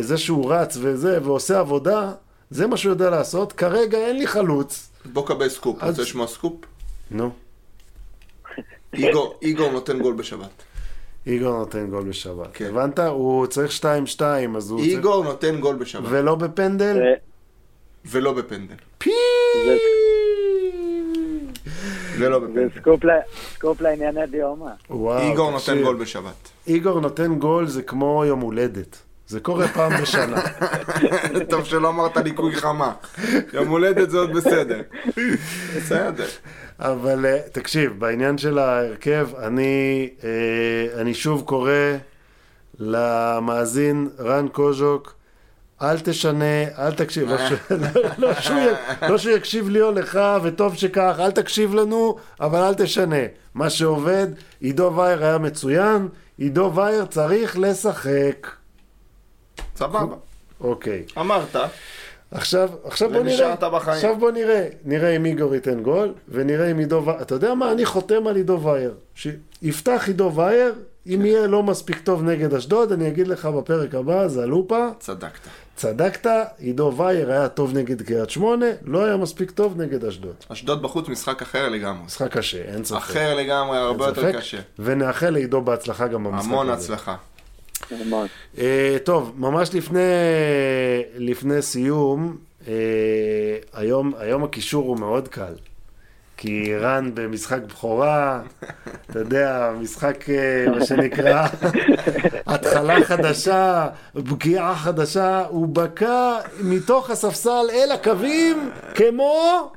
זה 0.00 0.18
שהוא 0.18 0.52
רץ 0.52 0.76
וזה, 0.80 1.18
ועושה 1.22 1.58
עבודה, 1.60 2.12
זה 2.50 2.66
מה 2.66 2.76
שהוא 2.76 2.90
יודע 2.92 3.10
לעשות. 3.10 3.52
כרגע 3.52 3.98
אין 3.98 4.18
לי 4.18 4.26
חלוץ. 4.26 4.88
בוא 5.12 5.26
קבל 5.26 5.48
סקופ, 5.48 5.76
אז- 5.82 5.90
רוצה 5.90 6.02
לשמוע 6.02 6.26
סקופ? 6.26 6.52
נו, 7.10 7.30
איגור- 8.94 9.36
נותן 9.72 9.98
גול 9.98 10.14
בשבת. 10.14 10.48
איגור 11.26 11.58
נותן 11.58 11.90
גול 11.90 12.04
בשבת. 12.04 12.48
כן. 12.52 12.64
הבנת? 12.68 12.98
הוא 12.98 13.46
צריך 13.46 13.72
2-2, 13.72 14.22
אז 14.56 14.70
הוא... 14.70 14.80
צריך- 14.80 14.92
איגור 14.96 15.24
נותן 15.24 15.60
גול 15.60 15.76
בשבת, 15.76 16.02
ולא 16.10 16.34
בפנדל? 16.34 16.94
זה- 16.94 17.14
ולא 18.10 18.32
בפנדל. 18.32 18.74
פי! 18.98 19.10
זה- 19.66 19.76
ולא 22.18 22.40
זה 22.40 22.46
בפנדל. 22.46 22.68
סקופ 22.80 23.04
ל- 23.04 23.08
סקופ 23.54 23.80
לענייני 23.80 24.26
דיומא. 24.26 24.70
וואו, 24.90 25.30
איגור. 25.30 25.50
נותן 25.50 25.82
גול 25.82 25.96
בשבת. 25.96 26.48
איגור 26.66 27.00
נותן 27.00 27.38
גול 27.38 27.66
זה 27.66 27.82
כמו 27.82 28.24
יום 28.24 28.40
הולדת. 28.40 28.96
זה 29.32 29.40
קורה 29.40 29.68
פעם 29.68 29.92
בשנה. 30.02 30.42
טוב 31.50 31.64
שלא 31.64 31.88
אמרת 31.88 32.16
ליקוי 32.16 32.54
חמה. 32.54 32.92
יום 33.52 33.68
הולדת 33.68 34.10
זה 34.10 34.18
עוד 34.18 34.32
בסדר. 34.32 34.80
בסדר. 35.76 36.26
אבל 36.78 37.26
אה, 37.26 37.38
תקשיב, 37.52 37.92
בעניין 37.98 38.38
של 38.38 38.58
ההרכב, 38.58 39.28
אני, 39.38 40.08
אה, 40.24 41.00
אני 41.00 41.14
שוב 41.14 41.42
קורא 41.46 41.72
למאזין 42.78 44.08
רן 44.18 44.48
קוז'וק, 44.48 45.14
אל 45.82 45.98
תשנה, 45.98 46.64
אל 46.78 46.92
תקשיב, 46.92 47.28
לא, 47.28 47.38
ש... 47.38 47.52
לא, 47.70 47.88
לא, 48.18 48.34
שהוא. 48.34 48.60
לא 49.08 49.18
שהוא 49.18 49.36
יקשיב 49.36 49.68
לי 49.68 49.82
או 49.82 49.92
לך, 49.92 50.20
וטוב 50.42 50.74
שכך, 50.74 51.16
אל 51.18 51.30
תקשיב 51.30 51.74
לנו, 51.74 52.16
אבל 52.40 52.58
אל 52.58 52.74
תשנה. 52.74 53.24
מה 53.54 53.70
שעובד, 53.70 54.26
עידו 54.60 54.92
וייר 54.96 55.24
היה 55.24 55.38
מצוין, 55.38 56.08
עידו 56.38 56.72
וייר 56.74 57.04
צריך 57.04 57.58
לשחק. 57.58 58.61
סבבה. 59.82 60.16
אוקיי. 60.60 61.02
אמרת. 61.18 61.56
עכשיו, 62.34 62.70
עכשיו 62.84 63.10
בוא 63.10 63.22
נראה, 63.22 63.32
ונשארת 63.32 63.64
בחיים. 63.64 63.96
עכשיו 63.96 64.16
בוא 64.18 64.30
נראה, 64.30 64.68
נראה 64.84 65.16
אם 65.16 65.24
איגור 65.24 65.54
ייתן 65.54 65.82
גול, 65.82 66.12
ונראה 66.28 66.70
אם 66.70 66.78
עידו 66.78 67.02
וייר, 67.06 67.22
אתה 67.22 67.34
יודע 67.34 67.54
מה, 67.54 67.72
אני 67.72 67.84
חותם 67.84 68.26
על 68.26 68.36
עידו 68.36 68.60
וייר, 68.62 68.94
שיפתח 69.14 70.04
עידו 70.06 70.32
וייר, 70.34 70.74
אם 71.06 71.26
יהיה 71.26 71.46
לא 71.46 71.62
מספיק 71.62 72.00
טוב 72.00 72.22
נגד 72.22 72.54
אשדוד, 72.54 72.92
אני 72.92 73.08
אגיד 73.08 73.28
לך 73.28 73.46
בפרק 73.46 73.94
הבא, 73.94 74.28
זה 74.28 74.42
הלופה, 74.42 74.88
צדקת. 74.98 75.40
צדקת, 75.76 76.30
עידו 76.58 76.92
וייר 76.96 77.32
היה 77.32 77.48
טוב 77.48 77.76
נגד 77.76 78.02
קריית 78.02 78.30
שמונה, 78.30 78.66
לא 78.84 79.04
היה 79.04 79.16
מספיק 79.16 79.50
טוב 79.50 79.80
נגד 79.80 80.04
אשדוד. 80.04 80.34
אשדוד 80.48 80.82
בחוץ 80.82 81.08
משחק 81.08 81.42
אחר 81.42 81.68
לגמרי. 81.68 82.04
משחק 82.06 82.36
קשה, 82.36 82.62
אין 82.62 82.84
ספק. 82.84 82.96
אחר 82.96 83.34
לגמרי, 83.34 83.78
הרבה 83.78 84.06
יותר. 84.06 84.32
קשה. 84.32 84.58
ונאחל 84.78 85.30
לעידו 85.30 85.60
בהצלחה 85.60 86.06
גם 86.06 86.24
במשחק 86.24 86.52
הזה. 86.52 86.72
הצלחה. 86.72 87.10
המון. 87.10 87.20
אה, 87.20 87.31
טוב, 89.04 89.32
ממש 89.36 89.74
לפני, 89.74 90.00
לפני 91.16 91.62
סיום, 91.62 92.36
אה, 92.68 92.74
היום, 93.72 94.12
היום 94.18 94.44
הקישור 94.44 94.88
הוא 94.88 94.98
מאוד 94.98 95.28
קל. 95.28 95.54
כי 96.36 96.76
רן 96.76 97.10
במשחק 97.14 97.58
בכורה, 97.68 98.40
אתה 99.10 99.18
יודע, 99.18 99.70
משחק, 99.80 100.30
אה, 100.30 100.70
מה 100.70 100.86
שנקרא, 100.86 101.46
התחלה 102.46 103.04
חדשה, 103.04 103.88
פגיעה 104.28 104.74
חדשה, 104.76 105.44
הוא 105.48 105.68
בקע 105.68 106.38
מתוך 106.60 107.10
הספסל 107.10 107.70
אל 107.72 107.92
הקווים 107.92 108.70
כמו... 108.94 109.72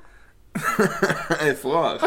אפרוח. 1.51 2.01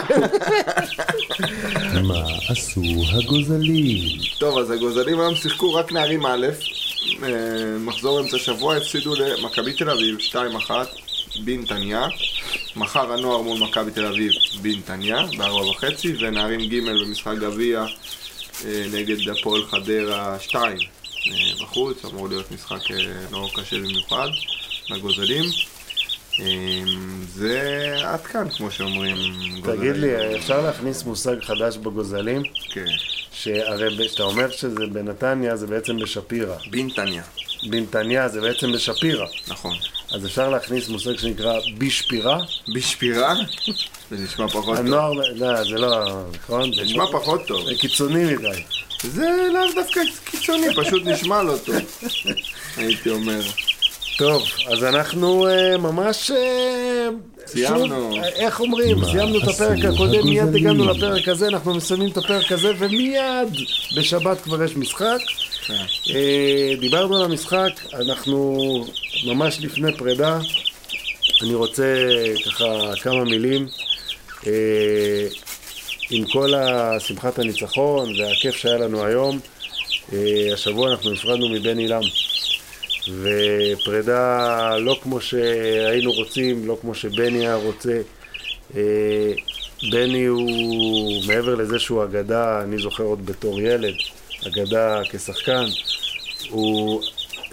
מה 2.03 2.25
עשו 2.49 2.83
הגוזלים? 3.12 4.19
טוב, 4.39 4.59
אז 4.59 4.70
הגוזלים 4.70 5.20
היום 5.20 5.35
שיחקו 5.35 5.75
רק 5.75 5.93
נערים 5.93 6.27
א', 6.27 6.47
אה, 7.23 7.29
מחזור 7.79 8.20
אמצע 8.20 8.39
שבוע, 8.39 8.77
הפסידו 8.77 9.15
למכבי 9.15 9.73
תל 9.73 9.91
אביב 9.91 10.16
2-1 10.19 10.70
בנתניה. 11.45 12.07
מחר 12.77 13.12
הנוער 13.12 13.43
מול 13.43 13.59
מכבי 13.59 13.91
תל 13.91 14.07
אביב 14.07 14.33
בנתניה, 14.62 15.27
בארבע 15.39 15.70
וחצי, 15.70 16.15
ונערים 16.20 16.61
ג' 16.61 16.87
במשחק 16.87 17.35
גביע 17.39 17.87
אה, 18.65 18.85
נגד 18.93 19.29
הפועל 19.29 19.66
חדרה 19.66 20.37
2 20.41 20.62
אה, 20.62 21.65
בחוץ, 21.65 22.05
אמור 22.05 22.29
להיות 22.29 22.53
משחק 22.53 22.91
לא 23.31 23.49
קשה 23.55 23.77
במיוחד 23.77 24.29
לגוזלים. 24.91 25.45
אה, 26.40 26.82
זה 27.35 27.94
עד 28.05 28.20
כאן, 28.20 28.48
כמו 28.56 28.70
שאומרים. 28.70 29.16
תגיד. 29.62 29.97
לי, 29.97 30.36
אפשר 30.36 30.60
להכניס 30.60 31.05
מושג 31.05 31.43
חדש 31.43 31.77
בגוזלים? 31.77 32.43
כן, 32.70 32.85
שהרי 33.32 34.09
כשאתה 34.09 34.23
אומר 34.23 34.51
שזה 34.51 34.86
בנתניה, 34.93 35.56
זה 35.56 35.66
בעצם 35.66 35.98
בשפירא. 35.98 36.56
בנתניה, 36.70 37.23
בנתניה 37.70 38.28
זה 38.28 38.40
בעצם 38.40 38.73
בשפירא. 38.73 39.27
נכון. 39.48 39.77
אז 40.12 40.27
אפשר 40.27 40.48
להכניס 40.48 40.89
מושג 40.89 41.16
שנקרא 41.19 41.60
בשפירה. 41.78 42.39
בשפירה? 42.74 43.35
זה 44.10 44.16
נשמע 44.24 44.48
פחות 44.48 44.77
טוב. 44.77 44.86
הנוער, 44.86 45.12
לא, 45.12 45.65
זה 45.65 45.78
לא, 45.78 46.23
נכון? 46.35 46.73
זה 46.73 46.82
נשמע 46.82 47.05
פחות 47.12 47.47
טוב. 47.47 47.66
זה 47.69 47.74
קיצוני 47.78 48.24
מדי. 48.24 48.62
זה 49.02 49.48
לאו 49.52 49.73
דווקא 49.74 50.01
קיצוני, 50.24 50.66
פשוט 50.77 51.06
נשמע 51.06 51.43
לא 51.43 51.55
טוב. 51.65 51.77
הייתי 52.77 53.10
אומר. 53.10 53.40
טוב, 54.19 54.43
אז 54.69 54.85
אנחנו 54.85 55.49
אה, 55.49 55.77
ממש... 55.77 56.31
אה, 56.31 57.09
סיימנו. 57.47 57.86
שוב, 57.89 58.19
אה, 58.23 58.28
איך 58.28 58.61
אומרים? 58.61 59.05
סיימנו 59.05 59.39
את 59.39 59.49
הפרק 59.49 59.85
הקודם, 59.85 60.24
מיד? 60.24 60.57
הגענו 60.57 60.85
לפרק 60.85 61.28
הזה, 61.28 61.49
אנחנו 61.49 61.74
מסיימים 61.74 62.09
את 62.11 62.16
הפרק 62.16 62.53
הזה, 62.53 62.73
ומיד 62.78 63.49
בשבת 63.97 64.40
כבר 64.40 64.65
יש 64.65 64.77
משחק. 64.77 65.19
אה, 66.11 66.74
דיברנו 66.81 67.16
על 67.16 67.24
המשחק, 67.24 67.70
אנחנו 67.95 68.59
ממש 69.27 69.61
לפני 69.61 69.97
פרידה. 69.97 70.39
אני 71.43 71.55
רוצה 71.55 71.95
ככה 72.47 72.93
כמה 73.03 73.24
מילים. 73.24 73.69
אה, 74.47 75.27
עם 76.11 76.24
כל 76.24 76.55
השמחת 76.55 77.39
הניצחון 77.39 78.20
והכיף 78.20 78.57
שהיה 78.57 78.78
לנו 78.78 79.05
היום, 79.05 79.39
אה, 80.12 80.51
השבוע 80.53 80.90
אנחנו 80.90 81.11
נפרדנו 81.11 81.49
מבן 81.49 81.78
עילם. 81.78 82.03
ופרידה 83.09 84.76
לא 84.78 84.98
כמו 85.02 85.20
שהיינו 85.20 86.12
רוצים, 86.12 86.66
לא 86.66 86.78
כמו 86.80 86.94
שבני 86.94 87.39
היה 87.39 87.55
רוצה. 87.55 88.01
אה, 88.76 89.32
בני 89.90 90.24
הוא, 90.24 91.22
מעבר 91.26 91.55
לזה 91.55 91.78
שהוא 91.78 92.05
אגדה, 92.05 92.62
אני 92.62 92.78
זוכר 92.78 93.02
עוד 93.02 93.26
בתור 93.26 93.60
ילד, 93.60 93.94
אגדה 94.47 95.01
כשחקן, 95.10 95.64
הוא, 96.51 97.02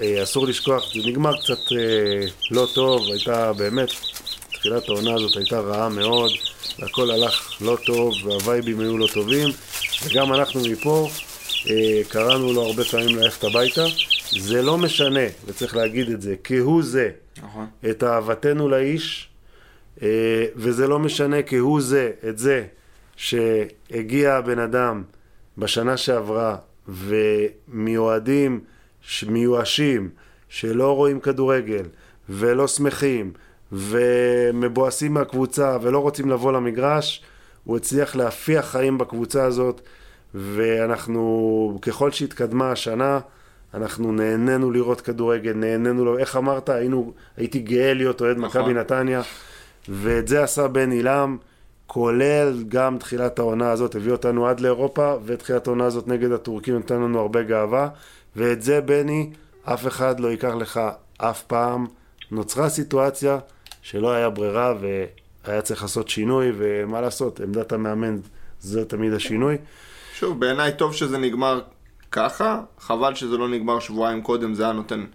אה, 0.02 0.24
אסור 0.24 0.48
לשכוח, 0.48 0.94
זה 0.94 1.00
נגמר 1.06 1.42
קצת 1.42 1.72
אה, 1.72 2.28
לא 2.52 2.68
טוב, 2.74 3.12
הייתה 3.12 3.54
באמת, 3.54 3.90
תחילת 4.54 4.90
העונה 4.90 5.14
הזאת 5.14 5.38
הייתה 5.38 5.60
רעה 5.60 5.90
מאוד, 5.90 6.32
והכל 6.80 7.12
הלך 7.12 7.62
לא 7.62 7.78
טוב, 7.86 8.14
והווייבים 8.26 8.80
היו 8.80 8.98
לא 8.98 9.08
טובים, 9.14 9.50
וגם 10.06 10.34
אנחנו 10.34 10.62
מפה 10.62 11.10
קראנו 12.08 12.54
לו 12.54 12.62
הרבה 12.62 12.84
פעמים 12.84 13.16
ללכת 13.16 13.44
הביתה. 13.44 13.86
זה 14.40 14.62
לא 14.62 14.78
משנה, 14.78 15.26
וצריך 15.46 15.76
להגיד 15.76 16.10
את 16.10 16.22
זה, 16.22 16.36
כהוא 16.44 16.84
זה, 16.84 17.10
נכון. 17.44 17.66
את 17.90 18.04
אהבתנו 18.04 18.70
לאיש, 18.70 19.30
אה, 20.02 20.46
וזה 20.56 20.88
לא 20.88 21.00
משנה 21.00 21.42
כהוא 21.42 21.82
זה, 21.82 22.12
את 22.30 22.38
זה, 22.38 22.66
שהגיע 23.16 24.34
הבן 24.34 24.60
אדם 24.60 25.04
בשנה 25.58 25.98
שעברה, 25.98 26.56
ומיועדים, 26.88 28.60
מיואשים, 29.28 30.10
שלא 30.50 30.96
רואים 30.96 31.20
כדורגל, 31.20 31.84
ולא 32.30 32.68
שמחים, 32.68 33.34
ומבואסים 33.72 35.14
מהקבוצה, 35.14 35.78
ולא 35.82 36.00
רוצים 36.00 36.30
לבוא 36.30 36.54
למגרש, 36.54 37.24
הוא 37.64 37.78
הצליח 37.78 38.16
להפיח 38.16 38.66
חיים 38.66 38.98
בקבוצה 38.98 39.46
הזאת, 39.46 39.82
ואנחנו, 40.34 41.80
ככל 41.82 42.12
שהתקדמה 42.12 42.72
השנה, 42.72 43.20
אנחנו 43.76 44.12
נהנינו 44.12 44.72
לראות 44.72 45.02
כדורגל, 45.02 45.54
נהנינו, 45.54 46.06
לו, 46.06 46.18
איך 46.18 46.36
אמרת? 46.36 46.70
היינו, 46.70 47.14
הייתי 47.38 47.60
גאה 47.60 47.94
להיות 47.94 48.22
אוהד 48.22 48.38
נכון. 48.38 48.62
מכבי 48.62 48.74
נתניה, 48.74 49.22
ואת 49.90 50.28
זה 50.28 50.44
עשה 50.44 50.68
בן 50.68 50.92
עילם, 50.92 51.38
כולל 51.88 52.64
גם 52.68 52.98
תחילת 52.98 53.40
העונה 53.40 53.72
הזאת, 53.72 53.96
הביא 53.96 54.12
אותנו 54.12 54.48
עד 54.48 54.60
לאירופה, 54.60 55.14
ותחילת 55.26 55.68
העונה 55.68 55.86
הזאת 55.86 56.08
נגד 56.08 56.32
הטורקים 56.32 56.78
נתן 56.78 56.96
לנו 56.96 57.20
הרבה 57.20 57.44
גאווה, 57.44 57.90
ואת 58.36 58.62
זה, 58.62 58.82
בני, 58.82 59.30
אף 59.64 59.88
אחד 59.88 60.20
לא 60.20 60.28
ייקח 60.28 60.54
לך 60.60 60.80
אף 61.18 61.44
פעם. 61.44 61.86
נוצרה 62.32 62.70
סיטואציה 62.70 63.40
שלא 63.82 64.12
היה 64.12 64.30
ברירה 64.30 64.74
והיה 65.46 65.62
צריך 65.62 65.82
לעשות 65.82 66.10
שינוי, 66.10 66.52
ומה 66.58 67.02
לעשות, 67.02 67.40
עמדת 67.40 67.72
המאמן 67.74 68.18
זה 68.60 68.86
תמיד 68.86 69.14
השינוי. 69.14 69.58
שוב, 70.14 70.40
בעיניי 70.40 70.72
טוב 70.78 70.94
שזה 70.94 71.18
נגמר 71.18 71.62
ככה, 72.12 72.62
חבל 72.80 73.16
שזה 73.16 73.38
לא 73.38 73.50
נגמר 73.50 73.80
שבועיים 73.80 74.22
קודם, 74.22 74.54
זה 74.54 74.64
היה 74.64 74.74
נותן... 74.74 75.06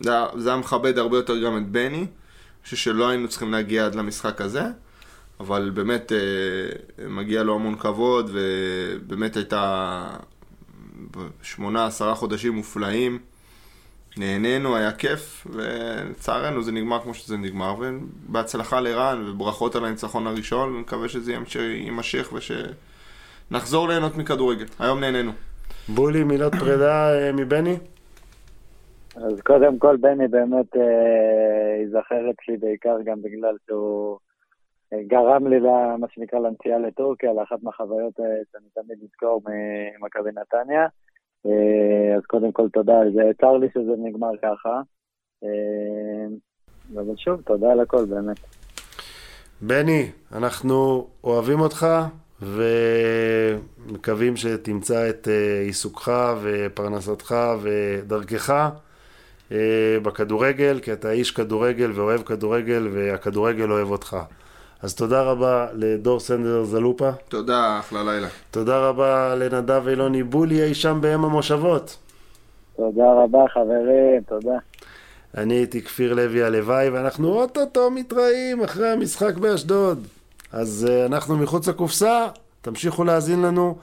זה 0.00 0.10
היה, 0.12 0.26
זה 0.36 0.48
היה 0.48 0.58
מכבד 0.58 0.98
הרבה 0.98 1.16
יותר 1.16 1.42
גם 1.42 1.56
את 1.58 1.68
בני. 1.68 1.96
אני 1.96 2.06
חושב 2.64 2.76
שלא 2.76 3.08
היינו 3.08 3.28
צריכים 3.28 3.52
להגיע 3.52 3.86
עד 3.86 3.94
למשחק 3.94 4.40
הזה, 4.40 4.62
אבל 5.40 5.70
באמת 5.74 6.12
אה, 6.12 6.18
מגיע 7.08 7.42
לו 7.42 7.54
המון 7.54 7.76
כבוד, 7.78 8.30
ובאמת 8.32 9.36
הייתה 9.36 10.06
שמונה, 11.42 11.86
עשרה 11.86 12.14
חודשים 12.14 12.52
מופלאים. 12.52 13.18
נהנינו, 14.16 14.76
היה 14.76 14.92
כיף, 14.92 15.46
ולצערנו 15.50 16.62
זה 16.62 16.72
נגמר 16.72 17.02
כמו 17.02 17.14
שזה 17.14 17.36
נגמר, 17.36 17.74
ובהצלחה 17.78 18.80
לרן, 18.80 19.24
וברכות 19.28 19.76
על 19.76 19.84
הניצחון 19.84 20.26
הראשון, 20.26 20.74
ונקווה 20.76 21.08
שזה 21.08 21.32
ימש- 21.32 21.56
יימשך 21.56 22.32
ושנחזור 22.32 23.88
ליהנות 23.88 24.16
מכדורגל. 24.16 24.66
היום 24.78 25.00
נהנינו. 25.00 25.32
בולי, 25.94 26.24
מילות 26.24 26.54
פרידה 26.54 27.14
אה, 27.14 27.32
מבני? 27.32 27.76
אז 29.16 29.40
קודם 29.40 29.78
כל, 29.78 29.96
בני 29.96 30.28
באמת 30.28 30.76
אה, 30.76 31.76
ייזכר 31.80 32.30
אצלי 32.30 32.56
בעיקר 32.56 32.96
גם 33.04 33.22
בגלל 33.22 33.56
שהוא 33.66 34.18
אה, 34.92 34.98
גרם 35.06 35.46
לי, 35.46 35.60
מה 35.98 36.06
שנקרא, 36.10 36.38
לנסיעה 36.38 36.78
לטורקיה, 36.78 37.32
לאחת 37.32 37.62
מהחוויות 37.62 38.20
אה, 38.20 38.24
שאני 38.52 38.68
תמיד 38.74 38.98
נזכור 39.02 39.42
ממכבי 39.46 40.30
נתניה. 40.30 40.86
אה, 41.46 42.16
אז 42.16 42.22
קודם 42.26 42.52
כל, 42.52 42.68
תודה 42.68 42.98
על 42.98 43.12
זה. 43.12 43.22
צר 43.40 43.56
לי 43.56 43.66
שזה 43.74 43.92
נגמר 43.98 44.36
ככה. 44.42 44.80
אה, 45.44 46.26
אבל 46.94 47.16
שוב, 47.16 47.40
תודה 47.40 47.72
על 47.72 47.80
הכל, 47.80 48.04
באמת. 48.04 48.40
בני, 49.60 50.10
אנחנו 50.32 51.06
אוהבים 51.24 51.60
אותך 51.60 51.86
ומקווים 52.42 54.36
שתמצא 54.36 55.08
את 55.08 55.28
אה, 55.28 55.62
עיסוקך 55.62 56.34
ופרנסתך 56.42 57.34
ודרכך 57.62 58.70
אה, 59.52 59.56
בכדורגל, 60.02 60.80
כי 60.82 60.92
אתה 60.92 61.10
איש 61.10 61.30
כדורגל 61.30 61.90
ואוהב 61.94 62.22
כדורגל 62.22 62.88
והכדורגל 62.92 63.70
אוהב 63.70 63.90
אותך. 63.90 64.16
אז 64.82 64.94
תודה 64.94 65.22
רבה 65.22 65.66
לדור 65.72 66.20
סנדר 66.20 66.64
זלופה, 66.64 67.10
תודה, 67.28 67.78
אחלה 67.78 68.04
לילה. 68.04 68.28
תודה 68.50 68.88
רבה 68.88 69.34
לנדב 69.34 69.88
אילוני 69.88 70.22
בולי 70.22 70.62
אי 70.62 70.74
שם 70.74 70.98
באם 71.00 71.24
המושבות. 71.24 71.96
תודה 72.76 73.12
רבה, 73.12 73.44
חברים, 73.54 74.22
תודה. 74.28 74.58
אני 75.36 75.54
הייתי 75.54 75.82
כפיר 75.82 76.14
לוי 76.14 76.42
הלוואי, 76.42 76.88
ואנחנו 76.88 77.28
אוטוטו 77.28 77.90
מתראים 77.90 78.62
אחרי 78.62 78.88
המשחק 78.88 79.36
באשדוד. 79.36 80.06
אז 80.52 80.86
uh, 80.88 81.06
אנחנו 81.06 81.36
מחוץ 81.36 81.68
לקופסה, 81.68 82.26
תמשיכו 82.62 83.04
להאזין 83.04 83.42
לנו. 83.42 83.76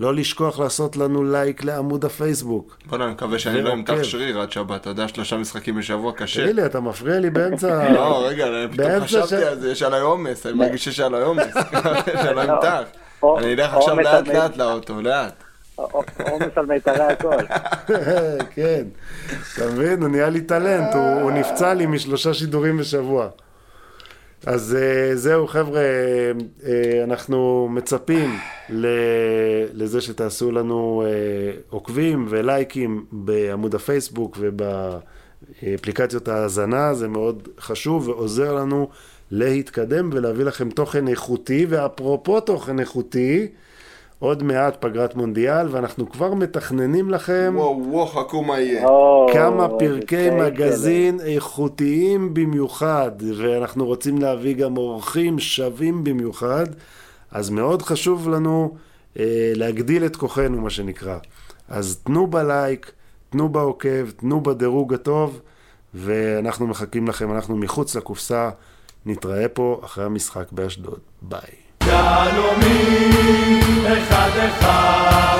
לא 0.00 0.14
לשכוח 0.14 0.58
לעשות 0.58 0.96
לנו 0.96 1.24
לייק 1.24 1.64
לעמוד 1.64 2.04
הפייסבוק. 2.04 2.78
בוא'נה, 2.86 3.04
אני 3.04 3.12
מקווה 3.12 3.38
שאני 3.38 3.62
לא 3.62 3.68
ועוקב. 3.70 3.92
אמתח 3.92 4.02
שריר 4.02 4.40
עד 4.40 4.52
שבת, 4.52 4.80
אתה 4.80 4.90
יודע, 4.90 5.08
שלושה 5.08 5.36
משחקים 5.36 5.76
בשבוע 5.76 6.12
קשה. 6.12 6.42
תגיד 6.42 6.56
לי, 6.56 6.66
אתה 6.66 6.80
מפריע 6.80 7.18
לי 7.18 7.30
באמצע... 7.30 7.88
לא, 7.94 8.26
רגע, 8.28 8.46
אני 8.46 8.72
פתאום 8.72 9.00
חשבתי 9.00 9.28
ש- 9.28 9.32
על 9.32 9.60
זה, 9.60 9.70
יש 9.70 9.82
עליי 9.82 10.00
עומס, 10.00 10.46
אני 10.46 10.54
מרגיש 10.54 10.84
שיש 10.84 11.00
עליי 11.00 11.22
עומס, 11.22 11.54
שאני 12.22 12.36
לא 12.36 12.42
אמתח. 12.42 12.82
אני 13.38 13.54
אלך 13.54 13.74
עכשיו 13.74 14.00
לאט 14.00 14.28
לאט 14.28 14.56
לאוטו, 14.56 15.00
לאט. 15.00 15.42
עומס 15.76 16.48
על 16.56 16.66
מיתרי 16.66 17.02
הכל. 17.02 17.36
כן, 18.54 18.82
אתה 19.54 19.66
מבין? 19.66 20.02
הוא 20.02 20.08
נהיה 20.08 20.28
לי 20.30 20.40
טלנט, 20.40 20.94
הוא 20.94 21.30
נפצע 21.32 21.74
לי 21.74 21.86
משלושה 21.86 22.34
שידורים 22.34 22.76
בשבוע. 22.76 23.28
אז 24.46 24.76
אה, 24.80 25.16
זהו, 25.16 25.46
חבר'ה, 25.46 25.80
אה, 25.80 27.04
אנחנו 27.04 27.68
מצפים 27.70 28.30
לזה 29.74 30.00
שתעשו 30.00 30.52
לנו 30.52 31.02
אה, 31.06 31.10
עוקבים 31.70 32.26
ולייקים 32.28 33.04
בעמוד 33.12 33.74
הפייסבוק 33.74 34.38
ובאפליקציות 34.40 36.28
ההאזנה, 36.28 36.94
זה 36.94 37.08
מאוד 37.08 37.48
חשוב 37.60 38.08
ועוזר 38.08 38.54
לנו 38.54 38.88
להתקדם 39.30 40.10
ולהביא 40.12 40.44
לכם 40.44 40.70
תוכן 40.70 41.08
איכותי, 41.08 41.66
ואפרופו 41.68 42.40
תוכן 42.40 42.80
איכותי, 42.80 43.48
עוד 44.22 44.42
מעט 44.42 44.76
פגרת 44.80 45.14
מונדיאל, 45.14 45.66
ואנחנו 45.70 46.10
כבר 46.10 46.34
מתכננים 46.34 47.10
לכם 47.10 47.54
וואו, 47.56 47.82
וואו, 47.86 48.06
חכו 48.06 48.42
מה 48.42 48.60
יהיה. 48.60 48.84
או, 48.84 49.26
כמה 49.32 49.68
פרקי 49.78 50.30
מגזין 50.30 51.20
איכותיים 51.20 52.34
במיוחד, 52.34 53.10
ואנחנו 53.36 53.86
רוצים 53.86 54.18
להביא 54.18 54.54
גם 54.54 54.76
אורחים 54.76 55.38
שווים 55.38 56.04
במיוחד, 56.04 56.66
אז 57.30 57.50
מאוד 57.50 57.82
חשוב 57.82 58.28
לנו 58.28 58.74
אה, 59.18 59.52
להגדיל 59.54 60.06
את 60.06 60.16
כוחנו, 60.16 60.60
מה 60.60 60.70
שנקרא. 60.70 61.18
אז 61.68 62.00
תנו 62.04 62.26
בלייק, 62.26 62.92
תנו 63.30 63.48
בעוקב, 63.48 64.10
תנו 64.10 64.40
בדירוג 64.40 64.94
הטוב, 64.94 65.40
ואנחנו 65.94 66.66
מחכים 66.66 67.08
לכם, 67.08 67.32
אנחנו 67.32 67.56
מחוץ 67.56 67.96
לקופסה, 67.96 68.50
נתראה 69.06 69.48
פה 69.48 69.80
אחרי 69.84 70.04
המשחק 70.04 70.52
באשדוד. 70.52 70.98
ביי. 71.22 71.61
יהלומים 71.86 73.60
אחד 73.86 74.30
אחד 74.36 75.38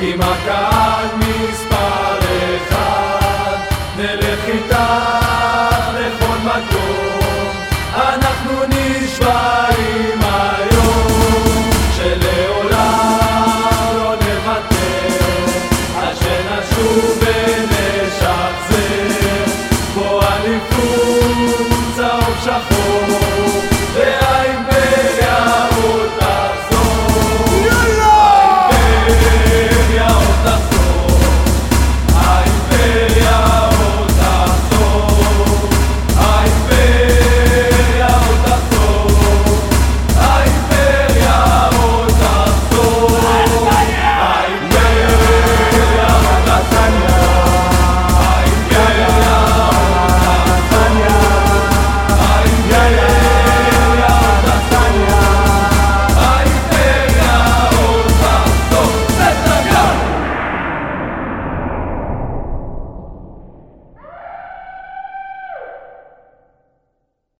עם 0.00 0.20
הקהל 0.20 1.06
מספר 1.18 2.18
אחד. 2.56 3.56
נלך 3.96 4.40
איתך 4.48 4.76
לכל 5.94 6.38
מקום 6.44 7.48
אנחנו 7.94 8.62
נשבעים 8.68 10.20
היום 10.22 10.71